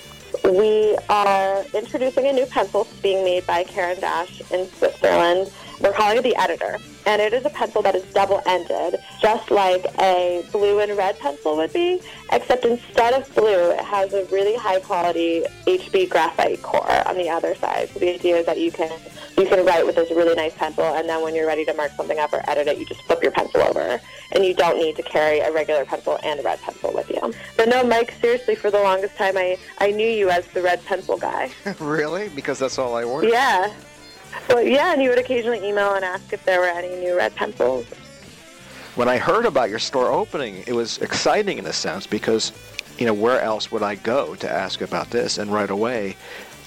We 0.45 0.95
are 1.09 1.63
introducing 1.73 2.27
a 2.27 2.31
new 2.31 2.45
pencil 2.45 2.87
being 3.01 3.23
made 3.23 3.47
by 3.47 3.63
Caran 3.63 3.99
d'Ache 3.99 4.43
in 4.51 4.67
Switzerland. 4.67 5.51
We're 5.81 5.91
calling 5.91 6.19
it 6.19 6.21
the 6.21 6.35
Editor, 6.35 6.77
and 7.07 7.19
it 7.19 7.33
is 7.33 7.45
a 7.45 7.49
pencil 7.49 7.81
that 7.81 7.95
is 7.95 8.03
double-ended, 8.13 8.99
just 9.19 9.49
like 9.49 9.85
a 9.99 10.45
blue 10.51 10.79
and 10.79 10.95
red 10.95 11.17
pencil 11.17 11.57
would 11.57 11.73
be, 11.73 11.99
except 12.31 12.63
instead 12.63 13.13
of 13.13 13.33
blue, 13.33 13.71
it 13.71 13.81
has 13.81 14.13
a 14.13 14.23
really 14.25 14.55
high-quality 14.55 15.45
HB 15.65 16.09
graphite 16.09 16.61
core 16.61 17.07
on 17.07 17.17
the 17.17 17.27
other 17.27 17.55
side. 17.55 17.89
So 17.89 17.99
the 17.99 18.13
idea 18.13 18.37
is 18.37 18.45
that 18.45 18.59
you 18.59 18.71
can 18.71 18.91
you 19.37 19.45
can 19.45 19.65
write 19.65 19.85
with 19.85 19.95
this 19.95 20.09
really 20.11 20.35
nice 20.35 20.53
pencil, 20.55 20.83
and 20.83 21.09
then 21.09 21.21
when 21.21 21.35
you're 21.35 21.47
ready 21.47 21.65
to 21.65 21.73
mark 21.73 21.91
something 21.91 22.19
up 22.19 22.31
or 22.31 22.41
edit 22.49 22.67
it, 22.67 22.77
you 22.77 22.85
just 22.85 23.01
flip 23.03 23.21
your 23.21 23.31
pencil 23.31 23.61
over, 23.61 23.99
and 24.31 24.45
you 24.45 24.53
don't 24.53 24.77
need 24.77 24.95
to 24.95 25.03
carry 25.03 25.39
a 25.39 25.51
regular 25.51 25.83
pencil 25.85 26.17
and 26.23 26.39
a 26.39 26.43
red 26.43 26.59
pencil 26.61 26.93
with 26.93 27.09
you. 27.09 27.33
But 27.57 27.67
no, 27.67 27.83
Mike, 27.83 28.13
seriously, 28.21 28.55
for 28.55 28.71
the 28.71 28.79
longest 28.79 29.15
time, 29.17 29.37
I, 29.37 29.57
I 29.79 29.91
knew 29.91 30.07
you 30.07 30.29
as 30.29 30.47
the 30.47 30.61
red 30.61 30.83
pencil 30.85 31.17
guy. 31.17 31.51
really? 31.79 32.29
Because 32.29 32.59
that's 32.59 32.77
all 32.77 32.95
I 32.95 33.03
ordered? 33.03 33.29
Yeah. 33.29 33.73
Well, 34.49 34.61
yeah, 34.61 34.93
and 34.93 35.01
you 35.01 35.09
would 35.09 35.19
occasionally 35.19 35.65
email 35.67 35.93
and 35.93 36.05
ask 36.05 36.31
if 36.31 36.43
there 36.45 36.59
were 36.59 36.67
any 36.67 36.95
new 36.95 37.17
red 37.17 37.35
pencils. 37.35 37.85
When 38.95 39.09
I 39.09 39.17
heard 39.17 39.45
about 39.45 39.69
your 39.69 39.79
store 39.79 40.11
opening, 40.11 40.63
it 40.67 40.73
was 40.73 40.99
exciting 40.99 41.57
in 41.57 41.65
a 41.65 41.73
sense 41.73 42.07
because, 42.07 42.53
you 42.97 43.05
know, 43.05 43.13
where 43.13 43.41
else 43.41 43.69
would 43.71 43.83
I 43.83 43.95
go 43.95 44.35
to 44.35 44.49
ask 44.49 44.79
about 44.79 45.09
this? 45.09 45.37
And 45.37 45.51
right 45.51 45.69
away, 45.69 46.15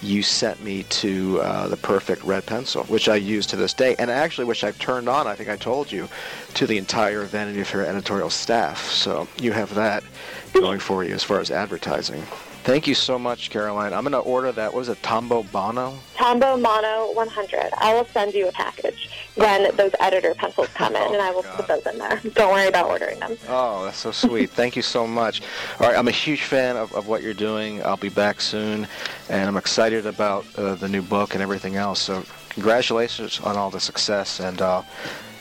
you 0.03 0.22
sent 0.22 0.62
me 0.62 0.84
to 0.84 1.40
uh, 1.40 1.68
the 1.68 1.76
perfect 1.76 2.22
red 2.24 2.46
pencil, 2.46 2.84
which 2.84 3.09
I 3.09 3.16
use 3.16 3.46
to 3.46 3.57
this 3.57 3.74
day, 3.74 3.96
and 3.99 4.11
actually 4.11 4.44
which 4.44 4.64
I've 4.64 4.78
turned 4.78 5.09
on, 5.09 5.26
I 5.26 5.34
think 5.34 5.49
I 5.49 5.57
told 5.57 5.90
you, 5.90 6.09
to 6.55 6.66
the 6.66 6.78
entire 6.78 7.22
Vanity 7.24 7.64
Fair 7.64 7.86
editorial 7.86 8.30
staff. 8.30 8.90
So 8.90 9.26
you 9.40 9.53
have 9.53 9.74
that 9.74 10.05
going 10.53 10.78
for 10.78 11.05
you 11.05 11.14
as 11.14 11.24
far 11.24 11.40
as 11.40 11.51
advertising. 11.51 12.22
Thank 12.64 12.86
you 12.86 12.94
so 12.94 13.18
much, 13.18 13.48
Caroline. 13.50 13.94
I'm 13.94 14.02
going 14.02 14.12
to 14.12 14.18
order 14.18 14.52
that. 14.52 14.72
What 14.74 14.80
was 14.80 14.88
it, 14.90 15.00
Tombow 15.00 15.50
Mono? 15.52 15.98
Tombow 16.16 16.61
Mono 16.61 17.12
100. 17.14 17.70
I 17.78 17.94
will 17.94 18.04
send 18.06 18.34
you 18.34 18.48
a 18.48 18.52
package 18.52 19.09
when 19.36 19.74
those 19.76 19.92
editor 20.00 20.34
pencils 20.34 20.68
come 20.74 20.94
in, 20.94 21.02
Oh, 21.02 21.12
and 21.14 21.22
I 21.22 21.30
will 21.30 21.44
put 21.44 21.66
those 21.66 21.86
in 21.86 21.98
there. 21.98 22.20
Don't 22.34 22.52
worry 22.52 22.66
about 22.68 22.88
ordering 22.90 23.18
them. 23.20 23.38
Oh, 23.48 23.84
that's 23.84 23.96
so 23.96 24.11
sweet. 24.11 24.50
Thank 24.50 24.76
you 24.76 24.82
so 24.82 25.06
much. 25.06 25.40
All 25.80 25.88
right, 25.88 25.96
I'm 25.96 26.09
a 26.09 26.12
huge 26.12 26.42
fan 26.42 26.76
of, 26.76 26.92
of 26.94 27.06
what 27.09 27.22
you're 27.22 27.32
doing. 27.32 27.82
I'll 27.84 27.96
be 27.96 28.11
back 28.11 28.40
soon, 28.40 28.86
and 29.30 29.48
I'm 29.48 29.56
excited 29.56 30.04
about 30.04 30.44
uh, 30.59 30.74
the 30.74 30.88
new 30.88 31.00
book 31.02 31.32
and 31.34 31.42
everything 31.42 31.76
else. 31.76 32.00
So, 32.00 32.22
congratulations 32.50 33.40
on 33.40 33.56
all 33.56 33.70
the 33.70 33.80
success, 33.80 34.40
and 34.40 34.61
uh, 34.61 34.82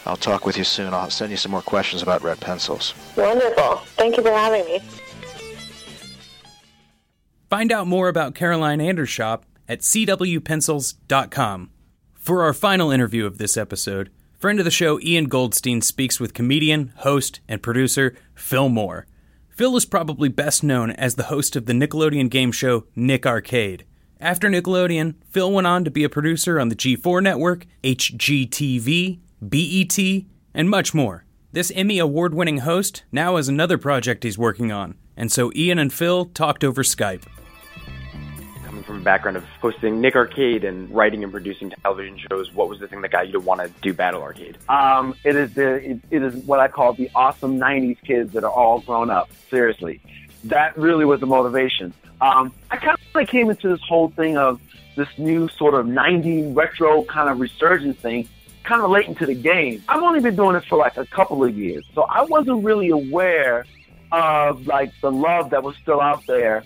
I'll 0.05 0.15
talk 0.15 0.45
with 0.45 0.57
you 0.57 0.63
soon. 0.63 0.93
I'll 0.93 1.09
send 1.09 1.31
you 1.31 1.37
some 1.37 1.51
more 1.51 1.61
questions 1.61 2.01
about 2.01 2.21
red 2.21 2.39
pencils. 2.39 2.93
Wonderful. 3.17 3.77
Thank 3.97 4.15
you 4.15 4.23
for 4.23 4.31
having 4.31 4.63
me. 4.65 4.79
Find 7.49 7.71
out 7.71 7.87
more 7.87 8.09
about 8.09 8.35
Caroline 8.35 8.81
Anders' 8.81 9.09
shop 9.09 9.45
at 9.69 9.79
cwpencils.com. 9.79 11.69
For 12.13 12.43
our 12.43 12.53
final 12.53 12.91
interview 12.91 13.25
of 13.25 13.37
this 13.37 13.55
episode, 13.55 14.09
friend 14.37 14.59
of 14.59 14.65
the 14.65 14.71
show 14.71 14.99
Ian 14.99 15.25
Goldstein 15.25 15.81
speaks 15.81 16.19
with 16.19 16.33
comedian, 16.33 16.91
host, 16.97 17.39
and 17.47 17.63
producer 17.63 18.15
Phil 18.35 18.67
Moore. 18.67 19.07
Phil 19.49 19.77
is 19.77 19.85
probably 19.85 20.27
best 20.27 20.61
known 20.61 20.91
as 20.91 21.15
the 21.15 21.23
host 21.23 21.55
of 21.55 21.65
the 21.65 21.73
Nickelodeon 21.73 22.29
game 22.29 22.51
show 22.51 22.85
Nick 22.95 23.25
Arcade. 23.25 23.85
After 24.19 24.49
Nickelodeon, 24.49 25.15
Phil 25.29 25.51
went 25.51 25.67
on 25.67 25.85
to 25.85 25.91
be 25.91 26.03
a 26.03 26.09
producer 26.09 26.59
on 26.59 26.67
the 26.67 26.75
G4 26.75 27.23
network, 27.23 27.65
HGTV, 27.83 29.19
BET, 29.41 30.25
and 30.53 30.69
much 30.69 30.93
more. 30.93 31.23
This 31.53 31.71
Emmy 31.73 31.97
award 31.97 32.33
winning 32.33 32.59
host 32.59 33.03
now 33.11 33.37
has 33.37 33.47
another 33.47 33.77
project 33.77 34.23
he's 34.23 34.37
working 34.37 34.71
on, 34.71 34.95
and 35.15 35.31
so 35.31 35.51
Ian 35.55 35.79
and 35.79 35.93
Phil 35.93 36.25
talked 36.25 36.63
over 36.63 36.83
Skype. 36.83 37.23
From 38.87 39.01
a 39.01 39.03
background 39.03 39.35
of 39.35 39.43
hosting 39.61 39.99
Nick 39.99 40.15
Arcade 40.15 40.63
and 40.63 40.89
writing 40.89 41.21
and 41.21 41.29
producing 41.29 41.71
television 41.83 42.17
shows, 42.17 42.53
what 42.53 42.69
was 42.69 42.79
the 42.79 42.87
thing 42.87 43.01
that 43.01 43.11
got 43.11 43.27
you 43.27 43.33
to 43.33 43.39
want 43.41 43.59
to 43.59 43.67
do 43.81 43.93
Battle 43.93 44.23
Arcade? 44.23 44.57
Um, 44.69 45.13
it 45.25 45.35
is 45.35 45.53
the 45.55 45.91
it, 45.91 45.99
it 46.09 46.23
is 46.23 46.33
what 46.45 46.61
I 46.61 46.69
call 46.69 46.93
the 46.93 47.11
awesome 47.13 47.59
'90s 47.59 47.97
kids 48.01 48.31
that 48.31 48.45
are 48.45 48.49
all 48.49 48.79
grown 48.79 49.09
up. 49.09 49.29
Seriously, 49.49 49.99
that 50.45 50.77
really 50.77 51.03
was 51.03 51.19
the 51.19 51.25
motivation. 51.25 51.93
Um, 52.21 52.53
I 52.71 52.77
kind 52.77 52.97
of 53.13 53.27
came 53.27 53.49
into 53.49 53.67
this 53.67 53.81
whole 53.81 54.07
thing 54.07 54.37
of 54.37 54.61
this 54.95 55.09
new 55.17 55.49
sort 55.49 55.73
of 55.73 55.85
'90s 55.85 56.55
retro 56.55 57.03
kind 57.03 57.29
of 57.29 57.41
resurgence 57.41 57.97
thing, 57.97 58.29
kind 58.63 58.81
of 58.81 58.89
late 58.89 59.09
into 59.09 59.25
the 59.25 59.35
game. 59.35 59.83
I've 59.89 60.01
only 60.01 60.21
been 60.21 60.37
doing 60.37 60.53
this 60.53 60.63
for 60.63 60.77
like 60.77 60.95
a 60.95 61.05
couple 61.05 61.43
of 61.43 61.57
years, 61.57 61.85
so 61.93 62.03
I 62.03 62.21
wasn't 62.21 62.63
really 62.63 62.87
aware 62.91 63.65
of 64.13 64.65
like 64.65 64.93
the 65.01 65.11
love 65.11 65.49
that 65.49 65.61
was 65.61 65.75
still 65.75 65.99
out 65.99 66.25
there 66.25 66.63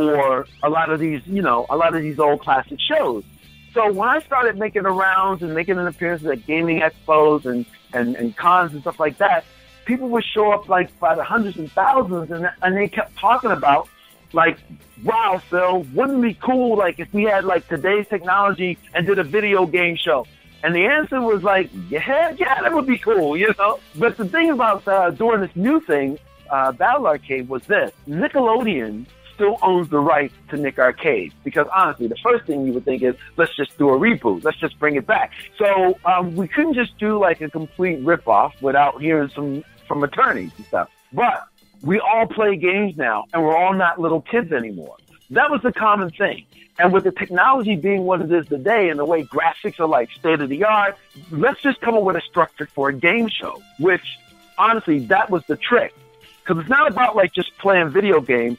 for 0.00 0.46
a 0.62 0.70
lot 0.70 0.90
of 0.90 1.00
these, 1.00 1.26
you 1.26 1.42
know, 1.42 1.66
a 1.70 1.76
lot 1.76 1.94
of 1.94 2.02
these 2.02 2.18
old 2.18 2.40
classic 2.40 2.78
shows. 2.80 3.24
So 3.72 3.92
when 3.92 4.08
I 4.08 4.20
started 4.20 4.58
making 4.58 4.82
the 4.82 4.90
rounds 4.90 5.42
and 5.42 5.54
making 5.54 5.78
an 5.78 5.86
appearance 5.86 6.24
at 6.24 6.46
gaming 6.46 6.80
expos 6.80 7.44
and, 7.44 7.64
and, 7.92 8.16
and 8.16 8.36
cons 8.36 8.72
and 8.72 8.80
stuff 8.80 8.98
like 8.98 9.18
that, 9.18 9.44
people 9.84 10.08
would 10.08 10.24
show 10.24 10.52
up 10.52 10.68
like 10.68 10.98
by 10.98 11.14
the 11.14 11.24
hundreds 11.24 11.56
and 11.56 11.70
thousands 11.72 12.30
and, 12.30 12.50
and 12.62 12.76
they 12.76 12.88
kept 12.88 13.16
talking 13.16 13.50
about 13.50 13.88
like, 14.32 14.58
wow, 15.04 15.40
Phil, 15.50 15.82
wouldn't 15.94 16.18
it 16.18 16.22
be 16.22 16.34
cool 16.34 16.76
like 16.76 16.98
if 16.98 17.12
we 17.12 17.24
had 17.24 17.44
like 17.44 17.68
today's 17.68 18.06
technology 18.08 18.78
and 18.94 19.06
did 19.06 19.18
a 19.18 19.24
video 19.24 19.66
game 19.66 19.96
show? 19.96 20.26
And 20.62 20.74
the 20.74 20.84
answer 20.86 21.20
was 21.20 21.42
like, 21.42 21.70
yeah, 21.88 22.34
yeah, 22.36 22.60
that 22.60 22.72
would 22.74 22.86
be 22.86 22.98
cool, 22.98 23.36
you 23.42 23.54
know? 23.58 23.80
But 23.96 24.16
the 24.16 24.26
thing 24.26 24.50
about 24.50 24.86
uh, 24.86 25.10
doing 25.10 25.40
this 25.40 25.54
new 25.54 25.80
thing, 25.80 26.18
uh, 26.50 26.72
Battle 26.72 27.06
Arcade, 27.06 27.48
was 27.48 27.62
this. 27.64 27.92
Nickelodeon 28.08 29.06
still 29.40 29.58
owns 29.62 29.88
the 29.88 29.98
rights 29.98 30.34
to 30.50 30.58
Nick 30.58 30.78
Arcade. 30.78 31.32
Because 31.44 31.66
honestly, 31.74 32.06
the 32.06 32.16
first 32.22 32.44
thing 32.44 32.66
you 32.66 32.74
would 32.74 32.84
think 32.84 33.02
is, 33.02 33.14
let's 33.38 33.56
just 33.56 33.78
do 33.78 33.88
a 33.88 33.98
reboot. 33.98 34.44
Let's 34.44 34.58
just 34.58 34.78
bring 34.78 34.96
it 34.96 35.06
back. 35.06 35.32
So 35.56 35.98
um, 36.04 36.36
we 36.36 36.46
couldn't 36.46 36.74
just 36.74 36.98
do 36.98 37.18
like 37.18 37.40
a 37.40 37.48
complete 37.48 38.04
ripoff 38.04 38.52
without 38.60 39.00
hearing 39.00 39.30
some 39.30 39.64
from 39.88 40.04
attorneys 40.04 40.50
and 40.58 40.66
stuff. 40.66 40.90
But 41.14 41.46
we 41.82 41.98
all 42.00 42.26
play 42.26 42.56
games 42.56 42.98
now, 42.98 43.24
and 43.32 43.42
we're 43.42 43.56
all 43.56 43.72
not 43.72 43.98
little 43.98 44.20
kids 44.20 44.52
anymore. 44.52 44.96
That 45.30 45.50
was 45.50 45.62
the 45.62 45.72
common 45.72 46.10
thing. 46.10 46.44
And 46.78 46.92
with 46.92 47.04
the 47.04 47.12
technology 47.12 47.76
being 47.76 48.04
what 48.04 48.20
it 48.20 48.30
is 48.30 48.46
today 48.46 48.90
and 48.90 48.98
the 48.98 49.06
way 49.06 49.24
graphics 49.24 49.80
are 49.80 49.86
like 49.86 50.10
state 50.10 50.40
of 50.40 50.50
the 50.50 50.64
art, 50.64 50.98
let's 51.30 51.62
just 51.62 51.80
come 51.80 51.94
up 51.94 52.02
with 52.02 52.16
a 52.16 52.20
structure 52.20 52.66
for 52.66 52.90
a 52.90 52.92
game 52.92 53.28
show, 53.28 53.62
which 53.78 54.18
honestly, 54.58 54.98
that 55.06 55.30
was 55.30 55.42
the 55.46 55.56
trick. 55.56 55.94
Because 56.42 56.60
it's 56.60 56.70
not 56.70 56.90
about 56.90 57.16
like 57.16 57.32
just 57.32 57.56
playing 57.58 57.90
video 57.90 58.20
games. 58.20 58.58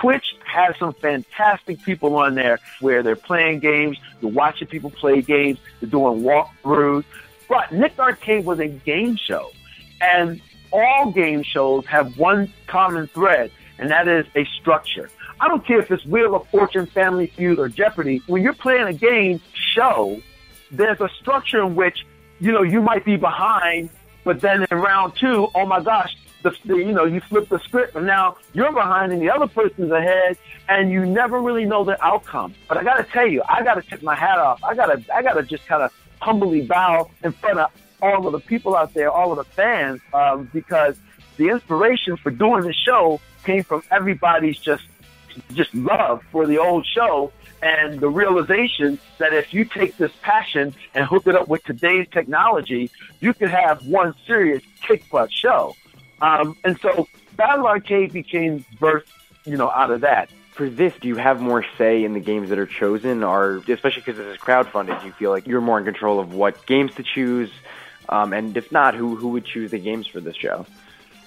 Twitch 0.00 0.34
has 0.44 0.76
some 0.78 0.92
fantastic 0.94 1.82
people 1.82 2.16
on 2.16 2.34
there 2.34 2.58
where 2.80 3.02
they're 3.02 3.16
playing 3.16 3.60
games, 3.60 3.98
you're 4.20 4.30
watching 4.30 4.68
people 4.68 4.90
play 4.90 5.22
games, 5.22 5.58
they're 5.80 5.90
doing 5.90 6.22
walkthroughs. 6.22 7.04
But 7.48 7.72
Nick 7.72 7.98
Arcade 7.98 8.44
was 8.44 8.58
a 8.60 8.68
game 8.68 9.16
show. 9.16 9.50
And 10.00 10.40
all 10.72 11.12
game 11.12 11.42
shows 11.42 11.86
have 11.86 12.18
one 12.18 12.52
common 12.66 13.06
thread, 13.08 13.50
and 13.78 13.90
that 13.90 14.08
is 14.08 14.26
a 14.34 14.44
structure. 14.60 15.10
I 15.40 15.48
don't 15.48 15.64
care 15.66 15.80
if 15.80 15.90
it's 15.90 16.04
Wheel 16.04 16.34
of 16.34 16.48
Fortune, 16.48 16.86
Family 16.86 17.26
Feud, 17.26 17.58
or 17.58 17.68
Jeopardy. 17.68 18.22
When 18.26 18.42
you're 18.42 18.52
playing 18.52 18.86
a 18.86 18.92
game 18.92 19.40
show, 19.54 20.20
there's 20.70 21.00
a 21.00 21.08
structure 21.20 21.62
in 21.62 21.74
which, 21.74 22.06
you 22.40 22.52
know, 22.52 22.62
you 22.62 22.80
might 22.80 23.04
be 23.04 23.16
behind, 23.16 23.90
but 24.24 24.40
then 24.40 24.66
in 24.70 24.78
round 24.78 25.14
two, 25.16 25.48
oh 25.54 25.66
my 25.66 25.80
gosh, 25.80 26.16
the, 26.42 26.54
the 26.64 26.76
you 26.76 26.92
know, 26.92 27.04
you 27.04 27.20
flip 27.20 27.48
the 27.48 27.58
script 27.60 27.96
and 27.96 28.06
now 28.06 28.36
you're 28.52 28.72
behind 28.72 29.12
and 29.12 29.20
the 29.20 29.30
other 29.30 29.46
person's 29.46 29.90
ahead 29.90 30.36
and 30.68 30.90
you 30.90 31.04
never 31.04 31.40
really 31.40 31.64
know 31.64 31.84
the 31.84 32.02
outcome. 32.04 32.54
But 32.68 32.78
I 32.78 32.84
gotta 32.84 33.04
tell 33.04 33.26
you, 33.26 33.42
I 33.48 33.62
gotta 33.62 33.82
tip 33.82 34.02
my 34.02 34.14
hat 34.14 34.38
off. 34.38 34.62
I 34.64 34.74
gotta, 34.74 35.02
I 35.14 35.22
gotta 35.22 35.42
just 35.42 35.66
kind 35.66 35.82
of 35.82 35.92
humbly 36.20 36.62
bow 36.62 37.10
in 37.24 37.32
front 37.32 37.58
of 37.58 37.70
all 38.00 38.26
of 38.26 38.32
the 38.32 38.40
people 38.40 38.76
out 38.76 38.94
there, 38.94 39.10
all 39.10 39.30
of 39.32 39.38
the 39.38 39.44
fans, 39.44 40.00
um, 40.12 40.50
because 40.52 40.98
the 41.36 41.48
inspiration 41.48 42.16
for 42.16 42.30
doing 42.30 42.62
the 42.62 42.72
show 42.72 43.20
came 43.44 43.62
from 43.62 43.82
everybody's 43.90 44.58
just 44.58 44.84
just 45.54 45.74
love 45.74 46.22
for 46.30 46.46
the 46.46 46.58
old 46.58 46.84
show 46.84 47.32
and 47.62 48.00
the 48.00 48.08
realization 48.08 48.98
that 49.18 49.32
if 49.32 49.54
you 49.54 49.64
take 49.64 49.96
this 49.96 50.12
passion 50.20 50.74
and 50.94 51.06
hook 51.06 51.26
it 51.26 51.34
up 51.34 51.48
with 51.48 51.62
today's 51.64 52.06
technology, 52.10 52.90
you 53.20 53.32
could 53.32 53.50
have 53.50 53.86
one 53.86 54.14
serious 54.26 54.62
kick 54.82 55.08
butt 55.10 55.32
show. 55.32 55.74
Um, 56.22 56.56
and 56.64 56.78
so 56.80 57.08
Battle 57.36 57.66
Arcade 57.66 58.12
became 58.12 58.64
birthed, 58.80 59.08
you 59.44 59.56
know, 59.56 59.68
out 59.68 59.90
of 59.90 60.02
that. 60.02 60.30
For 60.52 60.70
this, 60.70 60.94
do 61.00 61.08
you 61.08 61.16
have 61.16 61.40
more 61.40 61.64
say 61.76 62.04
in 62.04 62.12
the 62.12 62.20
games 62.20 62.50
that 62.50 62.58
are 62.58 62.66
chosen, 62.66 63.24
or 63.24 63.62
especially 63.68 64.02
because 64.02 64.18
this 64.18 64.26
is 64.26 64.38
crowdfunded, 64.38 65.00
do 65.00 65.06
you 65.06 65.12
feel 65.12 65.30
like 65.30 65.46
you're 65.46 65.60
more 65.60 65.78
in 65.78 65.84
control 65.84 66.20
of 66.20 66.32
what 66.32 66.64
games 66.66 66.94
to 66.94 67.02
choose? 67.02 67.50
Um, 68.08 68.32
and 68.32 68.56
if 68.56 68.70
not, 68.70 68.94
who 68.94 69.16
who 69.16 69.28
would 69.28 69.44
choose 69.44 69.70
the 69.70 69.78
games 69.78 70.06
for 70.06 70.20
this 70.20 70.36
show? 70.36 70.66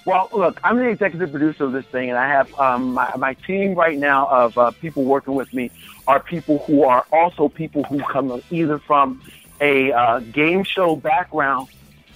Well, 0.06 0.28
look, 0.32 0.60
I'm 0.62 0.76
the 0.78 0.88
executive 0.88 1.32
producer 1.32 1.64
of 1.64 1.72
this 1.72 1.84
thing, 1.86 2.10
and 2.10 2.18
I 2.18 2.28
have 2.28 2.58
um, 2.60 2.94
my, 2.94 3.16
my 3.16 3.34
team 3.34 3.74
right 3.74 3.98
now 3.98 4.28
of 4.28 4.56
uh, 4.56 4.70
people 4.70 5.02
working 5.02 5.34
with 5.34 5.52
me 5.52 5.72
are 6.06 6.20
people 6.20 6.60
who 6.60 6.84
are 6.84 7.04
also 7.10 7.48
people 7.48 7.82
who 7.82 7.98
come 7.98 8.40
either 8.52 8.78
from 8.78 9.20
a 9.60 9.90
uh, 9.90 10.20
game 10.20 10.62
show 10.62 10.94
background, 10.94 11.66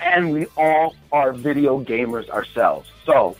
and 0.00 0.32
we 0.32 0.46
all 0.56 0.94
are 1.12 1.32
video 1.32 1.82
gamers 1.82 2.28
ourselves. 2.28 2.90
So 3.04 3.36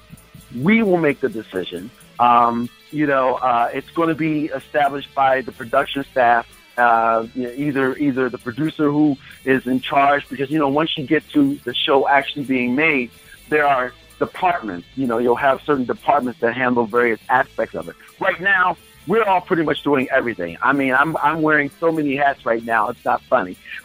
we 0.56 0.82
will 0.82 0.98
make 0.98 1.20
the 1.20 1.28
decision. 1.28 1.90
Um, 2.18 2.68
you 2.90 3.06
know, 3.06 3.34
uh, 3.36 3.70
it's 3.72 3.90
going 3.90 4.08
to 4.08 4.14
be 4.14 4.46
established 4.46 5.14
by 5.14 5.42
the 5.42 5.52
production 5.52 6.04
staff. 6.11 6.46
Uh, 6.76 7.26
you 7.34 7.42
know, 7.42 7.52
either 7.52 7.96
either 7.96 8.28
the 8.28 8.38
producer 8.38 8.90
who 8.90 9.16
is 9.44 9.66
in 9.66 9.80
charge, 9.80 10.28
because 10.28 10.50
you 10.50 10.58
know 10.58 10.68
once 10.68 10.96
you 10.96 11.04
get 11.04 11.28
to 11.30 11.56
the 11.64 11.74
show 11.74 12.08
actually 12.08 12.44
being 12.44 12.74
made, 12.74 13.11
there 13.48 13.66
are 13.66 13.92
departments. 14.18 14.86
You 14.96 15.06
know, 15.06 15.18
you'll 15.18 15.36
have 15.36 15.61
certain 15.62 15.84
departments 15.84 16.40
that 16.40 16.54
handle 16.54 16.86
various 16.86 17.20
aspects 17.28 17.74
of 17.74 17.88
it. 17.88 17.96
Right 18.18 18.40
now, 18.40 18.76
we're 19.06 19.24
all 19.24 19.40
pretty 19.40 19.64
much 19.64 19.82
doing 19.82 20.08
everything. 20.11 20.56
I 20.62 20.72
mean, 20.72 20.94
I'm 20.94 21.16
I'm 21.18 21.42
wearing 21.42 21.70
so 21.80 21.90
many 21.92 22.16
hats 22.16 22.46
right 22.46 22.64
now. 22.64 22.88
It's 22.88 23.04
not 23.04 23.20
funny, 23.22 23.56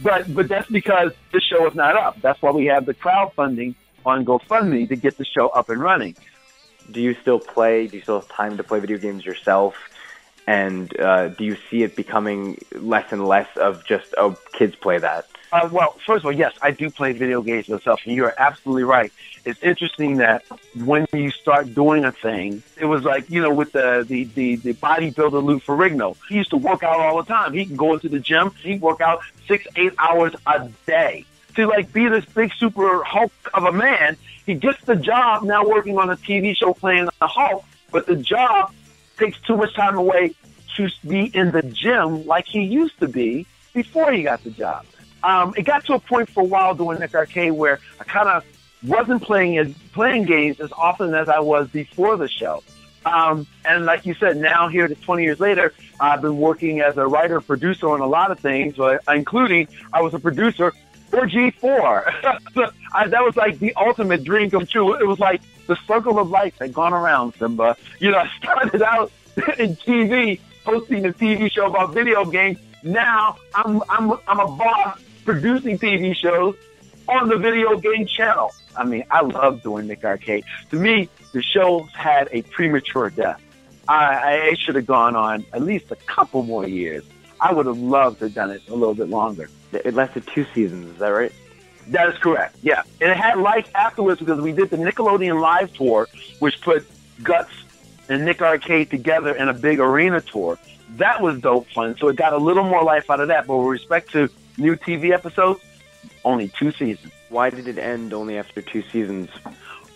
but 0.00 0.32
but 0.34 0.48
that's 0.48 0.70
because 0.70 1.12
the 1.32 1.40
show 1.40 1.66
is 1.66 1.74
not 1.74 1.96
up. 1.96 2.20
That's 2.20 2.40
why 2.42 2.50
we 2.50 2.66
have 2.66 2.86
the 2.86 2.94
crowdfunding 2.94 3.74
on 4.04 4.24
GoFundMe 4.24 4.88
to 4.88 4.96
get 4.96 5.16
the 5.16 5.24
show 5.24 5.48
up 5.48 5.68
and 5.68 5.80
running. 5.80 6.16
Do 6.90 7.00
you 7.00 7.14
still 7.14 7.38
play? 7.38 7.86
Do 7.86 7.96
you 7.96 8.02
still 8.02 8.20
have 8.20 8.28
time 8.28 8.56
to 8.56 8.64
play 8.64 8.80
video 8.80 8.98
games 8.98 9.24
yourself? 9.24 9.76
And 10.46 10.98
uh, 10.98 11.28
do 11.28 11.44
you 11.44 11.56
see 11.70 11.82
it 11.82 11.94
becoming 11.94 12.58
less 12.72 13.12
and 13.12 13.26
less 13.26 13.48
of 13.56 13.84
just 13.84 14.14
oh 14.18 14.36
kids 14.52 14.74
play 14.74 14.98
that? 14.98 15.26
Uh, 15.52 15.68
well, 15.70 15.92
first 16.06 16.22
of 16.22 16.26
all, 16.26 16.32
yes, 16.32 16.54
I 16.62 16.70
do 16.70 16.90
play 16.90 17.12
video 17.12 17.42
games 17.42 17.68
myself, 17.68 18.00
and 18.06 18.16
you're 18.16 18.34
absolutely 18.38 18.84
right. 18.84 19.12
It's 19.44 19.62
interesting 19.62 20.16
that 20.16 20.44
when 20.82 21.06
you 21.12 21.30
start 21.30 21.74
doing 21.74 22.04
a 22.04 22.12
thing, 22.12 22.62
it 22.76 22.86
was 22.86 23.04
like 23.04 23.28
you 23.28 23.42
know 23.42 23.52
with 23.52 23.72
the 23.72 24.04
the 24.08 24.24
the, 24.24 24.56
the 24.56 24.74
bodybuilder 24.74 25.42
Lou 25.42 25.60
Ferrigno. 25.60 26.16
He 26.28 26.36
used 26.36 26.50
to 26.50 26.56
work 26.56 26.82
out 26.82 26.98
all 26.98 27.22
the 27.22 27.28
time. 27.28 27.52
He 27.52 27.66
can 27.66 27.76
go 27.76 27.94
into 27.94 28.08
the 28.08 28.18
gym. 28.18 28.52
He 28.62 28.78
work 28.78 29.00
out 29.00 29.22
six 29.46 29.66
eight 29.76 29.92
hours 29.98 30.34
a 30.46 30.68
day 30.86 31.24
to 31.56 31.66
like 31.66 31.92
be 31.92 32.08
this 32.08 32.24
big 32.24 32.52
super 32.54 33.04
Hulk 33.04 33.32
of 33.54 33.64
a 33.64 33.72
man. 33.72 34.16
He 34.46 34.54
gets 34.54 34.82
the 34.84 34.96
job 34.96 35.42
now 35.44 35.64
working 35.64 35.98
on 35.98 36.10
a 36.10 36.16
TV 36.16 36.56
show 36.56 36.72
playing 36.72 37.08
the 37.20 37.26
Hulk, 37.26 37.64
but 37.90 38.06
the 38.06 38.16
job 38.16 38.72
takes 39.22 39.40
too 39.40 39.56
much 39.56 39.74
time 39.74 39.96
away 39.96 40.34
to 40.76 40.88
be 41.06 41.30
in 41.34 41.50
the 41.52 41.62
gym 41.62 42.26
like 42.26 42.46
he 42.46 42.62
used 42.62 42.98
to 42.98 43.08
be 43.08 43.46
before 43.72 44.12
he 44.12 44.22
got 44.22 44.42
the 44.42 44.50
job. 44.50 44.84
Um, 45.22 45.54
it 45.56 45.62
got 45.62 45.84
to 45.86 45.94
a 45.94 46.00
point 46.00 46.28
for 46.28 46.42
a 46.42 46.46
while 46.46 46.74
doing 46.74 46.98
Nick 46.98 47.14
Arcade 47.14 47.52
where 47.52 47.78
I 48.00 48.04
kind 48.04 48.28
of 48.28 48.44
wasn't 48.82 49.22
playing 49.22 49.58
as 49.58 49.72
playing 49.92 50.24
games 50.24 50.58
as 50.58 50.72
often 50.72 51.14
as 51.14 51.28
I 51.28 51.38
was 51.38 51.68
before 51.68 52.16
the 52.16 52.28
show. 52.28 52.62
Um, 53.04 53.46
and 53.64 53.84
like 53.84 54.06
you 54.06 54.14
said, 54.14 54.36
now 54.36 54.68
here, 54.68 54.88
20 54.88 55.22
years 55.22 55.40
later, 55.40 55.72
I've 56.00 56.22
been 56.22 56.38
working 56.38 56.80
as 56.80 56.96
a 56.96 57.06
writer 57.06 57.40
producer 57.40 57.88
on 57.90 58.00
a 58.00 58.06
lot 58.06 58.30
of 58.30 58.40
things, 58.40 58.76
including 59.08 59.68
I 59.92 60.02
was 60.02 60.14
a 60.14 60.18
producer 60.18 60.72
for 61.12 61.26
G4. 61.26 62.72
I, 62.94 63.06
that 63.06 63.22
was 63.22 63.36
like 63.36 63.58
the 63.58 63.74
ultimate 63.74 64.24
dream 64.24 64.50
come 64.50 64.66
true. 64.66 64.94
It 64.94 65.06
was 65.06 65.20
like 65.20 65.42
the 65.66 65.76
circle 65.86 66.18
of 66.18 66.30
life 66.30 66.58
had 66.58 66.72
gone 66.72 66.94
around, 66.94 67.34
Simba. 67.38 67.76
You 68.00 68.12
know, 68.12 68.18
I 68.24 68.30
started 68.38 68.82
out 68.82 69.12
in 69.58 69.76
TV, 69.76 70.40
hosting 70.64 71.04
a 71.04 71.12
TV 71.12 71.52
show 71.52 71.66
about 71.66 71.92
video 71.92 72.24
games. 72.24 72.58
Now 72.82 73.36
I'm, 73.54 73.82
I'm, 73.90 74.12
I'm 74.26 74.40
a 74.40 74.48
boss 74.56 75.00
producing 75.24 75.78
TV 75.78 76.16
shows 76.16 76.56
on 77.08 77.28
the 77.28 77.36
video 77.36 77.76
game 77.78 78.06
channel. 78.06 78.50
I 78.74 78.84
mean, 78.84 79.04
I 79.10 79.20
love 79.20 79.62
doing 79.62 79.86
Nick 79.86 80.04
Arcade. 80.04 80.44
To 80.70 80.76
me, 80.76 81.10
the 81.32 81.42
show 81.42 81.82
had 81.92 82.30
a 82.32 82.40
premature 82.42 83.10
death. 83.10 83.40
I, 83.86 84.50
I 84.50 84.54
should 84.54 84.76
have 84.76 84.86
gone 84.86 85.14
on 85.14 85.44
at 85.52 85.60
least 85.60 85.90
a 85.90 85.96
couple 85.96 86.42
more 86.42 86.66
years. 86.66 87.04
I 87.42 87.52
would 87.52 87.66
have 87.66 87.78
loved 87.78 88.20
to 88.20 88.26
have 88.26 88.34
done 88.34 88.50
it 88.52 88.62
a 88.68 88.74
little 88.74 88.94
bit 88.94 89.08
longer. 89.08 89.50
It 89.72 89.94
lasted 89.94 90.26
two 90.28 90.46
seasons, 90.54 90.92
is 90.92 90.98
that 90.98 91.08
right? 91.08 91.32
That 91.88 92.08
is 92.08 92.16
correct. 92.18 92.56
Yeah, 92.62 92.82
and 93.00 93.10
it 93.10 93.16
had 93.16 93.36
life 93.36 93.68
afterwards 93.74 94.20
because 94.20 94.40
we 94.40 94.52
did 94.52 94.70
the 94.70 94.76
Nickelodeon 94.76 95.40
Live 95.40 95.74
tour, 95.74 96.06
which 96.38 96.60
put 96.60 96.86
Guts 97.24 97.50
and 98.08 98.24
Nick 98.24 98.40
Arcade 98.40 98.90
together 98.90 99.34
in 99.34 99.48
a 99.48 99.54
big 99.54 99.80
arena 99.80 100.20
tour. 100.20 100.56
That 100.96 101.20
was 101.20 101.40
dope 101.40 101.66
fun. 101.70 101.96
So 101.98 102.06
it 102.08 102.16
got 102.16 102.32
a 102.32 102.38
little 102.38 102.62
more 102.62 102.84
life 102.84 103.10
out 103.10 103.18
of 103.18 103.28
that. 103.28 103.48
But 103.48 103.56
with 103.56 103.68
respect 103.68 104.12
to 104.12 104.28
new 104.56 104.76
TV 104.76 105.10
episodes, 105.10 105.60
only 106.24 106.48
two 106.48 106.70
seasons. 106.70 107.12
Why 107.28 107.50
did 107.50 107.66
it 107.66 107.78
end 107.78 108.12
only 108.12 108.38
after 108.38 108.62
two 108.62 108.82
seasons? 108.82 109.30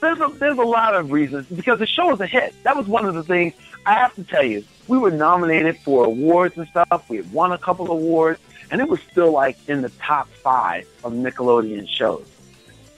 There's 0.00 0.20
a, 0.20 0.28
there's 0.38 0.58
a 0.58 0.62
lot 0.62 0.94
of 0.94 1.10
reasons 1.10 1.46
because 1.46 1.78
the 1.78 1.86
show 1.86 2.08
was 2.08 2.20
a 2.20 2.26
hit. 2.26 2.54
That 2.64 2.76
was 2.76 2.86
one 2.86 3.06
of 3.06 3.14
the 3.14 3.22
things 3.22 3.54
I 3.86 3.94
have 3.94 4.14
to 4.16 4.24
tell 4.24 4.42
you. 4.42 4.64
We 4.88 4.98
were 4.98 5.10
nominated 5.10 5.78
for 5.78 6.04
awards 6.04 6.56
and 6.56 6.68
stuff. 6.68 7.08
We 7.08 7.16
had 7.16 7.32
won 7.32 7.52
a 7.52 7.58
couple 7.58 7.86
of 7.86 7.90
awards, 7.92 8.40
and 8.70 8.80
it 8.80 8.88
was 8.88 9.00
still 9.10 9.32
like 9.32 9.56
in 9.68 9.82
the 9.82 9.88
top 10.00 10.28
five 10.28 10.86
of 11.02 11.12
Nickelodeon 11.12 11.88
shows. 11.88 12.26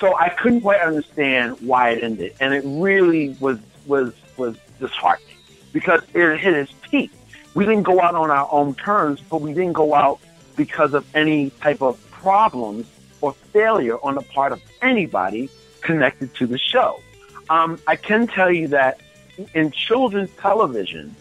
So 0.01 0.17
I 0.17 0.29
couldn't 0.29 0.61
quite 0.61 0.81
understand 0.81 1.61
why 1.61 1.91
it 1.91 2.05
ended, 2.05 2.35
and 2.41 2.55
it 2.55 2.63
really 2.65 3.37
was 3.41 3.59
was 3.87 4.13
was 4.37 4.57
disheartening 4.79 5.37
because 5.73 6.03
it 6.15 6.39
hit 6.39 6.55
its 6.55 6.73
peak. 6.83 7.11
We 7.55 7.65
didn't 7.65 7.83
go 7.85 8.01
out 8.01 8.15
on 8.15 8.31
our 8.31 8.49
own 8.51 8.75
terms, 8.75 9.21
but 9.29 9.41
we 9.41 9.53
didn't 9.53 9.73
go 9.73 9.95
out 9.95 10.21
because 10.57 10.95
of 10.95 11.07
any 11.15 11.51
type 11.51 11.83
of 11.83 11.99
problems 12.11 12.87
or 13.21 13.33
failure 13.53 13.97
on 14.05 14.15
the 14.15 14.23
part 14.23 14.53
of 14.53 14.61
anybody 14.83 15.49
connected 15.81 16.35
to 16.37 16.47
the 16.47 16.59
show. 16.59 17.01
Um, 17.51 17.79
I 17.87 17.97
can 17.97 18.27
tell 18.27 18.53
you 18.53 18.69
that 18.69 19.01
in 19.55 19.71
children's 19.71 20.31
television 20.37 21.15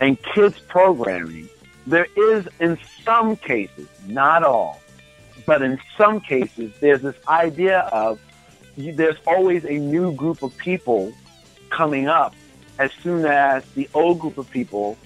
and 0.00 0.20
kids 0.22 0.58
programming, 0.68 1.48
there 1.86 2.06
is 2.16 2.46
in 2.60 2.78
some 3.04 3.36
cases, 3.36 3.88
not 4.06 4.42
all, 4.42 4.80
but 5.46 5.62
in 5.62 5.78
some 5.96 6.20
cases, 6.20 6.72
there's 6.80 7.02
this 7.02 7.16
idea 7.28 7.80
of 7.92 8.20
there's 8.76 9.18
always 9.26 9.64
a 9.64 9.78
new 9.78 10.12
group 10.12 10.42
of 10.42 10.56
people 10.56 11.12
coming 11.70 12.08
up 12.08 12.34
as 12.78 12.90
soon 13.02 13.24
as 13.24 13.64
the 13.72 13.88
old 13.94 14.18
group 14.18 14.38
of 14.38 14.50
people 14.50 14.96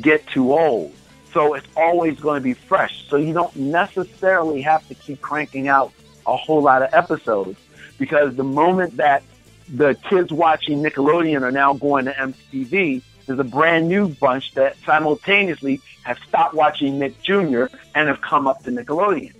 get 0.00 0.26
too 0.26 0.52
old. 0.52 0.92
So 1.32 1.54
it's 1.54 1.66
always 1.76 2.18
going 2.18 2.40
to 2.40 2.44
be 2.44 2.54
fresh. 2.54 3.06
So 3.08 3.16
you 3.16 3.32
don't 3.32 3.54
necessarily 3.56 4.62
have 4.62 4.86
to 4.88 4.94
keep 4.94 5.20
cranking 5.20 5.68
out 5.68 5.92
a 6.26 6.36
whole 6.36 6.62
lot 6.62 6.82
of 6.82 6.94
episodes 6.94 7.58
because 7.98 8.36
the 8.36 8.44
moment 8.44 8.96
that 8.96 9.22
the 9.68 9.94
kids 10.08 10.32
watching 10.32 10.82
Nickelodeon 10.82 11.42
are 11.42 11.50
now 11.50 11.74
going 11.74 12.04
to 12.06 12.12
MTV, 12.12 13.02
there's 13.26 13.38
a 13.38 13.44
brand 13.44 13.88
new 13.88 14.08
bunch 14.08 14.52
that 14.54 14.76
simultaneously 14.84 15.80
have 16.02 16.18
stopped 16.28 16.54
watching 16.54 16.98
Nick 16.98 17.20
Jr. 17.22 17.66
and 17.94 18.08
have 18.08 18.20
come 18.20 18.46
up 18.46 18.62
to 18.64 18.70
Nickelodeon. 18.70 19.34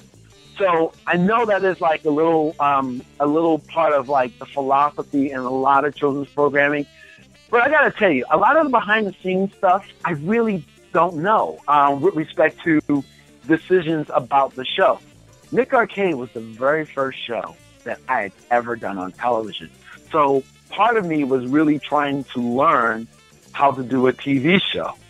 So 0.56 0.92
I 1.06 1.16
know 1.16 1.44
that 1.46 1.64
is 1.64 1.80
like 1.80 2.04
a 2.04 2.10
little, 2.10 2.54
um, 2.60 3.02
a 3.20 3.26
little 3.26 3.58
part 3.58 3.92
of 3.92 4.08
like 4.08 4.38
the 4.38 4.46
philosophy 4.46 5.30
in 5.30 5.40
a 5.40 5.50
lot 5.50 5.84
of 5.84 5.94
children's 5.94 6.28
programming. 6.28 6.86
But 7.50 7.62
I 7.62 7.68
gotta 7.68 7.90
tell 7.90 8.10
you, 8.10 8.24
a 8.30 8.36
lot 8.36 8.56
of 8.56 8.64
the 8.64 8.70
behind 8.70 9.06
the 9.06 9.14
scenes 9.22 9.54
stuff, 9.54 9.86
I 10.04 10.12
really 10.12 10.64
don't 10.92 11.16
know 11.16 11.58
um, 11.68 12.00
with 12.00 12.14
respect 12.14 12.60
to 12.64 13.04
decisions 13.46 14.06
about 14.14 14.54
the 14.54 14.64
show. 14.64 15.00
Nick 15.52 15.74
Arcade 15.74 16.14
was 16.14 16.30
the 16.32 16.40
very 16.40 16.84
first 16.86 17.18
show 17.24 17.54
that 17.84 18.00
I 18.08 18.22
had 18.22 18.32
ever 18.50 18.76
done 18.76 18.98
on 18.98 19.12
television. 19.12 19.70
So 20.10 20.42
part 20.70 20.96
of 20.96 21.06
me 21.06 21.24
was 21.24 21.46
really 21.46 21.78
trying 21.78 22.24
to 22.24 22.40
learn 22.40 23.06
how 23.52 23.70
to 23.72 23.82
do 23.82 24.06
a 24.08 24.12
TV 24.12 24.60
show. 24.72 24.94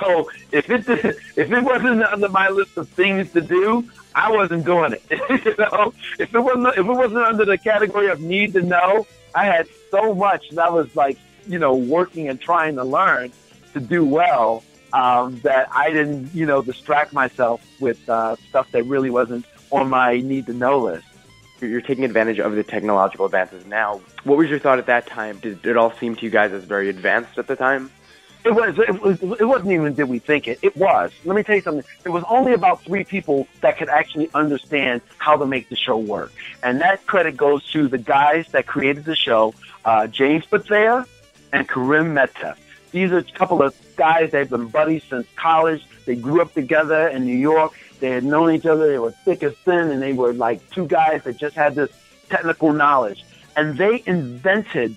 So 0.00 0.30
if 0.52 0.70
it 0.70 0.86
did, 0.86 1.04
if 1.36 1.52
it 1.52 1.62
wasn't 1.62 2.02
under 2.04 2.28
my 2.28 2.48
list 2.48 2.78
of 2.78 2.88
things 2.88 3.30
to 3.32 3.42
do, 3.42 3.84
I 4.14 4.30
wasn't 4.30 4.64
doing 4.64 4.92
it. 4.94 5.02
you 5.10 5.54
know, 5.58 5.92
if 6.18 6.34
it 6.34 6.40
wasn't 6.40 6.68
if 6.68 6.78
it 6.78 6.84
wasn't 6.84 7.24
under 7.24 7.44
the 7.44 7.58
category 7.58 8.08
of 8.08 8.20
need 8.20 8.54
to 8.54 8.62
know, 8.62 9.06
I 9.34 9.44
had 9.44 9.68
so 9.90 10.14
much 10.14 10.48
that 10.50 10.66
I 10.66 10.70
was 10.70 10.94
like, 10.96 11.18
you 11.46 11.58
know, 11.58 11.74
working 11.74 12.28
and 12.28 12.40
trying 12.40 12.76
to 12.76 12.84
learn 12.84 13.32
to 13.74 13.80
do 13.80 14.04
well 14.04 14.64
um, 14.92 15.40
that 15.40 15.68
I 15.72 15.90
didn't, 15.90 16.34
you 16.34 16.46
know, 16.46 16.62
distract 16.62 17.12
myself 17.12 17.60
with 17.80 18.08
uh, 18.08 18.36
stuff 18.48 18.70
that 18.72 18.84
really 18.84 19.10
wasn't 19.10 19.46
on 19.70 19.88
my 19.90 20.20
need 20.20 20.46
to 20.46 20.52
know 20.52 20.78
list. 20.80 21.06
You're 21.62 21.80
taking 21.80 22.04
advantage 22.04 22.38
of 22.38 22.54
the 22.54 22.64
technological 22.64 23.26
advances 23.26 23.64
now. 23.66 24.00
What 24.24 24.38
was 24.38 24.50
your 24.50 24.58
thought 24.58 24.78
at 24.78 24.86
that 24.86 25.06
time? 25.06 25.38
Did 25.38 25.64
it 25.64 25.76
all 25.76 25.92
seem 25.92 26.16
to 26.16 26.24
you 26.24 26.30
guys 26.30 26.52
as 26.52 26.64
very 26.64 26.88
advanced 26.88 27.38
at 27.38 27.46
the 27.46 27.56
time? 27.56 27.90
It 28.44 28.54
was. 28.54 28.76
It, 28.76 29.00
was, 29.00 29.22
it 29.22 29.44
wasn't 29.44 29.70
even 29.70 29.94
did 29.94 30.08
we 30.08 30.18
think 30.18 30.48
it. 30.48 30.58
It 30.62 30.76
was. 30.76 31.12
Let 31.24 31.36
me 31.36 31.44
tell 31.44 31.54
you 31.54 31.62
something. 31.62 31.84
There 32.02 32.10
was 32.10 32.24
only 32.28 32.54
about 32.54 32.82
three 32.82 33.04
people 33.04 33.46
that 33.60 33.78
could 33.78 33.88
actually 33.88 34.30
understand 34.34 35.00
how 35.18 35.36
to 35.36 35.46
make 35.46 35.68
the 35.68 35.76
show 35.76 35.96
work, 35.96 36.32
and 36.62 36.80
that 36.80 37.06
credit 37.06 37.36
goes 37.36 37.64
to 37.70 37.86
the 37.86 37.98
guys 37.98 38.48
that 38.48 38.66
created 38.66 39.04
the 39.04 39.14
show, 39.14 39.54
uh, 39.84 40.08
James 40.08 40.44
Bethea 40.46 41.06
and 41.52 41.68
Karim 41.68 42.14
Miteff. 42.14 42.56
These 42.90 43.12
are 43.12 43.18
a 43.18 43.22
couple 43.22 43.62
of 43.62 43.76
guys. 43.96 44.32
They've 44.32 44.50
been 44.50 44.66
buddies 44.66 45.04
since 45.08 45.26
college. 45.36 45.86
They 46.04 46.16
grew 46.16 46.42
up 46.42 46.52
together 46.52 47.08
in 47.08 47.24
New 47.24 47.38
York. 47.38 47.72
They 48.02 48.10
had 48.10 48.24
known 48.24 48.52
each 48.52 48.66
other. 48.66 48.88
They 48.88 48.98
were 48.98 49.12
thick 49.12 49.44
as 49.44 49.54
thin, 49.64 49.92
and 49.92 50.02
they 50.02 50.12
were 50.12 50.32
like 50.32 50.68
two 50.70 50.88
guys 50.88 51.22
that 51.22 51.36
just 51.36 51.54
had 51.54 51.76
this 51.76 51.92
technical 52.28 52.72
knowledge. 52.72 53.24
and 53.54 53.78
they 53.78 54.02
invented 54.06 54.96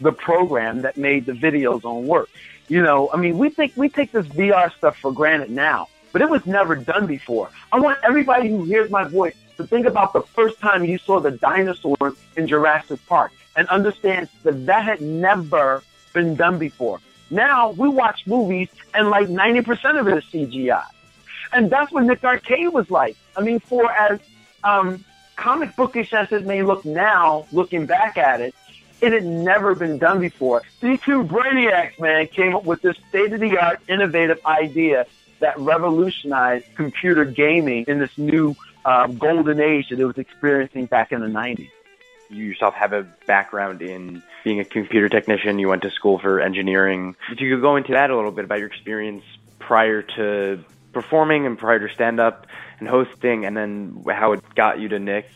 the 0.00 0.12
program 0.12 0.82
that 0.82 0.96
made 0.96 1.26
the 1.26 1.32
videos 1.32 1.84
on 1.84 2.06
work. 2.06 2.30
You 2.68 2.80
know, 2.82 3.10
I 3.12 3.18
mean, 3.18 3.36
we 3.36 3.50
think 3.50 3.72
we 3.76 3.90
take 3.90 4.10
this 4.12 4.26
VR 4.26 4.72
stuff 4.72 4.96
for 4.96 5.12
granted 5.12 5.50
now, 5.50 5.88
but 6.12 6.22
it 6.22 6.30
was 6.30 6.46
never 6.46 6.76
done 6.76 7.06
before. 7.06 7.50
I 7.72 7.78
want 7.78 7.98
everybody 8.02 8.48
who 8.48 8.64
hears 8.64 8.90
my 8.90 9.04
voice 9.04 9.34
to 9.58 9.66
think 9.66 9.84
about 9.84 10.14
the 10.14 10.22
first 10.22 10.60
time 10.60 10.82
you 10.84 10.96
saw 10.96 11.20
the 11.20 11.32
dinosaurs 11.32 12.14
in 12.36 12.46
Jurassic 12.46 13.04
Park 13.06 13.32
and 13.54 13.68
understand 13.68 14.30
that 14.44 14.64
that 14.64 14.84
had 14.84 15.02
never 15.02 15.82
been 16.14 16.36
done 16.36 16.58
before. 16.58 17.00
Now 17.28 17.72
we 17.72 17.88
watch 17.88 18.26
movies 18.26 18.68
and 18.94 19.10
like 19.10 19.28
90% 19.28 20.00
of 20.00 20.08
it 20.08 20.16
is 20.16 20.24
CGI. 20.32 20.84
And 21.52 21.70
that's 21.70 21.92
what 21.92 22.04
Nick 22.04 22.24
Arcade 22.24 22.72
was 22.72 22.90
like. 22.90 23.16
I 23.36 23.42
mean, 23.42 23.60
for 23.60 23.90
as 23.90 24.20
um, 24.64 25.04
comic 25.36 25.74
bookish 25.76 26.12
as 26.12 26.30
it 26.32 26.46
may 26.46 26.62
look 26.62 26.84
now, 26.84 27.46
looking 27.52 27.86
back 27.86 28.16
at 28.16 28.40
it, 28.40 28.54
it 29.00 29.12
had 29.12 29.24
never 29.24 29.74
been 29.74 29.98
done 29.98 30.20
before. 30.20 30.62
These 30.80 31.00
two 31.00 31.24
brainiacs, 31.24 31.98
man, 31.98 32.28
came 32.28 32.54
up 32.54 32.64
with 32.64 32.82
this 32.82 32.96
state 33.08 33.32
of 33.32 33.40
the 33.40 33.58
art, 33.58 33.80
innovative 33.88 34.38
idea 34.46 35.06
that 35.40 35.58
revolutionized 35.58 36.66
computer 36.76 37.24
gaming 37.24 37.84
in 37.88 37.98
this 37.98 38.16
new 38.16 38.54
um, 38.84 39.18
golden 39.18 39.60
age 39.60 39.88
that 39.90 39.98
it 39.98 40.04
was 40.04 40.18
experiencing 40.18 40.86
back 40.86 41.10
in 41.10 41.20
the 41.20 41.26
90s. 41.26 41.68
You 42.30 42.44
yourself 42.44 42.74
have 42.74 42.92
a 42.92 43.02
background 43.26 43.82
in 43.82 44.22
being 44.44 44.60
a 44.60 44.64
computer 44.64 45.08
technician. 45.08 45.58
You 45.58 45.68
went 45.68 45.82
to 45.82 45.90
school 45.90 46.18
for 46.18 46.40
engineering. 46.40 47.16
If 47.30 47.40
you 47.40 47.54
could 47.54 47.60
go 47.60 47.76
into 47.76 47.92
that 47.92 48.10
a 48.10 48.16
little 48.16 48.30
bit 48.30 48.44
about 48.44 48.58
your 48.58 48.68
experience 48.68 49.24
prior 49.58 50.02
to 50.02 50.64
performing 50.92 51.46
and 51.46 51.58
prior 51.58 51.86
to 51.86 51.92
stand 51.94 52.20
up 52.20 52.46
and 52.78 52.88
hosting, 52.88 53.44
and 53.44 53.56
then 53.56 54.04
how 54.08 54.32
it 54.32 54.42
got 54.54 54.80
you 54.80 54.88
to 54.88 54.98
Nick. 54.98 55.30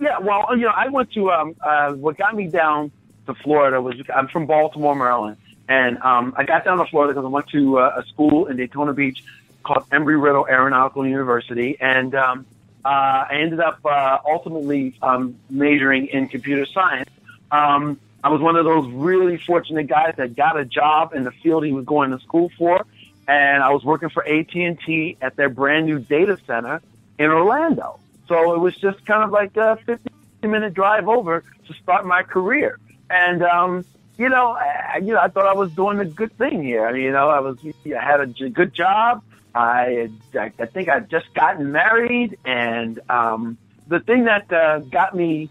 Yeah, 0.00 0.18
well, 0.18 0.46
you 0.50 0.62
know, 0.62 0.72
I 0.74 0.88
went 0.88 1.12
to 1.12 1.30
um, 1.30 1.56
uh, 1.60 1.92
what 1.92 2.16
got 2.16 2.34
me 2.34 2.46
down 2.46 2.92
to 3.26 3.34
Florida 3.34 3.80
was 3.80 3.96
I'm 4.14 4.28
from 4.28 4.46
Baltimore, 4.46 4.94
Maryland, 4.94 5.36
and 5.68 5.98
um, 5.98 6.34
I 6.36 6.44
got 6.44 6.64
down 6.64 6.78
to 6.78 6.86
Florida 6.86 7.12
because 7.12 7.26
I 7.26 7.30
went 7.30 7.48
to 7.48 7.78
uh, 7.78 8.02
a 8.02 8.06
school 8.06 8.46
in 8.46 8.56
Daytona 8.56 8.92
Beach 8.92 9.22
called 9.64 9.88
Embry 9.90 10.20
Riddle 10.20 10.46
Aeronautical 10.48 11.06
University, 11.06 11.76
and 11.80 12.14
um, 12.14 12.46
uh, 12.84 12.88
I 12.88 13.38
ended 13.40 13.60
up 13.60 13.80
uh, 13.84 14.18
ultimately 14.24 14.96
um, 15.02 15.36
majoring 15.50 16.06
in 16.06 16.28
computer 16.28 16.64
science. 16.66 17.10
Um, 17.50 17.98
I 18.22 18.30
was 18.30 18.40
one 18.40 18.56
of 18.56 18.64
those 18.64 18.90
really 18.92 19.36
fortunate 19.36 19.86
guys 19.88 20.14
that 20.16 20.34
got 20.34 20.58
a 20.58 20.64
job 20.64 21.12
in 21.14 21.24
the 21.24 21.30
field 21.30 21.64
he 21.64 21.72
was 21.72 21.84
going 21.84 22.10
to 22.10 22.18
school 22.20 22.50
for, 22.56 22.84
and 23.28 23.62
I 23.62 23.70
was 23.70 23.84
working 23.84 24.08
for 24.08 24.26
AT&T 24.26 25.18
at 25.20 25.36
their 25.36 25.50
brand 25.50 25.86
new 25.86 25.98
data 25.98 26.38
center 26.46 26.80
in 27.18 27.26
Orlando. 27.26 28.00
So 28.26 28.54
it 28.54 28.58
was 28.58 28.74
just 28.74 29.04
kind 29.04 29.22
of 29.22 29.30
like 29.30 29.56
a 29.56 29.76
15 29.84 30.08
minute 30.42 30.72
drive 30.72 31.08
over 31.08 31.44
to 31.66 31.74
start 31.74 32.06
my 32.06 32.22
career. 32.22 32.78
And, 33.10 33.42
um, 33.42 33.84
you 34.16 34.30
know, 34.30 34.52
I, 34.52 35.00
you 35.02 35.12
know, 35.12 35.20
I 35.20 35.28
thought 35.28 35.46
I 35.46 35.52
was 35.52 35.70
doing 35.72 36.00
a 36.00 36.06
good 36.06 36.36
thing 36.38 36.62
here. 36.62 36.86
I 36.86 36.92
mean, 36.92 37.02
you 37.02 37.12
know, 37.12 37.28
I 37.28 37.40
was, 37.40 37.58
I 37.64 38.02
had 38.02 38.20
a 38.20 38.26
good 38.26 38.72
job. 38.72 39.22
I, 39.54 40.10
I, 40.34 40.52
I 40.58 40.66
think 40.66 40.88
I'd 40.88 41.10
just 41.10 41.32
gotten 41.34 41.70
married. 41.70 42.38
And, 42.46 43.00
um, 43.10 43.58
the 43.88 44.00
thing 44.00 44.24
that, 44.24 44.50
uh, 44.50 44.78
got 44.80 45.14
me 45.14 45.50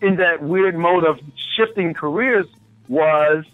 in 0.00 0.16
that 0.16 0.42
weird 0.42 0.76
mode 0.76 1.04
of 1.04 1.20
shifting 1.54 1.92
careers 1.92 2.46
was 2.88 3.44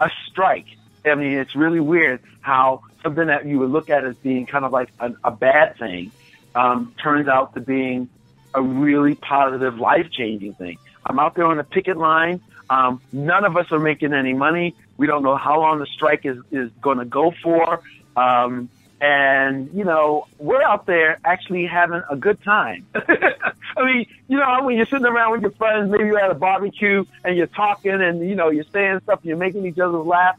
a 0.00 0.10
strike. 0.28 0.66
I 1.06 1.14
mean, 1.14 1.38
it's 1.38 1.54
really 1.54 1.80
weird 1.80 2.20
how 2.40 2.82
something 3.02 3.26
that 3.26 3.46
you 3.46 3.58
would 3.60 3.70
look 3.70 3.90
at 3.90 4.04
as 4.04 4.16
being 4.16 4.46
kind 4.46 4.64
of 4.64 4.72
like 4.72 4.88
a, 4.98 5.12
a 5.24 5.30
bad 5.30 5.78
thing 5.78 6.10
um, 6.54 6.94
turns 7.02 7.28
out 7.28 7.54
to 7.54 7.60
being 7.60 8.08
a 8.54 8.62
really 8.62 9.14
positive, 9.14 9.78
life 9.78 10.10
changing 10.10 10.54
thing. 10.54 10.78
I'm 11.04 11.18
out 11.18 11.34
there 11.34 11.44
on 11.44 11.58
the 11.58 11.64
picket 11.64 11.96
line. 11.96 12.40
Um, 12.68 13.00
none 13.12 13.44
of 13.44 13.56
us 13.56 13.70
are 13.70 13.78
making 13.78 14.12
any 14.12 14.32
money. 14.32 14.74
We 14.96 15.06
don't 15.06 15.22
know 15.22 15.36
how 15.36 15.60
long 15.60 15.78
the 15.78 15.86
strike 15.86 16.24
is, 16.24 16.38
is 16.50 16.70
going 16.80 16.98
to 16.98 17.04
go 17.04 17.32
for. 17.42 17.82
Um, 18.16 18.70
and, 19.00 19.70
you 19.74 19.84
know, 19.84 20.26
we're 20.38 20.62
out 20.62 20.86
there 20.86 21.18
actually 21.24 21.66
having 21.66 22.02
a 22.10 22.16
good 22.16 22.42
time. 22.42 22.86
I 22.94 23.84
mean, 23.84 24.06
you 24.26 24.38
know, 24.38 24.62
when 24.62 24.76
you're 24.76 24.86
sitting 24.86 25.04
around 25.04 25.32
with 25.32 25.42
your 25.42 25.50
friends, 25.52 25.90
maybe 25.90 26.04
you're 26.04 26.18
at 26.18 26.30
a 26.30 26.34
barbecue 26.34 27.04
and 27.22 27.36
you're 27.36 27.46
talking 27.46 27.92
and, 27.92 28.26
you 28.26 28.34
know, 28.34 28.48
you're 28.48 28.64
saying 28.72 29.00
stuff, 29.04 29.20
and 29.20 29.28
you're 29.28 29.36
making 29.36 29.66
each 29.66 29.78
other 29.78 29.98
laugh. 29.98 30.36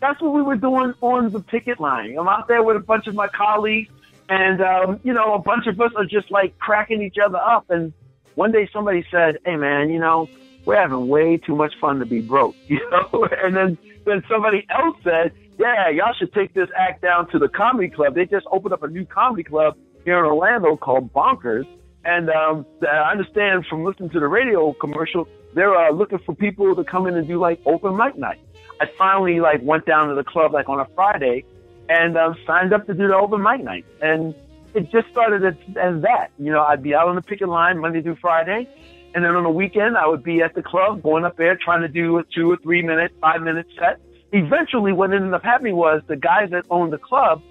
That's 0.00 0.20
what 0.20 0.32
we 0.32 0.42
were 0.42 0.56
doing 0.56 0.94
on 1.00 1.30
the 1.30 1.40
picket 1.40 1.80
line. 1.80 2.16
I'm 2.18 2.28
out 2.28 2.48
there 2.48 2.62
with 2.62 2.76
a 2.76 2.80
bunch 2.80 3.06
of 3.06 3.14
my 3.14 3.28
colleagues 3.28 3.90
and, 4.28 4.60
um, 4.60 5.00
you 5.02 5.12
know, 5.12 5.34
a 5.34 5.38
bunch 5.38 5.66
of 5.66 5.80
us 5.80 5.90
are 5.96 6.04
just 6.04 6.30
like 6.30 6.58
cracking 6.58 7.02
each 7.02 7.16
other 7.24 7.38
up. 7.38 7.70
And 7.70 7.92
one 8.34 8.52
day 8.52 8.68
somebody 8.72 9.04
said, 9.10 9.38
Hey 9.44 9.56
man, 9.56 9.90
you 9.90 9.98
know, 9.98 10.28
we're 10.64 10.76
having 10.76 11.08
way 11.08 11.38
too 11.38 11.56
much 11.56 11.72
fun 11.80 11.98
to 11.98 12.06
be 12.06 12.20
broke, 12.20 12.54
you 12.68 12.80
know? 12.90 13.28
and 13.42 13.56
then, 13.56 13.78
then 14.04 14.22
somebody 14.28 14.66
else 14.70 14.96
said, 15.02 15.32
yeah, 15.58 15.88
y'all 15.88 16.14
should 16.16 16.32
take 16.32 16.54
this 16.54 16.68
act 16.76 17.02
down 17.02 17.28
to 17.30 17.38
the 17.38 17.48
comedy 17.48 17.88
club. 17.88 18.14
They 18.14 18.26
just 18.26 18.46
opened 18.52 18.72
up 18.72 18.82
a 18.82 18.88
new 18.88 19.04
comedy 19.04 19.42
club 19.42 19.76
here 20.04 20.18
in 20.18 20.24
Orlando 20.24 20.76
called 20.76 21.12
Bonkers. 21.12 21.66
And 22.04 22.30
um, 22.30 22.64
I 22.82 23.10
understand 23.10 23.66
from 23.66 23.84
listening 23.84 24.10
to 24.10 24.20
the 24.20 24.28
radio 24.28 24.72
commercial, 24.74 25.26
they're 25.54 25.74
uh, 25.74 25.90
looking 25.90 26.18
for 26.20 26.34
people 26.34 26.76
to 26.76 26.84
come 26.84 27.06
in 27.06 27.16
and 27.16 27.26
do 27.26 27.40
like 27.40 27.60
open 27.66 27.96
mic 27.96 28.16
night. 28.16 28.40
I 28.80 28.86
finally 28.96 29.40
like 29.40 29.60
went 29.62 29.86
down 29.86 30.08
to 30.08 30.14
the 30.14 30.24
club 30.24 30.52
like 30.52 30.68
on 30.68 30.80
a 30.80 30.86
Friday 30.94 31.44
and 31.88 32.16
um, 32.16 32.36
signed 32.46 32.72
up 32.72 32.86
to 32.86 32.94
do 32.94 33.08
the 33.08 33.16
open 33.16 33.42
mic 33.42 33.62
night. 33.62 33.84
And 34.00 34.34
it 34.74 34.90
just 34.90 35.08
started 35.10 35.44
as, 35.44 35.54
as 35.76 36.02
that. 36.02 36.28
You 36.38 36.52
know, 36.52 36.62
I'd 36.62 36.82
be 36.82 36.94
out 36.94 37.08
on 37.08 37.16
the 37.16 37.22
picket 37.22 37.48
line 37.48 37.78
Monday 37.78 38.02
through 38.02 38.16
Friday. 38.16 38.68
And 39.14 39.24
then 39.24 39.34
on 39.34 39.42
the 39.42 39.50
weekend, 39.50 39.96
I 39.96 40.06
would 40.06 40.22
be 40.22 40.42
at 40.42 40.54
the 40.54 40.62
club 40.62 41.02
going 41.02 41.24
up 41.24 41.36
there 41.36 41.56
trying 41.56 41.80
to 41.80 41.88
do 41.88 42.18
a 42.18 42.24
two 42.24 42.50
or 42.52 42.56
three 42.58 42.82
minute, 42.82 43.12
five 43.20 43.42
minute 43.42 43.66
set. 43.78 44.00
Eventually, 44.32 44.92
what 44.92 45.12
ended 45.12 45.32
up 45.32 45.42
happening 45.42 45.76
was 45.76 46.02
the 46.06 46.16
guys 46.16 46.50
that 46.50 46.64
owned 46.70 46.92
the 46.92 46.98
club 46.98 47.42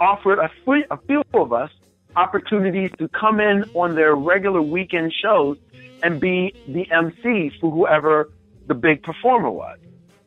offered 0.00 0.40
a, 0.40 0.50
free, 0.64 0.84
a 0.90 0.98
few 1.06 1.22
of 1.34 1.52
us 1.52 1.70
opportunities 2.16 2.90
to 2.98 3.08
come 3.08 3.40
in 3.40 3.64
on 3.74 3.94
their 3.94 4.14
regular 4.14 4.60
weekend 4.60 5.12
shows 5.22 5.56
and 6.02 6.20
be 6.20 6.52
the 6.68 6.90
MC 6.90 7.52
for 7.60 7.70
whoever 7.70 8.30
the 8.66 8.74
big 8.74 9.02
performer 9.02 9.50
was. 9.50 9.78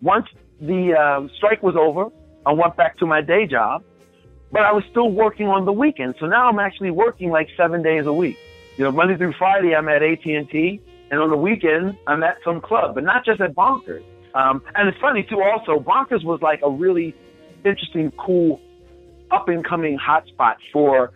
Once 0.02 0.28
the 0.60 0.94
um, 0.94 1.30
strike 1.38 1.62
was 1.64 1.76
over, 1.76 2.10
I 2.46 2.54
went 2.54 2.76
back 2.76 2.98
to 3.00 3.06
my 3.06 3.22
day 3.22 3.46
job, 3.46 3.84
but 4.52 4.62
I 4.62 4.72
was 4.72 4.84
still 4.90 5.12
working 5.12 5.48
on 5.48 5.66
the 5.66 5.74
weekend. 5.74 6.16
So 6.20 6.26
now 6.26 6.48
I'm 6.48 6.60
actually 6.60 6.92
working 6.92 7.30
like 7.30 7.50
seven 7.58 7.84
days 7.84 8.06
a 8.06 8.14
week. 8.14 8.38
You 8.78 8.84
know, 8.84 8.92
Monday 8.92 9.18
through 9.18 9.34
Friday 9.34 9.76
I'm 9.76 9.90
at 9.90 10.04
AT&T, 10.04 10.82
and 11.12 11.20
on 11.20 11.30
the 11.30 11.38
weekend 11.38 11.98
I'm 12.08 12.24
at 12.24 12.38
some 12.44 12.62
club, 12.62 12.96
but 12.96 13.04
not 13.04 13.26
just 13.26 13.42
at 13.42 13.54
Bonkers. 13.56 14.04
Um, 14.34 14.62
and 14.76 14.88
it's 14.88 15.00
funny 15.00 15.24
too. 15.24 15.42
Also, 15.42 15.80
Bonkers 15.80 16.24
was 16.24 16.42
like 16.42 16.62
a 16.64 16.70
really 16.70 17.16
interesting, 17.66 18.12
cool, 18.18 18.62
up 19.32 19.50
and 19.50 19.66
coming 19.66 19.98
hotspot 19.98 20.56
for 20.72 21.12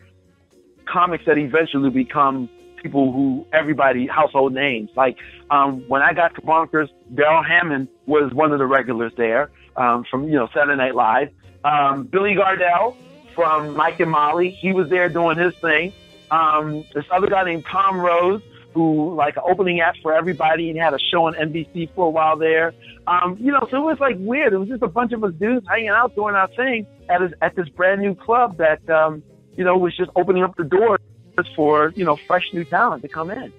comics 0.86 1.26
that 1.26 1.38
eventually 1.38 1.90
become 1.90 2.50
people 2.82 3.12
who 3.12 3.46
everybody 3.54 4.08
household 4.08 4.54
names. 4.54 4.90
Like 4.96 5.18
um, 5.50 5.84
when 5.88 6.02
I 6.02 6.14
got 6.14 6.36
to 6.36 6.42
Bonkers, 6.42 6.90
Darrell 7.14 7.44
Hammond 7.44 7.88
was 8.06 8.34
one 8.34 8.52
of 8.52 8.60
the 8.60 8.66
regulars 8.66 9.14
there 9.18 9.52
um, 9.76 10.06
from 10.10 10.28
you 10.28 10.36
know 10.36 10.50
Saturday 10.54 10.78
Night 10.78 10.96
Live. 10.96 11.30
Um, 11.64 12.06
Billy 12.06 12.36
Gardell 12.36 12.96
from 13.36 13.76
Mike 13.76 14.00
and 14.00 14.12
Molly, 14.12 14.50
he 14.50 14.74
was 14.74 14.90
there 14.90 15.10
doing 15.10 15.38
his 15.38 15.56
thing. 15.56 15.94
Um, 16.32 16.86
this 16.94 17.06
other 17.12 17.28
guy 17.28 17.44
named 17.44 17.66
Tom 17.70 18.00
Rhodes, 18.00 18.44
who 18.74 19.14
like 19.16 19.36
an 19.36 19.44
opening 19.46 19.82
act 19.82 20.00
for 20.02 20.14
everybody 20.14 20.70
and 20.70 20.80
had 20.80 20.94
a 20.94 21.00
show 21.12 21.26
on 21.26 21.34
NBC 21.34 21.94
for 21.94 22.06
a 22.06 22.10
while 22.10 22.38
there. 22.38 22.74
Um, 23.08 23.38
you 23.40 23.52
know, 23.52 23.68
so 23.70 23.78
it 23.78 23.82
was 23.82 24.00
like 24.00 24.16
weird. 24.20 24.54
It 24.54 24.58
was 24.58 24.70
just 24.70 24.82
a 24.82 24.88
bunch 24.88 25.12
of 25.12 25.24
us 25.24 25.34
dudes 25.40 25.66
hanging 25.68 25.90
out 25.90 26.16
doing 26.16 26.36
our 26.36 26.48
thing 26.50 26.88
at 27.10 27.20
this, 27.20 27.32
at 27.42 27.56
this 27.56 27.68
brand 27.70 28.02
new 28.02 28.16
club 28.16 28.58
that 28.58 28.88
um, 28.90 29.24
you 29.56 29.64
know 29.64 29.78
was 29.78 29.96
just 29.96 30.10
opening 30.16 30.44
up 30.44 30.56
the 30.56 30.64
doors 30.64 31.00
for 31.50 31.94
you 31.96 32.06
know 32.06 32.18
fresh 32.28 32.54
new 32.54 32.64
talent 32.64 33.02
to 33.04 33.08
come 33.08 33.30
in. 33.30 33.52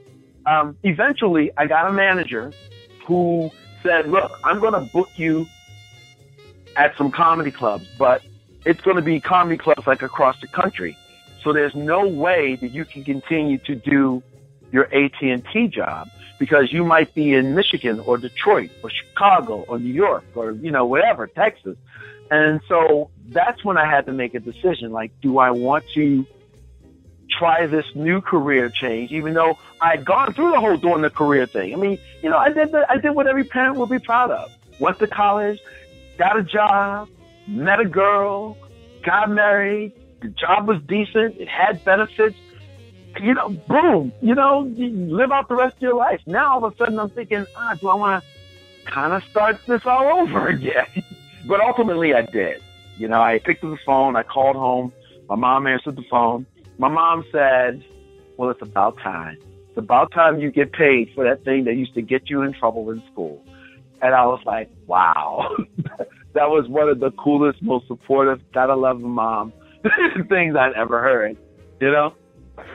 Um, 0.46 0.76
eventually, 0.82 1.50
I 1.56 1.66
got 1.66 1.88
a 1.88 1.92
manager 1.92 2.52
who 3.06 3.50
said, 3.82 4.09
"Look, 4.09 4.38
I'm 4.44 4.60
going 4.60 4.74
to 4.74 4.80
book 4.80 5.10
you 5.16 5.46
at 6.76 6.96
some 6.96 7.10
comedy 7.10 7.50
clubs, 7.50 7.86
but 7.98 8.22
it's 8.64 8.80
going 8.80 8.96
to 8.96 9.02
be 9.02 9.20
comedy 9.20 9.56
clubs 9.56 9.86
like 9.86 10.02
across 10.02 10.40
the 10.40 10.46
country. 10.46 10.96
So 11.42 11.52
there's 11.52 11.74
no 11.74 12.06
way 12.06 12.56
that 12.56 12.68
you 12.68 12.84
can 12.84 13.04
continue 13.04 13.59
to 13.59 13.74
do 13.74 14.22
your 14.70 14.84
AT&T 14.94 15.68
job 15.68 16.09
because 16.38 16.72
you 16.72 16.84
might 16.84 17.12
be 17.14 17.34
in 17.34 17.54
Michigan 17.54 18.00
or 18.00 18.16
Detroit 18.16 18.70
or 18.82 18.90
Chicago 18.90 19.64
or 19.68 19.78
New 19.78 19.92
York 19.92 20.24
or, 20.34 20.52
you 20.52 20.70
know, 20.70 20.86
whatever, 20.86 21.26
Texas. 21.26 21.76
And 22.30 22.60
so 22.68 23.10
that's 23.28 23.64
when 23.64 23.76
I 23.76 23.88
had 23.88 24.06
to 24.06 24.12
make 24.12 24.34
a 24.34 24.40
decision. 24.40 24.92
Like, 24.92 25.12
do 25.20 25.38
I 25.38 25.50
want 25.50 25.84
to 25.94 26.26
try 27.38 27.66
this 27.66 27.86
new 27.94 28.20
career 28.20 28.68
change, 28.70 29.10
even 29.12 29.34
though 29.34 29.59
I'd 29.80 30.04
gone 30.04 30.32
through 30.32 30.52
the 30.52 30.60
whole 30.60 30.76
doing 30.76 31.02
the 31.02 31.10
career 31.10 31.46
thing? 31.46 31.72
I 31.72 31.76
mean, 31.76 31.98
you 32.22 32.30
know, 32.30 32.38
I 32.38 32.50
did 32.50 32.72
the, 32.72 32.84
I 32.90 32.98
did 32.98 33.10
what 33.10 33.26
every 33.26 33.44
parent 33.44 33.76
would 33.76 33.90
be 33.90 33.98
proud 33.98 34.30
of. 34.30 34.52
Went 34.80 34.98
to 35.00 35.06
college, 35.06 35.59
got 36.18 36.38
a 36.38 36.42
job, 36.42 37.09
met 37.46 37.80
a 37.80 37.84
girl, 37.84 38.56
got 39.04 39.30
married. 39.30 39.92
The 40.20 40.28
job 40.28 40.68
was 40.68 40.80
decent. 40.86 41.36
It 41.38 41.48
had 41.48 41.84
benefits. 41.84 42.36
you 43.20 43.34
know, 43.34 43.50
boom, 43.68 44.12
you 44.20 44.34
know, 44.34 44.64
you 44.64 44.88
live 44.90 45.32
out 45.32 45.48
the 45.48 45.54
rest 45.56 45.76
of 45.76 45.82
your 45.82 45.94
life. 45.96 46.20
Now 46.26 46.54
all 46.54 46.64
of 46.64 46.72
a 46.72 46.76
sudden 46.76 46.98
I'm 46.98 47.10
thinking, 47.10 47.44
ah, 47.56 47.76
do 47.80 47.88
I 47.88 47.94
want 47.94 48.24
to 48.24 48.90
kind 48.90 49.12
of 49.12 49.22
start 49.24 49.59
this 49.66 49.82
all 49.84 50.20
over 50.20 50.48
again? 50.56 50.86
but 51.46 51.60
ultimately 51.60 52.14
I 52.14 52.22
did. 52.22 52.62
You 52.96 53.09
know, 53.09 53.20
I 53.20 53.38
picked 53.38 53.64
up 53.64 53.70
the 53.70 53.78
phone, 53.84 54.16
I 54.16 54.22
called 54.22 54.56
home, 54.56 54.92
my 55.28 55.34
mom 55.34 55.66
answered 55.66 55.96
the 55.96 56.04
phone. 56.10 56.46
My 56.82 56.88
mom 56.88 57.24
said, 57.30 57.84
well, 58.36 58.50
it's 58.50 58.60
about 58.60 58.96
time. 58.96 59.38
It's 59.68 59.78
about 59.78 60.10
time 60.10 60.40
you 60.40 60.50
get 60.50 60.72
paid 60.72 61.10
for 61.14 61.22
that 61.22 61.44
thing 61.44 61.62
that 61.66 61.76
used 61.76 61.94
to 61.94 62.02
get 62.02 62.28
you 62.28 62.42
in 62.42 62.52
trouble 62.54 62.90
in 62.90 63.00
school. 63.12 63.40
And 64.02 64.12
I 64.12 64.26
was 64.26 64.40
like, 64.44 64.68
wow. 64.88 65.48
that 66.34 66.50
was 66.50 66.68
one 66.68 66.88
of 66.88 66.98
the 66.98 67.12
coolest, 67.12 67.62
most 67.62 67.86
supportive, 67.86 68.40
gotta 68.52 68.74
love 68.74 68.98
mom 68.98 69.52
things 70.28 70.56
I'd 70.59 70.72
ever 70.76 71.00
heard. 71.00 71.36
You 71.80 71.92
know? 71.92 72.14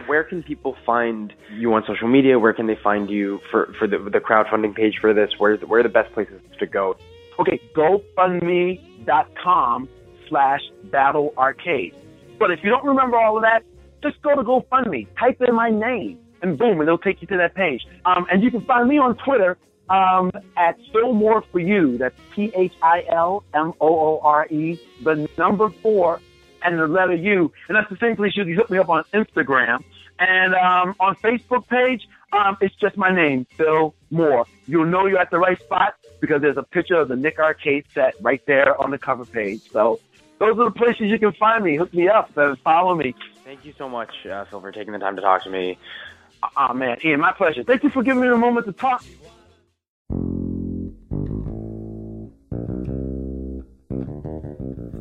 Where 0.05 0.23
can 0.23 0.41
people 0.41 0.77
find 0.85 1.33
you 1.51 1.73
on 1.73 1.83
social 1.85 2.07
media? 2.07 2.39
Where 2.39 2.53
can 2.53 2.67
they 2.67 2.77
find 2.81 3.09
you 3.09 3.41
for, 3.51 3.73
for 3.77 3.89
the, 3.89 3.97
the 3.97 4.19
crowdfunding 4.19 4.73
page 4.73 4.99
for 5.01 5.13
this? 5.13 5.31
Where's, 5.37 5.59
where 5.67 5.81
are 5.81 5.83
the 5.83 5.89
best 5.89 6.13
places 6.13 6.39
to 6.59 6.65
go? 6.65 6.95
Okay, 7.41 7.59
GoFundMe.com 7.75 9.89
slash 10.29 10.61
Battle 10.93 11.33
Arcade. 11.37 11.93
But 12.39 12.51
if 12.51 12.59
you 12.63 12.69
don't 12.69 12.85
remember 12.85 13.17
all 13.17 13.35
of 13.35 13.43
that, 13.43 13.63
just 14.01 14.21
go 14.21 14.35
to 14.35 14.43
GoFundMe, 14.43 15.07
type 15.19 15.41
in 15.41 15.55
my 15.55 15.69
name, 15.69 16.19
and 16.41 16.57
boom, 16.57 16.79
and 16.79 16.83
it'll 16.83 16.97
take 16.97 17.21
you 17.21 17.27
to 17.27 17.37
that 17.37 17.55
page. 17.55 17.85
Um, 18.05 18.27
and 18.31 18.43
you 18.43 18.51
can 18.51 18.61
find 18.61 18.87
me 18.87 18.97
on 18.97 19.17
Twitter 19.17 19.57
um, 19.89 20.31
at 20.55 20.77
Phil 20.91 21.13
Moore 21.13 21.43
for 21.51 21.59
you. 21.59 21.97
That's 21.97 22.15
P 22.31 22.51
H 22.55 22.73
I 22.81 23.03
L 23.09 23.43
M 23.53 23.73
O 23.81 23.87
O 23.87 24.19
R 24.23 24.45
E, 24.47 24.79
the 25.03 25.29
number 25.37 25.69
four, 25.69 26.19
and 26.63 26.77
the 26.77 26.87
letter 26.87 27.15
U. 27.15 27.51
And 27.67 27.75
that's 27.75 27.89
the 27.89 27.97
same 27.97 28.15
place 28.15 28.35
you 28.35 28.45
can 28.45 28.53
hook 28.53 28.69
me 28.69 28.77
up 28.77 28.89
on 28.89 29.03
Instagram. 29.13 29.83
And 30.19 30.55
um, 30.55 30.95
on 30.99 31.15
Facebook 31.17 31.67
page, 31.67 32.07
um, 32.33 32.57
it's 32.59 32.75
just 32.75 32.97
my 32.97 33.13
name, 33.13 33.45
Phil 33.51 33.93
Moore. 34.09 34.45
You'll 34.65 34.85
know 34.85 35.05
you're 35.05 35.19
at 35.19 35.31
the 35.31 35.37
right 35.39 35.59
spot 35.61 35.95
because 36.19 36.41
there's 36.41 36.57
a 36.57 36.63
picture 36.63 36.95
of 36.95 37.07
the 37.07 37.15
Nick 37.15 37.39
Arcade 37.39 37.85
set 37.93 38.15
right 38.21 38.43
there 38.47 38.79
on 38.81 38.91
the 38.91 38.97
cover 38.97 39.25
page. 39.25 39.61
So 39.71 39.99
those 40.39 40.57
are 40.57 40.65
the 40.65 40.71
places 40.71 41.09
you 41.09 41.19
can 41.19 41.33
find 41.33 41.63
me. 41.63 41.77
Hook 41.77 41.93
me 41.93 42.09
up 42.09 42.35
and 42.35 42.57
follow 42.59 42.95
me. 42.95 43.15
Thank 43.47 43.63
you 43.63 43.73
so 43.77 43.87
much, 43.87 44.09
uh, 44.29 44.43
Phil, 44.43 44.59
for 44.59 44.73
taking 44.73 44.91
the 44.91 44.99
time 44.99 45.15
to 45.15 45.21
talk 45.21 45.41
to 45.45 45.49
me. 45.49 45.77
Oh, 46.57 46.73
man. 46.73 46.97
Ian, 47.05 47.21
my 47.21 47.31
pleasure. 47.31 47.63
Thank 47.63 47.81
you 47.81 47.89
for 47.89 48.03
giving 48.03 48.21
me 48.21 48.27
a 48.27 48.35
moment 48.35 48.65
to 48.65 48.73
talk. 48.73 49.05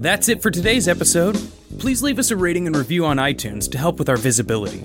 That's 0.00 0.28
it 0.28 0.42
for 0.42 0.52
today's 0.52 0.86
episode. 0.86 1.36
Please 1.80 2.04
leave 2.04 2.20
us 2.20 2.30
a 2.30 2.36
rating 2.36 2.68
and 2.68 2.76
review 2.76 3.04
on 3.04 3.16
iTunes 3.16 3.68
to 3.72 3.78
help 3.78 3.98
with 3.98 4.08
our 4.08 4.16
visibility. 4.16 4.84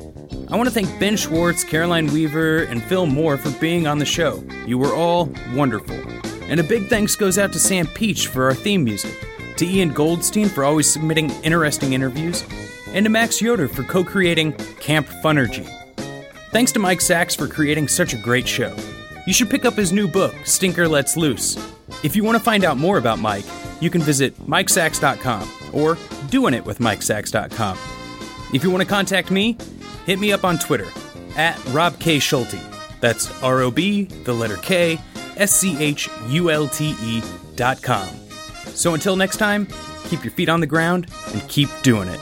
I 0.49 0.55
want 0.55 0.67
to 0.67 0.73
thank 0.73 0.99
Ben 0.99 1.15
Schwartz, 1.15 1.63
Caroline 1.63 2.11
Weaver, 2.11 2.63
and 2.63 2.81
Phil 2.81 3.05
Moore 3.05 3.37
for 3.37 3.51
being 3.59 3.85
on 3.85 3.99
the 3.99 4.05
show. 4.05 4.43
You 4.65 4.79
were 4.79 4.95
all 4.95 5.31
wonderful. 5.53 5.99
And 6.45 6.59
a 6.59 6.63
big 6.63 6.87
thanks 6.87 7.15
goes 7.15 7.37
out 7.37 7.53
to 7.53 7.59
Sam 7.59 7.85
Peach 7.85 8.25
for 8.25 8.45
our 8.45 8.55
theme 8.55 8.83
music, 8.83 9.13
to 9.57 9.67
Ian 9.67 9.89
Goldstein 9.89 10.49
for 10.49 10.63
always 10.63 10.91
submitting 10.91 11.29
interesting 11.43 11.93
interviews, 11.93 12.43
and 12.93 13.05
to 13.05 13.09
Max 13.09 13.41
Yoder 13.41 13.67
for 13.67 13.83
co 13.83 14.03
creating 14.03 14.53
Camp 14.79 15.07
Funergy. 15.23 15.67
Thanks 16.51 16.71
to 16.73 16.79
Mike 16.79 17.01
Sacks 17.01 17.33
for 17.35 17.47
creating 17.47 17.87
such 17.87 18.13
a 18.13 18.17
great 18.17 18.47
show. 18.47 18.75
You 19.25 19.33
should 19.33 19.49
pick 19.49 19.65
up 19.65 19.75
his 19.75 19.93
new 19.93 20.07
book, 20.07 20.33
Stinker 20.43 20.87
Lets 20.87 21.15
Loose. 21.15 21.55
If 22.03 22.15
you 22.15 22.23
want 22.23 22.37
to 22.37 22.43
find 22.43 22.65
out 22.65 22.77
more 22.77 22.97
about 22.97 23.19
Mike, 23.19 23.45
you 23.79 23.89
can 23.89 24.01
visit 24.01 24.37
MikeSacks.com 24.47 25.43
or 25.73 25.95
doingitwithmikesacks.com. 26.29 27.77
If 28.53 28.63
you 28.63 28.69
want 28.69 28.81
to 28.81 28.87
contact 28.89 29.31
me, 29.31 29.57
hit 30.05 30.19
me 30.19 30.33
up 30.33 30.43
on 30.43 30.59
Twitter 30.59 30.87
at 31.37 31.63
Rob 31.67 31.97
K. 31.99 32.19
Schulte. 32.19 32.59
That's 32.99 33.31
R 33.41 33.61
O 33.61 33.71
B, 33.71 34.03
the 34.03 34.33
letter 34.33 34.57
K, 34.57 34.99
S 35.37 35.51
C 35.51 35.77
H 35.81 36.09
U 36.27 36.51
L 36.51 36.67
T 36.67 36.95
E 37.01 37.23
dot 37.55 37.81
com. 37.81 38.07
So 38.73 38.93
until 38.93 39.15
next 39.15 39.37
time, 39.37 39.67
keep 40.05 40.23
your 40.23 40.31
feet 40.31 40.49
on 40.49 40.59
the 40.59 40.67
ground 40.67 41.07
and 41.33 41.47
keep 41.47 41.69
doing 41.81 42.07
it. 42.07 42.19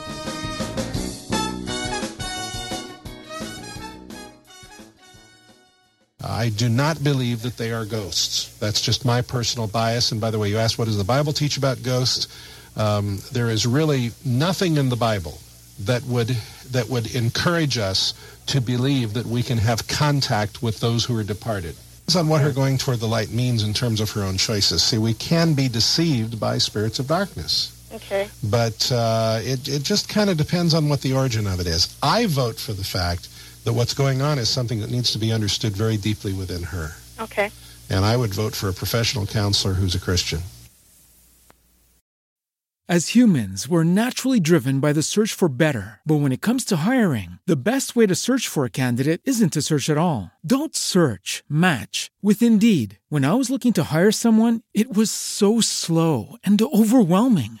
I 6.40 6.48
do 6.48 6.70
not 6.70 7.04
believe 7.04 7.42
that 7.42 7.58
they 7.58 7.70
are 7.70 7.84
ghosts. 7.84 8.56
That's 8.60 8.80
just 8.80 9.04
my 9.04 9.20
personal 9.20 9.66
bias. 9.66 10.10
And 10.10 10.22
by 10.22 10.30
the 10.30 10.38
way, 10.38 10.48
you 10.48 10.56
asked 10.56 10.78
what 10.78 10.86
does 10.86 10.96
the 10.96 11.04
Bible 11.04 11.34
teach 11.34 11.58
about 11.58 11.82
ghosts? 11.82 12.28
Um, 12.78 13.18
there 13.30 13.50
is 13.50 13.66
really 13.66 14.12
nothing 14.24 14.78
in 14.78 14.88
the 14.88 14.96
Bible 14.96 15.38
that 15.80 16.02
would 16.04 16.28
that 16.70 16.88
would 16.88 17.14
encourage 17.14 17.76
us 17.76 18.14
to 18.46 18.62
believe 18.62 19.12
that 19.12 19.26
we 19.26 19.42
can 19.42 19.58
have 19.58 19.86
contact 19.86 20.62
with 20.62 20.80
those 20.80 21.04
who 21.04 21.14
are 21.18 21.22
departed. 21.22 21.76
It's 22.04 22.16
on 22.16 22.26
what 22.26 22.40
her 22.40 22.52
going 22.52 22.78
toward 22.78 23.00
the 23.00 23.06
light 23.06 23.30
means 23.30 23.62
in 23.62 23.74
terms 23.74 24.00
of 24.00 24.10
her 24.12 24.22
own 24.22 24.38
choices. 24.38 24.82
See, 24.82 24.96
we 24.96 25.12
can 25.12 25.52
be 25.52 25.68
deceived 25.68 26.40
by 26.40 26.56
spirits 26.56 26.98
of 26.98 27.06
darkness. 27.06 27.76
Okay. 27.92 28.30
But 28.42 28.90
uh, 28.90 29.40
it, 29.42 29.68
it 29.68 29.82
just 29.82 30.08
kind 30.08 30.30
of 30.30 30.38
depends 30.38 30.72
on 30.72 30.88
what 30.88 31.02
the 31.02 31.12
origin 31.12 31.46
of 31.46 31.60
it 31.60 31.66
is. 31.66 31.94
I 32.02 32.24
vote 32.26 32.58
for 32.58 32.72
the 32.72 32.84
fact 32.84 33.28
that 33.64 33.72
what's 33.72 33.94
going 33.94 34.22
on 34.22 34.38
is 34.38 34.48
something 34.48 34.80
that 34.80 34.90
needs 34.90 35.12
to 35.12 35.18
be 35.18 35.32
understood 35.32 35.72
very 35.72 35.96
deeply 35.96 36.32
within 36.32 36.62
her. 36.62 36.92
Okay. 37.20 37.50
And 37.88 38.04
I 38.04 38.16
would 38.16 38.32
vote 38.32 38.54
for 38.54 38.68
a 38.68 38.72
professional 38.72 39.26
counselor 39.26 39.74
who's 39.74 39.94
a 39.94 40.00
Christian. 40.00 40.40
As 42.90 43.14
humans, 43.14 43.68
we're 43.68 43.84
naturally 43.84 44.40
driven 44.40 44.80
by 44.80 44.92
the 44.92 45.00
search 45.00 45.32
for 45.32 45.48
better. 45.48 46.00
But 46.04 46.16
when 46.16 46.32
it 46.32 46.40
comes 46.40 46.64
to 46.64 46.78
hiring, 46.78 47.38
the 47.46 47.70
best 47.70 47.94
way 47.94 48.04
to 48.08 48.16
search 48.16 48.48
for 48.48 48.64
a 48.64 48.70
candidate 48.82 49.20
isn't 49.24 49.52
to 49.52 49.62
search 49.62 49.88
at 49.88 49.96
all. 49.96 50.32
Don't 50.44 50.74
search, 50.74 51.44
match 51.48 52.10
with 52.20 52.42
Indeed. 52.42 52.98
When 53.08 53.24
I 53.24 53.34
was 53.34 53.48
looking 53.48 53.72
to 53.74 53.94
hire 53.94 54.10
someone, 54.10 54.62
it 54.74 54.92
was 54.92 55.12
so 55.12 55.60
slow 55.60 56.34
and 56.42 56.60
overwhelming. 56.60 57.60